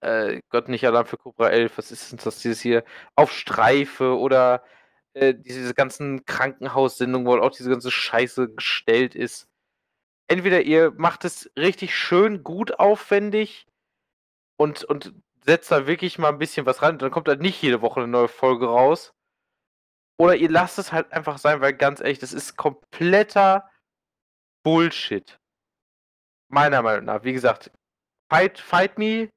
äh, 0.02 0.42
Gott 0.50 0.70
nicht 0.70 0.86
Alarm 0.86 1.08
für 1.08 1.18
Cobra 1.18 1.50
11, 1.50 1.78
was 1.80 1.92
ist 1.92 2.12
denn 2.12 2.20
das 2.24 2.42
dieses 2.42 2.62
hier? 2.62 2.84
Auf 3.16 3.32
Streife 3.34 4.18
oder 4.20 4.64
äh, 5.14 5.34
diese 5.36 5.74
ganzen 5.74 6.26
Krankenhaussendungen, 6.26 7.28
wo 7.28 7.38
auch 7.40 7.52
diese 7.52 7.72
ganze 7.72 7.92
Scheiße 7.92 8.50
gestellt 8.54 9.16
ist. 9.16 9.48
Entweder 10.28 10.62
ihr 10.62 10.92
macht 10.98 11.26
es 11.26 11.52
richtig 11.58 11.96
schön, 11.98 12.44
gut 12.44 12.80
aufwendig 12.80 13.68
und, 14.58 14.84
und 14.86 15.14
setzt 15.46 15.72
da 15.72 15.88
wirklich 15.88 16.20
mal 16.20 16.30
ein 16.30 16.40
bisschen 16.40 16.66
was 16.68 16.84
rein, 16.84 17.00
dann 17.00 17.12
kommt 17.12 17.28
halt 17.28 17.42
nicht 17.42 17.62
jede 17.64 17.82
Woche 17.82 18.02
eine 18.02 18.10
neue 18.10 18.28
Folge 18.28 18.68
raus. 18.68 19.14
Oder 20.22 20.36
ihr 20.36 20.52
lasst 20.52 20.78
es 20.78 20.92
halt 20.92 21.12
einfach 21.14 21.40
sein, 21.40 21.62
weil 21.62 21.74
ganz 21.74 22.00
ehrlich, 22.00 22.20
das 22.20 22.32
ist 22.32 22.56
kompletter 22.56 23.68
Bullshit. 24.64 25.40
Meiner 26.48 26.84
Meinung 26.84 27.06
nach. 27.06 27.24
Wie 27.24 27.34
gesagt, 27.34 27.72
fight, 28.32 28.60
fight 28.60 29.00
me. 29.00 29.32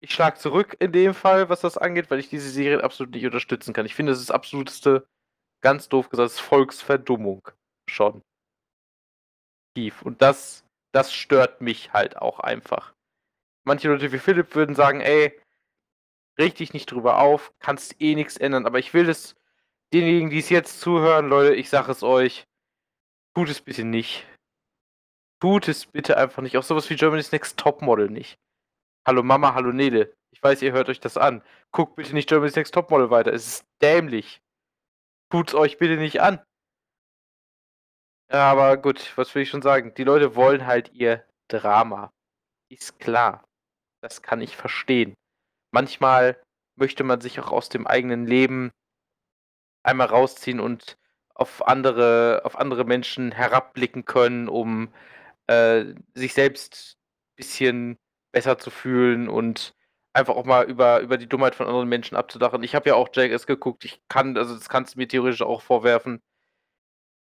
Ich 0.00 0.12
schlag 0.12 0.38
zurück 0.38 0.76
in 0.80 0.92
dem 0.92 1.14
Fall, 1.14 1.48
was 1.48 1.62
das 1.62 1.78
angeht, 1.78 2.10
weil 2.10 2.18
ich 2.18 2.28
diese 2.28 2.50
Serien 2.50 2.82
absolut 2.82 3.14
nicht 3.14 3.24
unterstützen 3.24 3.72
kann. 3.72 3.86
Ich 3.86 3.94
finde, 3.94 4.12
das 4.12 4.20
ist 4.20 4.28
das 4.28 4.34
absoluteste, 4.34 5.08
ganz 5.62 5.88
doof 5.88 6.10
gesagt, 6.10 6.26
das 6.26 6.34
ist 6.34 6.40
Volksverdummung. 6.40 7.48
Schon. 7.88 8.20
Tief. 9.74 10.02
Und 10.02 10.20
das, 10.20 10.66
das 10.92 11.14
stört 11.14 11.62
mich 11.62 11.94
halt 11.94 12.18
auch 12.18 12.38
einfach. 12.38 12.92
Manche 13.64 13.88
Leute 13.88 14.12
wie 14.12 14.18
Philipp 14.18 14.54
würden 14.54 14.74
sagen, 14.74 15.00
ey, 15.00 15.40
dich 16.38 16.74
nicht 16.74 16.90
drüber 16.90 17.16
auf, 17.16 17.54
kannst 17.60 17.98
eh 17.98 18.14
nichts 18.14 18.36
ändern, 18.36 18.66
aber 18.66 18.78
ich 18.78 18.92
will 18.92 19.08
es 19.08 19.36
denjenigen, 19.92 20.30
die 20.30 20.38
es 20.38 20.48
jetzt 20.48 20.80
zuhören, 20.80 21.28
Leute, 21.28 21.54
ich 21.54 21.68
sage 21.68 21.92
es 21.92 22.02
euch, 22.02 22.44
tut 23.34 23.48
es 23.48 23.60
bitte 23.60 23.84
nicht. 23.84 24.26
Tut 25.40 25.68
es 25.68 25.86
bitte 25.86 26.16
einfach 26.16 26.42
nicht. 26.42 26.56
Auch 26.56 26.62
sowas 26.62 26.88
wie 26.88 26.96
Germany's 26.96 27.32
Next 27.32 27.58
Topmodel 27.58 28.08
nicht. 28.08 28.38
Hallo 29.06 29.22
Mama, 29.22 29.54
hallo 29.54 29.72
Nele. 29.72 30.14
Ich 30.32 30.42
weiß, 30.42 30.62
ihr 30.62 30.72
hört 30.72 30.88
euch 30.88 31.00
das 31.00 31.16
an. 31.16 31.42
Guckt 31.72 31.96
bitte 31.96 32.14
nicht 32.14 32.28
Germany's 32.28 32.56
Next 32.56 32.74
Topmodel 32.74 33.10
weiter. 33.10 33.32
Es 33.32 33.46
ist 33.46 33.66
dämlich. 33.82 34.40
Tut's 35.30 35.54
euch 35.54 35.78
bitte 35.78 35.96
nicht 35.96 36.20
an. 36.20 36.40
Aber 38.28 38.76
gut, 38.76 39.12
was 39.16 39.34
will 39.34 39.42
ich 39.42 39.50
schon 39.50 39.62
sagen? 39.62 39.92
Die 39.94 40.04
Leute 40.04 40.36
wollen 40.36 40.66
halt 40.66 40.92
ihr 40.92 41.26
Drama. 41.48 42.12
Ist 42.70 42.98
klar. 42.98 43.44
Das 44.00 44.22
kann 44.22 44.40
ich 44.40 44.56
verstehen. 44.56 45.14
Manchmal 45.72 46.42
möchte 46.76 47.04
man 47.04 47.20
sich 47.20 47.40
auch 47.40 47.50
aus 47.50 47.68
dem 47.68 47.86
eigenen 47.86 48.26
Leben 48.26 48.70
einmal 49.82 50.08
rausziehen 50.08 50.60
und 50.60 50.98
auf 51.34 51.66
andere, 51.66 52.42
auf 52.44 52.58
andere 52.58 52.84
Menschen 52.84 53.32
herabblicken 53.32 54.04
können, 54.04 54.48
um 54.48 54.92
äh, 55.46 55.94
sich 56.14 56.34
selbst 56.34 56.96
ein 56.98 57.36
bisschen 57.36 57.98
besser 58.32 58.58
zu 58.58 58.70
fühlen 58.70 59.28
und 59.28 59.74
einfach 60.12 60.36
auch 60.36 60.44
mal 60.44 60.64
über, 60.68 61.00
über 61.00 61.18
die 61.18 61.28
Dummheit 61.28 61.54
von 61.54 61.66
anderen 61.66 61.88
Menschen 61.88 62.16
abzudachen. 62.16 62.62
Ich 62.62 62.74
habe 62.74 62.90
ja 62.90 62.94
auch 62.96 63.08
Jackass 63.12 63.46
geguckt, 63.46 63.84
ich 63.84 64.00
kann, 64.08 64.36
also 64.36 64.54
das 64.54 64.68
kannst 64.68 64.94
du 64.94 64.98
mir 64.98 65.08
theoretisch 65.08 65.42
auch 65.42 65.62
vorwerfen. 65.62 66.20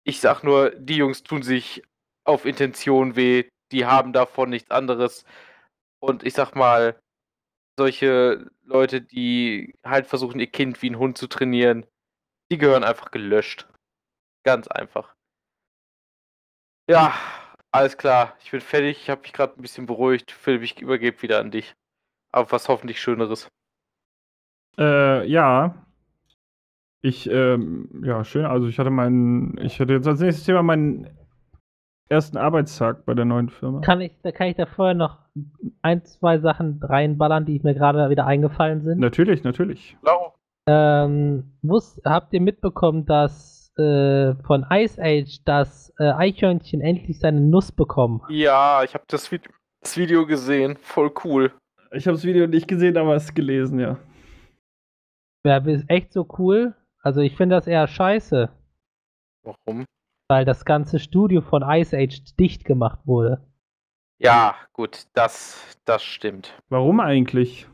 Ich 0.05 0.19
sag 0.19 0.43
nur, 0.43 0.71
die 0.71 0.97
Jungs 0.97 1.23
tun 1.23 1.43
sich 1.43 1.81
auf 2.25 2.45
Intention 2.45 3.15
weh, 3.15 3.45
die 3.71 3.85
haben 3.85 4.13
davon 4.13 4.49
nichts 4.49 4.71
anderes. 4.71 5.25
Und 5.99 6.23
ich 6.23 6.34
sag 6.34 6.55
mal, 6.55 6.99
solche 7.77 8.51
Leute, 8.63 9.01
die 9.01 9.75
halt 9.84 10.07
versuchen, 10.07 10.39
ihr 10.39 10.51
Kind 10.51 10.81
wie 10.81 10.89
ein 10.91 10.99
Hund 10.99 11.17
zu 11.17 11.27
trainieren, 11.27 11.85
die 12.53 12.59
gehören 12.59 12.84
einfach 12.84 13.09
gelöscht. 13.09 13.67
Ganz 14.45 14.67
einfach. 14.67 15.15
Ja, 16.88 17.13
alles 17.71 17.97
klar. 17.97 18.35
Ich 18.43 18.51
bin 18.51 18.61
fertig. 18.61 19.01
Ich 19.01 19.09
habe 19.09 19.21
mich 19.21 19.34
gerade 19.34 19.57
ein 19.57 19.61
bisschen 19.63 19.88
beruhigt. 19.88 20.31
Philipp, 20.31 20.61
ich 20.61 20.80
übergebe 20.80 21.23
wieder 21.23 21.39
an 21.39 21.49
dich. 21.49 21.73
Aber 22.31 22.51
was 22.51 22.69
hoffentlich 22.69 23.01
Schöneres. 23.01 23.49
Äh, 24.77 25.25
ja. 25.27 25.84
Ich, 27.01 27.27
ähm, 27.27 28.03
ja, 28.05 28.23
schön. 28.23 28.45
Also 28.45 28.67
ich 28.67 28.77
hatte 28.77 28.91
meinen, 28.91 29.57
ich 29.57 29.80
hatte 29.80 29.93
jetzt 29.93 30.07
als 30.07 30.19
nächstes 30.19 30.45
Thema 30.45 30.61
meinen 30.61 31.09
ersten 32.09 32.38
Arbeitstag 32.38 33.03
bei 33.05 33.15
der 33.15 33.25
neuen 33.25 33.49
Firma. 33.49 33.81
Kann 33.81 33.99
ich, 33.99 34.11
da 34.21 34.31
kann 34.31 34.47
ich 34.47 34.57
da 34.57 34.67
vorher 34.67 34.93
noch 34.93 35.17
ein, 35.81 36.05
zwei 36.05 36.38
Sachen 36.38 36.80
reinballern, 36.84 37.45
die 37.45 37.59
mir 37.63 37.73
gerade 37.73 38.11
wieder 38.11 38.27
eingefallen 38.27 38.81
sind. 38.81 38.99
Natürlich, 38.99 39.43
natürlich. 39.43 39.97
Lau. 40.03 40.35
Ähm, 40.68 41.57
wusst, 41.61 42.02
habt 42.06 42.34
ihr 42.34 42.41
mitbekommen, 42.41 43.06
dass 43.06 43.73
äh, 43.77 44.35
von 44.44 44.65
Ice 44.69 45.02
Age 45.02 45.44
das 45.45 45.94
äh, 45.99 46.11
Eichhörnchen 46.11 46.81
endlich 46.81 47.19
seine 47.19 47.41
Nuss 47.41 47.72
bekommen 47.72 48.22
hat. 48.23 48.30
Ja, 48.30 48.84
ich 48.84 48.94
habe 48.94 49.03
das, 49.07 49.31
Vid 49.31 49.49
das 49.81 49.98
Video 49.98 50.26
gesehen. 50.26 50.77
Voll 50.77 51.11
cool. 51.23 51.52
Ich 51.91 52.07
habe 52.07 52.15
das 52.15 52.26
Video 52.26 52.48
nicht 52.48 52.68
gesehen, 52.68 52.98
aber 52.98 53.15
es 53.15 53.34
gelesen, 53.34 53.80
ja. 53.80 53.98
Ja, 55.45 55.57
ist 55.57 55.90
echt 55.90 56.14
so 56.14 56.27
cool. 56.38 56.76
Also 57.02 57.19
ich 57.19 57.35
finde 57.35 57.56
das 57.56 57.68
eher 57.68 57.85
scheiße, 57.88 58.49
Warum? 59.44 59.85
weil 60.30 60.45
das 60.45 60.64
ganze 60.64 60.99
Studio 60.99 61.41
von 61.41 61.61
Ice 61.64 61.98
Age 61.98 62.23
dicht 62.40 62.64
gemacht 62.64 62.99
wurde. 63.06 63.45
Ja, 64.19 64.56
gut, 64.72 65.07
das, 65.14 65.77
das 65.84 66.02
stimmt. 66.02 66.57
Warum 66.69 67.02
eigentlich? 67.02 67.68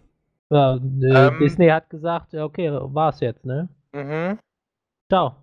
Ja, 0.50 0.76
äh, 0.76 0.80
Ähm. 1.28 1.40
Disney 1.40 1.68
hat 1.68 1.90
gesagt, 1.90 2.34
ja, 2.34 2.44
okay, 2.44 2.72
war's 2.72 3.20
jetzt, 3.20 3.46
ne? 3.46 3.70
Mhm, 3.94 4.40
Ciao. 5.12 5.36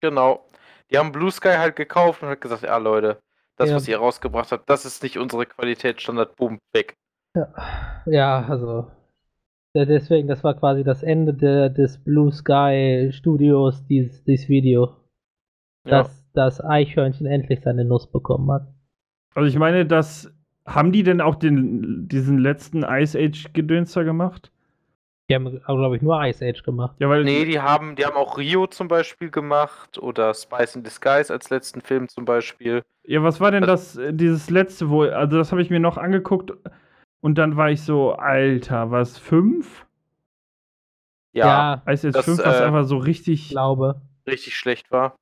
genau. 0.00 0.44
Die 0.90 0.98
haben 0.98 1.12
Blue 1.12 1.30
Sky 1.30 1.54
halt 1.58 1.76
gekauft 1.76 2.22
und 2.22 2.28
hat 2.28 2.40
gesagt, 2.40 2.62
ja 2.62 2.76
Leute, 2.78 3.18
das, 3.56 3.70
Ja. 3.70 3.76
was 3.76 3.88
ihr 3.88 3.98
rausgebracht 3.98 4.52
habt, 4.52 4.68
das 4.70 4.84
ist 4.84 5.02
nicht 5.02 5.18
unsere 5.18 5.46
Qualitätsstandard. 5.46 6.36
Boom, 6.36 6.58
weg. 6.72 6.94
Ja, 8.06 8.46
also 8.48 8.90
de- 9.74 9.84
deswegen, 9.86 10.28
das 10.28 10.44
war 10.44 10.54
quasi 10.54 10.84
das 10.84 11.02
Ende 11.02 11.34
de, 11.34 11.70
des 11.70 12.02
Blue 12.02 12.32
Sky 12.32 13.10
Studios, 13.12 13.84
dieses, 13.86 14.22
dieses 14.24 14.48
Video, 14.48 14.96
Ja. 15.84 16.02
dass 16.02 16.30
das 16.32 16.62
Eichhörnchen 16.64 17.26
endlich 17.26 17.60
seine 17.62 17.84
Nuss 17.84 18.10
bekommen 18.10 18.50
hat. 18.52 18.66
Also 19.34 19.48
ich 19.48 19.58
meine, 19.58 19.84
das 19.86 20.32
haben 20.66 20.92
die 20.92 21.02
denn 21.02 21.20
auch 21.20 21.36
den, 21.36 22.08
diesen 22.08 22.38
letzten 22.38 22.82
Ice 22.82 23.18
Age 23.18 23.52
Gedönster 23.52 24.04
gemacht? 24.04 24.50
Die 25.28 25.34
haben, 25.34 25.60
glaube 25.66 25.96
ich, 25.96 26.02
nur 26.02 26.22
Ice 26.24 26.44
Age 26.44 26.62
gemacht. 26.62 26.96
Ja, 27.00 27.08
weil 27.08 27.24
Nee, 27.24 27.44
die 27.44 27.60
haben, 27.60 27.96
die 27.96 28.04
haben 28.04 28.16
auch 28.16 28.38
Rio 28.38 28.66
zum 28.68 28.86
Beispiel 28.86 29.30
gemacht 29.30 29.98
oder 29.98 30.32
Spice 30.34 30.76
in 30.76 30.84
Disguise 30.84 31.32
als 31.32 31.50
letzten 31.50 31.80
Film 31.80 32.08
zum 32.08 32.24
Beispiel. 32.24 32.82
ja, 33.04 33.22
was 33.22 33.40
war 33.40 33.50
denn 33.50 33.62
das 33.64 33.96
äh, 33.96 34.12
dieses 34.14 34.50
letzte, 34.50 34.88
wo 34.90 35.02
also 35.02 35.36
das 35.36 35.50
habe 35.50 35.62
ich 35.62 35.70
mir 35.70 35.80
noch 35.80 35.96
angeguckt 35.98 36.52
und 37.20 37.38
dann 37.38 37.56
war 37.56 37.70
ich 37.70 37.82
so, 37.82 38.12
Alter, 38.12 38.90
was 38.92 39.18
fünf? 39.18 39.84
Ja, 41.32 41.82
Ice 41.88 42.08
Age 42.08 42.14
Das, 42.14 42.24
5, 42.24 42.38
was 42.44 42.60
äh, 42.60 42.64
einfach 42.64 42.84
so 42.84 42.98
ich 43.00 43.06
richtig 43.06 43.48
glaube. 43.50 44.00
richtig 44.26 44.56
schlecht 44.56 44.90
war. 44.90 45.16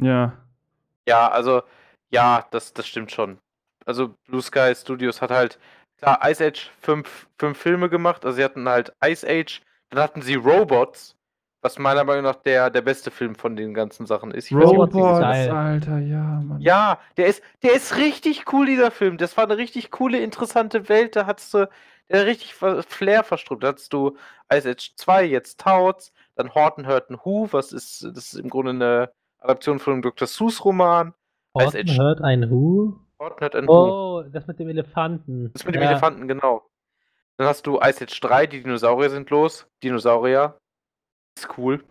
ja. 0.00 0.38
Ja, 1.08 1.28
also, 1.28 1.62
ja, 2.10 2.46
das, 2.52 2.72
das 2.74 2.86
stimmt 2.86 3.10
schon. 3.10 3.38
Also, 3.86 4.14
Blue 4.26 4.42
Sky 4.42 4.72
Studios 4.74 5.20
hat 5.20 5.30
halt, 5.30 5.58
klar, 5.98 6.20
Ice 6.24 6.44
Age 6.44 6.70
fünf, 6.80 7.28
fünf 7.38 7.58
Filme 7.58 7.88
gemacht. 7.88 8.24
Also, 8.24 8.36
sie 8.36 8.44
hatten 8.44 8.68
halt 8.68 8.92
Ice 9.04 9.26
Age, 9.26 9.60
dann 9.90 10.00
hatten 10.02 10.22
sie 10.22 10.34
Robots, 10.34 11.16
was 11.62 11.78
meiner 11.78 12.02
Meinung 12.04 12.24
nach 12.24 12.36
der, 12.36 12.70
der 12.70 12.82
beste 12.82 13.10
Film 13.10 13.36
von 13.36 13.54
den 13.54 13.72
ganzen 13.72 14.04
Sachen 14.04 14.32
ist. 14.32 14.50
Ich 14.50 14.56
weiß 14.56 14.64
Robots 14.64 15.20
geil. 15.20 15.50
Alter, 15.50 15.98
ja, 15.98 16.40
Mann. 16.44 16.60
Ja, 16.60 16.98
der 17.16 17.26
ist, 17.28 17.42
der 17.62 17.74
ist 17.74 17.96
richtig 17.96 18.52
cool, 18.52 18.66
dieser 18.66 18.90
Film. 18.90 19.16
Das 19.16 19.36
war 19.36 19.44
eine 19.44 19.56
richtig 19.56 19.92
coole, 19.92 20.18
interessante 20.18 20.88
Welt. 20.88 21.14
Da 21.14 21.24
hattest 21.24 21.54
du, 21.54 21.68
der 22.10 22.26
richtig 22.26 22.54
Flair 22.54 23.22
verstrubelt. 23.22 23.62
Da 23.62 23.68
hattest 23.68 23.92
du 23.92 24.16
Ice 24.52 24.68
Age 24.68 24.92
2, 24.96 25.24
jetzt 25.24 25.60
Touts, 25.60 26.12
dann 26.34 26.52
Horton 26.52 26.86
Hurton 26.86 27.18
Who, 27.22 27.48
was 27.52 27.72
ist, 27.72 28.02
das 28.02 28.32
ist 28.32 28.34
im 28.34 28.50
Grunde 28.50 28.72
eine 28.72 29.12
Adaption 29.38 29.78
von 29.78 29.94
einem 29.94 30.02
Dr. 30.02 30.26
Seuss 30.26 30.64
Roman. 30.64 31.14
Horton 31.54 31.96
hört 31.96 32.22
ein 32.22 32.50
Hu. 32.50 32.94
Hurton 33.22 33.68
Who. 33.68 33.72
Oh, 34.18 34.22
das 34.22 34.46
mit 34.46 34.58
dem 34.58 34.68
Elefanten. 34.68 35.52
Das 35.52 35.64
mit 35.64 35.74
dem 35.74 35.82
Ja, 35.82 35.90
Elefanten, 35.90 36.26
genau. 36.28 36.66
Dann 37.38 37.46
hast 37.48 37.66
du 37.66 37.80
Ice 37.80 38.02
Age 38.04 38.20
3, 38.20 38.46
die 38.46 38.62
Dinosaurier 38.62 39.10
sind 39.10 39.30
los. 39.30 39.66
Dinosaurier. 39.82 40.58
Ist 41.38 41.48
cool. 41.56 41.82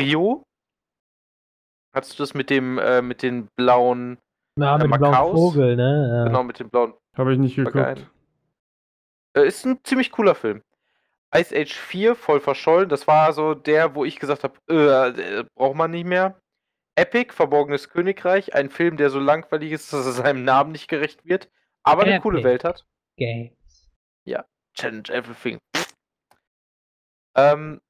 Rio. 0.00 0.42
Hattest 1.94 2.18
du 2.18 2.22
das 2.22 2.34
mit 2.34 2.50
dem, 2.50 2.78
äh, 2.78 3.02
mit 3.02 3.22
den 3.22 3.48
blauen, 3.56 4.18
Ja, 4.58 4.76
äh, 4.76 4.82
mit 4.82 4.92
dem 4.94 4.98
blauen. 4.98 5.36
Vogel, 5.36 5.76
ne? 5.76 6.10
Ja. 6.12 6.24
genau, 6.24 6.42
mit 6.42 6.58
den 6.58 6.68
blauen 6.70 6.94
Habe 7.16 7.32
ich 7.32 7.38
nicht 7.38 7.56
geguckt. 7.56 8.10
Äh, 9.34 9.46
ist 9.46 9.64
ein 9.64 9.78
ziemlich 9.84 10.10
cooler 10.10 10.34
Film. 10.34 10.62
Ice 11.34 11.54
Age 11.54 11.72
4, 11.74 12.14
voll 12.14 12.40
verschollen. 12.40 12.88
Das 12.88 13.06
war 13.06 13.32
so 13.32 13.54
der, 13.54 13.94
wo 13.94 14.04
ich 14.04 14.18
gesagt 14.18 14.44
habe, 14.44 14.54
äh, 14.68 15.40
äh, 15.40 15.44
braucht 15.54 15.76
man 15.76 15.90
nicht 15.90 16.06
mehr. 16.06 16.38
Epic, 16.96 17.32
Verborgenes 17.32 17.88
Königreich, 17.88 18.54
ein 18.54 18.68
Film, 18.70 18.96
der 18.96 19.10
so 19.10 19.18
langweilig 19.18 19.72
ist, 19.72 19.92
dass 19.92 20.04
er 20.06 20.12
seinem 20.12 20.44
Namen 20.44 20.72
nicht 20.72 20.88
gerecht 20.88 21.24
wird, 21.24 21.48
aber 21.82 22.02
eine 22.02 22.20
coole 22.20 22.38
Epic. 22.38 22.48
Welt 22.50 22.64
hat. 22.64 22.84
Games. 23.16 23.90
Challenge 24.74 25.08
Everything. 25.10 25.58
Ähm, 27.36 27.80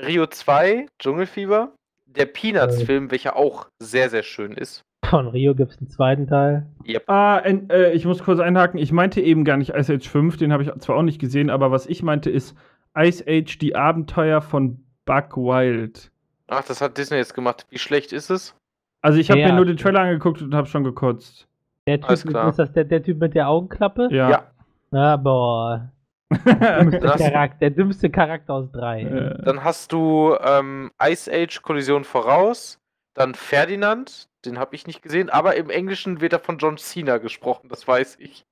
Rio 0.00 0.26
2, 0.26 0.86
Dschungelfieber. 0.98 1.74
Der 2.06 2.24
Peanuts-Film, 2.26 3.10
welcher 3.10 3.36
auch 3.36 3.68
sehr, 3.78 4.08
sehr 4.08 4.22
schön 4.22 4.52
ist. 4.52 4.82
Von 5.04 5.28
Rio 5.28 5.54
gibt 5.54 5.72
es 5.72 5.78
einen 5.78 5.90
zweiten 5.90 6.26
Teil. 6.26 6.66
Ah, 7.06 7.38
en- 7.44 7.68
äh, 7.68 7.92
ich 7.92 8.06
muss 8.06 8.22
kurz 8.22 8.40
einhaken. 8.40 8.78
Ich 8.78 8.90
meinte 8.90 9.20
eben 9.20 9.44
gar 9.44 9.58
nicht 9.58 9.74
Ice 9.74 9.92
Age 9.92 10.08
5, 10.08 10.38
den 10.38 10.50
habe 10.52 10.62
ich 10.62 10.72
zwar 10.78 10.96
auch 10.96 11.02
nicht 11.02 11.20
gesehen, 11.20 11.50
aber 11.50 11.70
was 11.70 11.86
ich 11.86 12.02
meinte 12.02 12.30
ist 12.30 12.56
Ice 12.96 13.22
Age, 13.28 13.58
die 13.58 13.76
Abenteuer 13.76 14.40
von 14.40 14.82
Buck 15.04 15.36
Wild. 15.36 16.10
Ach, 16.48 16.64
das 16.64 16.80
hat 16.80 16.96
Disney 16.98 17.16
jetzt 17.18 17.34
gemacht. 17.34 17.66
Wie 17.70 17.78
schlecht 17.78 18.12
ist 18.12 18.30
es? 18.30 18.54
Also 19.02 19.18
ich 19.18 19.30
habe 19.30 19.40
Ja. 19.40 19.48
mir 19.48 19.54
nur 19.54 19.66
den 19.66 19.76
Trailer 19.76 20.00
angeguckt 20.00 20.42
und 20.42 20.54
habe 20.54 20.66
schon 20.68 20.84
gekotzt. 20.84 21.46
Der 21.86 22.00
Typ, 22.00 22.08
Alles 22.08 22.24
klar. 22.26 22.48
ist 22.50 22.58
das 22.58 22.72
der, 22.72 22.84
der 22.84 23.02
Typ 23.02 23.18
mit 23.20 23.34
der 23.34 23.48
Augenklappe? 23.48 24.08
Ja. 24.10 24.30
Ja. 24.30 24.50
Ah, 24.92 25.16
boah. 25.16 25.92
Dümmste 26.44 27.00
Das- 27.00 27.20
Charakter, 27.20 27.58
der 27.60 27.70
dümmste 27.70 28.10
Charakter 28.10 28.54
aus 28.54 28.70
drei. 28.72 29.02
Äh, 29.02 29.42
Dann 29.44 29.62
hast 29.62 29.92
du 29.92 30.36
ähm, 30.40 30.90
Ice 31.02 31.30
Age 31.32 31.62
Kollision 31.62 32.04
voraus. 32.04 32.80
Dann 33.14 33.34
Ferdinand, 33.34 34.28
den 34.44 34.58
habe 34.58 34.74
ich 34.74 34.86
nicht 34.86 35.02
gesehen, 35.02 35.30
aber 35.30 35.54
im 35.56 35.70
Englischen 35.70 36.20
wird 36.20 36.32
er 36.32 36.40
von 36.40 36.58
John 36.58 36.76
Cena 36.76 37.18
gesprochen, 37.18 37.68
das 37.68 37.86
weiß 37.86 38.16
ich. 38.18 38.44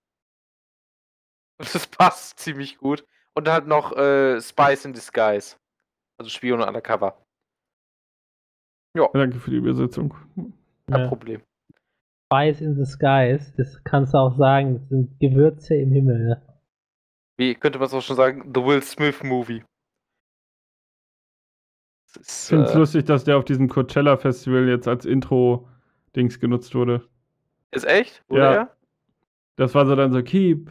Und 1.59 1.75
das 1.75 1.87
passt 1.89 2.39
ziemlich 2.39 2.79
gut. 2.79 3.05
Und 3.35 3.47
dann 3.47 3.55
halt 3.55 3.67
noch 3.67 3.97
äh, 3.97 4.41
Spice 4.41 4.85
in 4.85 4.93
Disguise. 4.93 5.57
Also 6.19 6.31
Spion 6.31 6.63
undercover. 6.63 7.17
Ja, 8.97 9.09
danke 9.13 9.39
für 9.41 9.51
die 9.51 9.57
Übersetzung. 9.57 10.15
kein 10.91 11.01
Ja. 11.01 11.09
Problem. 11.09 11.43
Spice 12.33 12.61
in 12.63 12.75
the 12.77 12.85
Skies, 12.85 13.53
das 13.57 13.83
kannst 13.85 14.15
du 14.15 14.19
auch 14.19 14.37
sagen, 14.37 14.75
das 14.79 14.89
sind 14.89 15.19
Gewürze 15.21 15.75
im 15.77 15.93
Himmel. 15.93 16.19
ne? 16.27 16.43
Wie 17.37 17.55
könnte 17.55 17.79
man 17.79 17.87
es 17.87 17.95
auch 17.95 18.03
schon 18.03 18.17
sagen? 18.17 18.53
The 18.55 18.63
Will 18.63 18.83
Smith 18.83 19.23
Movie. 19.23 19.63
Das 22.15 22.23
Ich 22.23 22.29
ist, 22.29 22.49
finde 22.49 22.65
es 22.65 22.75
äh, 22.75 22.79
lustig, 22.79 23.05
dass 23.07 23.25
der 23.25 23.37
auf 23.39 23.45
diesem 23.45 23.69
Coachella-Festival 23.69 24.69
jetzt 24.69 24.87
als 24.89 25.05
Intro-Dings 25.05 26.39
genutzt 26.41 26.75
wurde. 26.75 27.09
ist 27.73 27.87
echt? 27.87 28.23
Wurde 28.29 28.41
Ja. 28.43 28.53
er? 28.55 28.77
Das 29.57 29.75
war 29.75 29.87
so 29.87 29.95
dann 29.97 30.13
so, 30.13 30.23
keep 30.23 30.71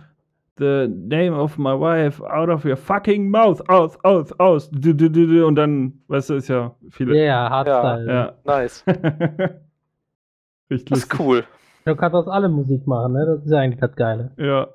the 0.57 0.87
name 0.89 1.33
of 1.35 1.57
my 1.57 1.71
wife 1.73 2.21
out 2.23 2.49
of 2.49 2.63
your 2.65 2.75
fucking 2.77 3.29
mouth, 3.29 3.61
aus, 3.69 3.97
aus, 4.03 4.31
aus. 4.39 4.69
Und 4.69 5.55
dann, 5.55 5.93
weißt 6.07 6.29
du, 6.29 6.33
ist 6.35 6.47
ja 6.47 6.55
Ja, 6.55 6.71
viele. 6.89 7.15
yeah, 7.15 7.49
Hardstyle. 7.49 8.07
Ja. 8.11 8.33
Nice. 8.45 8.83
Richtig 10.69 10.89
Das 10.89 10.99
ist 10.99 11.19
cool. 11.19 11.43
Du 11.85 11.95
kannst 11.95 12.15
aus 12.15 12.27
allem 12.27 12.53
Musik 12.53 12.87
machen, 12.87 13.13
ne? 13.13 13.25
Das 13.25 13.45
ist 13.45 13.51
ja 13.51 13.59
eigentlich 13.59 13.79
das 13.79 13.95
Geile. 13.95 14.31
Ja. 14.37 14.67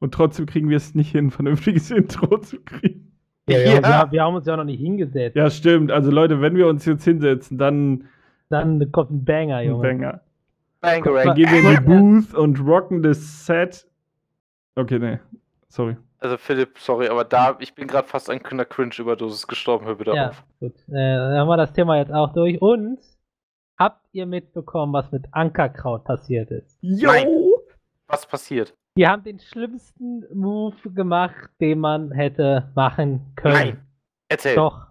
Und 0.00 0.12
trotzdem 0.14 0.46
kriegen 0.46 0.68
wir 0.68 0.76
es 0.76 0.94
nicht 0.94 1.10
hin, 1.12 1.26
ein 1.26 1.30
vernünftiges 1.32 1.90
Intro 1.90 2.38
zu 2.38 2.58
kriegen. 2.60 3.12
Ja, 3.48 3.58
Ja. 3.58 3.64
Wir, 3.74 3.82
wir, 3.82 4.08
wir 4.12 4.22
haben 4.22 4.34
uns 4.34 4.46
ja 4.46 4.52
auch 4.54 4.58
noch 4.58 4.64
nicht 4.64 4.80
hingesetzt. 4.80 5.36
Ja, 5.36 5.48
stimmt. 5.50 5.90
Also 5.90 6.10
Leute, 6.10 6.40
wenn 6.40 6.54
wir 6.56 6.66
uns 6.68 6.84
jetzt 6.84 7.04
hinsetzen, 7.04 7.56
dann 7.58 8.04
Dann 8.50 8.92
kommt 8.92 9.10
ein 9.10 9.24
Banger, 9.24 9.56
ein 9.56 9.68
Junge. 9.68 9.82
Banger. 9.82 10.20
Bangarang. 10.80 11.02
Guck 11.02 11.24
Dann 11.24 11.34
gehen 11.34 11.50
wir 11.50 11.58
in 11.58 11.64
Ja. 11.64 11.80
die 11.80 11.86
Booth 11.86 12.34
und 12.34 12.60
rocken 12.64 13.02
das 13.02 13.46
Set. 13.46 13.86
Okay, 14.78 14.98
nee. 14.98 15.18
Sorry. 15.68 15.96
Also 16.20 16.36
Philipp, 16.36 16.78
sorry, 16.78 17.08
aber 17.08 17.24
da, 17.24 17.56
ich 17.60 17.74
bin 17.74 17.86
gerade 17.86 18.06
fast 18.08 18.30
an 18.30 18.40
einer 18.44 18.64
Cringe-Überdosis 18.64 19.46
gestorben, 19.46 19.86
hör 19.86 19.96
bitte 19.96 20.12
Ja, 20.14 20.30
auf. 20.30 20.44
gut. 20.60 20.74
Äh, 20.88 20.92
dann 20.92 21.38
haben 21.38 21.48
wir 21.48 21.56
das 21.56 21.72
Thema 21.72 21.96
jetzt 21.98 22.12
auch 22.12 22.32
durch. 22.32 22.60
Und 22.60 22.98
habt 23.78 24.06
ihr 24.12 24.26
mitbekommen, 24.26 24.92
was 24.92 25.10
mit 25.12 25.26
Ankerkraut 25.32 26.04
passiert 26.04 26.50
ist? 26.50 26.78
Jo! 26.80 27.08
Nein. 27.10 27.26
Was 28.06 28.26
passiert? 28.26 28.74
Die 28.96 29.06
haben 29.06 29.22
den 29.22 29.38
schlimmsten 29.38 30.24
Move 30.34 30.90
gemacht, 30.92 31.50
den 31.60 31.78
man 31.80 32.10
hätte 32.10 32.72
machen 32.74 33.32
können. 33.36 33.54
Nein. 33.54 33.86
Erzähl. 34.28 34.56
Doch. 34.56 34.86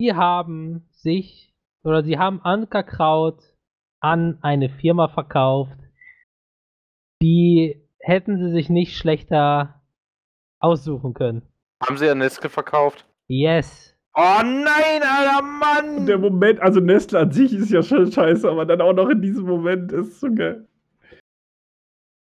Die 0.00 0.14
haben 0.14 0.88
sich 0.92 1.52
oder 1.84 2.02
sie 2.02 2.18
haben 2.18 2.40
Ankerkraut 2.42 3.42
an 4.00 4.38
eine 4.42 4.70
Firma 4.70 5.08
verkauft, 5.08 5.78
die 7.22 7.79
hätten 8.00 8.38
sie 8.38 8.50
sich 8.50 8.68
nicht 8.68 8.96
schlechter 8.96 9.80
aussuchen 10.58 11.14
können. 11.14 11.42
Haben 11.82 11.96
sie 11.96 12.06
ja 12.06 12.14
Nestle 12.14 12.48
verkauft? 12.50 13.06
Yes. 13.28 13.96
Oh 14.14 14.42
nein, 14.42 15.02
alter 15.02 15.42
Mann! 15.42 16.06
Der 16.06 16.18
Moment, 16.18 16.60
also 16.60 16.80
Nestle 16.80 17.20
an 17.20 17.30
sich 17.30 17.54
ist 17.54 17.70
ja 17.70 17.82
schon 17.82 18.10
scheiße, 18.10 18.50
aber 18.50 18.66
dann 18.66 18.80
auch 18.80 18.92
noch 18.92 19.08
in 19.08 19.22
diesem 19.22 19.46
Moment 19.46 19.92
ist 19.92 20.20
so 20.20 20.34
geil. 20.34 20.66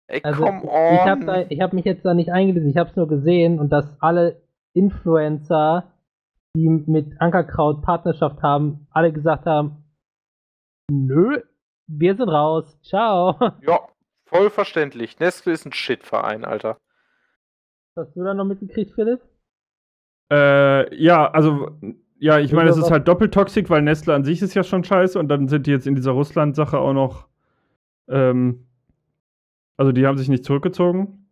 Ey, 0.06 0.20
Also 0.22 0.44
come 0.44 0.62
ich 0.62 0.68
on. 0.70 1.08
habe 1.08 1.46
ich 1.48 1.60
hab 1.60 1.72
mich 1.72 1.84
jetzt 1.84 2.04
da 2.04 2.14
nicht 2.14 2.30
eingelesen, 2.30 2.70
ich 2.70 2.76
habe 2.76 2.90
es 2.90 2.96
nur 2.96 3.08
gesehen 3.08 3.58
und 3.58 3.70
dass 3.70 4.00
alle 4.00 4.40
Influencer 4.74 5.90
die 6.56 6.68
mit 6.68 7.20
Ankerkraut 7.20 7.82
Partnerschaft 7.82 8.40
haben, 8.42 8.86
alle 8.92 9.12
gesagt 9.12 9.44
haben, 9.44 9.84
nö, 10.88 11.42
wir 11.88 12.14
sind 12.14 12.28
raus, 12.28 12.78
ciao. 12.82 13.34
Ja, 13.62 13.80
voll 14.34 14.50
verständlich. 14.50 15.18
Nestle 15.20 15.52
ist 15.52 15.64
ein 15.64 15.72
Shit-Verein, 15.72 16.44
Alter. 16.44 16.78
Hast 17.96 18.16
du 18.16 18.24
da 18.24 18.34
noch 18.34 18.44
mitgekriegt, 18.44 18.92
Philipp? 18.94 19.20
Äh, 20.32 20.94
ja, 20.96 21.30
also, 21.30 21.78
ja, 22.18 22.40
ich 22.40 22.52
meine, 22.52 22.70
es 22.70 22.76
ist 22.76 22.90
halt 22.90 23.06
doppelt 23.06 23.32
toxisch, 23.32 23.70
weil 23.70 23.82
Nestle 23.82 24.14
an 24.14 24.24
sich 24.24 24.42
ist 24.42 24.54
ja 24.54 24.64
schon 24.64 24.82
scheiße 24.82 25.18
und 25.18 25.28
dann 25.28 25.46
sind 25.46 25.66
die 25.66 25.70
jetzt 25.70 25.86
in 25.86 25.94
dieser 25.94 26.12
Russland-Sache 26.12 26.78
auch 26.78 26.92
noch, 26.92 27.28
ähm, 28.08 28.66
also 29.76 29.92
die 29.92 30.06
haben 30.06 30.18
sich 30.18 30.28
nicht 30.28 30.44
zurückgezogen. 30.44 31.28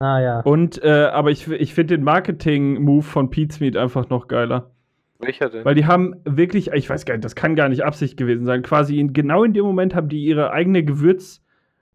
Ah 0.00 0.20
ja. 0.20 0.40
Und, 0.40 0.82
äh, 0.82 1.08
aber 1.10 1.30
ich, 1.30 1.48
ich 1.48 1.72
finde 1.72 1.96
den 1.96 2.04
Marketing-Move 2.04 3.02
von 3.02 3.30
Pete's 3.30 3.60
Meat 3.60 3.78
einfach 3.78 4.10
noch 4.10 4.28
geiler. 4.28 4.72
Welcher 5.20 5.48
denn? 5.48 5.64
Weil 5.64 5.74
die 5.74 5.86
haben 5.86 6.16
wirklich, 6.24 6.72
ich 6.72 6.90
weiß 6.90 7.06
gar 7.06 7.14
nicht, 7.14 7.24
das 7.24 7.34
kann 7.34 7.56
gar 7.56 7.70
nicht 7.70 7.82
Absicht 7.82 8.18
gewesen 8.18 8.44
sein. 8.44 8.60
Quasi 8.60 9.00
in, 9.00 9.14
genau 9.14 9.44
in 9.44 9.54
dem 9.54 9.64
Moment 9.64 9.94
haben 9.94 10.10
die 10.10 10.22
ihre 10.22 10.50
eigene 10.50 10.84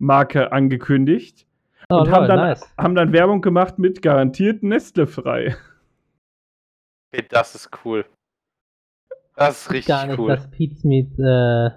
Gewürzmarke 0.02 0.52
angekündigt 0.52 1.48
Oh, 1.90 2.00
und 2.00 2.10
haben, 2.12 2.28
dann, 2.28 2.38
nice. 2.40 2.74
haben 2.78 2.96
dann 2.96 3.12
Werbung 3.12 3.42
gemacht 3.42 3.78
mit 3.78 4.02
garantiert 4.02 4.64
Nestle 4.64 5.08
frei. 5.08 5.58
Okay, 7.14 7.28
das 7.30 7.54
ist 7.56 7.70
cool. 7.84 8.06
Das 9.36 9.62
ist 9.62 9.66
Ich 9.68 9.72
richtig 9.74 9.88
gar 9.88 10.08
nicht, 10.08 10.18
cool. 10.18 10.30
dass 10.30 10.50
Pete's 10.52 10.84
Meat, 10.86 11.12
äh, 11.20 11.72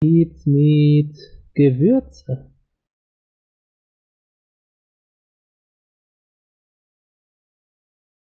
Pete's 0.00 0.44
Meat 0.46 1.16
Gewürze. 1.54 2.50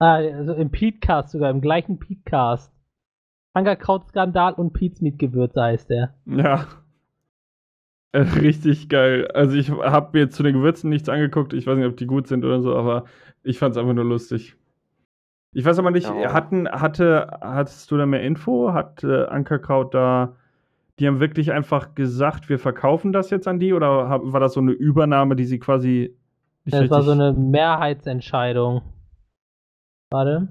Ah, 0.01 0.15
also 0.17 0.55
im 0.55 0.71
Petecast 0.71 1.31
sogar, 1.31 1.51
im 1.51 1.61
gleichen 1.61 1.99
Petecast. 1.99 2.73
Ankerkrautskandal 3.57 4.55
und 4.55 4.73
Pete's 4.73 5.01
Meat 5.01 5.19
Gewürze 5.19 5.61
heißt 5.61 5.91
der. 5.91 6.15
Ja. 6.27 6.69
Richtig 8.15 8.89
geil. 8.89 9.29
Also 9.33 9.57
ich 9.57 9.71
habe 9.71 10.19
mir 10.19 10.31
zu 10.31 10.43
den 10.43 10.55
Gewürzen 10.55 10.89
nichts 10.89 11.09
angeguckt. 11.09 11.53
Ich 11.53 11.67
weiß 11.67 11.77
nicht, 11.77 11.87
ob 11.87 11.97
die 11.97 12.07
gut 12.07 12.27
sind 12.27 12.45
oder 12.45 12.63
so, 12.63 12.75
aber 12.75 13.05
ich 13.43 13.59
fand 13.59 13.73
es 13.73 13.79
einfach 13.79 13.95
nur 13.95 14.05
lustig. 14.05 14.57
Ich 15.53 15.65
weiß 15.65 15.79
aber 15.79 15.91
nicht, 15.91 16.07
Ja. 16.07 16.33
hatten, 16.33 16.69
hatte, 16.69 17.39
hattest 17.41 17.91
du 17.91 17.97
da 17.97 18.07
mehr 18.07 18.23
Info? 18.23 18.73
Hat 18.73 19.03
äh, 19.05 19.25
Ankerkraut 19.25 19.95
da, 19.95 20.37
die 20.99 21.07
haben 21.07 21.21
wirklich 21.21 21.53
einfach 21.53 21.95
gesagt, 21.95 22.49
wir 22.49 22.59
verkaufen 22.59 23.13
das 23.13 23.31
jetzt 23.31 23.49
an 23.49 23.59
die 23.59 23.73
oder 23.73 24.09
hab, 24.09 24.23
war 24.25 24.41
das 24.41 24.55
so 24.55 24.61
eine 24.61 24.73
Übernahme, 24.73 25.37
die 25.37 25.45
sie 25.45 25.59
quasi 25.59 26.15
Das 26.65 26.91
war 26.91 27.03
so 27.03 27.13
eine 27.13 27.33
Mehrheitsentscheidung. 27.33 28.83
Warte. 30.11 30.49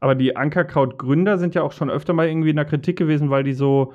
Aber 0.00 0.14
die 0.14 0.36
Ankerkraut-Gründer 0.36 1.38
sind 1.38 1.54
ja 1.54 1.62
auch 1.62 1.72
schon 1.72 1.90
öfter 1.90 2.12
mal 2.12 2.26
irgendwie 2.26 2.50
in 2.50 2.56
der 2.56 2.64
Kritik 2.64 2.96
gewesen, 2.96 3.30
weil 3.30 3.44
die 3.44 3.52
so 3.52 3.92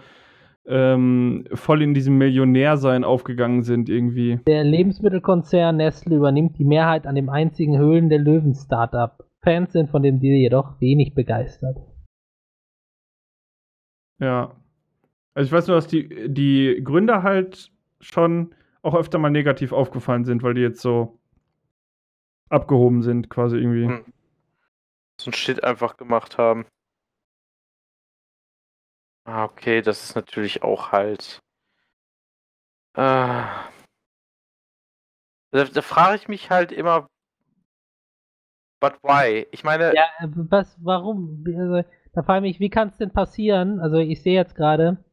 ähm, 0.67 1.45
voll 1.53 1.81
in 1.81 1.93
diesem 1.93 2.17
Millionärsein 2.17 3.03
aufgegangen 3.03 3.63
sind 3.63 3.89
irgendwie. 3.89 4.39
Der 4.47 4.63
Lebensmittelkonzern 4.63 5.77
Nestle 5.77 6.15
übernimmt 6.15 6.57
die 6.57 6.65
Mehrheit 6.65 7.05
an 7.05 7.15
dem 7.15 7.29
einzigen 7.29 7.77
Höhlen 7.77 8.09
der 8.09 8.19
Löwen 8.19 8.55
Startup. 8.55 9.23
Fans 9.43 9.73
sind 9.73 9.91
von 9.91 10.01
dem 10.01 10.19
Deal 10.19 10.35
jedoch 10.35 10.81
wenig 10.81 11.13
begeistert. 11.13 11.77
Ja. 14.19 14.55
Also 15.35 15.47
ich 15.47 15.51
weiß 15.51 15.67
nur, 15.67 15.75
dass 15.75 15.87
die, 15.87 16.29
die 16.29 16.81
Gründer 16.83 17.21
halt 17.21 17.71
schon 17.99 18.55
auch 18.81 18.95
öfter 18.95 19.19
mal 19.19 19.29
negativ 19.29 19.71
aufgefallen 19.71 20.25
sind, 20.25 20.41
weil 20.43 20.53
die 20.53 20.61
jetzt 20.61 20.81
so 20.81 21.19
abgehoben 22.49 23.01
sind, 23.01 23.29
quasi 23.29 23.57
irgendwie. 23.57 23.87
Hm. 23.87 24.05
So 25.19 25.31
ein 25.31 25.33
Shit 25.33 25.63
einfach 25.63 25.97
gemacht 25.97 26.37
haben. 26.37 26.65
Ah, 29.25 29.45
okay, 29.45 29.81
das 29.81 30.03
ist 30.03 30.15
natürlich 30.15 30.61
auch 30.61 30.91
halt. 30.91 31.39
Äh, 32.95 33.43
da 35.51 35.63
da 35.73 35.81
frage 35.81 36.15
ich 36.17 36.27
mich 36.27 36.51
halt 36.51 36.71
immer, 36.71 37.07
but 38.79 39.01
why? 39.03 39.47
Ich 39.51 39.63
meine, 39.63 39.95
Ja, 39.95 40.05
äh, 40.19 40.27
was, 40.29 40.77
warum? 40.83 41.43
Also, 41.47 41.89
da 42.13 42.23
frage 42.23 42.45
ich 42.45 42.53
mich, 42.53 42.59
wie 42.59 42.69
kann 42.69 42.89
es 42.89 42.97
denn 42.97 43.11
passieren? 43.11 43.79
Also, 43.79 43.97
ich 43.97 44.21
sehe 44.21 44.35
jetzt 44.35 44.55
gerade, 44.55 45.03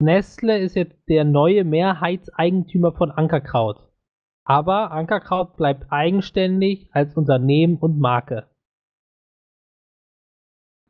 Nestle 0.00 0.58
ist 0.58 0.74
jetzt 0.74 1.08
der 1.08 1.24
neue 1.24 1.64
Mehrheitseigentümer 1.64 2.92
von 2.92 3.10
Ankerkraut. 3.10 3.88
Aber 4.44 4.90
Ankerkraut 4.90 5.56
bleibt 5.56 5.92
eigenständig 5.92 6.88
als 6.92 7.14
Unternehmen 7.16 7.76
und 7.76 7.98
Marke. 8.00 8.48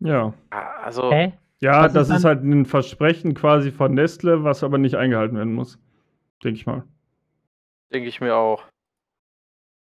Ja. 0.00 0.32
also, 0.50 1.10
Hä? 1.10 1.32
Ja, 1.60 1.88
das 1.88 2.08
ist 2.08 2.24
halt 2.24 2.44
ein 2.44 2.66
Versprechen 2.66 3.34
quasi 3.34 3.72
von 3.72 3.92
Nestle, 3.94 4.44
was 4.44 4.62
aber 4.62 4.78
nicht 4.78 4.94
eingehalten 4.94 5.36
werden 5.36 5.54
muss. 5.54 5.78
Denke 6.44 6.56
ich 6.56 6.66
mal. 6.66 6.84
denke 7.92 8.08
ich 8.08 8.20
mir 8.20 8.36
auch. 8.36 8.64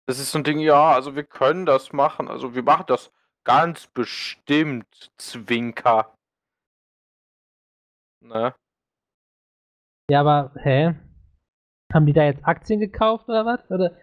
Das 0.08 0.20
ist 0.20 0.32
so 0.32 0.38
ein 0.38 0.44
Ding, 0.44 0.60
ja, 0.60 0.92
also 0.92 1.16
wir 1.16 1.24
können 1.24 1.66
das 1.66 1.92
machen. 1.92 2.28
Also 2.28 2.54
wir 2.56 2.64
machen 2.64 2.86
das 2.88 3.12
ganz 3.44 3.88
bestimmt, 3.88 5.12
Zwinker. 5.18 6.16
Ne? 8.22 8.54
Ja, 10.10 10.22
aber, 10.22 10.52
hä? 10.62 10.96
Haben 11.94 12.06
die 12.06 12.14
da 12.14 12.24
jetzt 12.24 12.46
Aktien 12.46 12.80
gekauft 12.80 13.28
oder 13.28 13.46
was? 13.46 13.70
Oder, 13.72 13.98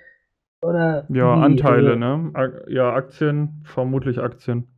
oder 0.63 1.07
Ja, 1.09 1.37
wie? 1.37 1.43
Anteile, 1.43 1.93
Also, 1.93 1.99
ne? 1.99 2.65
Ja, 2.69 2.93
Aktien, 2.93 3.63
vermutlich 3.65 4.19
Aktien. 4.21 4.69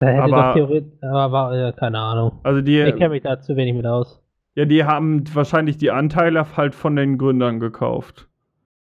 Da 0.00 0.06
hätte 0.08 0.22
Aber- 0.22 0.42
doch 0.48 0.54
theoretisch, 0.54 1.02
aber 1.02 1.32
war, 1.32 1.56
ja, 1.56 1.72
keine 1.72 1.98
Ahnung. 1.98 2.32
Also 2.42 2.60
die, 2.62 2.80
Ich 2.80 2.96
kenne 2.96 3.10
mich 3.10 3.22
da 3.22 3.38
zu 3.40 3.54
wenig 3.56 3.74
mit 3.74 3.86
aus. 3.86 4.22
ja, 4.56 4.64
die 4.64 4.84
haben 4.84 5.22
wahrscheinlich 5.34 5.76
die 5.76 5.90
Anteile 5.90 6.56
halt 6.56 6.74
von 6.74 6.96
den 6.96 7.18
Gründern 7.18 7.60
gekauft. 7.60 8.28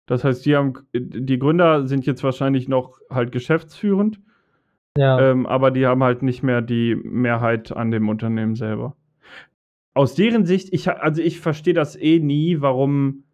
Das 0.07 0.25
heißt, 0.25 0.47
die 0.47 0.57
haben, 0.57 0.75
die 0.95 1.39
Gründer 1.39 1.87
sind 1.87 2.07
jetzt 2.07 2.25
wahrscheinlich 2.25 2.69
noch 2.69 2.99
halt 3.11 3.33
geschäftsführend, 3.33 4.21
Ja. 4.97 5.21
ähm, 5.31 5.47
aber 5.47 5.71
die 5.71 5.87
haben 5.87 6.03
halt 6.03 6.23
nicht 6.23 6.43
mehr 6.43 6.63
die 6.63 6.95
Mehrheit 6.97 7.77
an 7.77 7.91
dem 7.91 8.09
Unternehmen 8.09 8.55
selber. 8.57 8.97
Aus 9.95 10.15
deren 10.15 10.47
Sicht, 10.47 10.73
ich, 10.73 10.89
also 10.91 11.21
ich 11.23 11.41
verstehe 11.41 11.75
das 11.75 11.97
eh 11.97 12.21
nie, 12.21 12.61
warum 12.61 13.25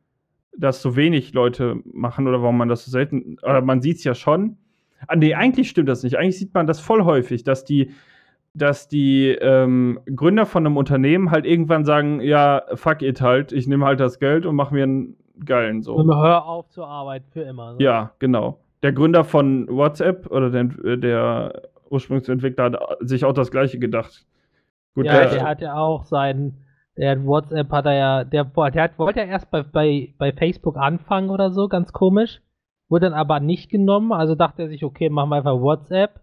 das 0.56 0.80
so 0.80 0.96
wenig 0.96 1.34
Leute 1.34 1.80
machen 1.84 2.26
oder 2.26 2.40
warum 2.40 2.56
man 2.56 2.68
das 2.68 2.86
so 2.86 2.90
selten, 2.90 3.36
oder 3.42 3.60
man 3.60 3.82
sieht 3.82 3.96
es 3.98 4.04
ja 4.04 4.14
schon. 4.14 4.56
Ah, 5.08 5.16
nee, 5.16 5.34
eigentlich 5.34 5.68
stimmt 5.70 5.88
das 5.88 6.02
nicht. 6.02 6.16
Eigentlich 6.16 6.38
sieht 6.38 6.54
man 6.54 6.66
das 6.66 6.80
voll 6.80 7.04
häufig, 7.04 7.44
dass 7.44 7.64
die, 7.64 7.92
dass 8.54 8.88
die 8.88 9.28
ähm, 9.28 10.00
Gründer 10.14 10.46
von 10.46 10.66
einem 10.66 10.76
Unternehmen 10.76 11.30
halt 11.30 11.46
irgendwann 11.46 11.84
sagen, 11.84 12.20
ja, 12.20 12.62
fuck 12.74 13.02
it 13.02 13.20
halt, 13.20 13.52
ich 13.52 13.66
nehme 13.66 13.84
halt 13.84 14.00
das 14.00 14.18
Geld 14.18 14.46
und 14.46 14.56
mache 14.56 14.74
mir 14.74 14.84
einen 14.84 15.16
geilen 15.44 15.82
so. 15.82 15.94
Und 15.94 16.14
hör 16.14 16.46
auf 16.46 16.68
zur 16.68 16.88
Arbeit 16.88 17.24
für 17.30 17.42
immer. 17.42 17.72
ne? 17.72 17.78
Ja, 17.80 18.12
genau. 18.18 18.60
Der 18.82 18.92
Gründer 18.92 19.24
von 19.24 19.68
WhatsApp 19.68 20.30
oder 20.30 20.50
der, 20.50 20.96
der 20.96 21.62
Ursprungsentwickler 21.90 22.64
hat 22.64 22.98
sich 23.00 23.24
auch 23.24 23.32
das 23.32 23.50
gleiche 23.50 23.78
gedacht. 23.78 24.26
Gut, 24.94 25.06
Ja, 25.06 25.12
der, 25.12 25.30
der 25.30 25.44
hat 25.44 25.60
ja 25.60 25.74
auch 25.74 26.04
seinen, 26.04 26.64
der 26.96 27.12
hat 27.12 27.26
WhatsApp 27.26 27.70
hat 27.70 27.86
er 27.86 27.94
ja, 27.94 28.24
der, 28.24 28.44
der 28.44 28.82
hat, 28.82 28.98
wollte 28.98 29.20
ja 29.20 29.26
erst 29.26 29.50
bei, 29.50 29.62
bei, 29.62 30.14
bei 30.18 30.32
Facebook 30.32 30.76
anfangen 30.76 31.30
oder 31.30 31.50
so, 31.50 31.68
ganz 31.68 31.92
komisch. 31.92 32.40
Wurde 32.88 33.06
dann 33.06 33.18
aber 33.18 33.40
nicht 33.40 33.70
genommen, 33.70 34.12
also 34.12 34.34
dachte 34.34 34.62
er 34.62 34.68
sich, 34.68 34.84
okay, 34.84 35.10
machen 35.10 35.30
wir 35.30 35.36
einfach 35.36 35.60
WhatsApp, 35.60 36.20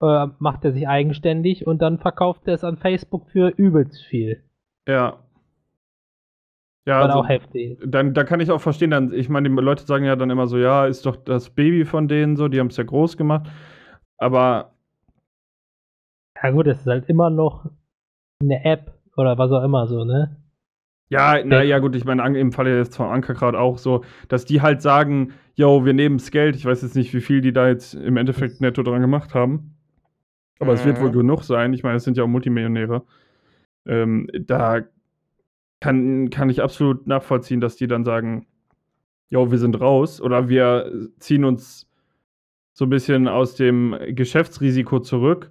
äh, 0.00 0.26
macht 0.38 0.64
er 0.64 0.72
sich 0.72 0.86
eigenständig 0.88 1.66
und 1.66 1.82
dann 1.82 1.98
verkauft 1.98 2.42
er 2.46 2.54
es 2.54 2.64
an 2.64 2.76
Facebook 2.76 3.28
für 3.30 3.48
übelst 3.48 4.02
viel. 4.04 4.42
ja. 4.88 5.18
Ja, 6.86 7.00
also, 7.00 7.20
auch 7.20 7.28
heftig. 7.28 7.78
dann, 7.82 8.12
da 8.12 8.24
kann 8.24 8.40
ich 8.40 8.50
auch 8.50 8.60
verstehen, 8.60 8.90
dann, 8.90 9.10
ich 9.10 9.30
meine, 9.30 9.48
die 9.48 9.54
Leute 9.54 9.86
sagen 9.86 10.04
ja 10.04 10.16
dann 10.16 10.28
immer 10.28 10.46
so, 10.46 10.58
ja, 10.58 10.84
ist 10.84 11.06
doch 11.06 11.16
das 11.16 11.48
Baby 11.48 11.86
von 11.86 12.08
denen 12.08 12.36
so, 12.36 12.48
die 12.48 12.60
haben 12.60 12.66
es 12.66 12.76
ja 12.76 12.84
groß 12.84 13.16
gemacht. 13.16 13.50
Aber 14.18 14.74
Ja 16.42 16.50
gut, 16.50 16.66
es 16.66 16.80
ist 16.80 16.86
halt 16.86 17.08
immer 17.08 17.30
noch 17.30 17.70
eine 18.42 18.64
App 18.66 18.92
oder 19.16 19.38
was 19.38 19.50
auch 19.50 19.62
immer 19.62 19.86
so, 19.86 20.04
ne? 20.04 20.36
Ja, 21.14 21.44
naja, 21.44 21.78
gut, 21.78 21.94
ich 21.96 22.04
meine, 22.04 22.38
im 22.38 22.52
Falle 22.52 22.76
jetzt 22.76 22.96
von 22.96 23.06
Ankerkraut 23.06 23.54
auch 23.54 23.78
so, 23.78 24.04
dass 24.28 24.44
die 24.44 24.60
halt 24.62 24.82
sagen, 24.82 25.32
yo, 25.54 25.84
wir 25.84 25.92
nehmen 25.92 26.18
das 26.18 26.30
Geld. 26.30 26.56
Ich 26.56 26.64
weiß 26.64 26.82
jetzt 26.82 26.96
nicht, 26.96 27.14
wie 27.14 27.20
viel 27.20 27.40
die 27.40 27.52
da 27.52 27.68
jetzt 27.68 27.94
im 27.94 28.16
Endeffekt 28.16 28.60
netto 28.60 28.82
dran 28.82 29.00
gemacht 29.00 29.34
haben. 29.34 29.76
Aber 30.58 30.72
es 30.72 30.84
wird 30.84 30.98
Mhm. 30.98 31.02
wohl 31.02 31.10
genug 31.12 31.44
sein. 31.44 31.72
Ich 31.72 31.82
meine, 31.82 31.96
es 31.96 32.04
sind 32.04 32.16
ja 32.16 32.24
auch 32.24 32.28
Multimillionäre. 32.28 33.04
Ähm, 33.86 34.28
da 34.32 34.82
kann, 35.80 36.30
kann 36.30 36.50
ich 36.50 36.62
absolut 36.62 37.06
nachvollziehen, 37.06 37.60
dass 37.60 37.76
die 37.76 37.86
dann 37.86 38.04
sagen, 38.04 38.46
yo, 39.28 39.50
wir 39.50 39.58
sind 39.58 39.80
raus 39.80 40.20
oder 40.20 40.48
wir 40.48 40.90
ziehen 41.18 41.44
uns 41.44 41.88
so 42.72 42.86
ein 42.86 42.90
bisschen 42.90 43.28
aus 43.28 43.54
dem 43.54 43.96
Geschäftsrisiko 44.08 45.00
zurück. 45.00 45.50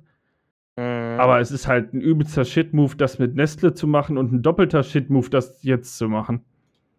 Aber 1.19 1.39
es 1.39 1.51
ist 1.51 1.67
halt 1.67 1.93
ein 1.93 2.01
übelster 2.01 2.45
Shit-Move, 2.45 2.95
das 2.95 3.19
mit 3.19 3.35
Nestle 3.35 3.73
zu 3.73 3.87
machen 3.87 4.17
und 4.17 4.31
ein 4.31 4.41
doppelter 4.41 4.83
Shit-Move, 4.83 5.29
das 5.29 5.63
jetzt 5.63 5.97
zu 5.97 6.07
machen. 6.09 6.45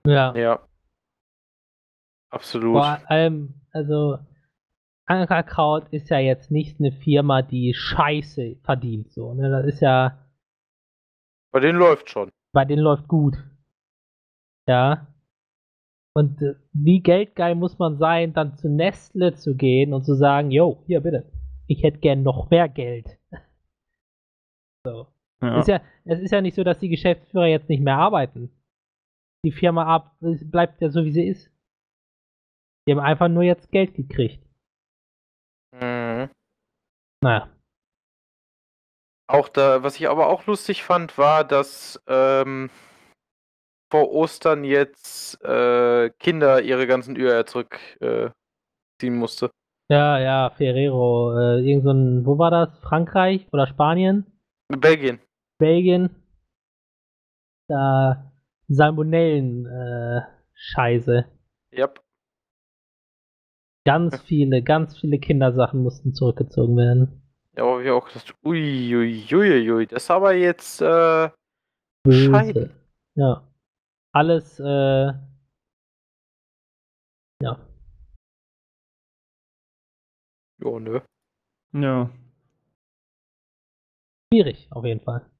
Ja. 0.06 0.34
Ja. 0.36 0.60
Absolut. 2.30 2.72
Vor 2.74 2.98
allem, 3.10 3.54
also, 3.72 4.18
Ankerkraut 5.06 5.88
ist 5.90 6.10
ja 6.10 6.18
jetzt 6.18 6.50
nicht 6.50 6.80
eine 6.80 6.92
Firma, 6.92 7.42
die 7.42 7.74
Scheiße 7.74 8.56
verdient. 8.62 9.12
So, 9.12 9.34
ne? 9.34 9.50
Das 9.50 9.66
ist 9.66 9.80
ja, 9.80 10.18
Bei 11.52 11.60
denen 11.60 11.78
läuft 11.78 12.10
schon. 12.10 12.30
bei 12.52 12.64
denen 12.64 12.82
läuft 12.82 13.06
gut. 13.08 13.36
Ja. 14.68 15.06
Und 16.16 16.40
äh, 16.42 16.54
wie 16.72 17.00
geldgeil 17.00 17.54
muss 17.54 17.78
man 17.78 17.98
sein, 17.98 18.32
dann 18.32 18.56
zu 18.56 18.68
Nestle 18.68 19.34
zu 19.34 19.54
gehen 19.56 19.92
und 19.92 20.04
zu 20.04 20.14
sagen, 20.14 20.50
yo, 20.50 20.82
hier 20.86 21.00
bitte, 21.00 21.30
ich 21.66 21.82
hätte 21.82 21.98
gern 21.98 22.22
noch 22.22 22.50
mehr 22.50 22.68
Geld. 22.68 23.18
So. 24.86 25.08
Ja. 25.42 25.60
Ist 25.60 25.68
ja, 25.68 25.80
es 26.04 26.20
ist 26.20 26.30
ja 26.30 26.40
nicht 26.40 26.54
so, 26.54 26.64
dass 26.64 26.78
die 26.78 26.88
Geschäftsführer 26.88 27.46
jetzt 27.46 27.68
nicht 27.68 27.82
mehr 27.82 27.96
arbeiten. 27.96 28.50
Die 29.44 29.52
Firma 29.52 29.84
ab, 29.86 30.16
bleibt 30.20 30.80
ja 30.80 30.90
so, 30.90 31.04
wie 31.04 31.12
sie 31.12 31.26
ist. 31.26 31.50
Die 32.86 32.92
haben 32.92 33.00
einfach 33.00 33.28
nur 33.28 33.42
jetzt 33.42 33.70
Geld 33.70 33.94
gekriegt. 33.94 34.42
Mhm. 35.72 36.30
Naja. 37.22 37.50
Auch 39.26 39.48
da, 39.48 39.82
was 39.82 39.96
ich 39.96 40.08
aber 40.08 40.28
auch 40.28 40.46
lustig 40.46 40.82
fand, 40.82 41.16
war, 41.16 41.44
dass 41.44 42.02
ähm, 42.06 42.70
vor 43.90 44.12
Ostern 44.12 44.64
jetzt 44.64 45.42
äh, 45.42 46.10
Kinder 46.18 46.62
ihre 46.62 46.86
ganzen 46.86 47.16
ÜR 47.16 47.46
zurückziehen 47.46 48.32
äh, 49.00 49.10
musste. 49.10 49.50
Ja, 49.90 50.18
ja, 50.18 50.50
Ferrero, 50.50 51.36
äh, 51.38 51.60
irgend 51.60 51.84
so 51.84 51.90
ein, 51.90 52.26
wo 52.26 52.38
war 52.38 52.50
das? 52.50 52.78
Frankreich 52.80 53.46
oder 53.52 53.66
Spanien? 53.66 54.33
Belgien. 54.68 55.20
Belgien? 55.58 56.10
Da 57.68 58.32
Salmonellen, 58.68 59.66
äh, 59.66 60.22
Scheiße. 60.54 61.26
Yep. 61.72 62.00
Ganz 63.86 64.20
viele, 64.22 64.62
ganz 64.62 64.98
viele 64.98 65.18
Kindersachen 65.18 65.82
mussten 65.82 66.14
zurückgezogen 66.14 66.76
werden. 66.76 67.22
Ja, 67.56 67.64
aber 67.64 67.84
wir 67.84 67.94
auch 67.94 68.08
gedacht, 68.08 68.34
ui, 68.44 68.94
ui, 68.96 69.26
ui, 69.32 69.70
ui, 69.70 69.86
das 69.86 70.04
ist 70.04 70.10
aber 70.10 70.34
jetzt, 70.34 70.80
äh, 70.80 71.30
Böse. 72.02 72.30
Scheiße. 72.30 72.70
Ja. 73.14 73.46
Alles, 74.12 74.58
äh, 74.60 75.12
ja. 77.42 77.68
jo, 80.58 80.78
nö. 80.80 81.00
ja. 81.72 82.10
Schwierig, 84.34 84.66
auf 84.72 84.84
jeden 84.84 85.00
Fall. 85.00 85.30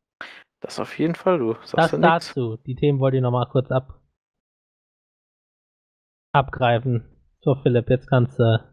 Das 0.60 0.78
auf 0.78 0.96
jeden 1.00 1.16
Fall, 1.16 1.38
du. 1.38 1.54
Sagst 1.64 1.74
Das 1.74 1.92
ja 1.92 1.98
nix. 1.98 2.28
dazu. 2.28 2.56
Die 2.58 2.76
Themen 2.76 3.00
wollte 3.00 3.16
ich 3.16 3.22
nochmal 3.24 3.48
kurz 3.50 3.72
ab 3.72 4.00
abgreifen. 6.32 7.04
So, 7.42 7.56
Philipp, 7.56 7.90
jetzt 7.90 8.08
kannst 8.08 8.38
du 8.38 8.72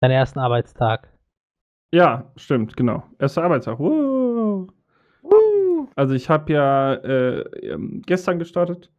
deinen 0.00 0.12
ersten 0.12 0.38
Arbeitstag. 0.38 1.12
Ja, 1.92 2.30
stimmt, 2.36 2.76
genau. 2.76 3.02
Erster 3.18 3.42
Arbeitstag. 3.42 3.80
Woo. 3.80 4.68
Also 5.96 6.14
ich 6.14 6.30
habe 6.30 6.52
ja 6.52 6.94
äh, 6.94 7.40
ähm, 7.66 8.02
gestern 8.06 8.38
gestartet 8.38 8.92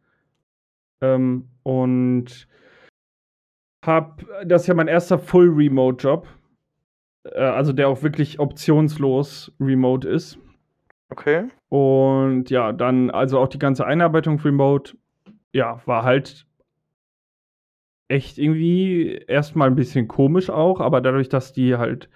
ähm, 1.00 1.48
und 1.62 2.48
habe, 3.86 4.26
das 4.44 4.62
ist 4.62 4.68
ja 4.68 4.74
mein 4.74 4.88
erster 4.88 5.18
Full-Remote-Job, 5.18 6.26
äh, 7.24 7.40
also 7.40 7.72
der 7.72 7.88
auch 7.88 8.02
wirklich 8.02 8.38
optionslos 8.38 9.52
remote 9.60 10.08
ist. 10.08 10.38
Okay. 11.10 11.48
Und 11.68 12.50
ja, 12.50 12.72
dann 12.72 13.10
also 13.10 13.38
auch 13.38 13.48
die 13.48 13.58
ganze 13.58 13.86
Einarbeitung 13.86 14.40
remote, 14.40 14.96
ja, 15.52 15.80
war 15.86 16.04
halt 16.04 16.46
echt 18.08 18.38
irgendwie 18.38 19.14
erstmal 19.28 19.68
ein 19.68 19.76
bisschen 19.76 20.08
komisch 20.08 20.50
auch, 20.50 20.80
aber 20.80 21.00
dadurch, 21.00 21.28
dass 21.28 21.52
die 21.52 21.76
halt 21.76 22.08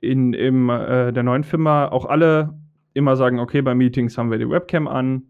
in 0.00 0.32
im, 0.32 0.70
äh, 0.70 1.12
der 1.12 1.22
neuen 1.22 1.44
Firma 1.44 1.88
auch 1.88 2.06
alle 2.06 2.58
immer 2.94 3.16
sagen, 3.16 3.38
okay, 3.38 3.62
bei 3.62 3.74
Meetings 3.74 4.16
haben 4.16 4.30
wir 4.30 4.38
die 4.38 4.48
Webcam 4.48 4.88
an 4.88 5.22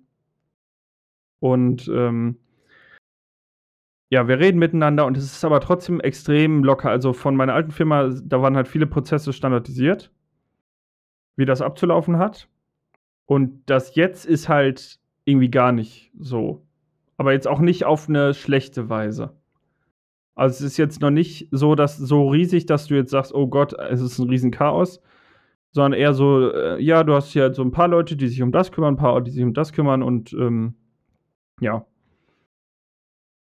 und 1.41 1.89
ähm, 1.89 2.39
ja, 4.11 4.27
wir 4.27 4.39
reden 4.39 4.59
miteinander 4.59 5.05
und 5.07 5.17
es 5.17 5.25
ist 5.25 5.45
aber 5.45 5.61
trotzdem 5.61 6.01
extrem 6.01 6.65
locker. 6.65 6.91
Also 6.91 7.13
von 7.13 7.37
meiner 7.37 7.55
alten 7.55 7.71
Firma, 7.71 8.09
da 8.09 8.41
waren 8.41 8.57
halt 8.57 8.69
viele 8.69 8.87
Prozesse 8.87 9.33
standardisiert, 9.33 10.11
wie 11.37 11.45
das 11.45 11.61
abzulaufen 11.61 12.19
hat. 12.19 12.49
Und 13.27 13.63
das 13.67 13.95
jetzt 13.95 14.25
ist 14.25 14.49
halt 14.49 14.99
irgendwie 15.25 15.51
gar 15.51 15.73
nicht 15.73 16.11
so. 16.19 16.67
Aber 17.19 17.33
jetzt 17.33 17.47
auch 17.47 17.61
nicht 17.61 17.85
auf 17.85 18.09
eine 18.09 18.33
schlechte 18.33 18.89
Weise. 18.89 19.37
Also 20.35 20.65
es 20.65 20.73
ist 20.73 20.77
jetzt 20.79 21.03
noch 21.03 21.11
nicht 21.11 21.49
so, 21.51 21.75
dass 21.75 21.99
so 21.99 22.29
riesig, 22.29 22.65
dass 22.65 22.87
du 22.87 22.95
jetzt 22.95 23.11
sagst, 23.11 23.35
oh 23.35 23.49
Gott, 23.49 23.75
es 23.75 24.01
ist 24.01 24.19
ein 24.19 24.29
Riesenchaos, 24.29 25.03
sondern 25.73 25.99
eher 26.01 26.15
so, 26.15 26.51
äh, 26.51 26.81
ja, 26.83 27.05
du 27.05 27.13
hast 27.13 27.33
hier 27.33 27.53
so 27.53 27.63
ein 27.63 27.73
paar 27.73 27.89
Leute, 27.89 28.17
die 28.17 28.29
sich 28.29 28.41
um 28.41 28.53
das 28.53 28.73
kümmern, 28.73 28.95
ein 28.95 28.97
paar, 28.97 29.21
die 29.21 29.33
sich 29.33 29.43
um 29.43 29.53
das 29.53 29.73
kümmern 29.73 30.03
und 30.03 30.33
ähm, 30.33 30.75
ja. 31.61 31.85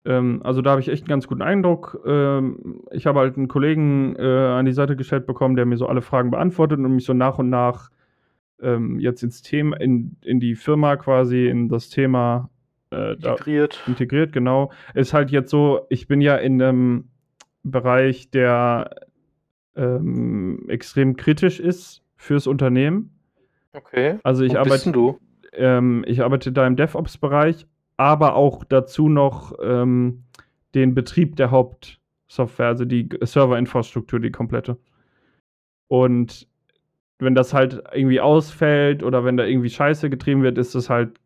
Ähm, 0.06 0.42
also 0.44 0.62
da 0.62 0.72
habe 0.72 0.82
ich 0.82 0.88
echt 0.90 1.04
einen 1.04 1.10
ganz 1.10 1.28
guten 1.28 1.42
Eindruck. 1.42 2.02
Ähm, 2.06 2.84
ich 2.92 3.06
habe 3.06 3.20
halt 3.20 3.38
einen 3.38 3.48
Kollegen 3.48 4.16
äh, 4.18 4.22
an 4.22 4.66
die 4.66 4.74
Seite 4.74 4.96
gestellt 4.96 5.26
bekommen, 5.26 5.56
der 5.56 5.66
mir 5.66 5.78
so 5.78 5.88
alle 5.88 6.02
Fragen 6.02 6.32
beantwortet 6.32 6.80
und 6.80 6.96
mich 6.96 7.06
so 7.06 7.14
nach 7.14 7.38
und 7.38 7.50
nach 7.50 7.90
ähm, 8.62 9.00
jetzt 9.00 9.24
ins 9.24 9.42
Thema, 9.42 9.80
in, 9.80 10.18
in 10.24 10.40
die 10.40 10.56
Firma 10.56 10.96
quasi, 10.96 11.48
in 11.48 11.70
das 11.70 11.90
Thema 11.90 12.50
äh, 12.92 13.16
da, 13.18 13.32
Integriert. 13.32 13.84
integriert, 13.88 14.34
genau. 14.34 14.72
Ist 14.94 15.14
halt 15.14 15.32
jetzt 15.32 15.50
so, 15.50 15.86
ich 15.90 16.08
bin 16.08 16.22
ja 16.22 16.36
in 16.36 16.62
einem 16.62 17.10
Bereich, 17.64 18.30
der 18.32 18.90
ähm, 19.76 20.66
extrem 20.68 21.16
kritisch 21.16 21.60
ist 21.60 22.04
fürs 22.16 22.48
Unternehmen. 22.48 23.18
Okay. 23.74 24.20
Also 24.24 24.44
ich 24.44 24.56
Wo 24.56 24.64
bist 24.64 24.86
denn 24.86 24.94
arbeite, 24.94 25.18
du? 25.18 25.20
ähm, 25.54 26.04
ich 26.08 26.22
arbeite 26.22 26.52
da 26.52 26.68
im 26.68 26.76
DevOps-Bereich, 26.76 27.68
aber 28.02 28.34
auch 28.36 28.64
dazu 28.64 29.10
noch 29.10 29.54
ähm, 29.62 30.24
den 30.74 30.96
Betrieb 30.96 31.36
der 31.36 31.52
Hauptsoftware, 31.52 32.68
also 32.68 32.84
die 32.84 33.10
Serverinfrastruktur, 33.22 34.20
die 34.20 34.32
komplette. 34.32 34.78
Und 35.88 36.48
wenn 37.20 37.36
das 37.36 37.54
halt 37.54 37.84
irgendwie 37.94 38.20
ausfällt 38.20 39.04
oder 39.04 39.24
wenn 39.24 39.38
da 39.38 39.46
irgendwie 39.46 39.70
Scheiße 39.70 40.10
getrieben 40.10 40.42
wird, 40.42 40.58
ist 40.58 40.74
das 40.74 40.90
halt 40.90 41.20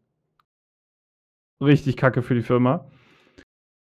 richtig 1.61 1.95
kacke 1.95 2.21
für 2.21 2.35
die 2.35 2.41
Firma. 2.41 2.85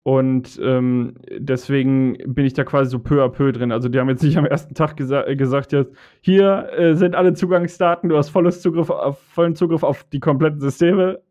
Und 0.05 0.61
ähm, 0.63 1.15
deswegen 1.37 2.17
bin 2.33 2.47
ich 2.47 2.53
da 2.53 2.63
quasi 2.63 2.91
so 2.91 3.01
peu 3.01 3.25
à 3.25 3.29
peu 3.29 3.51
drin. 3.51 3.73
Also 3.73 3.89
die 3.89 3.99
haben 3.99 4.09
jetzt 4.09 4.23
nicht 4.23 4.37
am 4.37 4.47
ersten 4.47 4.75
Tag 4.75 4.97
gesa 4.97 5.27
äh, 5.27 5.35
gesagt, 5.35 5.73
jetzt, 5.73 5.97
hier 6.21 6.69
äh, 6.77 6.95
sind 6.95 7.17
alle 7.17 7.33
Zugangsdaten, 7.35 8.09
du 8.09 8.17
hast 8.17 8.29
volles 8.29 8.61
Zugriff 8.61 8.91
auf, 8.91 9.19
vollen 9.19 9.57
Zugriff 9.57 9.83
auf 9.83 10.05
die 10.05 10.21
kompletten 10.21 10.61
Systeme. 10.61 11.23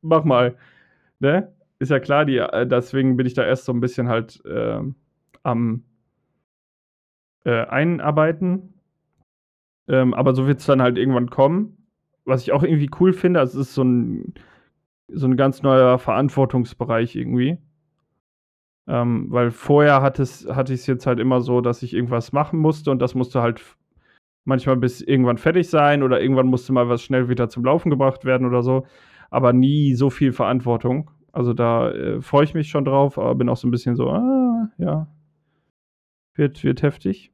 Mach 0.00 0.24
mal. 0.24 0.56
Ne? 1.20 1.54
Ist 1.78 1.90
ja 1.90 2.00
klar, 2.00 2.24
die, 2.24 2.38
äh, 2.38 2.66
deswegen 2.66 3.16
bin 3.16 3.26
ich 3.26 3.34
da 3.34 3.44
erst 3.44 3.64
so 3.64 3.72
ein 3.72 3.80
bisschen 3.80 4.08
halt 4.08 4.44
äh, 4.44 4.80
am 5.42 5.84
äh, 7.44 7.66
Einarbeiten. 7.66 8.74
Ähm, 9.88 10.14
aber 10.14 10.34
so 10.34 10.46
wird 10.46 10.60
es 10.60 10.66
dann 10.66 10.82
halt 10.82 10.98
irgendwann 10.98 11.30
kommen. 11.30 11.86
Was 12.24 12.42
ich 12.42 12.52
auch 12.52 12.62
irgendwie 12.62 12.90
cool 13.00 13.12
finde, 13.12 13.40
also 13.40 13.60
es 13.60 13.68
ist 13.68 13.74
so 13.74 13.82
ein, 13.82 14.34
so 15.08 15.26
ein 15.26 15.36
ganz 15.36 15.62
neuer 15.62 15.98
Verantwortungsbereich 15.98 17.16
irgendwie. 17.16 17.58
Ähm, 18.86 19.26
weil 19.30 19.50
vorher 19.50 20.02
hatte 20.02 20.22
ich 20.22 20.46
es 20.80 20.86
jetzt 20.86 21.06
halt 21.06 21.18
immer 21.18 21.40
so, 21.40 21.60
dass 21.60 21.82
ich 21.82 21.94
irgendwas 21.94 22.32
machen 22.32 22.58
musste 22.58 22.90
und 22.90 22.98
das 23.00 23.14
musste 23.14 23.40
halt 23.42 23.62
manchmal 24.44 24.76
bis 24.76 25.00
irgendwann 25.00 25.38
fertig 25.38 25.68
sein 25.68 26.02
oder 26.02 26.20
irgendwann 26.20 26.46
musste 26.46 26.72
mal 26.72 26.88
was 26.88 27.02
schnell 27.02 27.28
wieder 27.28 27.48
zum 27.48 27.64
Laufen 27.64 27.90
gebracht 27.90 28.24
werden 28.24 28.46
oder 28.46 28.62
so. 28.62 28.86
Aber 29.30 29.52
nie 29.52 29.94
so 29.94 30.10
viel 30.10 30.32
Verantwortung. 30.32 31.10
Also 31.32 31.52
da 31.54 31.90
äh, 31.90 32.20
freue 32.20 32.44
ich 32.44 32.54
mich 32.54 32.68
schon 32.68 32.84
drauf, 32.84 33.18
aber 33.18 33.34
bin 33.34 33.48
auch 33.48 33.56
so 33.56 33.68
ein 33.68 33.70
bisschen 33.70 33.96
so, 33.96 34.10
ah, 34.10 34.68
ja. 34.78 35.06
Wird, 36.34 36.62
wird 36.64 36.82
heftig. 36.82 37.32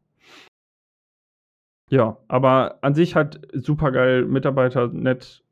Ja, 1.90 2.18
aber 2.28 2.78
an 2.82 2.94
sich 2.94 3.14
halt 3.14 3.40
super 3.52 3.92
geil, 3.92 4.24
Mitarbeiter 4.24 4.88
nett 4.88 5.44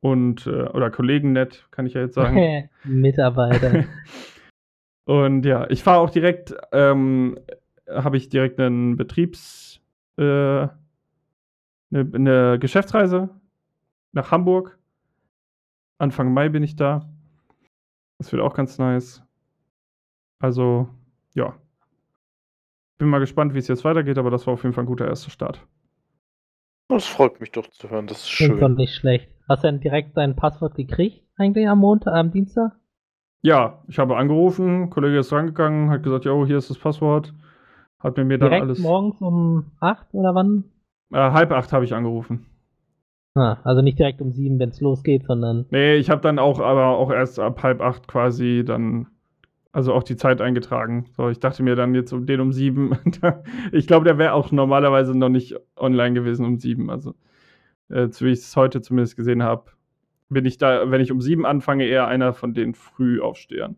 und 0.00 0.46
äh, 0.46 0.64
oder 0.68 0.90
Kollegen 0.90 1.32
nett, 1.32 1.66
kann 1.70 1.86
ich 1.86 1.94
ja 1.94 2.00
jetzt 2.00 2.14
sagen. 2.14 2.68
Mitarbeiter. 2.84 3.84
Und 5.04 5.44
ja, 5.44 5.68
ich 5.68 5.82
fahre 5.82 5.98
auch 6.00 6.10
direkt, 6.10 6.54
ähm, 6.70 7.38
habe 7.88 8.16
ich 8.16 8.28
direkt 8.28 8.60
einen 8.60 8.96
Betriebs, 8.96 9.80
äh, 10.16 10.22
eine, 10.22 10.70
eine 11.90 12.58
Geschäftsreise 12.60 13.28
nach 14.12 14.30
Hamburg. 14.30 14.78
Anfang 16.02 16.34
Mai 16.34 16.48
bin 16.48 16.64
ich 16.64 16.74
da. 16.74 17.08
Das 18.18 18.32
wird 18.32 18.42
auch 18.42 18.54
ganz 18.54 18.76
nice. 18.78 19.22
Also, 20.40 20.88
ja. 21.34 21.54
Bin 22.98 23.08
mal 23.08 23.20
gespannt, 23.20 23.54
wie 23.54 23.58
es 23.58 23.68
jetzt 23.68 23.84
weitergeht, 23.84 24.18
aber 24.18 24.30
das 24.30 24.46
war 24.46 24.54
auf 24.54 24.64
jeden 24.64 24.74
Fall 24.74 24.82
ein 24.82 24.88
guter 24.88 25.06
erster 25.06 25.30
Start. 25.30 25.64
Das 26.88 27.06
freut 27.06 27.40
mich 27.40 27.52
doch 27.52 27.68
zu 27.68 27.88
hören. 27.88 28.08
Das 28.08 28.24
ist 28.24 28.36
Klingt 28.36 28.60
doch 28.60 28.66
schön. 28.66 28.74
nicht 28.74 28.94
schlecht. 28.96 29.30
Hast 29.48 29.62
du 29.62 29.68
denn 29.68 29.80
direkt 29.80 30.16
dein 30.16 30.34
Passwort 30.34 30.74
gekriegt, 30.74 31.24
eigentlich 31.36 31.68
am 31.68 31.78
Montag, 31.78 32.14
am 32.14 32.32
Dienstag? 32.32 32.72
Ja, 33.42 33.82
ich 33.86 33.98
habe 34.00 34.16
angerufen, 34.16 34.90
Kollege 34.90 35.18
ist 35.18 35.32
rangegangen, 35.32 35.90
hat 35.90 36.02
gesagt, 36.02 36.24
jo, 36.24 36.44
hier 36.46 36.58
ist 36.58 36.70
das 36.70 36.78
Passwort. 36.78 37.32
Hat 38.00 38.16
mir 38.16 38.24
mir 38.24 38.38
dann 38.38 38.50
Direkt 38.50 38.62
alles. 38.64 38.78
morgens 38.80 39.20
um 39.20 39.70
8 39.78 40.12
oder 40.14 40.34
wann? 40.34 40.64
Äh, 41.12 41.18
halb 41.30 41.52
acht 41.52 41.72
habe 41.72 41.84
ich 41.84 41.94
angerufen. 41.94 42.46
Ah, 43.34 43.58
also 43.64 43.80
nicht 43.80 43.98
direkt 43.98 44.20
um 44.20 44.30
7, 44.30 44.58
wenn 44.58 44.68
es 44.68 44.80
losgeht, 44.80 45.24
sondern. 45.24 45.66
Nee, 45.70 45.96
ich 45.96 46.10
habe 46.10 46.20
dann 46.20 46.38
auch, 46.38 46.60
aber 46.60 46.98
auch 46.98 47.10
erst 47.10 47.38
ab 47.38 47.62
halb 47.62 47.80
acht 47.80 48.06
quasi 48.06 48.62
dann, 48.64 49.06
also 49.72 49.94
auch 49.94 50.02
die 50.02 50.16
Zeit 50.16 50.42
eingetragen. 50.42 51.06
So, 51.16 51.30
ich 51.30 51.40
dachte 51.40 51.62
mir 51.62 51.74
dann 51.74 51.94
jetzt 51.94 52.12
um 52.12 52.26
den 52.26 52.40
um 52.40 52.52
sieben. 52.52 52.94
ich 53.72 53.86
glaube, 53.86 54.04
der 54.04 54.18
wäre 54.18 54.34
auch 54.34 54.52
normalerweise 54.52 55.16
noch 55.16 55.30
nicht 55.30 55.56
online 55.76 56.14
gewesen 56.14 56.44
um 56.44 56.58
sieben. 56.58 56.90
Also, 56.90 57.14
äh, 57.88 58.08
so 58.08 58.26
wie 58.26 58.32
ich 58.32 58.40
es 58.40 58.54
heute 58.54 58.82
zumindest 58.82 59.16
gesehen 59.16 59.42
habe, 59.42 59.70
bin 60.28 60.44
ich 60.44 60.58
da, 60.58 60.90
wenn 60.90 61.00
ich 61.00 61.10
um 61.10 61.22
sieben 61.22 61.46
anfange, 61.46 61.84
eher 61.84 62.08
einer 62.08 62.34
von 62.34 62.52
den 62.52 62.74
Frühaufstehern. 62.74 63.76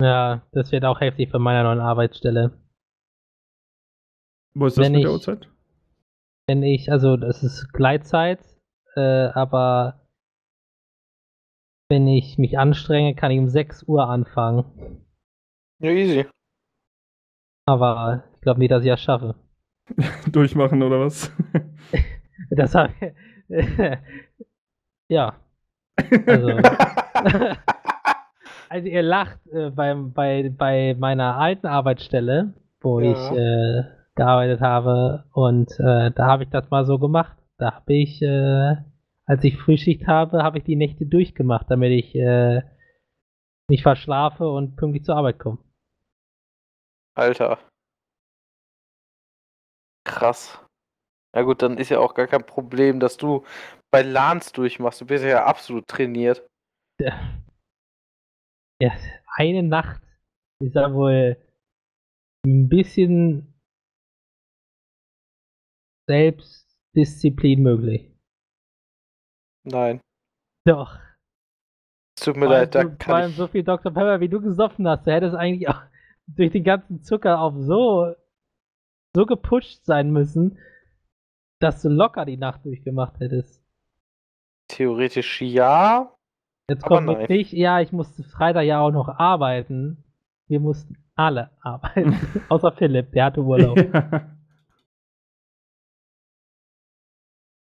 Ja, 0.00 0.42
das 0.52 0.70
wird 0.70 0.84
auch 0.84 1.00
heftig 1.00 1.30
für 1.30 1.38
meine 1.40 1.64
neuen 1.64 1.80
Arbeitsstelle. 1.80 2.52
Wo 4.54 4.66
ist 4.66 4.78
das 4.78 4.86
Wenn 4.86 4.92
mit 4.92 5.04
der 5.04 5.12
Uhrzeit? 5.12 5.48
Wenn 6.46 6.62
ich, 6.62 6.90
also 6.90 7.16
das 7.16 7.42
ist 7.42 7.72
Gleitzeit, 7.72 8.40
äh, 8.96 9.26
aber 9.34 10.00
wenn 11.88 12.06
ich 12.08 12.38
mich 12.38 12.58
anstrenge, 12.58 13.14
kann 13.14 13.30
ich 13.30 13.38
um 13.38 13.48
6 13.48 13.84
Uhr 13.84 14.08
anfangen. 14.08 15.04
Ja, 15.78 15.90
easy. 15.90 16.26
Aber 17.66 18.24
ich 18.34 18.40
glaube 18.40 18.60
nicht, 18.60 18.70
dass 18.70 18.82
ich 18.84 18.90
das 18.90 19.00
schaffe. 19.02 19.34
Durchmachen 20.32 20.82
oder 20.82 21.00
was? 21.00 21.30
Das 22.50 22.74
hab, 22.74 22.90
ja. 25.08 25.36
Also, 26.26 26.60
also 28.68 28.88
ihr 28.88 29.02
lacht 29.02 29.38
äh, 29.52 29.70
beim, 29.70 30.12
bei, 30.12 30.50
bei 30.54 30.94
meiner 30.98 31.36
alten 31.38 31.66
Arbeitsstelle, 31.66 32.54
wo 32.80 33.00
Ja. 33.00 33.12
ich 33.12 33.30
äh, 33.38 33.82
gearbeitet 34.16 34.60
habe. 34.60 35.24
Und 35.32 35.70
äh, 35.78 36.10
da 36.10 36.26
habe 36.26 36.42
ich 36.44 36.50
das 36.50 36.68
mal 36.70 36.84
so 36.84 36.98
gemacht. 36.98 37.36
Da 37.62 37.76
habe 37.76 37.94
ich, 37.94 38.20
äh, 38.22 38.74
als 39.24 39.44
ich 39.44 39.56
Frühschicht 39.56 40.08
habe, 40.08 40.42
habe 40.42 40.58
ich 40.58 40.64
die 40.64 40.74
Nächte 40.74 41.06
durchgemacht, 41.06 41.70
damit 41.70 41.92
ich 41.92 42.12
äh, 42.16 42.60
nicht 43.70 43.84
verschlafe 43.84 44.48
und 44.48 44.74
pünktlich 44.74 45.04
zur 45.04 45.14
Arbeit 45.14 45.38
komme. 45.38 45.58
Alter. 47.14 47.60
Krass. 50.04 50.60
Ja 51.36 51.42
gut, 51.42 51.62
dann 51.62 51.78
ist 51.78 51.90
ja 51.90 52.00
auch 52.00 52.14
gar 52.14 52.26
kein 52.26 52.44
Problem, 52.44 52.98
dass 52.98 53.16
du 53.16 53.44
bei 53.92 54.02
LANs 54.02 54.50
durchmachst. 54.50 55.00
Du 55.00 55.06
bist 55.06 55.24
ja 55.24 55.44
absolut 55.44 55.86
trainiert. 55.86 56.44
Ja, 58.80 58.92
eine 59.36 59.62
Nacht 59.62 60.02
ist 60.58 60.74
ja 60.74 60.92
wohl 60.92 61.36
ein 62.44 62.68
bisschen 62.68 63.54
Selbstdisziplin 66.94 67.62
möglich. 67.62 68.10
Nein. 69.64 70.00
Doch. 70.66 70.98
Tut 72.20 72.36
mir 72.36 72.46
leid, 72.46 72.74
da 72.74 72.82
so, 72.82 72.90
vor 73.02 73.14
allem 73.14 73.32
so 73.32 73.46
viel 73.48 73.64
Dr. 73.64 73.92
Pepper, 73.92 74.20
wie 74.20 74.28
du 74.28 74.40
gesoffen 74.40 74.86
hast, 74.86 75.06
du 75.06 75.12
hättest 75.12 75.34
eigentlich 75.34 75.68
auch 75.68 75.80
durch 76.26 76.52
den 76.52 76.64
ganzen 76.64 77.02
Zucker 77.02 77.40
auf 77.40 77.54
so, 77.56 78.14
so 79.14 79.26
gepusht 79.26 79.84
sein 79.84 80.10
müssen, 80.10 80.58
dass 81.60 81.82
du 81.82 81.88
locker 81.88 82.24
die 82.24 82.36
Nacht 82.36 82.64
durchgemacht 82.64 83.18
hättest. 83.20 83.62
Theoretisch 84.68 85.42
ja. 85.42 86.14
Jetzt 86.70 86.84
Aber 86.84 86.96
kommt 86.96 87.06
nein. 87.06 87.18
mit 87.18 87.30
nicht, 87.30 87.52
ja, 87.52 87.80
ich 87.80 87.92
musste 87.92 88.22
Freitag 88.22 88.64
ja 88.64 88.80
auch 88.80 88.92
noch 88.92 89.08
arbeiten. 89.08 90.04
Wir 90.48 90.60
mussten 90.60 90.96
alle 91.14 91.50
arbeiten. 91.60 92.18
Außer 92.48 92.72
Philipp, 92.72 93.12
der 93.12 93.26
hatte 93.26 93.42
Urlaub. 93.42 93.78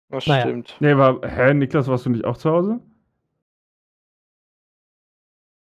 Das 0.08 0.26
Naja. 0.26 0.42
stimmt. 0.42 0.76
nee, 0.80 0.96
war, 0.96 1.20
hä, 1.28 1.52
Niklas, 1.54 1.88
warst 1.88 2.06
du 2.06 2.10
nicht 2.10 2.24
auch 2.24 2.36
zu 2.36 2.50
Hause? 2.50 2.80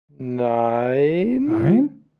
Nein. 0.08 1.46
Nein? 1.46 2.10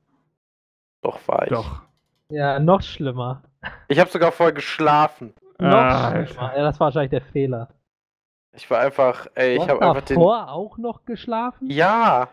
Doch 1.02 1.26
war 1.28 1.42
ich. 1.44 1.50
Doch. 1.50 1.82
Ja, 2.30 2.58
noch 2.58 2.82
schlimmer. 2.82 3.42
Ich 3.88 3.98
habe 3.98 4.10
sogar 4.10 4.32
vorher 4.32 4.52
geschlafen. 4.52 5.34
Noch 5.58 5.68
Ah, 5.72 6.26
schlimmer. 6.26 6.56
Ja, 6.56 6.62
das 6.64 6.80
war 6.80 6.86
wahrscheinlich 6.86 7.10
der 7.10 7.22
Fehler. 7.22 7.68
Ich 8.52 8.68
war 8.70 8.80
einfach, 8.80 9.26
ey, 9.34 9.56
Du 9.56 9.62
ich 9.62 9.68
habe 9.68 9.82
einfach 9.82 10.02
den. 10.04 10.16
davor 10.16 10.50
auch 10.50 10.78
noch 10.78 11.04
geschlafen? 11.04 11.70
Ja. 11.70 12.28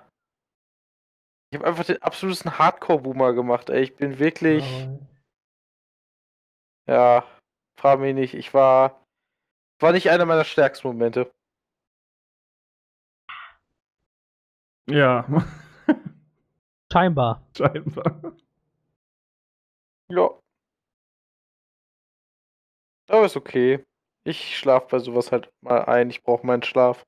Ich 1.51 1.59
habe 1.59 1.67
einfach 1.67 1.85
den 1.85 2.01
absoluten 2.01 2.57
Hardcore-Boomer 2.57 3.33
gemacht, 3.33 3.69
ey. 3.69 3.83
Ich 3.83 3.95
bin 3.95 4.17
wirklich. 4.19 4.63
Oh. 4.89 4.99
Ja, 6.87 7.23
frag 7.79 7.99
mich 7.99 8.15
nicht. 8.15 8.33
Ich 8.33 8.53
war. 8.53 9.02
War 9.79 9.91
nicht 9.91 10.09
einer 10.09 10.25
meiner 10.25 10.45
stärksten 10.45 10.87
Momente. 10.87 11.31
Ja, 14.87 15.25
Scheinbar. 16.93 17.41
scheinbar. 17.57 18.35
Ja. 20.09 20.29
Aber 23.07 23.25
ist 23.25 23.35
okay. 23.35 23.83
Ich 24.23 24.57
schlaf 24.59 24.87
bei 24.89 24.99
sowas 24.99 25.31
halt 25.31 25.51
mal 25.61 25.85
ein. 25.85 26.11
Ich 26.11 26.21
brauche 26.21 26.45
meinen 26.45 26.61
Schlaf. 26.61 27.03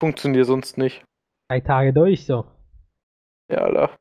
Funktioniert 0.00 0.46
sonst 0.46 0.78
nicht. 0.78 1.04
Drei 1.48 1.60
Tage 1.60 1.92
durch 1.92 2.24
so. 2.24 2.46
Ja, 3.50 3.58
Alter. 3.58 3.98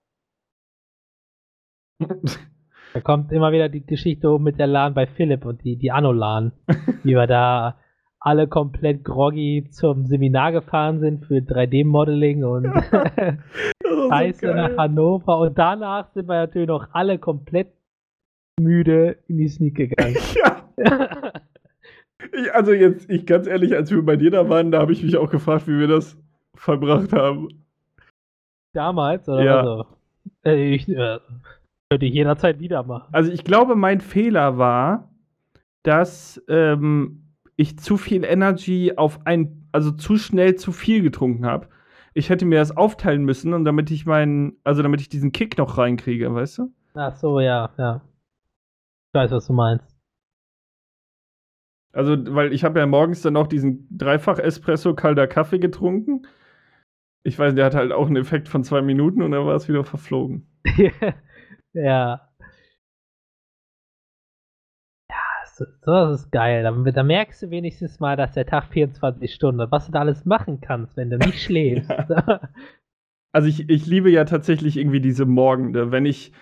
Da 2.93 2.99
kommt 2.99 3.31
immer 3.31 3.51
wieder 3.51 3.69
die 3.69 3.85
Geschichte 3.85 4.30
oben 4.30 4.43
mit 4.43 4.59
der 4.59 4.68
LAN 4.68 4.93
bei 4.93 5.07
Philipp 5.07 5.45
und 5.45 5.63
die, 5.63 5.77
die 5.77 5.91
Anno-LAN. 5.91 6.51
wie 7.03 7.15
wir 7.15 7.27
da 7.27 7.77
alle 8.19 8.47
komplett 8.47 9.03
groggy 9.03 9.68
zum 9.72 10.05
Seminar 10.05 10.51
gefahren 10.51 10.99
sind 10.99 11.26
für 11.26 11.38
3D-Modeling 11.38 12.43
und 12.43 12.68
Scheiße 14.09 14.47
nach 14.55 14.77
Hannover. 14.77 15.39
Und 15.39 15.57
danach 15.57 16.11
sind 16.13 16.27
wir 16.27 16.35
natürlich 16.35 16.68
noch 16.68 16.89
alle 16.93 17.18
komplett 17.18 17.69
müde 18.59 19.18
in 19.27 19.38
die 19.38 19.47
Sneak 19.47 19.76
gegangen. 19.76 20.18
Ja, 20.84 21.31
ich, 22.34 22.53
also 22.53 22.72
jetzt, 22.72 23.09
ich 23.09 23.26
ganz 23.26 23.47
ehrlich, 23.47 23.76
als 23.76 23.89
wir 23.91 24.05
bei 24.05 24.15
dir 24.15 24.30
da 24.30 24.47
waren, 24.47 24.72
da 24.72 24.80
habe 24.80 24.91
ich 24.93 25.01
mich 25.03 25.18
auch 25.18 25.30
gefragt, 25.31 25.68
wie 25.68 25.80
wir 25.80 25.88
das 25.88 26.15
verbracht 26.53 27.11
haben. 27.13 27.47
Damals, 28.73 29.27
oder 29.27 29.43
Ja. 29.43 29.63
so? 29.63 29.85
Äh, 30.45 30.76
ich, 30.76 30.88
äh, 30.88 31.18
könnte 31.91 32.05
ich 32.05 32.13
jederzeit 32.13 32.61
wieder 32.61 32.84
machen. 32.84 33.09
Also 33.11 33.34
ich 33.34 33.43
glaube, 33.43 33.76
mein 33.76 33.99
Fehler 33.99 34.57
war, 34.57 35.11
dass 35.84 36.41
ähm, 36.47 37.34
ich 37.57 37.80
zu 37.80 37.97
viel 37.97 38.23
Energy 38.23 38.93
auf 38.95 39.19
ein, 39.26 39.68
also 39.73 39.91
zu 39.91 40.15
schnell 40.15 40.55
zu 40.55 40.72
viel 40.72 41.01
getrunken 41.01 41.45
habe. 41.45 41.68
Ich 42.13 42.30
hätte 42.30 42.45
mir 42.45 42.59
das 42.59 42.77
aufteilen 42.77 43.26
müssen 43.26 43.53
und 43.53 43.65
damit 43.65 43.91
ich 43.91 44.05
meinen, 44.05 44.53
also 44.63 44.81
damit 44.84 45.01
ich 45.01 45.09
diesen 45.09 45.34
Kick 45.34 45.57
noch 45.57 45.77
reinkriege, 45.77 46.34
weißt 46.34 46.59
du? 46.59 46.73
Ach 46.93 47.13
so, 47.18 47.41
ja, 47.41 47.69
ja. 47.77 47.99
Ich 49.09 49.19
weiß, 49.19 49.31
was 49.31 49.47
du 49.47 49.53
meinst. 49.53 49.97
Also, 51.91 52.15
weil 52.34 52.53
ich 52.53 52.63
habe 52.63 52.80
ja 52.80 52.85
morgens 52.85 53.22
dann 53.22 53.35
auch 53.35 53.47
diesen 53.47 53.85
Dreifach-Espresso 53.97 54.95
kalter 54.95 55.27
Kaffee 55.27 55.59
getrunken. 55.59 56.26
Ich 57.23 57.38
weiß, 57.38 57.53
der 57.53 57.65
hat 57.65 57.76
halt 57.76 57.91
auch 57.91 58.07
einen 58.07 58.15
Effekt 58.15 58.47
von 58.47 58.63
zwei 58.63 58.81
Minuten 58.81 59.22
und 59.22 59.31
dann 59.31 59.45
war 59.45 59.55
es 59.55 59.68
wieder 59.68 59.84
verflogen. 59.84 60.47
ja. 61.73 62.30
Ja, 65.10 65.15
so, 65.56 65.65
sowas 65.81 66.22
ist 66.22 66.31
geil. 66.31 66.64
Da, 66.64 66.72
da 66.91 67.03
merkst 67.03 67.43
du 67.43 67.49
wenigstens 67.49 67.99
mal, 67.99 68.15
dass 68.18 68.34
der 68.34 68.45
Tag 68.45 68.65
24 68.72 69.34
Stunden 69.34 69.72
was 69.72 69.85
du 69.88 69.91
da 69.91 69.99
alles 69.99 70.26
machen 70.26 70.61
kannst, 70.61 70.95
wenn 70.98 71.10
du 71.10 71.18
nicht 71.18 71.39
schläfst. 71.43 71.91
Also 73.34 73.48
ich, 73.48 73.69
ich 73.69 73.85
liebe 73.85 74.11
ja 74.11 74.26
tatsächlich 74.26 74.77
irgendwie 74.77 74.99
diese 74.99 75.26
Morgende. 75.26 75.91
Wenn 75.91 76.06
ich, 76.06 76.34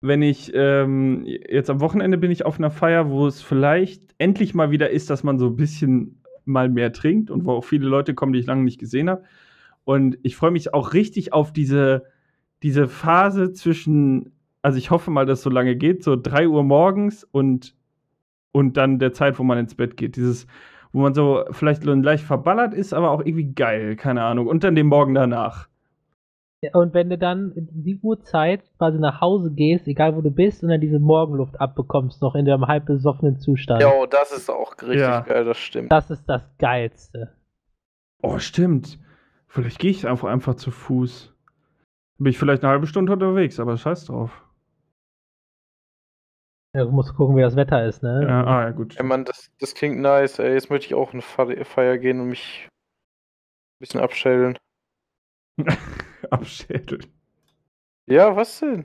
wenn 0.00 0.22
ich, 0.22 0.50
ähm, 0.54 1.24
jetzt 1.24 1.70
am 1.70 1.80
Wochenende 1.80 2.18
bin 2.18 2.30
ich 2.30 2.44
auf 2.44 2.58
einer 2.58 2.70
Feier, 2.70 3.10
wo 3.10 3.26
es 3.26 3.42
vielleicht 3.42 4.14
endlich 4.18 4.54
mal 4.54 4.70
wieder 4.70 4.90
ist, 4.90 5.10
dass 5.10 5.22
man 5.22 5.38
so 5.38 5.46
ein 5.46 5.56
bisschen 5.56 6.22
mal 6.44 6.68
mehr 6.68 6.92
trinkt 6.92 7.30
und 7.30 7.44
wo 7.44 7.52
auch 7.52 7.64
viele 7.64 7.86
Leute 7.86 8.14
kommen, 8.14 8.32
die 8.32 8.40
ich 8.40 8.46
lange 8.46 8.64
nicht 8.64 8.80
gesehen 8.80 9.10
habe. 9.10 9.24
Und 9.84 10.18
ich 10.22 10.36
freue 10.36 10.50
mich 10.50 10.74
auch 10.74 10.94
richtig 10.94 11.32
auf 11.32 11.52
diese, 11.52 12.04
diese 12.62 12.88
Phase 12.88 13.52
zwischen, 13.52 14.32
also 14.66 14.78
ich 14.78 14.90
hoffe 14.90 15.12
mal, 15.12 15.26
dass 15.26 15.38
es 15.38 15.44
so 15.44 15.50
lange 15.50 15.76
geht, 15.76 16.02
so 16.02 16.16
3 16.20 16.48
Uhr 16.48 16.64
morgens 16.64 17.22
und, 17.22 17.76
und 18.50 18.76
dann 18.76 18.98
der 18.98 19.12
Zeit, 19.12 19.38
wo 19.38 19.44
man 19.44 19.58
ins 19.58 19.76
Bett 19.76 19.96
geht. 19.96 20.16
Dieses, 20.16 20.48
wo 20.90 21.02
man 21.02 21.14
so 21.14 21.44
vielleicht 21.52 21.84
leicht 21.84 22.24
verballert 22.24 22.74
ist, 22.74 22.92
aber 22.92 23.12
auch 23.12 23.20
irgendwie 23.20 23.54
geil, 23.54 23.94
keine 23.94 24.24
Ahnung. 24.24 24.48
Und 24.48 24.64
dann 24.64 24.74
den 24.74 24.88
Morgen 24.88 25.14
danach. 25.14 25.68
Und 26.72 26.94
wenn 26.94 27.10
du 27.10 27.16
dann 27.16 27.52
in 27.52 27.84
die 27.84 28.00
Uhrzeit 28.02 28.64
quasi 28.76 28.98
nach 28.98 29.20
Hause 29.20 29.52
gehst, 29.52 29.86
egal 29.86 30.16
wo 30.16 30.20
du 30.20 30.32
bist, 30.32 30.64
und 30.64 30.70
dann 30.70 30.80
diese 30.80 30.98
Morgenluft 30.98 31.60
abbekommst, 31.60 32.20
noch 32.20 32.34
in 32.34 32.44
deinem 32.44 32.66
halb 32.66 32.86
besoffenen 32.86 33.38
Zustand. 33.38 33.82
Jo, 33.82 34.06
das 34.10 34.32
ist 34.32 34.50
auch 34.50 34.72
richtig 34.82 35.02
Ja. 35.02 35.20
geil, 35.20 35.44
das 35.44 35.58
stimmt. 35.58 35.92
Das 35.92 36.10
ist 36.10 36.28
das 36.28 36.42
Geilste. 36.58 37.30
Oh, 38.20 38.38
stimmt. 38.40 38.98
Vielleicht 39.46 39.78
gehe 39.78 39.92
ich 39.92 40.08
einfach, 40.08 40.26
einfach 40.26 40.56
zu 40.56 40.72
Fuß. 40.72 41.32
Bin 42.18 42.30
ich 42.30 42.38
vielleicht 42.38 42.64
eine 42.64 42.72
halbe 42.72 42.88
Stunde 42.88 43.12
unterwegs, 43.12 43.60
aber 43.60 43.76
scheiß 43.76 44.06
drauf. 44.06 44.42
Ja, 46.76 46.84
du 46.84 46.90
musst 46.90 47.14
gucken, 47.14 47.36
wie 47.36 47.40
das 47.40 47.56
Wetter 47.56 47.86
ist, 47.86 48.02
ne? 48.02 48.22
Ja, 48.28 48.44
ah, 48.44 48.62
ja, 48.64 48.70
gut. 48.70 48.96
Ey, 48.98 49.02
Mann, 49.04 49.24
das, 49.24 49.50
das 49.60 49.74
klingt 49.74 49.98
nice, 49.98 50.38
ey. 50.38 50.52
Jetzt 50.52 50.68
möchte 50.68 50.86
ich 50.86 50.94
auch 50.94 51.12
eine 51.14 51.22
Fe- 51.22 51.64
Feier 51.64 51.96
gehen 51.96 52.20
und 52.20 52.28
mich 52.28 52.68
ein 52.68 53.80
bisschen 53.80 54.00
abschädeln. 54.00 54.58
Abschädeln. 56.30 57.06
Ja, 58.06 58.36
was 58.36 58.60
denn? 58.60 58.84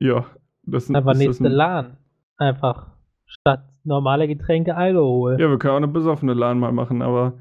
Ja, 0.00 0.26
das 0.64 0.90
Einfach 0.90 1.12
ist 1.12 1.18
das 1.18 1.26
nächste 1.26 1.44
ein, 1.46 1.52
LAN. 1.52 1.96
Einfach 2.36 2.88
statt 3.26 3.64
normale 3.84 4.26
Getränke 4.28 4.76
Alkohol. 4.76 5.40
Ja, 5.40 5.48
wir 5.48 5.58
können 5.58 5.72
auch 5.72 5.76
eine 5.78 5.88
besoffene 5.88 6.34
LAN 6.34 6.58
mal 6.58 6.72
machen, 6.72 7.00
aber 7.00 7.34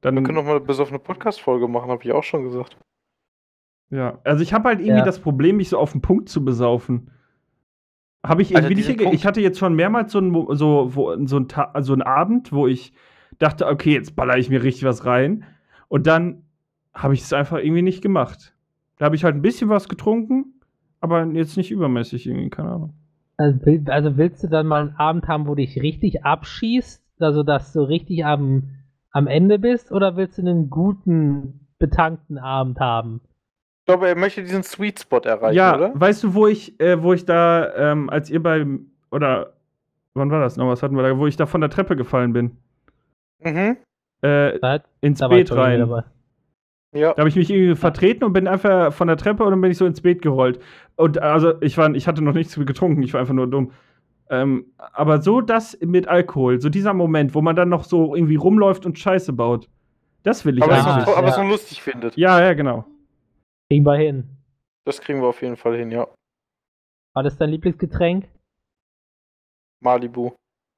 dann. 0.00 0.14
Wir 0.16 0.22
können 0.22 0.36
doch 0.36 0.44
mal 0.44 0.56
eine 0.56 0.60
besoffene 0.64 0.98
Podcast-Folge 0.98 1.68
machen, 1.68 1.90
habe 1.90 2.02
ich 2.02 2.12
auch 2.12 2.22
schon 2.24 2.44
gesagt. 2.44 2.76
Ja, 3.90 4.18
also 4.24 4.42
ich 4.42 4.52
habe 4.52 4.68
halt 4.68 4.80
irgendwie 4.80 4.98
Ja. 4.98 5.04
das 5.04 5.20
Problem, 5.20 5.56
mich 5.58 5.68
so 5.68 5.78
auf 5.78 5.92
den 5.92 6.02
Punkt 6.02 6.28
zu 6.28 6.44
besaufen. 6.44 7.10
Habe 8.26 8.42
ich 8.42 8.54
Also 8.54 8.66
irgendwie 8.66 8.74
nicht 8.74 8.88
diesen 8.88 8.94
hinge- 8.98 9.02
Punkt- 9.04 9.14
Ich 9.18 9.26
hatte 9.26 9.40
jetzt 9.40 9.58
schon 9.58 9.74
mehrmals 9.74 10.12
so 10.12 10.18
einen 10.18 10.32
so, 10.56 10.90
wo, 10.94 11.26
so 11.26 11.36
einen 11.36 11.48
Ta 11.48 11.72
so 11.80 11.92
einen 11.92 12.02
Abend, 12.02 12.52
wo 12.52 12.66
ich 12.66 12.92
dachte, 13.38 13.66
okay, 13.66 13.92
jetzt 13.94 14.16
baller 14.16 14.36
ich 14.38 14.50
mir 14.50 14.62
richtig 14.62 14.84
was 14.84 15.04
rein. 15.06 15.44
Und 15.88 16.06
dann 16.06 16.42
habe 16.94 17.14
ich 17.14 17.20
es 17.22 17.32
einfach 17.32 17.58
irgendwie 17.58 17.82
nicht 17.82 18.02
gemacht. 18.02 18.54
Da 18.98 19.06
habe 19.06 19.14
ich 19.16 19.22
halt 19.24 19.36
ein 19.36 19.42
bisschen 19.42 19.68
was 19.70 19.88
getrunken, 19.88 20.54
aber 21.00 21.24
jetzt 21.26 21.56
nicht 21.56 21.70
übermäßig 21.70 22.26
irgendwie, 22.26 22.50
keine 22.50 22.70
Ahnung. 22.70 22.94
Also, 23.36 23.60
also 23.86 24.16
willst 24.16 24.42
du 24.42 24.48
dann 24.48 24.66
mal 24.66 24.80
einen 24.88 24.96
Abend 24.96 25.28
haben, 25.28 25.46
wo 25.46 25.50
du 25.54 25.62
dich 25.62 25.80
richtig 25.80 26.24
abschießt, 26.24 27.00
also 27.20 27.44
dass 27.44 27.72
du 27.72 27.82
richtig 27.82 28.24
am, 28.26 28.70
am 29.12 29.28
Ende 29.28 29.60
bist, 29.60 29.92
oder 29.92 30.16
willst 30.16 30.38
du 30.38 30.42
einen 30.42 30.68
guten, 30.70 31.60
betankten 31.78 32.38
Abend 32.38 32.80
haben? 32.80 33.20
Ich 33.88 33.90
glaube, 33.90 34.06
er 34.06 34.16
möchte 34.16 34.42
diesen 34.42 34.62
Sweet 34.62 35.00
Spot 35.00 35.20
erreichen, 35.20 35.56
ja, 35.56 35.74
oder? 35.74 35.92
weißt 35.94 36.22
du, 36.22 36.34
wo 36.34 36.46
ich, 36.46 36.78
äh, 36.78 37.02
wo 37.02 37.14
ich 37.14 37.24
da, 37.24 37.74
ähm, 37.74 38.10
als 38.10 38.28
ihr 38.28 38.42
beim, 38.42 38.90
oder 39.10 39.54
wann 40.12 40.30
war 40.30 40.40
das 40.40 40.58
noch? 40.58 40.68
Was 40.68 40.82
hatten 40.82 40.94
wir 40.94 41.02
da, 41.02 41.16
wo 41.16 41.26
ich 41.26 41.36
da 41.36 41.46
von 41.46 41.62
der 41.62 41.70
Treppe 41.70 41.96
gefallen 41.96 42.34
bin? 42.34 42.58
Mhm. 43.42 43.78
Äh, 44.22 44.58
ins 45.00 45.20
da 45.20 45.28
Beet 45.28 45.50
rein. 45.52 45.80
dabei. 45.80 46.04
Ja. 46.92 47.14
Da 47.14 47.20
habe 47.20 47.30
ich 47.30 47.36
mich 47.36 47.48
irgendwie 47.48 47.74
vertreten 47.76 48.24
und 48.24 48.34
bin 48.34 48.46
einfach 48.46 48.92
von 48.92 49.08
der 49.08 49.16
Treppe 49.16 49.42
und 49.42 49.52
dann 49.52 49.60
bin 49.62 49.70
ich 49.70 49.78
so 49.78 49.86
ins 49.86 50.02
Beet 50.02 50.20
gerollt. 50.20 50.60
Und 50.96 51.22
also 51.22 51.54
ich 51.62 51.78
war, 51.78 51.90
ich 51.94 52.06
hatte 52.06 52.22
noch 52.22 52.34
nichts 52.34 52.56
getrunken, 52.56 53.02
ich 53.02 53.14
war 53.14 53.20
einfach 53.22 53.32
nur 53.32 53.46
dumm. 53.46 53.72
Ähm, 54.28 54.66
aber 54.76 55.22
so 55.22 55.40
das 55.40 55.78
mit 55.80 56.08
Alkohol, 56.08 56.60
so 56.60 56.68
dieser 56.68 56.92
Moment, 56.92 57.34
wo 57.34 57.40
man 57.40 57.56
dann 57.56 57.70
noch 57.70 57.84
so 57.84 58.14
irgendwie 58.14 58.36
rumläuft 58.36 58.84
und 58.84 58.98
Scheiße 58.98 59.32
baut, 59.32 59.66
das 60.24 60.44
will 60.44 60.58
ich 60.58 60.62
Aber, 60.62 60.74
eigentlich. 60.74 61.16
aber 61.16 61.26
ja. 61.26 61.32
es 61.32 61.38
noch 61.38 61.48
lustig 61.48 61.80
findet. 61.80 62.18
Ja, 62.18 62.38
ja, 62.42 62.52
genau. 62.52 62.84
Kriegen 63.70 63.84
wir 63.84 63.96
hin. 63.96 64.24
Das 64.86 65.00
kriegen 65.00 65.20
wir 65.20 65.28
auf 65.28 65.42
jeden 65.42 65.56
Fall 65.56 65.76
hin, 65.76 65.90
ja. 65.90 66.08
War 67.14 67.22
das 67.22 67.36
dein 67.36 67.50
Lieblingsgetränk? 67.50 68.28
Malibu 69.80 70.32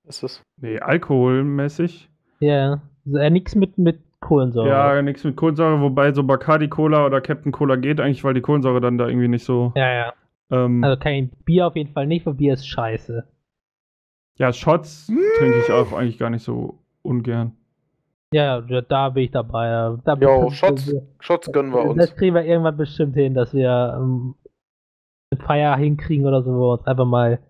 ist 0.09 0.23
es. 0.23 0.43
Nee, 0.61 0.79
alkoholmäßig. 0.81 2.11
Ja. 2.41 2.83
Also, 3.07 3.19
äh, 3.19 3.31
nix 3.31 3.55
mit, 3.55 3.79
mit 3.79 4.01
Kohlensäure. 4.21 4.69
Ja, 4.69 5.03
nichts 5.03 5.25
mit 5.25 5.37
Kohlensäure, 5.37 5.81
wobei 5.81 6.12
so 6.12 6.23
Bacardi 6.25 6.69
Cola 6.69 7.07
oder 7.07 7.21
Captain 7.21 7.53
Cola 7.53 7.77
geht 7.77 8.01
eigentlich, 8.01 8.25
weil 8.25 8.35
die 8.35 8.41
Kohlensäure 8.43 8.81
dann 8.81 8.99
da 8.99 9.07
irgendwie 9.09 9.29
nicht 9.29 9.45
so. 9.45 9.73
ja, 9.77 9.93
ja. 9.93 10.15
Ähm, 10.51 10.83
Also 10.83 10.99
kein 10.99 11.31
Bier 11.45 11.69
auf 11.69 11.77
jeden 11.77 11.93
Fall 11.93 12.07
nicht, 12.07 12.27
weil 12.27 12.35
Bier 12.35 12.55
ist 12.55 12.67
scheiße. 12.67 13.27
ja, 14.37 14.53
Shots 14.53 15.07
trinke 15.39 15.59
ich 15.61 15.71
auch 15.71 15.93
eigentlich 15.93 16.19
gar 16.19 16.31
nicht 16.31 16.43
so 16.43 16.79
ungern. 17.03 17.57
Ja, 18.32 18.61
ja, 18.61 18.81
da 18.82 19.09
bin 19.09 19.24
ich 19.24 19.31
dabei. 19.32 19.97
Da 20.05 20.15
Jo, 20.15 20.51
Shots, 20.51 20.94
Shots 21.19 21.51
gönnen 21.52 21.73
wir 21.73 21.82
uns. 21.85 21.98
Das 21.98 22.15
kriegen 22.16 22.35
wir 22.35 22.44
irgendwann 22.44 22.77
bestimmt 22.77 23.15
hin, 23.16 23.35
dass 23.35 23.52
wir 23.52 23.97
ähm, 23.98 24.36
eine 25.32 25.40
Feier 25.43 25.77
hinkriegen 25.77 26.27
oder 26.27 26.43
so, 26.43 26.52
wo 26.52 26.61
wir 26.61 26.73
uns 26.78 26.86
einfach 26.86 27.07
mal 27.07 27.40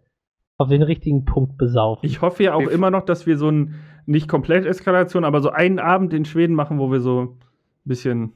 auf 0.58 0.68
den 0.68 0.82
richtigen 0.82 1.24
Punkt 1.26 1.58
besaufen. 1.58 2.06
Ich 2.06 2.22
hoffe 2.22 2.42
ja 2.44 2.54
auch 2.54 2.62
f- 2.62 2.70
immer 2.72 2.90
noch, 2.90 3.02
dass 3.04 3.26
wir 3.26 3.36
so 3.36 3.50
ein, 3.50 3.74
nicht 4.06 4.28
komplett 4.28 4.64
Eskalation, 4.64 5.24
aber 5.24 5.40
so 5.42 5.50
einen 5.50 5.78
Abend 5.78 6.12
in 6.14 6.24
Schweden 6.24 6.54
machen, 6.54 6.78
wo 6.78 6.90
wir 6.90 7.00
so 7.00 7.20
ein 7.22 7.40
bisschen. 7.84 8.32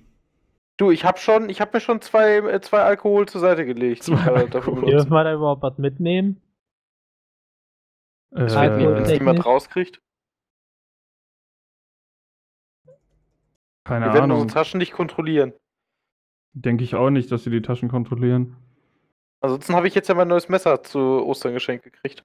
Du, 0.76 0.90
ich 0.90 1.04
habe 1.04 1.18
schon, 1.18 1.48
ich 1.48 1.60
habe 1.62 1.70
mir 1.74 1.80
schon 1.80 2.00
zwei, 2.02 2.38
äh, 2.38 2.60
zwei 2.60 2.80
Alkohol 2.80 3.26
zur 3.26 3.40
Seite 3.40 3.64
gelegt. 3.64 4.02
Zwei 4.02 4.16
Alkohol. 4.32 4.84
Dürfen 4.90 5.10
wir 5.12 5.24
da 5.24 5.32
überhaupt 5.34 5.62
was 5.62 5.78
mitnehmen? 5.78 6.40
Äh, 8.34 8.46
Ich 8.46 8.54
weiß 8.54 8.76
nicht, 8.76 8.86
ob 8.86 8.96
das 8.96 9.08
Alkohol- 9.08 9.18
niemand 9.18 9.46
rauskriegt. 9.46 10.00
Keine 13.85 14.06
Wir 14.06 14.15
werden 14.15 14.24
Ahnung. 14.24 14.43
unsere 14.43 14.59
Taschen 14.61 14.78
nicht 14.78 14.93
kontrollieren. 14.93 15.52
Denke 16.52 16.85
ich 16.85 16.94
auch 16.94 17.11
nicht, 17.11 17.31
dass 17.32 17.44
sie 17.44 17.51
die 17.51 17.62
Taschen 17.62 17.89
kontrollieren. 17.89 18.56
Ansonsten 19.40 19.74
habe 19.74 19.89
ich 19.89 19.94
jetzt 19.94 20.09
ja 20.09 20.15
mein 20.15 20.28
neues 20.28 20.48
Messer 20.48 20.82
zu 20.82 20.98
Ostern 20.98 21.52
geschenkt 21.52 21.85
gekriegt. 21.85 22.24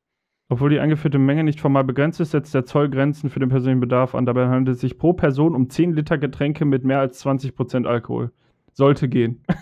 Obwohl 0.51 0.69
die 0.69 0.79
eingeführte 0.79 1.19
Menge 1.19 1.43
nicht 1.43 1.59
formal 1.59 1.83
begrenzt 1.83 2.19
ist, 2.19 2.31
setzt 2.31 2.53
der 2.55 2.65
Zoll 2.65 2.89
Grenzen 2.89 3.29
für 3.29 3.39
den 3.39 3.49
persönlichen 3.49 3.81
Bedarf 3.81 4.15
an. 4.15 4.25
Dabei 4.25 4.47
handelt 4.47 4.75
es 4.75 4.81
sich 4.81 4.97
pro 4.97 5.13
Person 5.13 5.53
um 5.55 5.69
10 5.69 5.93
Liter 5.93 6.17
Getränke 6.17 6.65
mit 6.65 6.83
mehr 6.85 6.99
als 6.99 7.23
20% 7.23 7.85
Alkohol. 7.85 8.31
Sollte 8.73 9.09
gehen. 9.09 9.43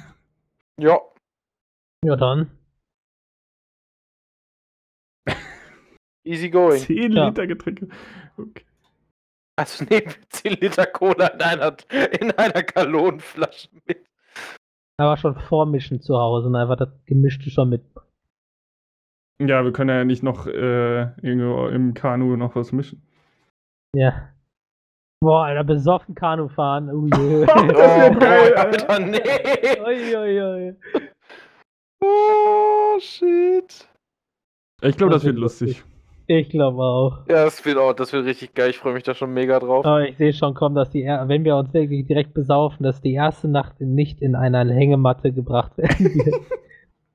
Ja, 0.80 1.00
Ja, 2.06 2.16
dann. 2.16 2.52
easy 6.24 6.50
going. 6.52 6.78
10 6.80 7.14
Ja. 7.14 7.30
Liter 7.30 7.48
Getränke. 7.48 7.88
Okay. 8.38 8.64
Also 9.58 9.86
nehmen 9.86 10.06
wir 10.06 10.30
10 10.30 10.54
Liter 10.62 10.86
Cola 10.86 11.28
in 11.28 11.42
einer, 11.42 11.76
in 12.22 12.32
einer 12.32 12.64
Gallonenflasche 12.64 13.70
mit. 13.88 14.06
Aber 15.00 15.18
schon 15.18 15.36
vormischen 15.36 16.02
zu 16.02 16.18
Hause 16.18 16.48
und 16.48 16.56
einfach 16.56 16.78
das 16.78 16.90
Gemischte 17.06 17.50
schon 17.50 17.70
mit. 17.70 17.84
Ja, 19.40 19.64
wir 19.64 19.72
können 19.72 19.90
ja 19.90 20.04
nicht 20.04 20.24
noch 20.24 20.48
äh, 20.48 21.02
irgendwo 21.22 21.68
im 21.68 21.94
Kanu 21.94 22.36
noch 22.38 22.56
was 22.56 22.72
mischen. 22.72 23.02
Ja. 23.96 24.30
Boah, 25.20 25.46
Alter, 25.46 25.64
besoffen 25.64 26.14
Kanu 26.16 26.48
fahren. 26.48 26.90
Ui, 26.90 27.10
ui, 27.14 27.42
wär 27.42 27.46
boah, 27.48 28.20
geil, 28.20 28.54
Alter, 28.56 29.00
nee. 29.00 29.80
ui, 29.82 30.16
ui, 30.16 30.42
ui. 30.42 30.76
Oh, 32.04 33.00
shit. 33.00 33.88
Ich 34.82 34.98
glaube, 34.98 35.14
das, 35.14 35.22
Das 35.22 35.26
wird 35.26 35.36
wird 35.36 35.38
lustig. 35.38 35.84
Ich 36.30 36.50
glaube 36.50 36.84
auch. 36.84 37.20
Ja, 37.30 37.46
das 37.46 37.64
wird, 37.66 37.78
auch, 37.78 37.94
das 37.94 38.12
wird 38.12 38.26
richtig 38.26 38.54
geil. 38.54 38.70
Ich 38.72 38.78
freue 38.78 38.94
mich 38.94 39.04
da 39.04 39.14
schon 39.14 39.34
mega 39.34 39.60
drauf. 39.60 39.86
Aber 39.86 40.08
ich 40.08 40.18
sehe 40.18 40.34
schon 40.34 40.54
kommen, 40.54 40.76
dass 40.76 40.90
die, 40.90 41.04
er- 41.04 41.28
wenn 41.30 41.46
wir 41.46 41.56
uns 41.56 41.74
wirklich 41.74 42.06
direkt 42.06 42.34
besaufen, 42.34 42.84
dass 42.84 43.00
die 43.02 43.14
erste 43.14 43.48
Nacht 43.48 43.80
nicht 43.80 44.22
in 44.22 44.36
einer 44.36 44.66
Hängematte 44.70 45.32
gebracht 45.32 45.78
werden 45.78 46.06
wird. 46.16 46.36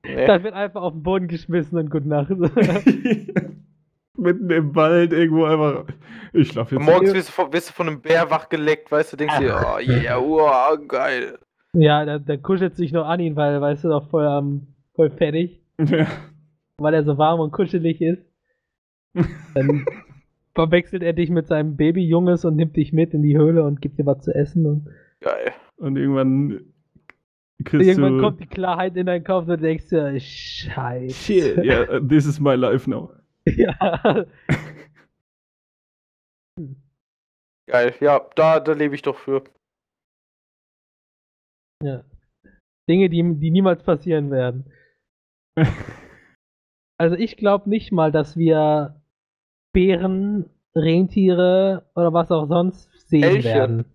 Nee. 0.05 0.27
Dann 0.27 0.43
wird 0.43 0.53
einfach 0.53 0.81
auf 0.81 0.91
den 0.91 1.01
Boden 1.01 1.29
geschmissen 1.29 1.77
und 1.77 1.89
gut 1.89 2.05
Nacht. 2.05 2.29
Mitten 4.17 4.49
im 4.49 4.75
Wald 4.75 5.13
irgendwo 5.13 5.45
einfach. 5.45 5.85
Ich 6.33 6.49
schlafe 6.49 6.75
jetzt. 6.75 6.83
Morgens 6.85 7.13
wirst 7.13 7.29
du, 7.29 7.31
von, 7.31 7.53
wirst 7.53 7.69
du 7.69 7.73
von 7.73 7.87
einem 7.87 8.01
Bär 8.01 8.29
wachgeleckt, 8.29 8.91
weißt 8.91 9.13
du, 9.13 9.17
denkst 9.17 9.39
dir, 9.39 9.55
oh 9.65 9.79
yeah, 9.79 10.19
wow, 10.19 10.77
geil. 10.87 11.39
ja, 11.73 12.03
dann, 12.05 12.25
dann 12.25 12.41
kuschelt 12.41 12.75
sich 12.75 12.91
noch 12.91 13.05
an 13.07 13.21
ihn, 13.21 13.35
weil, 13.37 13.59
weißt 13.61 13.85
du, 13.85 13.87
noch 13.87 14.09
voll, 14.09 14.25
am 14.27 14.67
voll 14.93 15.09
fertig, 15.09 15.61
Ja. 15.79 16.05
weil 16.79 16.93
er 16.93 17.03
so 17.05 17.17
warm 17.17 17.39
und 17.39 17.51
kuschelig 17.51 18.01
ist. 18.01 18.21
Dann 19.53 19.85
verwechselt 20.55 21.03
er 21.03 21.13
dich 21.13 21.29
mit 21.29 21.47
seinem 21.47 21.75
Babyjunges 21.75 22.45
und 22.45 22.55
nimmt 22.55 22.75
dich 22.75 22.93
mit 22.93 23.13
in 23.13 23.21
die 23.21 23.37
Höhle 23.37 23.63
und 23.63 23.81
gibt 23.81 23.99
dir 23.99 24.05
was 24.05 24.21
zu 24.21 24.33
essen. 24.33 24.65
Und 24.65 24.89
Geil. 25.21 25.53
Und 25.77 25.97
irgendwann 25.97 26.73
kriegst 27.63 27.87
irgendwann 27.87 28.17
du. 28.17 28.23
kommt 28.23 28.39
die 28.39 28.47
Klarheit 28.47 28.95
in 28.97 29.05
deinen 29.05 29.23
Kopf 29.23 29.43
und 29.43 29.49
du 29.49 29.57
denkst 29.57 29.89
dir, 29.89 30.19
Scheiße. 30.19 31.13
Shit, 31.13 31.57
yeah, 31.63 31.99
this 31.99 32.25
is 32.25 32.39
my 32.39 32.55
life 32.55 32.89
now. 32.89 33.11
Ja. 33.45 34.25
Geil. 37.67 37.93
Ja, 37.99 38.21
da, 38.35 38.59
da 38.59 38.73
lebe 38.73 38.95
ich 38.95 39.01
doch 39.01 39.17
für. 39.17 39.43
ja. 41.83 42.03
Dinge, 42.89 43.09
die, 43.09 43.23
die 43.39 43.51
niemals 43.51 43.83
passieren 43.83 44.31
werden. 44.31 44.71
Also 46.99 47.15
ich 47.15 47.37
glaube 47.37 47.69
nicht 47.69 47.91
mal, 47.91 48.11
dass 48.11 48.37
wir 48.37 49.02
Bären, 49.73 50.45
Rentiere 50.75 51.85
oder 51.95 52.13
was 52.13 52.31
auch 52.31 52.47
sonst 52.47 52.89
sehen 53.09 53.23
Elche. 53.23 53.43
werden. 53.49 53.85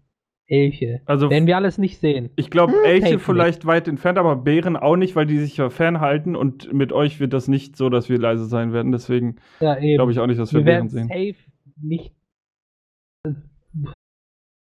Elche. 0.50 1.02
Also, 1.04 1.28
Werden 1.30 1.46
wir 1.46 1.56
alles 1.56 1.76
nicht 1.76 1.98
sehen. 1.98 2.30
ich 2.36 2.50
glaube, 2.50 2.72
Hm, 2.72 2.84
Elche 2.84 3.18
vielleicht 3.18 3.66
weit 3.66 3.86
entfernt, 3.86 4.16
aber 4.18 4.34
Bären 4.36 4.76
auch 4.76 4.96
nicht, 4.96 5.14
weil 5.16 5.26
die 5.26 5.38
sich 5.38 5.56
ja 5.58 5.68
fernhalten 5.70 6.36
und 6.36 6.72
mit 6.72 6.92
euch 6.92 7.20
wird 7.20 7.32
das 7.34 7.48
nicht 7.48 7.76
so, 7.76 7.90
dass 7.90 8.08
wir 8.08 8.18
leise 8.18 8.46
sein 8.46 8.72
werden. 8.72 8.90
Deswegen 8.92 9.36
Ja, 9.60 9.74
glaube 9.78 10.12
ich 10.12 10.20
auch 10.20 10.26
nicht, 10.26 10.40
dass 10.40 10.52
wir, 10.54 10.60
wir 10.60 10.64
Bären 10.64 10.90
werden 10.92 11.08
sehen. 11.08 11.08
safe 11.08 11.50
nicht 11.82 12.14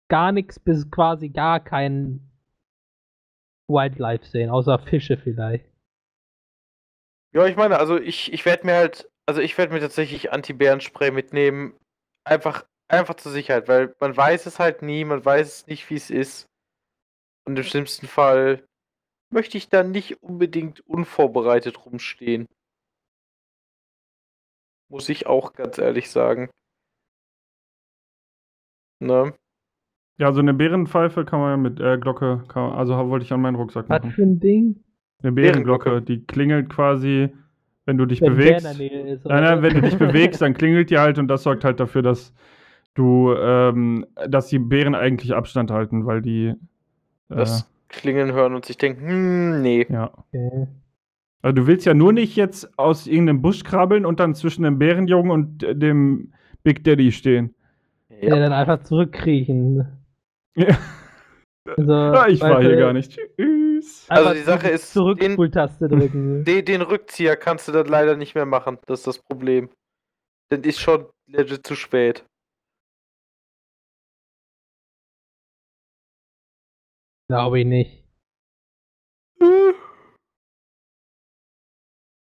gar 0.09 0.31
nichts 0.31 0.59
bis 0.59 0.89
quasi 0.91 1.29
gar 1.29 1.59
kein 1.59 2.29
Wildlife 3.67 4.25
sehen, 4.25 4.49
außer 4.49 4.77
Fische 4.79 5.17
vielleicht. 5.17 5.65
Ja, 7.33 7.47
ich 7.47 7.55
meine, 7.55 7.79
also 7.79 7.97
ich, 7.99 8.31
ich 8.31 8.45
werde 8.45 8.65
mir 8.67 8.75
halt, 8.75 9.09
also 9.25 9.41
ich 9.41 9.57
werde 9.57 9.73
mir 9.73 9.79
tatsächlich 9.79 10.31
Anti-Bären-Spray 10.31 11.11
mitnehmen. 11.11 11.73
Einfach, 12.25 12.65
einfach 12.87 13.15
zur 13.15 13.31
Sicherheit, 13.31 13.67
weil 13.67 13.95
man 13.99 14.15
weiß 14.15 14.45
es 14.45 14.59
halt 14.59 14.81
nie, 14.81 15.05
man 15.05 15.23
weiß 15.23 15.47
es 15.47 15.67
nicht, 15.67 15.89
wie 15.89 15.95
es 15.95 16.09
ist. 16.09 16.47
Und 17.45 17.57
im 17.57 17.63
schlimmsten 17.63 18.07
Fall 18.07 18.65
möchte 19.29 19.57
ich 19.57 19.69
dann 19.69 19.91
nicht 19.91 20.21
unbedingt 20.23 20.81
unvorbereitet 20.81 21.85
rumstehen. 21.85 22.47
Muss 24.89 25.09
ich 25.09 25.25
auch 25.27 25.53
ganz 25.53 25.77
ehrlich 25.77 26.09
sagen. 26.11 26.49
Ne? 29.01 29.33
Ja, 30.19 30.31
so 30.31 30.39
eine 30.39 30.53
Bärenpfeife 30.53 31.25
kann 31.25 31.39
man 31.39 31.49
ja 31.49 31.57
mit 31.57 31.79
äh, 31.79 31.97
Glocke, 31.97 32.45
kann, 32.47 32.71
also 32.73 32.95
wollte 33.09 33.25
ich 33.25 33.33
an 33.33 33.41
meinen 33.41 33.55
Rucksack 33.55 33.89
Was 33.89 33.99
machen. 34.01 34.11
für 34.11 34.21
ein 34.21 34.39
Ding? 34.39 34.83
Eine 35.21 35.31
Bärenglocke, 35.31 35.85
Bärenglocke. 35.85 36.05
die 36.05 36.25
klingelt 36.25 36.69
quasi, 36.69 37.35
wenn 37.85 37.97
du 37.97 38.05
dich 38.05 38.21
Wenn 38.21 38.35
bewegst. 38.35 38.65
ist. 38.65 39.25
Nein, 39.25 39.43
nein, 39.43 39.61
wenn 39.61 39.73
du 39.75 39.81
dich 39.81 39.97
bewegst, 39.97 40.41
dann 40.41 40.53
klingelt 40.53 40.89
die 40.89 40.97
halt 40.97 41.17
und 41.19 41.27
das 41.27 41.43
sorgt 41.43 41.63
halt 41.63 41.79
dafür, 41.79 42.01
dass 42.01 42.33
du, 42.93 43.33
ähm, 43.37 44.05
dass 44.27 44.47
die 44.47 44.59
Bären 44.59 44.95
eigentlich 44.95 45.33
Abstand 45.33 45.71
halten, 45.71 46.05
weil 46.05 46.21
die, 46.21 46.47
äh, 46.47 46.55
Das 47.29 47.69
Klingeln 47.89 48.31
hören 48.33 48.55
und 48.55 48.65
sich 48.65 48.77
denken, 48.77 49.07
hm, 49.07 49.61
nee. 49.61 49.85
ja. 49.89 50.11
Okay. 50.15 50.67
Also 51.41 51.55
du 51.55 51.67
willst 51.67 51.85
ja 51.85 51.93
nur 51.93 52.13
nicht 52.13 52.35
jetzt 52.37 52.77
aus 52.79 53.05
irgendeinem 53.05 53.41
Busch 53.41 53.63
krabbeln 53.63 54.05
und 54.05 54.19
dann 54.19 54.33
zwischen 54.33 54.63
dem 54.63 54.79
Bärenjungen 54.79 55.31
und 55.31 55.63
äh, 55.63 55.75
dem 55.75 56.31
Big 56.63 56.83
Daddy 56.85 57.11
stehen. 57.11 57.53
Ja. 58.21 58.37
dann 58.39 58.53
einfach 58.53 58.83
zurückkriechen. 58.83 59.85
Ja. 60.55 60.77
Also, 61.77 61.93
Ah, 61.93 62.27
ich 62.29 62.39
war 62.39 62.61
hier 62.61 62.77
gar 62.77 62.93
nicht. 62.93 63.11
Tschüss. 63.11 63.62
Also 64.09 64.29
einfach 64.29 64.33
die 64.33 64.45
Sache 64.45 64.69
ist, 64.69 64.83
den- 64.95 65.01
Zurückspultaste 65.01 65.87
drücken. 65.87 66.43
Den, 66.45 66.65
den 66.65 66.81
Rückzieher 66.81 67.35
kannst 67.37 67.67
du 67.67 67.71
dann 67.71 67.87
leider 67.87 68.15
nicht 68.15 68.35
mehr 68.35 68.45
machen. 68.45 68.77
Das 68.85 68.99
ist 68.99 69.07
das 69.07 69.19
Problem. 69.19 69.69
Denn 70.51 70.61
ist 70.63 70.79
schon 70.79 71.07
legit 71.27 71.65
zu 71.65 71.75
spät. 71.75 72.25
Glaube 77.29 77.59
ich 77.61 77.65
nicht. 77.65 78.03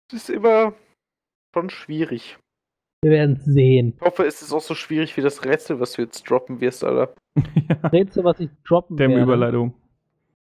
Das 0.09 0.23
ist 0.23 0.29
immer 0.29 0.73
schon 1.55 1.69
schwierig. 1.69 2.37
Wir 3.03 3.11
werden 3.11 3.37
es 3.37 3.45
sehen. 3.45 3.93
Ich 3.95 4.01
hoffe, 4.01 4.25
es 4.25 4.41
ist 4.41 4.53
auch 4.53 4.61
so 4.61 4.75
schwierig 4.75 5.17
wie 5.17 5.21
das 5.21 5.43
Rätsel, 5.43 5.79
was 5.79 5.93
du 5.93 6.03
jetzt 6.03 6.29
droppen 6.29 6.61
wirst, 6.61 6.83
Alter. 6.83 7.15
ja. 7.69 7.87
Rätsel, 7.87 8.23
was 8.23 8.39
ich 8.39 8.49
droppen 8.67 8.99
werde. 8.99 9.21
Überleitung. 9.21 9.73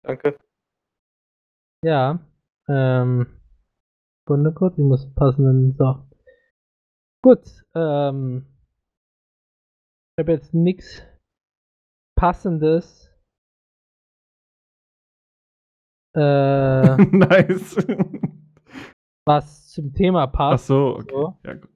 Danke. 0.03 0.37
Ja. 1.85 2.21
Ähm. 2.69 3.27
Sekunde 4.25 4.53
kurz, 4.53 4.79
ich 4.79 4.85
muss 4.85 5.13
passenden. 5.15 5.75
So. 5.77 6.05
Gut. 7.23 7.65
Ähm. 7.75 8.47
Ich 10.17 10.23
habe 10.23 10.33
jetzt 10.33 10.55
nichts 10.55 11.03
Passendes. 12.17 13.11
Äh, 16.15 16.97
nice. 17.07 17.77
was 19.27 19.69
zum 19.71 19.95
Thema 19.95 20.25
Ach 20.25 20.33
passt. 20.33 20.67
so, 20.67 20.97
okay. 20.97 21.15
So. 21.15 21.39
Ja, 21.45 21.55
gut. 21.55 21.71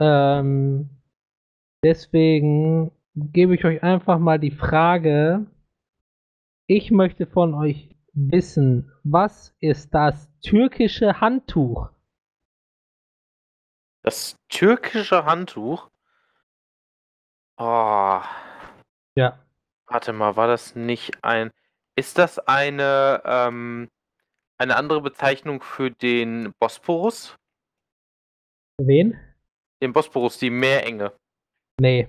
Ähm, 0.00 0.90
deswegen 1.84 2.92
gebe 3.14 3.54
ich 3.54 3.64
euch 3.64 3.82
einfach 3.82 4.18
mal 4.18 4.38
die 4.38 4.50
Frage. 4.50 5.46
Ich 6.68 6.90
möchte 6.90 7.26
von 7.26 7.54
euch 7.54 7.91
wissen, 8.14 8.92
was 9.04 9.54
ist 9.60 9.94
das 9.94 10.28
türkische 10.40 11.20
Handtuch? 11.20 11.90
Das 14.02 14.36
türkische 14.48 15.24
Handtuch. 15.24 15.90
Oh, 17.58 18.20
Ja. 19.16 19.38
warte 19.86 20.12
mal, 20.12 20.36
war 20.36 20.46
das 20.48 20.74
nicht 20.74 21.22
ein. 21.22 21.50
Ist 21.96 22.18
das 22.18 22.38
eine, 22.38 23.22
ähm, 23.24 23.88
eine 24.58 24.76
andere 24.76 25.00
Bezeichnung 25.02 25.60
für 25.62 25.90
den 25.90 26.52
Bosporus? 26.58 27.36
Wen? 28.78 29.18
Den 29.82 29.92
Bosporus, 29.92 30.38
die 30.38 30.50
Meerenge. 30.50 31.12
Nee. 31.78 32.08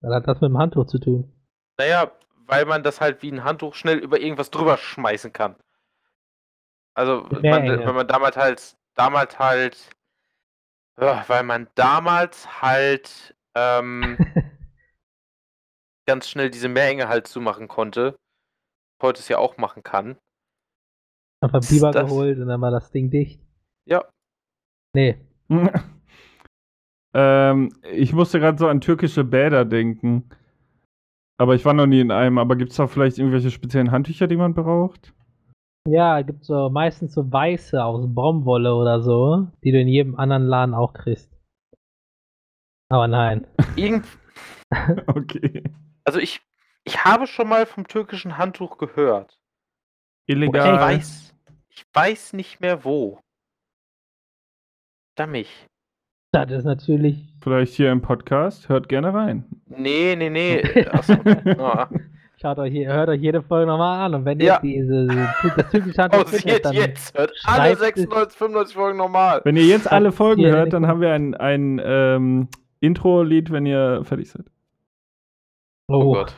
Was 0.00 0.14
hat 0.14 0.28
das 0.28 0.40
mit 0.40 0.50
dem 0.50 0.58
Handtuch 0.58 0.86
zu 0.86 0.98
tun? 0.98 1.32
Naja, 1.78 2.12
weil 2.46 2.66
man 2.66 2.82
das 2.82 3.00
halt 3.00 3.22
wie 3.22 3.32
ein 3.32 3.44
Handtuch 3.44 3.74
schnell 3.74 3.98
über 3.98 4.20
irgendwas 4.20 4.50
drüber 4.50 4.76
schmeißen 4.76 5.32
kann. 5.32 5.56
Also, 6.94 7.26
man, 7.30 7.42
wenn 7.42 7.94
man 7.94 8.06
damals 8.06 8.36
halt, 8.36 8.76
damals 8.94 9.38
halt, 9.38 9.90
weil 10.96 11.42
man 11.42 11.68
damals 11.74 12.62
halt 12.62 13.34
ähm, 13.54 14.16
ganz 16.06 16.28
schnell 16.28 16.50
diese 16.50 16.68
Meerenge 16.68 17.08
halt 17.08 17.26
zumachen 17.26 17.68
konnte. 17.68 18.16
Heute 19.02 19.20
es 19.20 19.28
ja 19.28 19.38
auch 19.38 19.56
machen 19.56 19.82
kann. 19.82 20.16
Einfach 21.40 21.60
Biber 21.68 21.90
das- 21.90 22.08
geholt 22.08 22.38
und 22.38 22.48
dann 22.48 22.60
war 22.60 22.70
das 22.70 22.90
Ding 22.90 23.10
dicht. 23.10 23.40
Ja. 23.86 24.04
Nee. 24.94 25.18
ähm, 27.14 27.70
ich 27.82 28.12
musste 28.12 28.38
gerade 28.40 28.56
so 28.56 28.68
an 28.68 28.80
türkische 28.80 29.24
Bäder 29.24 29.64
denken. 29.64 30.30
Aber 31.38 31.54
ich 31.54 31.64
war 31.64 31.74
noch 31.74 31.86
nie 31.86 32.00
in 32.00 32.10
einem. 32.10 32.38
Aber 32.38 32.56
gibt 32.56 32.70
es 32.70 32.76
da 32.76 32.86
vielleicht 32.86 33.18
irgendwelche 33.18 33.50
speziellen 33.50 33.90
Handtücher, 33.90 34.26
die 34.26 34.36
man 34.36 34.54
braucht? 34.54 35.12
Ja, 35.86 36.22
gibt 36.22 36.44
so 36.44 36.70
meistens 36.70 37.12
so 37.12 37.30
weiße 37.30 37.82
aus 37.82 38.06
Baumwolle 38.08 38.74
oder 38.74 39.02
so, 39.02 39.48
die 39.62 39.72
du 39.72 39.80
in 39.80 39.88
jedem 39.88 40.16
anderen 40.16 40.44
Laden 40.46 40.74
auch 40.74 40.94
kriegst. 40.94 41.30
Aber 42.90 43.08
nein. 43.08 43.46
Irgend, 43.76 44.06
Okay. 45.06 45.64
also 46.04 46.18
ich, 46.18 46.40
ich 46.84 47.04
habe 47.04 47.26
schon 47.26 47.48
mal 47.48 47.66
vom 47.66 47.86
türkischen 47.86 48.38
Handtuch 48.38 48.78
gehört. 48.78 49.38
Illegal. 50.26 50.74
Ich 50.74 50.80
weiß, 50.80 51.34
ich 51.68 51.84
weiß 51.92 52.32
nicht 52.32 52.60
mehr 52.60 52.84
wo. 52.84 53.20
Verdammt. 55.16 55.46
Das 56.34 56.50
ist 56.50 56.64
natürlich. 56.64 57.32
Vielleicht 57.40 57.74
hier 57.74 57.92
im 57.92 58.02
Podcast. 58.02 58.68
Hört 58.68 58.88
gerne 58.88 59.14
rein. 59.14 59.44
Nee, 59.66 60.16
nee, 60.16 60.30
nee. 60.30 60.62
Achso. 60.90 61.14
Ah. 61.58 61.88
Schaut 62.40 62.58
euch, 62.58 62.72
hier- 62.72 62.92
hört 62.92 63.08
euch 63.08 63.20
jede 63.20 63.40
Folge 63.42 63.66
nochmal 63.66 64.04
an 64.06 64.14
und 64.16 64.24
wenn 64.24 64.40
Ja. 64.40 64.60
ihr 64.62 64.82
diese, 64.84 65.06
das 65.56 65.70
typische 65.70 66.02
Handtuch 66.02 66.26
findet, 66.28 66.42
Pausiert 66.62 66.64
dann 66.64 66.74
jetzt. 66.74 67.16
Hört 67.16 67.32
alle 67.44 67.76
schreibt 67.76 67.96
es- 67.96 68.02
96, 68.04 68.38
95 68.38 68.74
Folgen 68.76 68.98
normal. 68.98 69.40
Wenn 69.44 69.56
ihr 69.56 69.64
jetzt 69.66 69.90
alle 69.90 70.12
Folgen 70.12 70.44
hört, 70.44 70.72
dann 70.72 70.86
haben 70.86 71.00
wir 71.00 71.12
ein, 71.12 71.34
ein 71.34 71.80
ähm, 71.84 72.48
Intro-Lied, 72.80 73.50
wenn 73.52 73.64
ihr 73.66 74.02
fertig 74.04 74.30
seid. 74.30 74.46
Oh, 75.88 75.94
Oh, 76.02 76.12
Gott. 76.14 76.34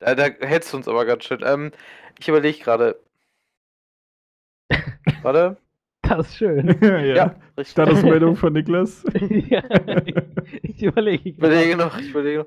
Da, 0.00 0.14
da 0.14 0.24
hältst 0.40 0.72
du 0.72 0.76
uns 0.78 0.88
aber 0.88 1.04
ganz 1.06 1.24
schön. 1.24 1.40
Ähm, 1.44 1.70
ich 2.18 2.28
überlege 2.28 2.58
gerade. 2.58 2.96
Warte. 5.22 5.56
Das 6.16 6.28
ist 6.28 6.36
schön. 6.36 6.78
ja. 6.82 6.98
Ja. 6.98 7.64
Statusmeldung 7.64 8.36
von 8.36 8.52
Niklas. 8.52 9.04
ja, 9.12 9.62
ich 10.62 10.82
überlege. 10.82 11.28
Ich 11.28 11.38
überlege 11.38 11.76
noch, 11.76 11.98
ich 11.98 12.10
überlege 12.10 12.38
noch. 12.40 12.46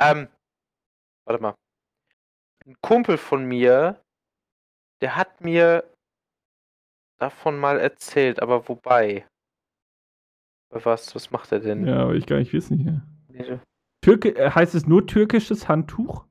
Ähm, 0.00 0.28
warte 1.24 1.42
mal. 1.42 1.54
Ein 2.66 2.76
Kumpel 2.82 3.16
von 3.16 3.44
mir, 3.44 4.00
der 5.00 5.16
hat 5.16 5.40
mir 5.40 5.84
davon 7.18 7.58
mal 7.58 7.78
erzählt, 7.78 8.40
aber 8.42 8.68
wobei? 8.68 9.26
Was, 10.70 11.14
was 11.14 11.30
macht 11.30 11.50
er 11.52 11.60
denn? 11.60 11.86
Ja, 11.86 12.02
aber 12.02 12.14
ich 12.14 12.26
gar 12.26 12.38
nicht 12.38 12.52
wissen 12.52 12.78
hier. 12.78 13.02
Nee, 13.28 13.58
Türke, 14.02 14.36
äh, 14.36 14.50
heißt 14.50 14.74
es 14.74 14.86
nur 14.86 15.06
türkisches 15.06 15.68
Handtuch? 15.68 16.26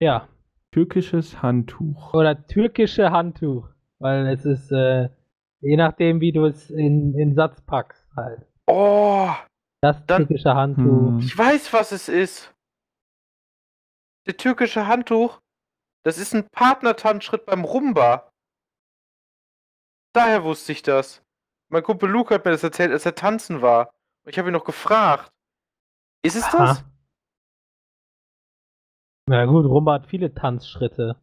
Ja, 0.00 0.28
Türkisches 0.72 1.42
Handtuch. 1.42 2.14
oder 2.14 2.46
türkische 2.46 3.10
Handtuch. 3.10 3.68
Weil 3.98 4.28
es 4.28 4.44
ist, 4.44 4.70
äh, 4.70 5.08
je 5.60 5.76
nachdem, 5.76 6.20
wie 6.20 6.32
du 6.32 6.44
es 6.46 6.70
in, 6.70 7.14
in 7.18 7.34
Satz 7.34 7.60
packst, 7.62 8.06
halt. 8.16 8.46
Oh, 8.66 9.30
Das 9.82 10.04
Dann- 10.06 10.26
türkische 10.26 10.54
Handtuch. 10.54 10.82
Hm. 10.84 11.18
ich 11.20 11.36
weiß, 11.36 11.72
was 11.72 11.92
es 11.92 12.08
ist. 12.08 12.54
Der 14.26 14.36
türkische 14.36 14.86
Handtuch, 14.86 15.40
das 16.04 16.18
ist 16.18 16.34
ein 16.34 16.46
Partnertanzschritt 16.50 17.46
beim 17.46 17.64
Rumba. 17.64 18.30
Daher 20.14 20.44
wusste 20.44 20.72
ich 20.72 20.82
das. 20.82 21.22
Mein 21.70 21.82
Kumpel 21.82 22.10
Luke 22.10 22.34
hat 22.34 22.44
mir 22.44 22.50
das 22.50 22.62
erzählt, 22.62 22.90
als 22.92 23.06
er 23.06 23.14
tanzen 23.14 23.62
war. 23.62 23.90
Und 24.24 24.30
ich 24.32 24.38
habe 24.38 24.50
ihn 24.50 24.52
noch 24.52 24.64
gefragt. 24.64 25.30
Ist 26.24 26.36
es 26.36 26.42
das? 26.50 26.78
Aha. 26.80 26.84
Na 29.28 29.44
gut, 29.46 29.64
Rumba 29.64 29.94
hat 29.94 30.06
viele 30.06 30.34
Tanzschritte. 30.34 31.20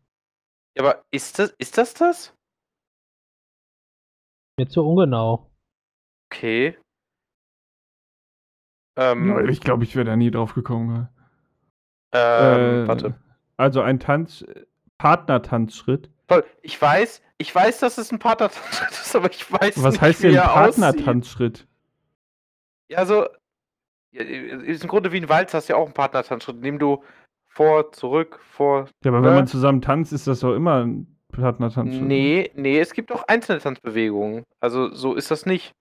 Ja, 0.77 0.83
aber 0.83 1.03
ist 1.11 1.37
das, 1.39 1.51
ist 1.59 1.77
das 1.77 1.93
das? 1.93 2.33
Mir 4.59 4.67
zu 4.67 4.83
ungenau. 4.83 5.51
Okay. 6.31 6.75
Ähm, 8.97 9.47
Ich 9.49 9.61
glaube, 9.61 9.83
ich 9.83 9.95
wäre 9.95 10.05
da 10.05 10.15
nie 10.15 10.31
drauf 10.31 10.55
gekommen. 10.55 11.07
ähm, 12.11 12.83
Äh, 12.83 12.87
warte. 12.87 13.15
Also 13.57 13.81
ein 13.81 13.99
Tanz, 13.99 14.43
Partnertanzschritt. 14.97 16.09
Toll. 16.27 16.43
Ich 16.63 16.81
weiß, 16.81 17.21
ich 17.37 17.53
weiß, 17.53 17.79
dass 17.79 17.97
es 17.99 18.11
ein 18.11 18.17
Partnertanzschritt 18.19 18.89
ist, 18.91 19.15
aber 19.15 19.29
ich 19.31 19.49
weiß 19.51 19.81
Was 19.83 19.93
nicht, 19.93 20.01
heißt 20.01 20.23
wie 20.23 20.27
denn 20.27 20.35
er. 20.37 20.47
Partnertanzschritt? 20.47 21.67
Ja, 22.89 23.05
so. 23.05 23.27
Ja, 24.11 24.23
ist 24.23 24.83
im 24.83 24.89
Grunde 24.89 25.11
wie 25.11 25.17
ein 25.21 25.29
Walzer, 25.29 25.57
hast 25.59 25.67
ja 25.67 25.75
auch 25.75 25.85
einen 25.85 25.93
Partnertanzschritt, 25.93 26.55
in 26.57 26.61
dem 26.63 26.79
du 26.79 27.03
vor, 27.47 27.91
zurück, 27.91 28.39
vor. 28.41 28.89
Ja, 29.03 29.11
aber 29.11 29.21
wenn 29.21 29.33
Äh? 29.33 29.35
man 29.35 29.47
zusammen 29.47 29.81
tanzt, 29.81 30.13
ist 30.13 30.25
das 30.25 30.39
doch 30.39 30.55
immer 30.55 30.83
ein 30.85 31.16
Partnertanzschritt. 31.41 32.03
Nee, 32.03 32.51
nee, 32.55 32.79
es 32.79 32.93
gibt 32.93 33.11
auch 33.11 33.23
einzelne 33.27 33.59
Tanzbewegungen. 33.59 34.43
Also 34.59 34.93
so 34.93 35.13
ist 35.15 35.31
das 35.31 35.45
nicht. 35.45 35.73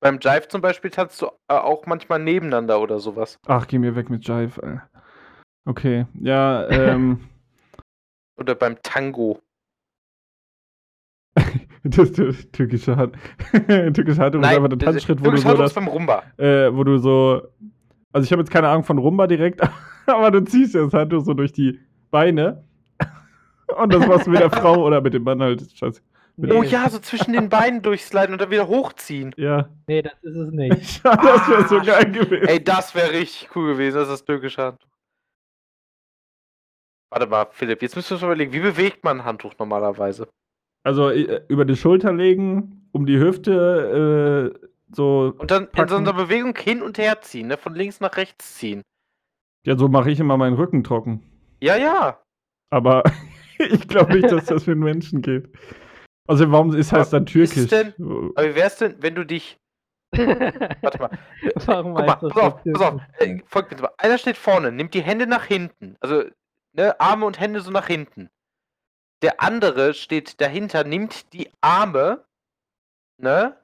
beim 0.00 0.18
Jive 0.20 0.48
zum 0.48 0.60
Beispiel 0.60 0.90
tanzt 0.90 1.20
du 1.22 1.26
äh, 1.26 1.54
auch 1.54 1.86
manchmal 1.86 2.20
nebeneinander 2.20 2.80
oder 2.80 3.00
sowas. 3.00 3.36
Ach, 3.46 3.66
geh 3.66 3.78
mir 3.78 3.96
weg 3.96 4.10
mit 4.10 4.26
Jive. 4.26 4.82
Okay, 5.66 6.06
ja, 6.20 6.68
ähm. 6.68 7.20
Oder 8.38 8.54
beim 8.54 8.76
Tango. 8.82 9.40
das, 11.82 12.12
türkische 12.52 12.96
Hand. 12.96 13.16
türkische 13.94 14.20
Handtuch 14.20 14.40
ist 14.40 14.46
einfach 14.48 14.68
der 14.68 14.78
Tanzschritt, 14.78 15.24
wo 15.24 15.30
du 15.30 15.36
so 15.36 15.54
das, 15.54 15.74
beim 15.74 15.88
Rumba. 15.88 16.22
äh, 16.36 16.72
wo 16.72 16.84
du 16.84 16.98
so. 16.98 17.42
Also 18.12 18.24
ich 18.24 18.32
habe 18.32 18.40
jetzt 18.42 18.50
keine 18.50 18.68
Ahnung 18.68 18.84
von 18.84 18.98
Rumba 18.98 19.26
direkt, 19.26 19.60
aber 20.06 20.30
du 20.30 20.44
ziehst 20.44 20.74
das 20.74 20.92
Handtuch 20.92 21.24
so 21.24 21.34
durch 21.34 21.52
die 21.52 21.80
Beine. 22.10 22.64
Und 23.76 23.92
das 23.92 24.06
machst 24.06 24.26
du 24.26 24.30
mit 24.30 24.40
der 24.40 24.50
Frau 24.50 24.84
oder 24.84 25.00
mit 25.00 25.14
dem 25.14 25.24
Mann 25.24 25.42
halt. 25.42 25.62
Scheiße. 25.76 26.00
Mit 26.36 26.52
Oh 26.52 26.62
Nee. 26.62 26.68
ja, 26.68 26.88
so 26.88 26.98
zwischen 27.00 27.32
den 27.32 27.48
Beinen 27.48 27.82
durchsliden 27.82 28.32
und 28.32 28.40
dann 28.40 28.50
wieder 28.50 28.68
hochziehen. 28.68 29.34
Ja. 29.36 29.68
Nee, 29.88 30.02
das 30.02 30.12
ist 30.22 30.36
es 30.36 30.50
nicht. 30.52 31.00
das 31.04 31.48
wäre 31.48 31.68
so 31.68 31.78
Ah, 31.78 31.82
geil 31.84 32.12
gewesen. 32.12 32.46
Ey, 32.48 32.62
das 32.62 32.94
wäre 32.94 33.10
richtig 33.12 33.48
cool 33.56 33.72
gewesen, 33.72 33.96
das 33.96 34.04
ist 34.08 34.12
das 34.12 34.24
türkische 34.24 34.62
Handtuch. 34.62 34.88
Warte 37.10 37.26
mal, 37.26 37.46
Philipp, 37.50 37.82
jetzt 37.82 37.96
müssen 37.96 38.10
wir 38.10 38.14
uns 38.16 38.22
überlegen, 38.22 38.52
wie 38.52 38.60
bewegt 38.60 39.02
man 39.02 39.20
ein 39.20 39.24
Handtuch 39.24 39.54
normalerweise? 39.58 40.28
Also 40.84 41.10
äh, 41.10 41.42
über 41.48 41.64
die 41.64 41.76
Schulter 41.76 42.12
legen, 42.12 42.88
um 42.92 43.06
die 43.06 43.18
Hüfte, 43.18 44.54
äh, 44.62 44.68
so. 44.94 45.34
Und 45.38 45.50
dann 45.50 45.64
in 45.64 45.70
Packen. 45.72 45.88
so 45.88 45.96
einer 45.96 46.12
Bewegung 46.12 46.56
hin 46.56 46.82
und 46.82 46.98
her 46.98 47.20
ziehen, 47.20 47.48
ne? 47.48 47.56
Von 47.56 47.74
links 47.74 48.00
nach 48.00 48.16
rechts 48.16 48.54
ziehen. 48.56 48.82
Ja, 49.66 49.76
so 49.76 49.88
mache 49.88 50.10
ich 50.10 50.20
immer 50.20 50.36
meinen 50.36 50.54
Rücken 50.56 50.84
trocken. 50.84 51.22
Ja, 51.60 51.76
ja. 51.76 52.20
Aber 52.70 53.02
ich 53.70 53.88
glaube 53.88 54.14
nicht, 54.14 54.30
dass 54.30 54.46
das 54.46 54.64
für 54.64 54.72
einen 54.72 54.80
Menschen 54.80 55.22
geht. 55.22 55.48
Also 56.26 56.50
warum 56.50 56.74
ist 56.74 56.92
heißt 56.92 57.12
dann 57.12 57.22
Aber 57.22 57.34
wie 57.34 57.42
ist 57.42 57.56
es 57.56 57.68
türkisch? 57.68 57.94
Aber 57.98 58.48
wie 58.48 58.54
wär's 58.54 58.76
denn, 58.78 58.96
wenn 59.00 59.14
du 59.14 59.24
dich. 59.24 59.58
Warte 60.16 60.98
mal. 60.98 61.18
Warum 61.66 61.94
Guck 61.94 62.06
mal, 62.06 62.18
das 62.20 62.32
pass 62.32 62.42
auf, 62.42 62.60
so 62.64 62.72
pass 62.72 62.82
auf. 62.82 63.00
Äh, 63.18 63.42
folgt 63.46 63.70
bitte 63.70 63.82
mal. 63.82 63.92
Einer 63.98 64.18
steht 64.18 64.36
vorne, 64.36 64.72
nimmt 64.72 64.94
die 64.94 65.02
Hände 65.02 65.26
nach 65.26 65.44
hinten. 65.44 65.96
Also, 66.00 66.24
ne, 66.72 66.98
Arme 67.00 67.26
und 67.26 67.40
Hände 67.40 67.60
so 67.60 67.70
nach 67.70 67.86
hinten. 67.86 68.30
Der 69.22 69.40
andere 69.42 69.94
steht 69.94 70.40
dahinter, 70.40 70.84
nimmt 70.84 71.32
die 71.32 71.50
Arme, 71.60 72.24
ne? 73.18 73.56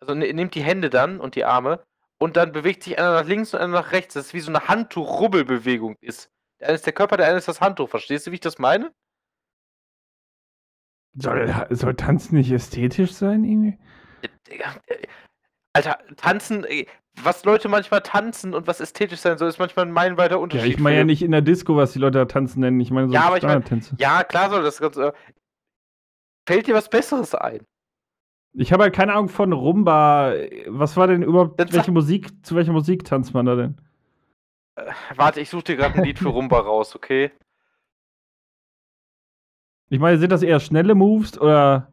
Also 0.00 0.14
ne- 0.14 0.32
nimmt 0.32 0.54
die 0.54 0.62
Hände 0.62 0.90
dann 0.90 1.18
und 1.20 1.34
die 1.34 1.44
Arme 1.44 1.84
und 2.18 2.36
dann 2.36 2.52
bewegt 2.52 2.82
sich 2.82 2.98
einer 2.98 3.12
nach 3.12 3.26
links 3.26 3.54
und 3.54 3.60
einer 3.60 3.72
nach 3.72 3.92
rechts. 3.92 4.14
Das 4.14 4.26
ist 4.26 4.34
wie 4.34 4.40
so 4.40 4.50
eine 4.50 4.68
Handtuch-Rubbelbewegung 4.68 5.96
ist. 6.00 6.30
Der 6.60 6.68
eine 6.68 6.76
ist 6.76 6.86
der 6.86 6.92
Körper, 6.92 7.16
der 7.16 7.26
eine 7.26 7.38
ist 7.38 7.48
das 7.48 7.60
Handtuch. 7.60 7.88
Verstehst 7.88 8.26
du, 8.26 8.30
wie 8.30 8.36
ich 8.36 8.40
das 8.40 8.58
meine? 8.58 8.92
Soll, 11.18 11.66
soll 11.70 11.94
Tanzen 11.94 12.36
nicht 12.36 12.52
ästhetisch 12.52 13.12
sein, 13.12 13.44
irgendwie? 13.44 13.78
Äh, 14.48 15.06
Alter, 15.72 15.98
tanzen, 16.16 16.64
äh, 16.64 16.86
was 17.22 17.44
Leute 17.44 17.68
manchmal 17.68 18.02
tanzen 18.02 18.54
und 18.54 18.66
was 18.66 18.80
ästhetisch 18.80 19.20
sein 19.20 19.38
soll, 19.38 19.48
ist 19.48 19.58
manchmal 19.58 19.86
ein 19.86 19.92
meilenweiter 19.92 20.34
Ja, 20.36 20.40
Unterschied. 20.40 20.74
ich 20.74 20.78
meine 20.78 20.98
ja 20.98 21.04
nicht 21.04 21.22
in 21.22 21.30
der 21.30 21.42
Disco, 21.42 21.76
was 21.76 21.92
die 21.92 21.98
Leute 21.98 22.18
da 22.18 22.24
tanzen 22.26 22.60
nennen. 22.60 22.78
Ich 22.80 22.90
meine 22.90 23.08
so 23.08 23.14
Ja, 23.14 23.22
aber 23.22 23.38
ich 23.38 23.42
mein-. 23.42 23.64
Ja, 23.98 24.24
klar 24.24 24.50
soll 24.50 24.62
das 24.62 24.78
ganz. 24.78 24.96
Äh, 24.96 25.12
fällt 26.48 26.66
dir 26.66 26.74
was 26.74 26.88
Besseres 26.88 27.34
ein? 27.34 27.64
Ich 28.58 28.72
habe 28.72 28.84
halt 28.84 28.94
keine 28.94 29.12
Ahnung 29.12 29.28
von 29.28 29.52
Rumba. 29.52 30.32
Was 30.68 30.96
war 30.96 31.06
denn 31.06 31.22
überhaupt, 31.22 31.60
Dann 31.60 31.72
welche 31.72 31.92
Musik, 31.92 32.44
zu 32.44 32.56
welcher 32.56 32.72
Musik 32.72 33.04
tanzt 33.04 33.34
man 33.34 33.44
da 33.46 33.54
denn? 33.54 33.76
Äh, 34.76 34.90
warte, 35.16 35.40
ich 35.40 35.50
suche 35.50 35.64
dir 35.64 35.76
gerade 35.76 35.94
ein 35.96 36.04
Lied 36.04 36.18
für 36.18 36.28
Rumba 36.28 36.60
raus, 36.60 36.94
okay? 36.96 37.32
Ich 39.88 39.98
meine, 39.98 40.18
sind 40.18 40.32
das 40.32 40.42
eher 40.42 40.60
schnelle 40.60 40.94
Moves 40.94 41.38
oder 41.38 41.92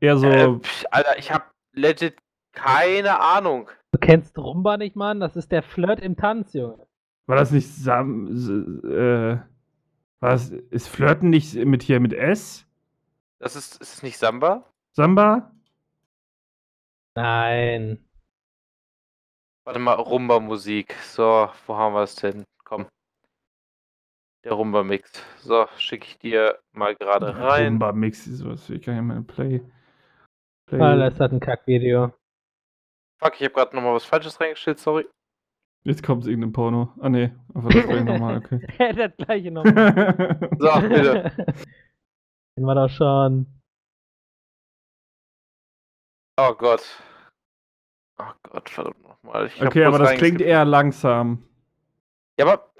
eher 0.00 0.16
so. 0.16 0.26
Äh, 0.26 0.58
pf, 0.60 0.84
Alter, 0.90 1.18
ich 1.18 1.32
hab 1.32 1.52
legit 1.72 2.16
keine 2.52 3.20
Ahnung. 3.20 3.68
Du 3.92 3.98
kennst 3.98 4.38
Rumba 4.38 4.76
nicht, 4.76 4.96
Mann? 4.96 5.20
Das 5.20 5.36
ist 5.36 5.50
der 5.52 5.62
Flirt 5.62 6.00
im 6.00 6.16
Tanz, 6.16 6.52
Junge. 6.52 6.86
war 7.26 7.36
das 7.36 7.50
nicht 7.50 7.68
Sam. 7.68 8.28
Äh, 8.84 9.38
was? 10.20 10.50
Ist 10.50 10.88
Flirten 10.88 11.30
nicht 11.30 11.54
mit 11.54 11.82
hier 11.82 11.98
mit 11.98 12.12
S? 12.12 12.64
Das 13.38 13.56
ist, 13.56 13.80
ist 13.82 13.94
es 13.94 14.02
nicht 14.02 14.18
Samba? 14.18 14.64
Samba? 14.92 15.50
Nein. 17.16 18.08
Warte 19.64 19.80
mal, 19.80 19.94
Rumba-Musik. 19.94 20.94
So, 21.02 21.48
wo 21.66 21.76
haben 21.76 21.94
wir 21.94 22.02
es 22.02 22.14
denn? 22.14 22.44
Komm. 22.64 22.86
Der 24.44 24.52
Rumba-Mix. 24.52 25.24
So, 25.38 25.66
schicke 25.76 26.06
ich 26.06 26.18
dir 26.18 26.58
mal 26.72 26.96
gerade 26.96 27.36
rein. 27.36 27.74
Rumba 27.74 27.92
Mix 27.92 28.26
ist 28.26 28.44
was. 28.44 28.68
Ich 28.70 28.82
kann 28.82 28.96
ja 28.96 29.02
mal 29.02 29.22
Play. 29.22 29.62
Play. 30.66 30.80
Ah, 30.80 30.96
das 30.96 31.20
hat 31.20 31.32
ein 31.32 31.40
Kackvideo. 31.40 32.12
Fuck, 33.22 33.34
ich 33.40 33.44
habe 33.44 33.54
gerade 33.54 33.76
nochmal 33.76 33.94
was 33.94 34.04
Falsches 34.04 34.40
reingestellt, 34.40 34.80
sorry. 34.80 35.06
Jetzt 35.84 36.02
kommt 36.02 36.26
irgendein 36.26 36.52
Porno. 36.52 36.92
Ah, 37.00 37.08
nee. 37.08 37.32
Aber 37.54 37.68
das 37.70 37.86
wäre 37.86 38.04
normal, 38.04 38.38
okay. 38.38 38.66
das 38.96 39.16
gleiche 39.16 39.50
nochmal. 39.50 40.38
So, 40.58 40.80
bitte. 40.88 41.32
Den 42.56 42.66
war 42.66 42.74
doch 42.74 42.90
schon. 42.90 43.46
Oh 46.38 46.54
Gott. 46.54 46.82
Oh 48.18 48.32
Gott, 48.42 48.68
verdammt 48.68 49.02
nochmal. 49.02 49.50
Okay, 49.60 49.84
aber 49.84 49.98
das 49.98 50.14
klingt 50.14 50.40
eher 50.40 50.64
langsam. 50.64 51.44
Ja, 52.38 52.46
aber 52.46 52.72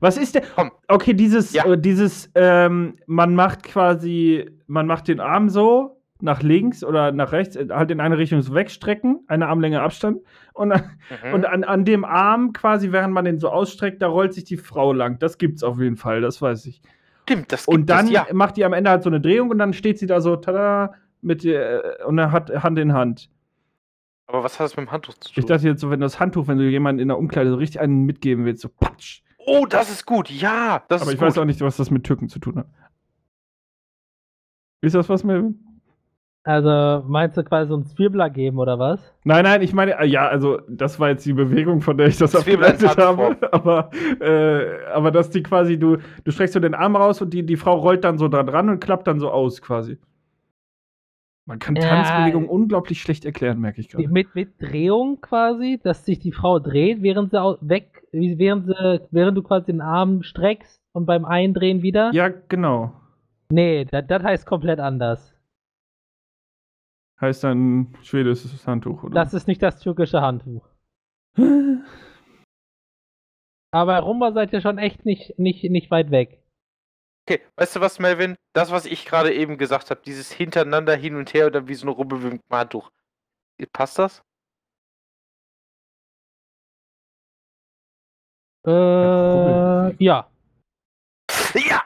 Was 0.00 0.16
ist 0.16 0.34
der? 0.34 0.42
Komm. 0.54 0.70
Okay, 0.88 1.14
dieses, 1.14 1.52
Ja. 1.52 1.64
äh, 1.66 1.78
dieses, 1.78 2.30
ähm, 2.34 2.96
man 3.06 3.34
macht 3.34 3.62
quasi, 3.62 4.50
man 4.66 4.86
macht 4.86 5.08
den 5.08 5.20
Arm 5.20 5.48
so 5.48 5.98
nach 6.22 6.42
links 6.42 6.82
oder 6.84 7.12
nach 7.12 7.32
rechts, 7.32 7.56
äh, 7.56 7.68
halt 7.70 7.90
in 7.90 8.00
eine 8.00 8.18
Richtung 8.18 8.42
so 8.42 8.54
wegstrecken, 8.54 9.20
eine 9.26 9.46
Armlänge 9.48 9.80
Abstand. 9.82 10.18
Und, 10.54 10.72
an- 10.72 10.90
Mhm. 11.28 11.34
und 11.34 11.46
an, 11.46 11.64
an 11.64 11.84
dem 11.84 12.04
Arm 12.04 12.52
quasi, 12.52 12.92
während 12.92 13.14
man 13.14 13.24
den 13.24 13.38
so 13.38 13.48
ausstreckt, 13.50 14.02
da 14.02 14.08
rollt 14.08 14.34
sich 14.34 14.44
die 14.44 14.56
Frau 14.58 14.92
lang. 14.92 15.18
Das 15.18 15.38
gibt's 15.38 15.62
auf 15.62 15.78
jeden 15.80 15.96
Fall, 15.96 16.20
das 16.20 16.40
weiß 16.42 16.66
ich. 16.66 16.82
stimmt, 17.24 17.52
das 17.52 17.66
Und 17.68 17.76
gibt 17.86 17.90
dann 17.90 18.06
es, 18.06 18.10
ja. 18.12 18.26
macht 18.32 18.56
die 18.56 18.64
am 18.64 18.72
Ende 18.72 18.90
halt 18.90 19.02
so 19.04 19.08
eine 19.10 19.20
Drehung 19.20 19.50
und 19.50 19.58
dann 19.58 19.72
steht 19.72 19.98
sie 19.98 20.06
da 20.06 20.20
so, 20.20 20.36
tada, 20.36 20.94
mit, 21.22 21.44
äh, 21.44 21.78
und 22.06 22.18
er 22.18 22.32
hat 22.32 22.50
Hand 22.64 22.78
in 22.78 22.92
Hand. 22.92 23.30
Aber 24.26 24.42
was 24.44 24.58
hat 24.58 24.64
das 24.64 24.76
mit 24.76 24.86
dem 24.86 24.92
Handtuch 24.92 25.14
zu 25.14 25.28
tun? 25.32 25.34
Ich 25.36 25.44
dachte 25.46 25.66
jetzt 25.68 25.80
so, 25.80 25.90
wenn 25.90 26.00
das 26.00 26.18
Handtuch, 26.20 26.48
wenn 26.48 26.58
du 26.58 26.64
jemanden 26.68 27.00
in 27.00 27.08
der 27.08 27.18
Umkleide 27.18 27.50
so 27.50 27.56
richtig 27.56 27.80
einen 27.80 28.04
mitgeben 28.04 28.44
willst, 28.44 28.62
so 28.62 28.68
patsch. 28.68 29.22
Oh, 29.50 29.66
das 29.66 29.90
ist 29.90 30.06
gut. 30.06 30.30
Ja, 30.30 30.82
das 30.88 31.02
Aber 31.02 31.10
ist 31.10 31.14
ich 31.14 31.20
gut. 31.20 31.28
weiß 31.28 31.38
auch 31.38 31.44
nicht, 31.44 31.60
was 31.60 31.76
das 31.76 31.90
mit 31.90 32.04
Türken 32.04 32.28
zu 32.28 32.38
tun 32.38 32.56
hat. 32.56 32.66
Ist 34.82 34.94
das 34.94 35.08
was, 35.08 35.24
Melvin? 35.24 35.58
Also, 36.42 37.04
meinst 37.06 37.36
du 37.36 37.44
quasi 37.44 37.68
so 37.68 37.76
ein 37.76 37.84
Zwirbler 37.84 38.30
geben 38.30 38.58
oder 38.58 38.78
was? 38.78 38.98
Nein, 39.24 39.44
nein, 39.44 39.60
ich 39.60 39.74
meine, 39.74 40.06
ja, 40.06 40.26
also 40.26 40.58
das 40.68 40.98
war 40.98 41.10
jetzt 41.10 41.26
die 41.26 41.34
Bewegung, 41.34 41.82
von 41.82 41.98
der 41.98 42.06
ich 42.06 42.16
das 42.16 42.34
abgeleitet 42.34 42.96
habe. 42.96 43.36
Aber, 43.52 43.90
äh, 44.20 44.84
aber 44.94 45.10
dass 45.10 45.28
die 45.28 45.42
quasi, 45.42 45.78
du, 45.78 45.98
du 46.24 46.30
streckst 46.30 46.54
so 46.54 46.60
den 46.60 46.74
Arm 46.74 46.96
raus 46.96 47.20
und 47.20 47.34
die, 47.34 47.44
die 47.44 47.56
Frau 47.56 47.76
rollt 47.76 48.04
dann 48.04 48.16
so 48.16 48.28
da 48.28 48.42
dran 48.42 48.70
und 48.70 48.80
klappt 48.80 49.06
dann 49.06 49.20
so 49.20 49.30
aus 49.30 49.60
quasi. 49.60 49.98
Man 51.46 51.58
kann 51.58 51.74
Ja. 51.76 51.82
Tanzbewegungen 51.82 52.48
unglaublich 52.48 53.00
schlecht 53.00 53.24
erklären, 53.24 53.58
merke 53.58 53.80
ich 53.80 53.88
gerade. 53.88 54.08
Mit, 54.08 54.34
mit 54.34 54.60
Drehung 54.60 55.20
quasi, 55.20 55.80
dass 55.82 56.04
sich 56.04 56.18
die 56.18 56.32
Frau 56.32 56.58
dreht, 56.58 57.02
während 57.02 57.30
sie 57.30 57.56
weg, 57.60 58.06
während 58.12 58.66
sie, 58.66 59.00
während 59.10 59.36
du 59.36 59.42
quasi 59.42 59.66
den 59.66 59.80
Arm 59.80 60.22
streckst 60.22 60.80
und 60.92 61.06
beim 61.06 61.24
Eindrehen 61.24 61.82
wieder? 61.82 62.10
Ja, 62.12 62.28
genau. 62.28 62.92
Nee, 63.50 63.84
das, 63.84 64.06
das 64.06 64.22
heißt 64.22 64.46
komplett 64.46 64.78
anders. 64.78 65.34
Heißt 67.20 67.44
dann 67.44 67.94
schwedisches 68.02 68.66
Handtuch, 68.66 69.02
oder? 69.02 69.14
Das 69.14 69.34
ist 69.34 69.46
nicht 69.46 69.62
das 69.62 69.80
türkische 69.80 70.20
Handtuch. 70.22 70.66
Aber 73.72 73.98
Rumba 73.98 74.32
seid 74.32 74.52
ihr 74.52 74.60
schon 74.60 74.78
echt 74.78 75.04
nicht, 75.04 75.38
nicht, 75.38 75.62
nicht 75.70 75.90
weit 75.90 76.10
weg. 76.10 76.39
Okay, 77.30 77.42
weißt 77.54 77.76
du 77.76 77.80
was, 77.80 78.00
Melvin? 78.00 78.34
Das, 78.54 78.72
was 78.72 78.86
ich 78.86 79.06
gerade 79.06 79.32
eben 79.32 79.56
gesagt 79.56 79.90
habe, 79.90 80.00
dieses 80.04 80.32
hintereinander 80.32 80.96
hin 80.96 81.14
und 81.14 81.32
her 81.32 81.46
oder 81.46 81.68
wie 81.68 81.74
so 81.74 81.86
eine 81.86 81.92
Rubbel 81.92 82.18
mit 82.18 82.32
dem 82.32 82.40
Handtuch. 82.50 82.90
Passt 83.72 84.00
das? 84.00 84.24
Äh, 88.66 88.70
ja. 90.02 90.28
Ja! 91.54 91.82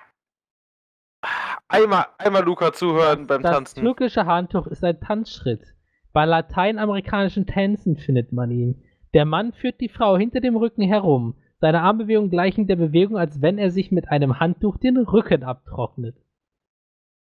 Einmal, 1.68 2.06
einmal 2.16 2.42
Luca 2.42 2.72
zuhören 2.72 3.26
beim 3.26 3.42
Das 3.42 3.52
Tanzen. 3.52 3.80
türkische 3.82 4.24
Handtuch 4.24 4.66
ist 4.66 4.82
ein 4.82 4.98
Tanzschritt. 4.98 5.74
Bei 6.14 6.24
lateinamerikanischen 6.24 7.46
Tänzen 7.46 7.98
findet 7.98 8.32
man 8.32 8.50
ihn. 8.50 8.82
Der 9.12 9.26
Mann 9.26 9.52
führt 9.52 9.78
die 9.82 9.90
Frau 9.90 10.16
hinter 10.16 10.40
dem 10.40 10.56
Rücken 10.56 10.82
herum. 10.84 11.36
Seine 11.64 11.80
Armbewegungen 11.80 12.28
gleichen 12.28 12.66
der 12.66 12.76
Bewegung, 12.76 13.16
als 13.16 13.40
wenn 13.40 13.56
er 13.56 13.70
sich 13.70 13.90
mit 13.90 14.10
einem 14.10 14.38
Handtuch 14.38 14.76
den 14.76 14.98
Rücken 14.98 15.44
abtrocknet. 15.44 16.14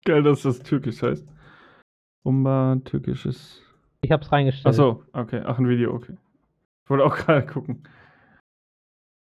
Geil, 0.04 0.22
dass 0.22 0.42
das 0.42 0.60
türkisch 0.60 1.02
heißt. 1.02 1.26
Rumba, 2.26 2.76
türkisches. 2.84 3.62
Ich 4.02 4.12
hab's 4.12 4.30
reingestellt. 4.30 4.68
Achso, 4.68 5.06
okay. 5.14 5.44
Ach, 5.46 5.58
ein 5.60 5.70
Video, 5.70 5.94
okay. 5.94 6.18
Ich 6.84 6.90
wollte 6.90 7.06
auch 7.06 7.16
gerade 7.16 7.46
gucken. 7.46 7.88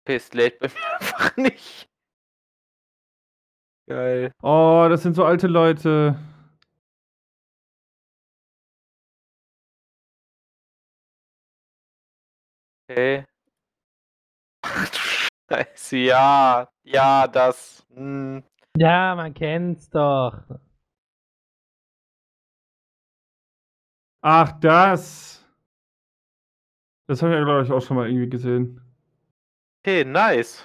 Okay, 0.06 0.18
es 0.18 0.32
lädt 0.36 0.60
bei 0.60 0.68
mir 0.68 0.99
einfach 0.99 1.36
nicht. 1.36 1.90
Geil. 3.90 4.32
Oh, 4.44 4.86
das 4.88 5.02
sind 5.02 5.15
so 5.15 5.26
alte 5.26 5.48
Leute. 5.48 6.15
Okay. 12.88 13.26
Ja. 15.91 16.69
Ja, 16.84 17.28
das. 17.28 17.86
Hm. 17.94 18.44
Ja, 18.78 19.15
man 19.15 19.34
kennt's 19.34 19.90
doch. 19.90 20.38
Ach, 24.22 24.52
das. 24.60 25.45
Das 27.07 27.22
habe 27.22 27.34
ich 27.34 27.40
ja, 27.40 27.44
glaube 27.44 27.64
ich, 27.64 27.72
auch 27.72 27.82
schon 27.82 27.98
mal 27.98 28.07
irgendwie 28.10 28.30
gesehen. 28.30 28.82
Okay, 29.84 30.06
nice. 30.06 30.64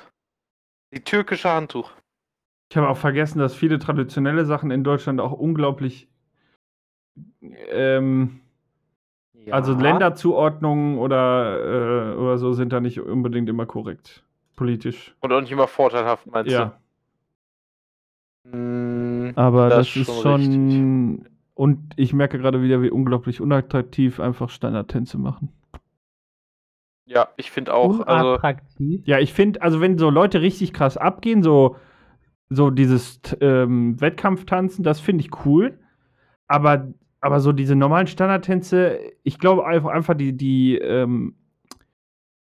Die 0.93 1.03
türkische 1.03 1.51
Handtuch. 1.51 1.91
Ich 2.71 2.77
habe 2.77 2.89
auch 2.89 2.97
vergessen, 2.97 3.39
dass 3.39 3.55
viele 3.55 3.79
traditionelle 3.79 4.45
Sachen 4.45 4.71
in 4.71 4.85
Deutschland 4.85 5.21
auch 5.21 5.33
unglaublich. 5.33 6.09
Ähm, 7.41 8.41
Ja. 9.35 9.55
Also 9.55 9.75
Länderzuordnungen 9.75 10.99
oder, 10.99 12.13
äh, 12.15 12.17
oder 12.17 12.37
so 12.39 12.53
sind 12.53 12.73
da 12.73 12.81
nicht 12.81 13.01
unbedingt 13.01 13.49
immer 13.49 13.65
korrekt. 13.67 14.26
Politisch. 14.57 15.15
Und 15.21 15.33
auch 15.33 15.41
nicht 15.41 15.53
immer 15.53 15.69
vorteilhaft, 15.69 16.27
meinst 16.27 16.51
Ja. 16.51 16.79
du? 18.45 18.51
Hm, 18.53 19.33
Aber 19.37 19.69
Das 19.69 19.87
das, 19.87 19.97
ist 19.97 20.07
schon 20.07 20.23
schon. 20.23 21.29
Und 21.55 21.95
ich 21.97 22.13
merke 22.13 22.39
gerade 22.39 22.63
wieder, 22.63 22.83
wie 22.83 22.91
unglaublich 22.91 23.41
unattraktiv 23.41 24.21
einfach 24.21 24.51
Standardtänze 24.51 25.17
machen. 25.19 25.49
ja, 27.07 27.29
ich 27.37 27.51
finde 27.51 27.73
auch. 27.73 28.01
Also, 28.01 28.31
Unattraktiv. 28.31 29.03
Ja, 29.07 29.19
ich 29.21 29.33
finde, 29.33 29.63
also 29.63 29.81
wenn 29.81 29.97
so 29.97 30.11
Leute 30.11 30.41
richtig 30.43 30.73
krass 30.75 30.97
abgehen, 30.97 31.43
so, 31.43 31.77
so 32.51 32.71
dieses 32.71 33.21
ähm, 33.41 33.99
Wettkampftanzen, 34.01 34.85
das 34.85 35.01
finde 35.01 35.25
ich 35.25 35.47
cool. 35.47 35.79
Aber, 36.49 36.93
aber 37.21 37.41
so 37.41 37.53
diese 37.53 37.75
normalen 37.75 38.07
Standardtänze, 38.07 38.99
ich 39.23 39.39
glaube 39.39 39.67
einfach, 39.67 39.91
einfach 39.91 40.15
die, 40.15 40.37
die, 40.37 40.77
ähm, 40.79 41.37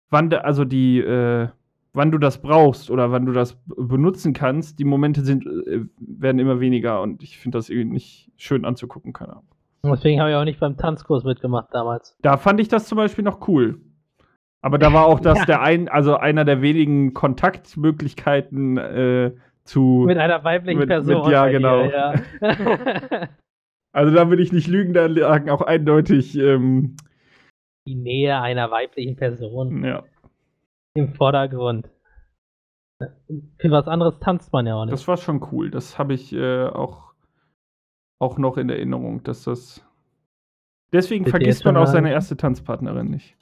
wann, 0.09 0.29
da- 0.29 0.39
also 0.39 0.65
die, 0.65 0.99
äh, 0.99 1.49
wann 1.95 2.11
du 2.11 2.17
das 2.17 2.41
brauchst 2.41 2.91
oder 2.91 3.11
wann 3.11 3.25
du 3.25 3.31
das 3.31 3.57
benutzen 3.65 4.33
kannst, 4.33 4.79
die 4.79 4.85
Momente 4.85 5.21
sind, 5.21 5.45
äh, 5.45 5.81
werden 5.99 6.39
immer 6.39 6.59
weniger 6.59 7.01
und 7.01 7.23
ich 7.23 7.37
finde 7.37 7.57
das 7.57 7.69
irgendwie 7.69 7.93
nicht 7.93 8.31
schön 8.37 8.65
anzugucken, 8.65 9.13
keine 9.13 9.31
Ahnung. 9.33 9.47
Deswegen 9.83 10.19
habe 10.19 10.31
ich 10.31 10.35
auch 10.35 10.45
nicht 10.45 10.59
beim 10.59 10.77
Tanzkurs 10.77 11.23
mitgemacht 11.23 11.69
damals. 11.71 12.17
Da 12.21 12.37
fand 12.37 12.59
ich 12.59 12.67
das 12.67 12.87
zum 12.87 12.97
Beispiel 12.97 13.23
noch 13.23 13.47
cool. 13.47 13.79
Aber 14.61 14.79
da 14.79 14.91
war 14.93 15.05
auch 15.05 15.19
das 15.19 15.37
Ja. 15.39 15.45
der 15.45 15.61
ein, 15.61 15.89
also 15.89 16.15
einer 16.17 16.43
der 16.43 16.61
wenigen 16.63 17.13
Kontaktmöglichkeiten 17.13 18.77
äh, 18.77 19.31
zu. 19.63 20.03
Mit 20.07 20.17
einer 20.17 20.43
weiblichen 20.43 20.79
Mit- 20.79 20.89
Person. 20.89 21.21
mit- 21.23 21.31
ja, 21.31 21.47
genau. 21.47 21.83
Dir, 21.83 22.23
ja. 22.41 23.27
Also 23.93 24.13
da 24.13 24.29
will 24.29 24.41
ich 24.41 24.51
nicht 24.51 24.67
lügen, 24.67 24.93
da 24.93 25.05
lagen 25.05 25.49
auch 25.49 25.61
eindeutig. 25.61 26.37
Ähm, 26.37 26.97
Die 27.87 27.95
Nähe 27.95 28.41
einer 28.41 28.69
weiblichen 28.69 29.15
Person 29.15 29.85
ja, 29.85 30.03
im 30.95 31.13
Vordergrund. 31.13 31.89
Für 33.59 33.71
was 33.71 33.87
anderes 33.87 34.17
tanzt 34.19 34.51
man 34.53 34.65
ja 34.65 34.75
auch 34.75 34.85
nicht. 34.85 34.93
das 34.93 35.07
war 35.07 35.17
schon 35.17 35.45
cool. 35.51 35.69
Das 35.69 35.99
habe 35.99 36.13
ich 36.13 36.31
äh, 36.33 36.67
auch, 36.67 37.13
auch 38.19 38.37
noch 38.37 38.57
in 38.57 38.69
Erinnerung, 38.69 39.21
dass 39.23 39.43
das. 39.43 39.85
Deswegen 40.93 41.25
vergisst 41.25 41.65
man 41.65 41.75
auch 41.75 41.87
seine 41.87 42.11
erste 42.11 42.37
Tanzpartnerin 42.37 43.09
nicht. 43.09 43.35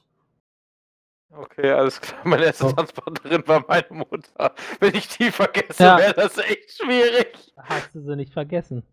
okay, 1.32 1.70
alles 1.72 2.02
klar. 2.02 2.20
Meine 2.24 2.46
erste 2.46 2.66
Oh. 2.66 2.72
Tanzpartnerin 2.72 3.48
war 3.48 3.64
meine 3.68 3.86
Mutter. 3.92 4.54
Wenn 4.80 4.96
ich 4.96 5.08
die 5.10 5.30
vergesse, 5.30 5.84
Ja. 5.84 5.98
wäre 6.00 6.14
das 6.16 6.38
echt 6.40 6.72
schwierig. 6.72 7.54
Hast 7.58 7.94
du 7.94 8.02
sie 8.02 8.16
nicht 8.16 8.34
vergessen? 8.34 8.84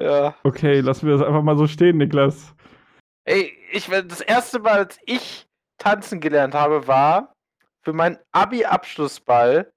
Ja. 0.00 0.34
Okay, 0.44 0.80
lassen 0.80 1.06
wir 1.06 1.18
das 1.18 1.26
einfach 1.26 1.42
mal 1.42 1.58
so 1.58 1.66
stehen, 1.66 1.98
Niklas. 1.98 2.54
Ey, 3.24 3.52
ich 3.72 3.88
das 3.88 4.22
erste 4.22 4.60
Mal, 4.60 4.78
als 4.78 4.98
ich 5.04 5.46
tanzen 5.76 6.20
gelernt 6.20 6.54
habe, 6.54 6.86
war 6.86 7.34
für 7.88 7.94
meinen 7.94 8.18
Abi-Abschlussball. 8.32 9.72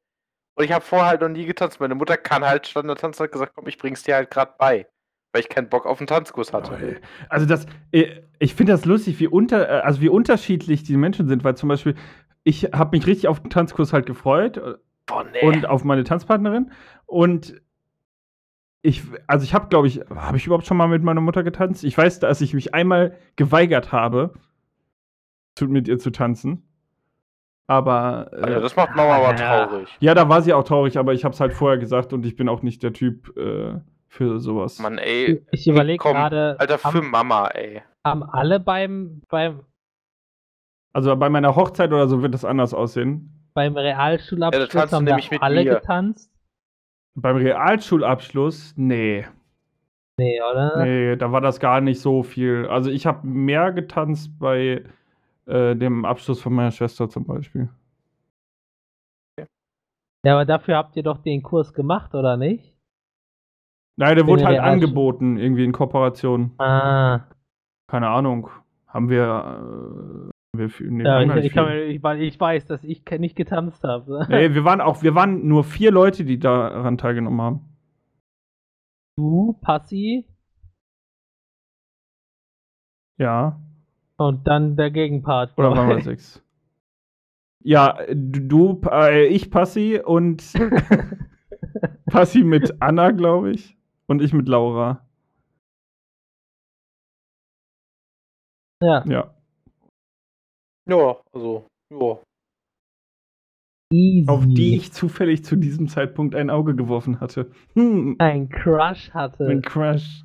Und 0.55 0.65
ich 0.65 0.73
habe 0.73 0.83
vorher 0.83 1.07
halt 1.07 1.21
noch 1.21 1.29
nie 1.29 1.45
getanzt. 1.45 1.79
Meine 1.79 1.95
Mutter 1.95 2.17
kann 2.17 2.43
halt 2.43 2.67
Standardtanzen, 2.67 3.23
hat 3.23 3.31
gesagt, 3.31 3.53
komm, 3.55 3.67
ich 3.67 3.77
bring's 3.77 4.03
dir 4.03 4.15
halt 4.15 4.29
gerade 4.29 4.51
bei. 4.59 4.85
Weil 5.31 5.43
ich 5.43 5.47
keinen 5.47 5.69
Bock 5.69 5.85
auf 5.85 6.01
einen 6.01 6.07
Tanzkurs 6.07 6.51
hatte. 6.51 6.99
Also 7.29 7.45
das, 7.45 7.67
äh, 7.93 8.23
ich 8.37 8.53
finde 8.53 8.73
das 8.73 8.83
lustig, 8.83 9.17
wie 9.21 9.27
unter, 9.27 9.69
äh, 9.69 9.81
also 9.83 10.01
wie 10.01 10.09
unterschiedlich 10.09 10.83
die 10.83 10.97
Menschen 10.97 11.29
sind, 11.29 11.45
weil 11.45 11.55
zum 11.55 11.69
Beispiel 11.69 11.95
ich 12.43 12.63
habe 12.73 12.97
mich 12.97 13.07
richtig 13.07 13.29
auf 13.29 13.39
den 13.39 13.49
Tanzkurs 13.49 13.93
halt 13.93 14.07
gefreut 14.07 14.61
Boah, 15.05 15.23
nee. 15.23 15.47
und 15.47 15.65
auf 15.65 15.85
meine 15.85 16.03
Tanzpartnerin 16.03 16.73
und 17.05 17.61
ich, 18.81 19.03
also 19.25 19.45
ich 19.45 19.53
habe, 19.53 19.69
glaube 19.69 19.87
ich, 19.87 20.01
habe 20.13 20.35
ich 20.35 20.47
überhaupt 20.47 20.65
schon 20.65 20.75
mal 20.75 20.87
mit 20.87 21.03
meiner 21.03 21.21
Mutter 21.21 21.43
getanzt? 21.43 21.85
Ich 21.85 21.97
weiß, 21.97 22.19
dass 22.19 22.41
ich 22.41 22.53
mich 22.55 22.73
einmal 22.73 23.15
geweigert 23.37 23.93
habe, 23.93 24.33
mit 25.61 25.87
ihr 25.87 25.99
zu 25.99 26.09
tanzen. 26.09 26.63
Aber 27.71 28.27
äh, 28.33 28.41
Alter, 28.41 28.59
das 28.59 28.75
macht 28.75 28.95
Mama 28.95 29.15
aber 29.15 29.39
Ja. 29.39 29.65
traurig. 29.67 29.87
ja, 30.01 30.13
da 30.13 30.27
war 30.27 30.41
sie 30.41 30.51
auch 30.53 30.63
traurig, 30.65 30.97
aber 30.97 31.13
ich 31.13 31.23
habe 31.23 31.33
es 31.33 31.39
halt 31.39 31.53
vorher 31.53 31.77
gesagt 31.79 32.11
und 32.11 32.25
ich 32.25 32.35
bin 32.35 32.49
auch 32.49 32.61
nicht 32.63 32.83
der 32.83 32.91
Typ 32.91 33.35
äh, 33.37 33.79
für 34.07 34.39
sowas. 34.41 34.77
Mann, 34.79 34.97
ey. 34.97 35.45
Ich 35.51 35.67
überlege 35.67 35.97
komm, 35.99 36.13
gerade, 36.17 36.57
Alter, 36.59 36.77
für 36.77 36.83
haben, 36.95 37.09
Mama, 37.09 37.47
ey. 37.47 37.81
haben 38.05 38.23
alle 38.23 38.59
beim, 38.59 39.21
beim, 39.29 39.61
Also 40.91 41.15
bei 41.15 41.29
meiner 41.29 41.55
Hochzeit 41.55 41.93
oder 41.93 42.09
so 42.09 42.21
wird 42.21 42.33
das 42.33 42.43
anders 42.43 42.73
aussehen. 42.73 43.47
beim 43.53 43.77
Realschulabschluss 43.77 44.89
du 44.89 44.95
haben 44.97 45.05
nämlich 45.05 45.31
mit 45.31 45.41
alle 45.41 45.63
mir. 45.63 45.75
getanzt? 45.75 46.29
Beim 47.15 47.37
Realschulabschluss, 47.37 48.73
nee. 48.75 49.25
Nee, 50.17 50.39
oder? 50.41 50.83
Nee, 50.83 51.15
da 51.15 51.31
war 51.31 51.39
das 51.41 51.59
gar 51.61 51.79
nicht 51.79 52.01
so 52.01 52.21
viel. 52.23 52.67
Also 52.69 52.89
ich 52.89 53.05
habe 53.05 53.25
mehr 53.25 53.71
getanzt 53.71 54.37
bei 54.39 54.83
äh, 55.45 55.75
dem 55.75 56.05
Abschluss 56.05 56.41
von 56.41 56.53
meiner 56.53 56.71
Schwester 56.71 57.09
zum 57.09 57.25
Beispiel. 57.25 57.69
Ja, 60.23 60.33
aber 60.33 60.45
dafür 60.45 60.77
habt 60.77 60.95
ihr 60.95 61.03
doch 61.03 61.17
den 61.17 61.41
Kurs 61.41 61.73
gemacht, 61.73 62.13
oder 62.13 62.37
nicht? 62.37 62.77
Nein, 63.97 64.15
der 64.15 64.27
wurde 64.27 64.45
halt 64.45 64.59
Realschul- 64.59 64.71
angeboten, 64.73 65.37
irgendwie 65.37 65.63
in 65.63 65.71
Kooperation. 65.71 66.51
Ah. 66.59 67.27
Keine 67.87 68.07
Ahnung. 68.09 68.49
Haben 68.87 69.09
wir. 69.09 70.29
Äh, 70.29 70.57
wir 70.57 70.69
nee, 70.91 71.03
Ja, 71.03 71.21
ich, 71.21 71.45
ich, 71.45 71.53
kann, 71.53 71.71
ich, 71.71 72.03
ich 72.03 72.39
weiß, 72.39 72.65
dass 72.65 72.83
ich 72.83 73.03
nicht 73.19 73.35
getanzt 73.35 73.83
habe. 73.83 74.25
Nee, 74.29 74.53
wir 74.53 74.65
waren 74.65 74.81
auch, 74.81 75.01
wir 75.01 75.15
waren 75.15 75.47
nur 75.47 75.63
vier 75.63 75.91
Leute, 75.91 76.25
die 76.25 76.39
daran 76.39 76.97
teilgenommen 76.97 77.41
haben. 77.41 77.77
Du, 79.17 79.53
Passi 79.61 80.25
Ja. 83.17 83.59
Und 84.17 84.47
dann 84.47 84.75
der 84.75 84.91
Gegenpart. 84.91 85.57
Oder 85.57 85.71
waren 85.71 85.89
wir 85.89 86.01
sechs? 86.03 86.41
Ja, 87.63 87.97
du, 88.11 88.81
äh, 88.89 89.27
ich 89.27 89.51
Passi 89.51 90.01
und 90.03 90.43
Passi 92.07 92.43
mit 92.43 92.81
Anna, 92.81 93.11
glaube 93.11 93.51
ich. 93.51 93.77
Und 94.07 94.21
ich 94.21 94.33
mit 94.33 94.47
Laura. 94.47 95.05
ja, 98.81 99.03
Ja. 99.05 99.35
Ja, 100.89 101.21
also, 101.31 101.67
ja. 101.91 102.19
easy. 103.93 104.27
Auf 104.27 104.45
die 104.45 104.75
ich 104.75 104.91
zufällig 104.91 105.45
zu 105.45 105.55
diesem 105.55 105.87
Zeitpunkt 105.87 106.35
ein 106.35 106.49
Auge 106.49 106.75
geworfen 106.75 107.19
hatte. 107.19 107.51
Hm, 107.75 108.15
ein 108.19 108.49
Crush 108.49 109.11
hatte. 109.13 109.47
ein 109.47 109.61
Crush. 109.61 110.23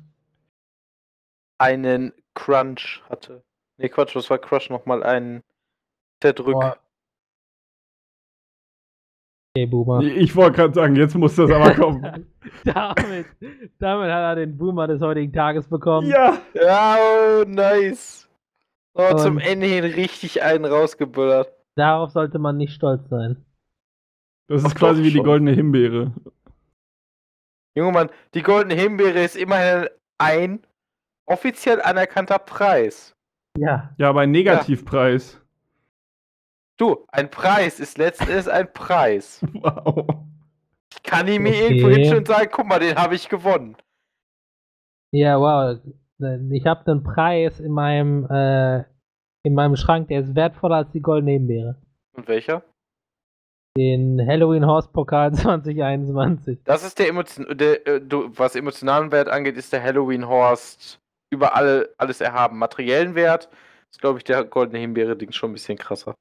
Einen 1.59 2.11
Crunch 2.33 3.03
hatte. 3.09 3.43
Nee, 3.77 3.89
Quatsch, 3.89 4.15
was 4.15 4.29
war 4.29 4.37
Crush 4.39 4.69
nochmal? 4.69 5.03
Ein 5.03 5.43
Zerdrück. 6.21 6.53
Boah. 6.53 6.77
Okay, 9.55 9.65
Boomer. 9.65 10.01
Ich 10.01 10.35
wollte 10.35 10.57
gerade 10.57 10.73
sagen, 10.73 10.95
jetzt 10.95 11.15
muss 11.15 11.35
das 11.35 11.49
aber 11.49 11.73
kommen. 11.73 12.01
damit, 12.63 13.25
damit 13.79 14.11
hat 14.11 14.21
er 14.21 14.35
den 14.35 14.55
Boomer 14.55 14.87
des 14.87 15.01
heutigen 15.01 15.33
Tages 15.33 15.67
bekommen. 15.67 16.07
ja. 16.07 16.39
Ja, 16.53 16.97
oh, 16.99 17.43
nice. 17.47 18.29
Oh, 18.93 19.15
zum 19.15 19.37
Ende 19.39 19.65
hin 19.67 19.83
richtig 19.83 20.41
einen 20.43 20.65
rausgebüllert. 20.65 21.51
Darauf 21.75 22.11
sollte 22.11 22.39
man 22.39 22.57
nicht 22.57 22.73
stolz 22.73 23.07
sein. 23.09 23.45
Das 24.47 24.63
ist 24.63 24.71
Ach 24.71 24.75
quasi 24.75 25.03
wie 25.03 25.09
die 25.11 25.17
schon. 25.17 25.25
goldene 25.25 25.51
Himbeere. 25.51 26.13
Junge 27.75 27.91
Mann, 27.91 28.09
die 28.33 28.41
goldene 28.41 28.79
Himbeere 28.79 29.23
ist 29.23 29.35
immerhin 29.35 29.87
ein 30.17 30.65
offiziell 31.25 31.81
anerkannter 31.81 32.39
Preis. 32.39 33.15
Ja. 33.57 33.93
Ja, 33.97 34.09
aber 34.09 34.21
ein 34.21 34.31
Negativpreis. 34.31 35.41
Du, 36.77 37.05
ein 37.09 37.29
Preis 37.29 37.79
ist 37.79 37.97
letztendlich 37.97 38.51
ein 38.51 38.71
Preis. 38.73 39.41
Wow. 39.53 40.05
Ich 40.93 41.03
kann 41.03 41.27
ihn 41.27 41.43
mir 41.43 41.49
Okay. 41.49 41.63
irgendwo 41.67 41.89
hinstellen 41.89 42.19
und 42.19 42.27
sagen, 42.27 42.49
guck 42.51 42.65
mal, 42.67 42.79
den 42.79 42.95
habe 42.95 43.15
ich 43.15 43.29
gewonnen. 43.29 43.75
Ja, 45.11 45.39
wow. 45.39 45.79
Ich 46.51 46.65
habe 46.65 46.91
einen 46.91 47.03
Preis 47.03 47.59
in 47.59 47.71
meinem, 47.71 48.25
äh, 48.29 48.83
in 49.43 49.53
meinem 49.53 49.75
Schrank, 49.75 50.07
der 50.09 50.21
ist 50.21 50.35
wertvoller 50.35 50.77
als 50.77 50.91
die 50.91 51.01
goldene 51.01 51.33
Himbeere. 51.33 51.81
Und 52.13 52.27
welcher? 52.27 52.63
Den 53.77 54.19
Halloween 54.27 54.65
Horse 54.65 54.89
Pokal 54.91 55.33
2021. 55.35 56.63
Das 56.63 56.83
ist 56.83 56.97
der, 56.99 57.09
Emotion 57.09 57.45
der 57.57 57.85
äh, 57.87 58.01
du, 58.01 58.29
was 58.37 58.55
emotionalen 58.55 59.11
Wert 59.11 59.29
angeht, 59.29 59.55
ist 59.55 59.71
der 59.71 59.83
Halloween 59.83 60.27
Horst 60.27 60.99
über 61.29 61.55
alle, 61.55 61.93
alles 61.97 62.21
erhaben. 62.21 62.57
Materiellen 62.57 63.15
Wert 63.15 63.49
ist, 63.91 64.01
glaube 64.01 64.19
ich, 64.19 64.23
der 64.23 64.43
goldene 64.43 64.79
Himbeere-Ding 64.79 65.31
schon 65.31 65.51
ein 65.51 65.53
bisschen 65.53 65.77
krasser. 65.77 66.15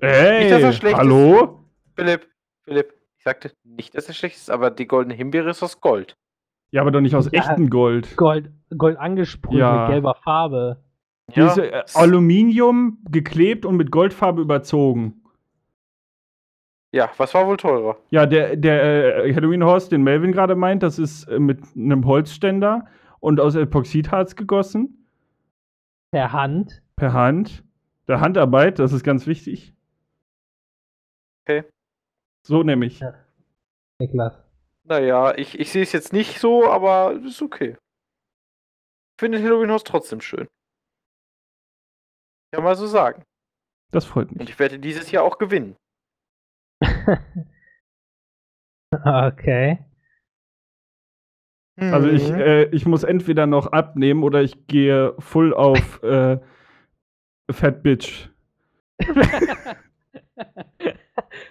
Ey, 0.00 0.40
Nicht, 0.40 0.50
dass 0.52 0.62
er 0.62 0.72
schlecht 0.72 0.94
ist. 0.96 1.00
hallo? 1.00 1.64
Philipp, 1.94 2.26
Philipp, 2.64 2.94
ich 3.18 3.24
sagte 3.24 3.52
nicht, 3.64 3.94
dass 3.96 4.08
er 4.08 4.14
schlecht 4.14 4.36
ist, 4.36 4.50
aber 4.50 4.70
die 4.70 4.86
goldene 4.86 5.14
Himbeere 5.14 5.50
ist 5.50 5.62
aus 5.62 5.80
Gold. 5.80 6.16
Ja, 6.72 6.80
aber 6.82 6.90
doch 6.90 7.00
nicht 7.00 7.14
aus 7.16 7.28
Ja. 7.32 7.40
echtem 7.40 7.68
Gold. 7.70 8.16
Gold, 8.16 8.50
Gold 8.76 8.96
angesprüht 8.98 9.58
Ja. 9.58 9.82
mit 9.82 9.90
gelber 9.90 10.14
Farbe. 10.14 10.82
Die 11.34 11.40
ist 11.40 11.58
äh, 11.58 11.82
Aluminium 11.94 12.98
geklebt 13.08 13.64
und 13.64 13.76
mit 13.76 13.92
Goldfarbe 13.92 14.40
überzogen. 14.42 15.22
ja, 16.92 17.08
was 17.18 17.32
war 17.34 17.46
wohl 17.46 17.56
teurer? 17.56 17.96
Ja, 18.10 18.26
der, 18.26 18.56
der 18.56 19.24
äh, 19.24 19.34
Halloween 19.34 19.62
Horse, 19.64 19.90
den 19.90 20.02
Melvin 20.02 20.32
gerade 20.32 20.56
meint, 20.56 20.82
das 20.82 20.98
ist 20.98 21.24
äh, 21.28 21.38
mit 21.38 21.60
einem 21.76 22.04
Holzständer 22.04 22.86
und 23.20 23.40
aus 23.40 23.54
Epoxidharz 23.54 24.34
gegossen. 24.36 25.06
Per 26.12 26.32
Hand. 26.32 26.82
Per 26.96 27.12
Hand. 27.12 27.64
Der 28.08 28.20
Handarbeit, 28.20 28.78
das 28.78 28.92
ist 28.92 29.04
ganz 29.04 29.26
wichtig. 29.26 29.74
Okay. 31.44 31.64
So 32.46 32.62
nämlich. 32.62 33.00
Ja. 33.00 33.14
Niklas. 34.00 34.42
Naja, 34.84 35.36
ich, 35.36 35.58
ich 35.60 35.70
sehe 35.70 35.82
es 35.82 35.92
jetzt 35.92 36.12
nicht 36.12 36.40
so, 36.40 36.68
aber 36.68 37.14
es 37.14 37.24
ist 37.24 37.42
okay. 37.42 37.76
Ich 39.16 39.20
finde 39.20 39.40
Halloween 39.42 39.70
Horse 39.70 39.84
trotzdem 39.84 40.20
schön. 40.20 40.48
Kann 42.52 42.64
man 42.64 42.74
so 42.74 42.86
sagen. 42.86 43.22
Das 43.92 44.04
freut 44.06 44.30
Und 44.30 44.38
mich. 44.38 44.50
ich 44.50 44.58
werde 44.58 44.78
dieses 44.78 45.10
Jahr 45.10 45.22
auch 45.24 45.38
gewinnen. 45.38 45.76
okay. 48.92 49.84
Also 51.80 52.08
ich, 52.08 52.28
Mhm. 52.30 52.38
äh, 52.40 52.62
ich 52.66 52.84
muss 52.86 53.02
entweder 53.04 53.46
noch 53.46 53.68
abnehmen 53.68 54.22
oder 54.22 54.42
ich 54.42 54.66
gehe 54.66 55.14
full 55.18 55.54
auf 55.54 56.02
äh, 56.02 56.38
Fat 57.50 57.82
Bitch. 57.82 58.28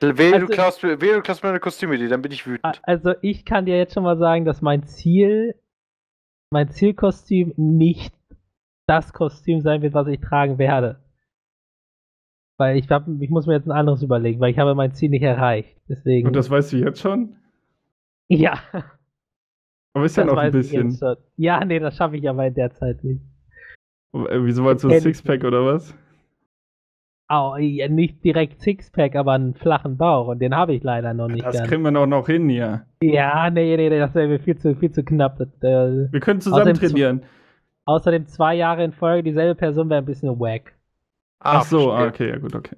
Wehe, 0.01 0.33
Also- 0.33 0.47
du 0.47 0.53
klaust, 0.53 0.83
mir- 0.83 1.01
wehe, 1.01 1.13
du 1.15 1.21
klaust 1.21 1.43
meine 1.43 1.59
Kostümidee, 1.59 2.07
dann 2.07 2.21
bin 2.21 2.31
ich 2.31 2.45
wütend. 2.47 2.79
Also 2.83 3.13
ich 3.21 3.45
kann 3.45 3.65
dir 3.65 3.77
jetzt 3.77 3.93
schon 3.93 4.03
mal 4.03 4.17
sagen, 4.17 4.45
dass 4.45 4.61
mein 4.61 4.83
Ziel, 4.83 5.55
mein 6.51 6.69
Zielkostüm 6.69 7.53
nicht 7.57 8.13
das 8.87 9.13
Kostüm 9.13 9.61
sein 9.61 9.81
wird, 9.81 9.93
was 9.93 10.07
ich 10.07 10.19
tragen 10.19 10.57
werde. 10.57 10.99
Weil 12.57 12.77
ich 12.77 12.89
hab, 12.89 13.07
ich 13.19 13.29
muss 13.29 13.45
mir 13.45 13.53
jetzt 13.53 13.67
ein 13.67 13.71
anderes 13.71 14.01
überlegen, 14.03 14.39
weil 14.39 14.51
ich 14.51 14.59
habe 14.59 14.75
mein 14.75 14.93
Ziel 14.93 15.09
nicht 15.09 15.21
erreicht. 15.21 15.77
Deswegen. 15.87 16.27
Und 16.27 16.35
das 16.35 16.49
weißt 16.49 16.73
du 16.73 16.77
jetzt 16.77 16.99
schon? 17.01 17.35
ja, 18.27 18.59
Aber 19.93 20.05
ist 20.05 20.15
ja 20.17 20.25
noch 20.25 20.37
ein 20.37 20.51
bisschen. 20.51 20.97
Ja, 21.37 21.63
nee, 21.65 21.79
das 21.79 21.95
schaffe 21.97 22.17
ich 22.17 22.29
aber 22.29 22.45
in 22.47 22.53
der 22.53 22.71
Zeit 22.71 23.03
nicht. 23.03 23.21
Äh, 24.13 24.43
Wieso 24.43 24.63
war 24.65 24.77
so 24.77 24.87
ein 24.89 24.99
Sixpack 24.99 25.43
oder 25.43 25.65
was? 25.65 25.95
Au, 27.31 27.57
ja, 27.57 27.87
nicht 27.87 28.23
direkt 28.23 28.59
Sixpack, 28.61 29.15
aber 29.15 29.33
einen 29.33 29.53
flachen 29.53 29.97
Bauch 29.97 30.27
und 30.29 30.39
den 30.39 30.55
habe 30.55 30.73
ich 30.73 30.81
leider 30.83 31.13
noch 31.13 31.27
nicht. 31.27 31.45
Das 31.45 31.57
ganz. 31.57 31.69
kriegen 31.69 31.83
wir 31.83 31.91
doch 31.91 32.07
noch 32.07 32.25
hin 32.25 32.49
hier. 32.49 32.85
Ja, 33.03 33.49
nee, 33.51 33.77
nee, 33.77 33.89
nee, 33.89 33.99
das 33.99 34.15
wäre 34.15 34.27
mir 34.27 34.39
viel 34.39 34.57
zu, 34.57 34.75
viel 34.75 34.91
zu 34.91 35.03
knapp. 35.03 35.37
Das, 35.37 35.49
äh, 35.61 36.11
Wir 36.11 36.19
können 36.19 36.41
zusammen 36.41 36.61
Außerdem 36.61 36.75
zu- 36.75 36.87
trainieren. 36.87 37.23
außerdem 37.85 38.25
zwei 38.25 38.55
Jahre 38.55 38.83
in 38.83 38.93
Folge 38.93 39.21
dieselbe 39.23 39.53
Person 39.53 39.89
wäre 39.91 40.01
ein 40.01 40.05
bisschen 40.05 40.39
wack. 40.39 40.73
Ach 41.39 41.63
so, 41.63 41.91
ah, 41.91 42.07
okay, 42.07 42.29
ja 42.29 42.37
gut, 42.39 42.55
okay. 42.55 42.77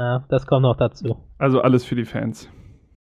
Ja, 0.00 0.24
das 0.30 0.46
kommt 0.46 0.62
noch 0.62 0.76
dazu. 0.76 1.16
Also 1.38 1.60
alles 1.60 1.84
für 1.84 1.96
die 1.96 2.04
Fans. 2.06 2.50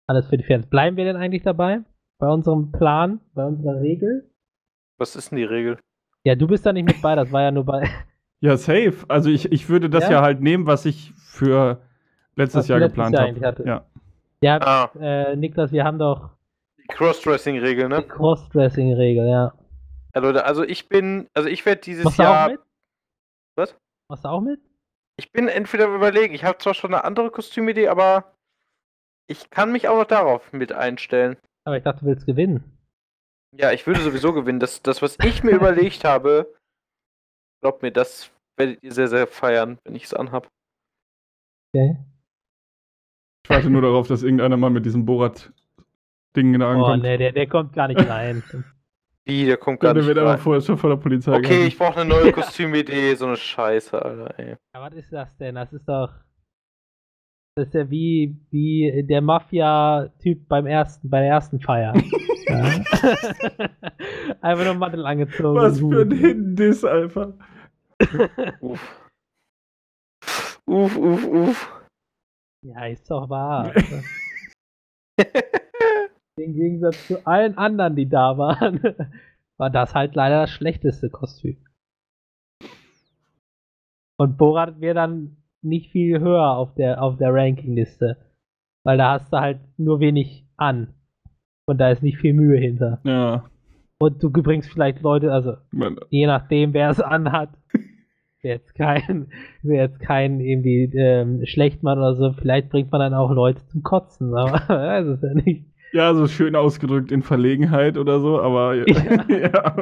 Alles 0.08 0.26
für 0.28 0.38
die 0.38 0.44
Fans. 0.44 0.66
Bleiben 0.66 0.96
wir 0.96 1.04
denn 1.04 1.16
eigentlich 1.16 1.42
dabei? 1.42 1.80
Bei 2.18 2.28
unserem 2.28 2.72
Plan? 2.72 3.20
Bei 3.34 3.44
unserer 3.44 3.80
Regel? 3.80 4.30
Was 4.98 5.16
ist 5.16 5.30
denn 5.30 5.38
die 5.38 5.44
Regel? 5.44 5.78
Ja, 6.24 6.34
du 6.34 6.46
bist 6.46 6.64
da 6.64 6.72
nicht 6.72 6.86
mit 6.86 7.02
bei, 7.02 7.14
das 7.14 7.30
war 7.30 7.42
ja 7.42 7.50
nur 7.50 7.64
bei. 7.64 7.88
Ja, 8.40 8.58
safe. 8.58 8.96
Also 9.08 9.30
ich, 9.30 9.50
ich 9.50 9.70
würde 9.70 9.88
das 9.88 10.04
ja? 10.04 10.10
Ja? 10.10 10.20
halt 10.22 10.42
nehmen, 10.42 10.66
was 10.66 10.84
ich 10.84 11.10
für 11.16 11.80
letztes 12.34 12.64
Was 12.64 12.68
Jahr 12.68 12.78
letztes 12.80 13.06
geplant 13.06 13.14
Jahr 13.40 13.50
habe. 13.50 13.64
Ja. 13.66 13.86
Ja, 14.42 14.58
Ah, 14.60 14.90
äh, 15.00 15.34
Niklas, 15.36 15.72
wir 15.72 15.84
haben 15.84 15.98
doch 15.98 16.36
die 16.78 16.86
Crossdressing-Regel, 16.88 17.88
die 17.88 17.94
ne? 17.94 18.02
Crossdressing-Regel, 18.02 19.26
ja. 19.26 19.54
Ja, 20.14 20.20
Leute, 20.20 20.44
also 20.44 20.64
ich 20.64 20.90
bin, 20.90 21.28
also 21.32 21.48
ich 21.48 21.64
werde 21.64 21.80
dieses 21.80 22.04
Machst 22.04 22.18
du 22.18 22.24
auch 22.24 22.26
Jahr, 22.26 22.50
mit? 22.50 22.60
Was? 23.56 23.74
Machst 24.10 24.24
du 24.24 24.28
auch 24.28 24.42
mit? 24.42 24.60
ich 25.18 25.32
bin 25.32 25.48
entweder 25.48 25.86
überlegen, 25.86 26.34
ich 26.34 26.44
habe 26.44 26.58
zwar 26.58 26.74
schon 26.74 26.92
eine 26.92 27.04
andere 27.04 27.30
Kostümidee, 27.30 27.88
aber 27.88 28.34
ich 29.28 29.48
kann 29.50 29.72
mich 29.72 29.88
auch 29.88 29.96
noch 29.96 30.04
darauf 30.06 30.52
mit 30.52 30.72
einstellen. 30.72 31.36
Aber 31.66 31.76
ich 31.76 31.82
dachte, 31.84 32.00
du 32.00 32.06
willst 32.06 32.26
gewinnen. 32.26 32.78
Ja, 33.58 33.72
ich 33.72 33.86
würde 33.86 34.00
sowieso 34.00 34.32
gewinnen. 34.32 34.60
Das, 34.60 34.82
das 34.82 35.02
was 35.02 35.16
ich 35.24 35.42
mir 35.42 35.52
überlegt 35.52 36.04
habe, 36.04 36.54
glaubt 37.60 37.82
mir, 37.82 37.90
das 37.90 38.30
werdet 38.56 38.82
ihr 38.82 38.92
sehr, 38.92 39.08
sehr 39.08 39.26
feiern, 39.26 39.78
wenn 39.84 39.94
ich 39.94 40.04
es 40.04 40.14
anhab. 40.14 40.48
Okay. 41.74 41.96
Ich 43.44 43.50
warte 43.50 43.70
nur 43.70 43.82
darauf, 43.82 44.08
dass 44.08 44.22
irgendeiner 44.22 44.56
mal 44.56 44.70
mit 44.70 44.84
diesem 44.86 45.04
Borat-Ding 45.06 46.58
da 46.58 46.66
Oh, 46.66 46.70
ankommt. 46.72 47.02
nee, 47.02 47.16
der, 47.16 47.32
der 47.32 47.46
kommt 47.48 47.72
gar 47.72 47.88
nicht 47.88 48.08
rein. 48.08 48.42
Wie, 49.24 49.44
der 49.44 49.56
kommt 49.56 49.82
Ja, 49.82 49.88
gar 49.88 49.94
der 49.94 50.02
nicht 50.02 50.08
wird 50.08 50.18
aber 50.18 50.30
rein. 50.32 50.38
vorher 50.38 50.60
schon 50.62 50.78
von 50.78 50.90
der 50.90 50.96
Polizei 50.98 51.32
Okay, 51.32 51.42
gehalten. 51.42 51.66
ich 51.66 51.78
brauche 51.78 52.00
eine 52.00 52.08
neue 52.08 52.30
Kostümidee, 52.32 53.14
so 53.16 53.26
eine 53.26 53.36
Scheiße, 53.36 54.00
Alter, 54.00 54.38
ey. 54.38 54.50
Ja, 54.74 54.80
was 54.80 54.94
ist 54.94 55.12
das 55.12 55.36
denn? 55.36 55.56
Das 55.56 55.72
ist 55.72 55.88
doch. 55.88 56.12
Das 57.58 57.68
ist 57.68 57.74
ja 57.74 57.90
wie, 57.90 58.36
wie 58.50 59.02
der 59.08 59.22
Mafia-Typ 59.22 60.46
beim 60.46 60.66
ersten, 60.66 61.08
bei 61.08 61.20
der 61.20 61.30
ersten 61.30 61.58
Feier. 61.58 61.94
ja. 62.48 62.64
Einfach 64.42 64.64
nur 64.66 64.74
Mantel 64.74 65.06
angezogen. 65.06 65.58
Was 65.58 65.78
für 65.78 66.02
ein. 66.02 66.10
Hindiss, 66.10 66.84
Alter. 66.84 67.32
Uff. 68.60 69.08
Uff, 70.66 70.96
uff, 70.98 71.26
uff. 71.26 71.82
Ja, 72.62 72.86
ist 72.86 73.10
doch 73.10 73.30
wahr. 73.30 73.72
Im 76.38 76.52
Gegensatz 76.52 77.06
zu 77.06 77.26
allen 77.26 77.56
anderen, 77.56 77.96
die 77.96 78.08
da 78.08 78.36
waren, 78.36 78.82
war 79.58 79.70
das 79.70 79.94
halt 79.94 80.14
leider 80.14 80.42
das 80.42 80.50
schlechteste 80.50 81.08
Kostüm. 81.08 81.56
Und 84.18 84.36
Borat 84.36 84.78
wäre 84.80 84.94
dann 84.94 85.38
nicht 85.66 85.90
viel 85.90 86.20
höher 86.20 86.56
auf 86.56 86.74
der, 86.74 87.02
auf 87.02 87.16
der 87.16 87.34
Rankingliste. 87.34 88.16
Weil 88.84 88.98
da 88.98 89.12
hast 89.12 89.32
du 89.32 89.38
halt 89.38 89.58
nur 89.76 90.00
wenig 90.00 90.46
an. 90.56 90.94
Und 91.66 91.78
da 91.78 91.90
ist 91.90 92.02
nicht 92.02 92.18
viel 92.18 92.32
Mühe 92.32 92.58
hinter. 92.58 93.00
Ja. 93.04 93.44
Und 93.98 94.22
du 94.22 94.30
bringst 94.30 94.70
vielleicht 94.70 95.02
Leute, 95.02 95.32
also 95.32 95.56
Man, 95.72 95.96
je 96.10 96.26
nachdem, 96.26 96.72
wer 96.72 96.90
es 96.90 97.00
anhat. 97.00 97.50
Wäre 98.42 98.58
jetzt 98.58 98.74
kein, 98.74 99.28
wäre 99.62 99.84
jetzt 99.88 99.98
kein 99.98 100.40
irgendwie 100.40 100.84
ähm, 100.94 101.44
Schlechtmann 101.46 101.98
oder 101.98 102.14
so. 102.14 102.32
Vielleicht 102.32 102.68
bringt 102.68 102.92
man 102.92 103.00
dann 103.00 103.14
auch 103.14 103.32
Leute 103.32 103.66
zum 103.66 103.82
Kotzen, 103.82 104.34
aber 104.34 104.60
das 104.68 105.08
ist 105.08 105.22
ja 105.22 105.34
nicht. 105.34 105.64
ja, 105.92 106.14
so 106.14 106.28
schön 106.28 106.54
ausgedrückt 106.54 107.10
in 107.10 107.22
Verlegenheit 107.22 107.98
oder 107.98 108.20
so, 108.20 108.40
aber 108.40 108.74
ja. 108.74 108.84
ja. 109.28 109.76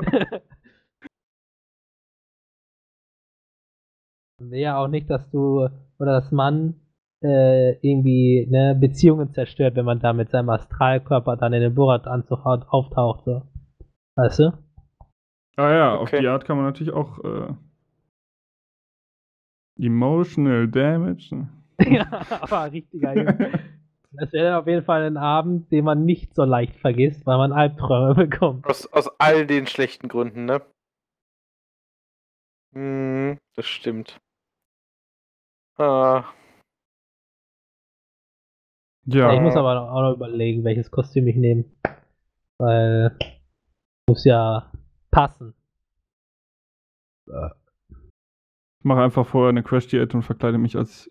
Will 4.38 4.58
ja 4.60 4.78
auch 4.78 4.88
nicht, 4.88 5.08
dass 5.10 5.28
du 5.30 5.68
oder 5.98 6.20
dass 6.20 6.30
man 6.32 6.74
äh, 7.22 7.72
irgendwie 7.86 8.46
ne, 8.50 8.76
Beziehungen 8.78 9.30
zerstört, 9.32 9.76
wenn 9.76 9.84
man 9.84 10.00
da 10.00 10.12
mit 10.12 10.30
seinem 10.30 10.50
Astralkörper 10.50 11.36
dann 11.36 11.52
in 11.52 11.60
den 11.60 11.74
Borat-Anzug 11.74 12.44
au- 12.44 12.64
auftaucht. 12.68 13.24
So. 13.24 13.42
Weißt 14.16 14.40
du? 14.40 14.52
Ah 15.56 15.70
ja, 15.72 15.94
auf 15.96 16.08
Okay. 16.08 16.20
die 16.20 16.26
Art 16.28 16.44
kann 16.44 16.56
man 16.56 16.66
natürlich 16.66 16.92
auch 16.92 17.18
äh, 17.24 17.54
Emotional 19.78 20.68
Damage. 20.68 21.34
ne? 21.34 21.48
ja, 21.90 22.06
aber 22.40 22.70
richtiger. 22.72 23.14
Das 24.16 24.32
wäre 24.32 24.44
dann 24.50 24.60
auf 24.60 24.68
jeden 24.68 24.84
Fall 24.84 25.02
ein 25.02 25.16
Abend, 25.16 25.72
den 25.72 25.84
man 25.84 26.04
nicht 26.04 26.36
so 26.36 26.44
leicht 26.44 26.76
vergisst, 26.76 27.26
weil 27.26 27.36
man 27.36 27.52
Albträume 27.52 28.14
bekommt. 28.28 28.64
Aus, 28.64 28.86
aus 28.92 29.08
all 29.18 29.44
den 29.44 29.66
schlechten 29.66 30.06
Gründen, 30.06 30.44
ne? 30.44 30.62
Hm, 32.74 33.38
das 33.56 33.66
stimmt. 33.66 34.20
Ah, 35.76 36.24
Ja, 39.06 39.34
Ich 39.34 39.40
muss 39.40 39.54
aber 39.56 39.90
auch 39.92 40.00
noch 40.02 40.14
überlegen, 40.14 40.64
welches 40.64 40.90
Kostüm 40.90 41.26
ich 41.28 41.36
nehme. 41.36 41.64
Weil 42.58 43.16
muss 44.08 44.24
ja 44.24 44.70
passen. 45.10 45.54
ich 47.26 48.84
mache 48.84 49.02
einfach 49.02 49.26
vorher 49.26 49.48
eine 49.50 49.62
Crash-Diät 49.62 50.14
und 50.14 50.22
verkleide 50.22 50.58
mich 50.58 50.76
als 50.76 51.10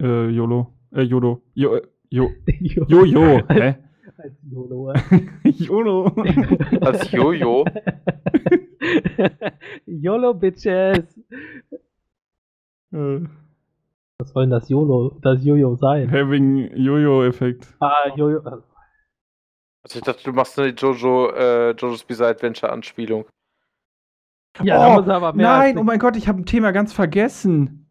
äh, 0.00 0.28
YOLO. 0.28 0.72
Äh, 0.92 1.02
Yodo. 1.02 1.42
Jo, 1.54 1.76
äh, 1.76 1.82
jo, 2.10 2.30
Jojo. 2.88 3.42
Hä? 3.48 3.76
Als 4.16 4.36
YOLO. 4.42 4.92
YOLO. 5.44 6.04
als 6.80 7.10
Jojo. 7.12 7.64
YOLO, 9.86 10.34
Bitches! 10.34 11.18
äh, 12.92 13.20
Was 14.18 14.30
soll 14.32 14.44
denn 14.44 14.50
das 14.50 14.68
YOLO, 14.68 15.18
das 15.22 15.44
Jojo 15.44 15.76
sein? 15.76 16.10
having 16.10 16.70
Jojo-Effekt. 16.76 17.68
Ah, 17.80 18.08
Jojo. 18.16 18.40
Also 19.84 19.98
ich 19.98 20.02
dachte, 20.04 20.22
du 20.24 20.32
machst 20.32 20.58
eine 20.58 20.68
Jojo, 20.70 21.30
äh, 21.30 21.70
Jojo's 21.72 22.04
Bizarre 22.04 22.30
Adventure 22.32 22.72
Anspielung. 22.72 23.24
Ja, 24.62 24.76
Oh, 24.76 24.80
da 24.80 24.94
muss 24.96 25.06
er 25.06 25.14
aber 25.16 25.32
mehr 25.34 25.46
Nein, 25.46 25.78
oh 25.78 25.84
mein 25.84 25.98
Gott, 26.00 26.16
ich 26.16 26.26
habe 26.28 26.40
ein 26.40 26.46
Thema 26.46 26.72
ganz 26.72 26.92
vergessen. 26.92 27.86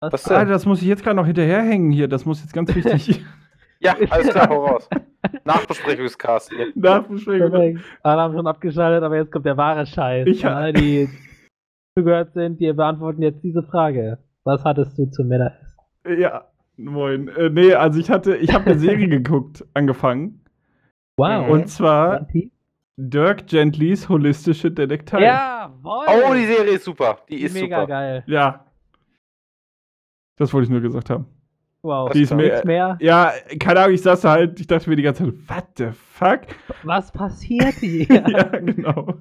Was? 0.00 0.12
Was 0.12 0.28
Alter, 0.28 0.44
denn? 0.44 0.52
das 0.52 0.66
muss 0.66 0.82
ich 0.82 0.88
jetzt 0.88 1.02
gerade 1.02 1.16
noch 1.16 1.24
hinterherhängen 1.26 1.90
hier. 1.90 2.06
Das 2.06 2.26
muss 2.26 2.42
jetzt 2.42 2.52
ganz 2.52 2.74
wichtig 2.74 3.24
Ja, 3.80 3.94
alles 4.10 4.28
klar, 4.30 4.48
hau 4.48 4.66
raus. 4.66 4.88
Nachbesprechungscast 5.44 6.52
hier. 6.52 6.72
nachbesprechen. 6.74 7.50
Perfekt. 7.50 7.80
Alle 8.02 8.22
haben 8.22 8.34
schon 8.34 8.46
abgeschaltet, 8.46 9.02
aber 9.02 9.16
jetzt 9.16 9.32
kommt 9.32 9.46
der 9.46 9.56
wahre 9.56 9.86
Scheiß. 9.86 10.26
Ich 10.28 10.46
alle, 10.46 10.72
die 10.72 11.08
zugehört 11.96 12.32
sind, 12.34 12.60
die 12.60 12.72
beantworten 12.72 13.22
jetzt 13.22 13.42
diese 13.42 13.62
Frage. 13.62 14.18
Was 14.44 14.64
hattest 14.64 14.96
du 14.98 15.06
zu 15.06 15.24
Männer-Essen? 15.24 16.20
Ja, 16.20 16.46
moin. 16.76 17.28
Äh, 17.28 17.50
nee, 17.50 17.74
also 17.74 17.98
ich 17.98 18.10
hatte, 18.10 18.36
ich 18.36 18.52
habe 18.54 18.66
eine 18.66 18.78
Serie 18.78 19.08
geguckt, 19.20 19.64
angefangen. 19.74 20.40
Wow. 21.18 21.48
Und 21.48 21.68
zwar? 21.68 22.26
Dirk 22.98 23.46
Gentlys 23.46 24.08
holistische 24.08 24.70
Detektei. 24.70 25.22
Jawohl! 25.22 26.06
Oh, 26.30 26.34
die 26.34 26.46
Serie 26.46 26.74
ist 26.74 26.84
super. 26.84 27.18
Die 27.28 27.42
ist 27.42 27.54
Mega 27.54 27.80
super. 27.80 27.86
geil. 27.88 28.24
Ja. 28.26 28.66
Das 30.38 30.52
wollte 30.52 30.64
ich 30.64 30.70
nur 30.70 30.80
gesagt 30.80 31.10
haben. 31.10 31.26
Wow. 31.82 32.10
Die 32.10 32.22
ist 32.22 32.34
mir, 32.34 32.44
Nichts 32.44 32.64
mehr. 32.64 32.96
ja, 33.00 33.30
keine 33.60 33.80
Ahnung, 33.80 33.94
ich 33.94 34.02
saß 34.02 34.20
da 34.22 34.30
halt, 34.32 34.58
ich 34.58 34.66
dachte 34.66 34.90
mir 34.90 34.96
die 34.96 35.02
ganze 35.02 35.24
Zeit, 35.24 35.34
what 35.48 35.64
the 35.76 35.88
fuck? 35.92 36.40
Was 36.82 37.12
passiert 37.12 37.74
hier? 37.74 38.06
ja, 38.28 38.42
genau. 38.44 39.14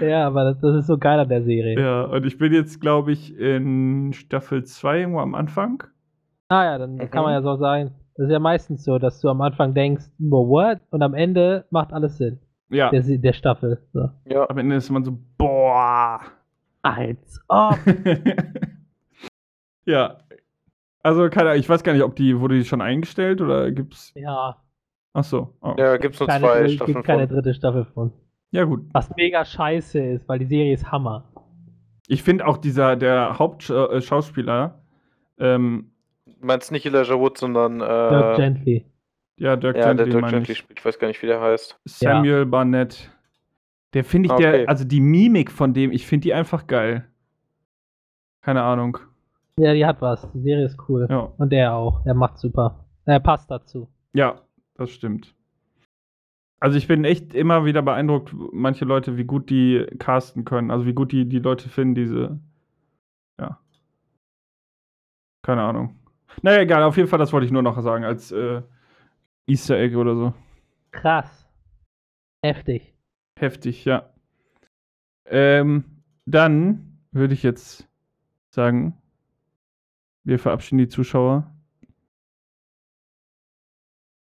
ja, 0.00 0.26
aber 0.26 0.44
das, 0.52 0.60
das 0.60 0.76
ist 0.80 0.86
so 0.86 0.98
geil 0.98 1.18
an 1.20 1.28
der 1.28 1.42
Serie. 1.44 1.80
Ja, 1.80 2.02
und 2.04 2.26
ich 2.26 2.36
bin 2.36 2.52
jetzt, 2.52 2.80
glaube 2.80 3.12
ich, 3.12 3.34
in 3.38 4.12
Staffel 4.12 4.64
2 4.64 4.98
irgendwo 5.00 5.20
am 5.20 5.34
Anfang. 5.34 5.82
Ah 6.48 6.64
ja, 6.64 6.78
dann 6.78 6.98
kann 7.10 7.22
man 7.24 7.32
Mhm. 7.32 7.36
ja 7.36 7.42
so 7.42 7.56
sagen. 7.56 7.90
Das 8.16 8.26
ist 8.26 8.32
ja 8.32 8.38
meistens 8.40 8.84
so, 8.84 8.98
dass 8.98 9.20
du 9.20 9.28
am 9.28 9.40
Anfang 9.40 9.74
denkst, 9.74 10.04
"Boah, 10.18 10.48
what? 10.48 10.80
Und 10.90 11.02
am 11.02 11.14
Ende 11.14 11.66
macht 11.70 11.92
alles 11.92 12.18
Sinn. 12.18 12.40
Ja. 12.68 12.90
Der, 12.90 13.00
der 13.02 13.32
Staffel. 13.32 13.80
So. 13.92 14.10
Ja. 14.26 14.48
Am 14.50 14.58
Ende 14.58 14.76
ist 14.76 14.90
man 14.90 15.04
so, 15.04 15.16
boah. 15.38 16.20
Als 16.82 17.40
ob. 17.48 17.78
ja. 19.84 20.18
Also, 21.02 21.28
keine 21.30 21.50
Ahnung, 21.50 21.60
ich 21.60 21.68
weiß 21.68 21.82
gar 21.84 21.92
nicht, 21.92 22.02
ob 22.02 22.16
die, 22.16 22.38
wurde 22.40 22.56
die 22.56 22.64
schon 22.64 22.80
eingestellt 22.80 23.40
oder 23.40 23.70
gibt's. 23.70 24.12
Ja. 24.14 24.56
Ach 25.14 25.24
so. 25.24 25.54
Oh. 25.62 25.74
Ja, 25.78 25.96
gibt's 25.96 26.20
nur 26.20 26.26
Keine, 26.28 26.40
zwei 26.44 26.58
dr- 26.60 26.68
Staffeln 26.70 26.94
gibt 26.94 27.06
keine 27.06 27.26
von. 27.26 27.36
dritte 27.36 27.54
Staffel 27.54 27.84
von. 27.86 28.12
Ja, 28.50 28.64
gut. 28.64 28.82
Was 28.92 29.14
mega 29.16 29.44
scheiße 29.44 29.98
ist, 30.00 30.28
weil 30.28 30.38
die 30.38 30.46
Serie 30.46 30.72
ist 30.74 30.90
Hammer. 30.90 31.24
Ich 32.08 32.22
finde 32.22 32.46
auch 32.46 32.56
dieser, 32.56 32.96
der 32.96 33.38
Hauptschauspieler, 33.38 34.80
ähm, 35.38 35.92
Du 36.26 36.46
meinst 36.46 36.70
nicht 36.72 36.86
Elijah 36.86 37.18
Wood, 37.18 37.36
sondern 37.36 37.78
Dirk 37.80 38.34
äh, 38.34 38.36
Gently. 38.36 38.86
ja, 39.38 39.56
Dirk 39.56 39.76
ja, 39.76 39.82
der 39.86 39.94
Gently, 39.94 40.10
Dirk 40.12 40.22
meine 40.22 40.36
Gently 40.36 40.52
ich. 40.52 40.58
spielt. 40.58 40.78
Ich 40.78 40.84
weiß 40.84 40.98
gar 40.98 41.08
nicht, 41.08 41.20
wie 41.22 41.26
der 41.26 41.40
heißt. 41.40 41.78
Samuel 41.84 42.46
Barnett. 42.46 43.10
Der 43.94 44.04
finde 44.04 44.28
ich, 44.28 44.32
Okay. 44.32 44.42
der, 44.60 44.68
also 44.68 44.84
die 44.84 45.00
Mimik 45.00 45.50
von 45.50 45.74
dem, 45.74 45.90
ich 45.90 46.06
finde 46.06 46.22
die 46.24 46.34
einfach 46.34 46.66
geil. 46.66 47.08
Keine 48.42 48.62
Ahnung. 48.62 48.98
Ja, 49.58 49.74
die 49.74 49.84
hat 49.84 50.00
was. 50.00 50.30
Die 50.32 50.40
Serie 50.40 50.64
ist 50.64 50.78
cool. 50.88 51.06
Ja, 51.10 51.32
Und 51.36 51.50
der 51.50 51.74
auch. 51.74 52.02
Der 52.04 52.14
macht 52.14 52.38
super. 52.38 52.84
Er 53.04 53.20
passt 53.20 53.50
dazu. 53.50 53.88
ja 54.12 54.40
das 54.74 54.90
stimmt. 54.90 55.34
Also 56.60 56.78
ich 56.78 56.86
bin 56.88 57.04
echt 57.04 57.34
immer 57.34 57.64
wieder 57.64 57.82
beeindruckt, 57.82 58.32
manche 58.52 58.84
Leute, 58.84 59.16
wie 59.16 59.24
gut 59.24 59.50
die 59.50 59.86
casten 59.98 60.44
können. 60.44 60.70
Also 60.70 60.86
wie 60.86 60.92
gut 60.94 61.12
die, 61.12 61.28
die 61.28 61.38
Leute 61.40 61.68
finden, 61.68 61.94
diese. 61.94 62.38
Ja. 63.40 63.60
Keine 65.44 65.62
Ahnung. 65.62 65.96
Naja, 66.42 66.60
egal, 66.60 66.82
auf 66.84 66.96
jeden 66.96 67.08
Fall, 67.08 67.18
das 67.18 67.32
wollte 67.32 67.46
ich 67.46 67.52
nur 67.52 67.62
noch 67.62 67.80
sagen, 67.80 68.04
als 68.04 68.30
äh, 68.32 68.62
Easter 69.46 69.78
Egg 69.78 69.96
oder 69.96 70.14
so. 70.14 70.34
Krass. 70.92 71.48
Heftig. 72.44 72.94
Heftig, 73.38 73.84
ja. 73.84 74.10
Ähm, 75.26 76.02
dann 76.26 76.98
würde 77.12 77.34
ich 77.34 77.42
jetzt 77.42 77.88
sagen, 78.50 78.96
wir 80.28 80.38
verabschieden 80.38 80.78
die 80.78 80.88
Zuschauer 80.88 81.50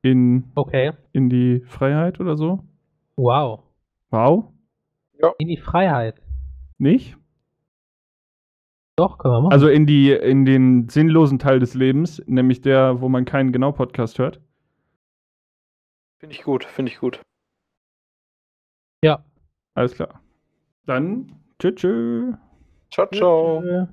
in, 0.02 0.50
Okay. 0.56 0.92
in 1.12 1.30
die 1.30 1.60
Freiheit 1.60 2.20
oder 2.20 2.36
so. 2.36 2.64
Wow. 3.16 3.62
Wow. 4.10 4.52
In 5.38 5.48
die 5.48 5.56
Freiheit. 5.56 6.20
Nicht? 6.78 7.16
Doch, 8.96 9.18
können 9.18 9.34
wir 9.34 9.40
machen. 9.42 9.52
Also 9.52 9.68
in 9.68 9.86
die, 9.86 10.10
in 10.10 10.44
den 10.44 10.88
sinnlosen 10.88 11.38
Teil 11.38 11.60
des 11.60 11.74
Lebens, 11.74 12.22
nämlich 12.26 12.60
der, 12.60 13.00
wo 13.00 13.08
man 13.08 13.24
keinen 13.24 13.52
Genau-Podcast 13.52 14.18
hört. 14.18 14.40
Finde 16.18 16.34
ich 16.34 16.42
gut, 16.42 16.64
finde 16.64 16.90
ich 16.92 16.98
gut. 16.98 17.20
ja. 19.04 19.24
Alles 19.76 19.94
klar. 19.94 20.20
Dann, 20.86 21.32
tschüss, 21.58 21.74
tschüss. 21.76 22.34
Ciao, 22.92 23.08
ciao. 23.12 23.62
Äh, 23.64 23.86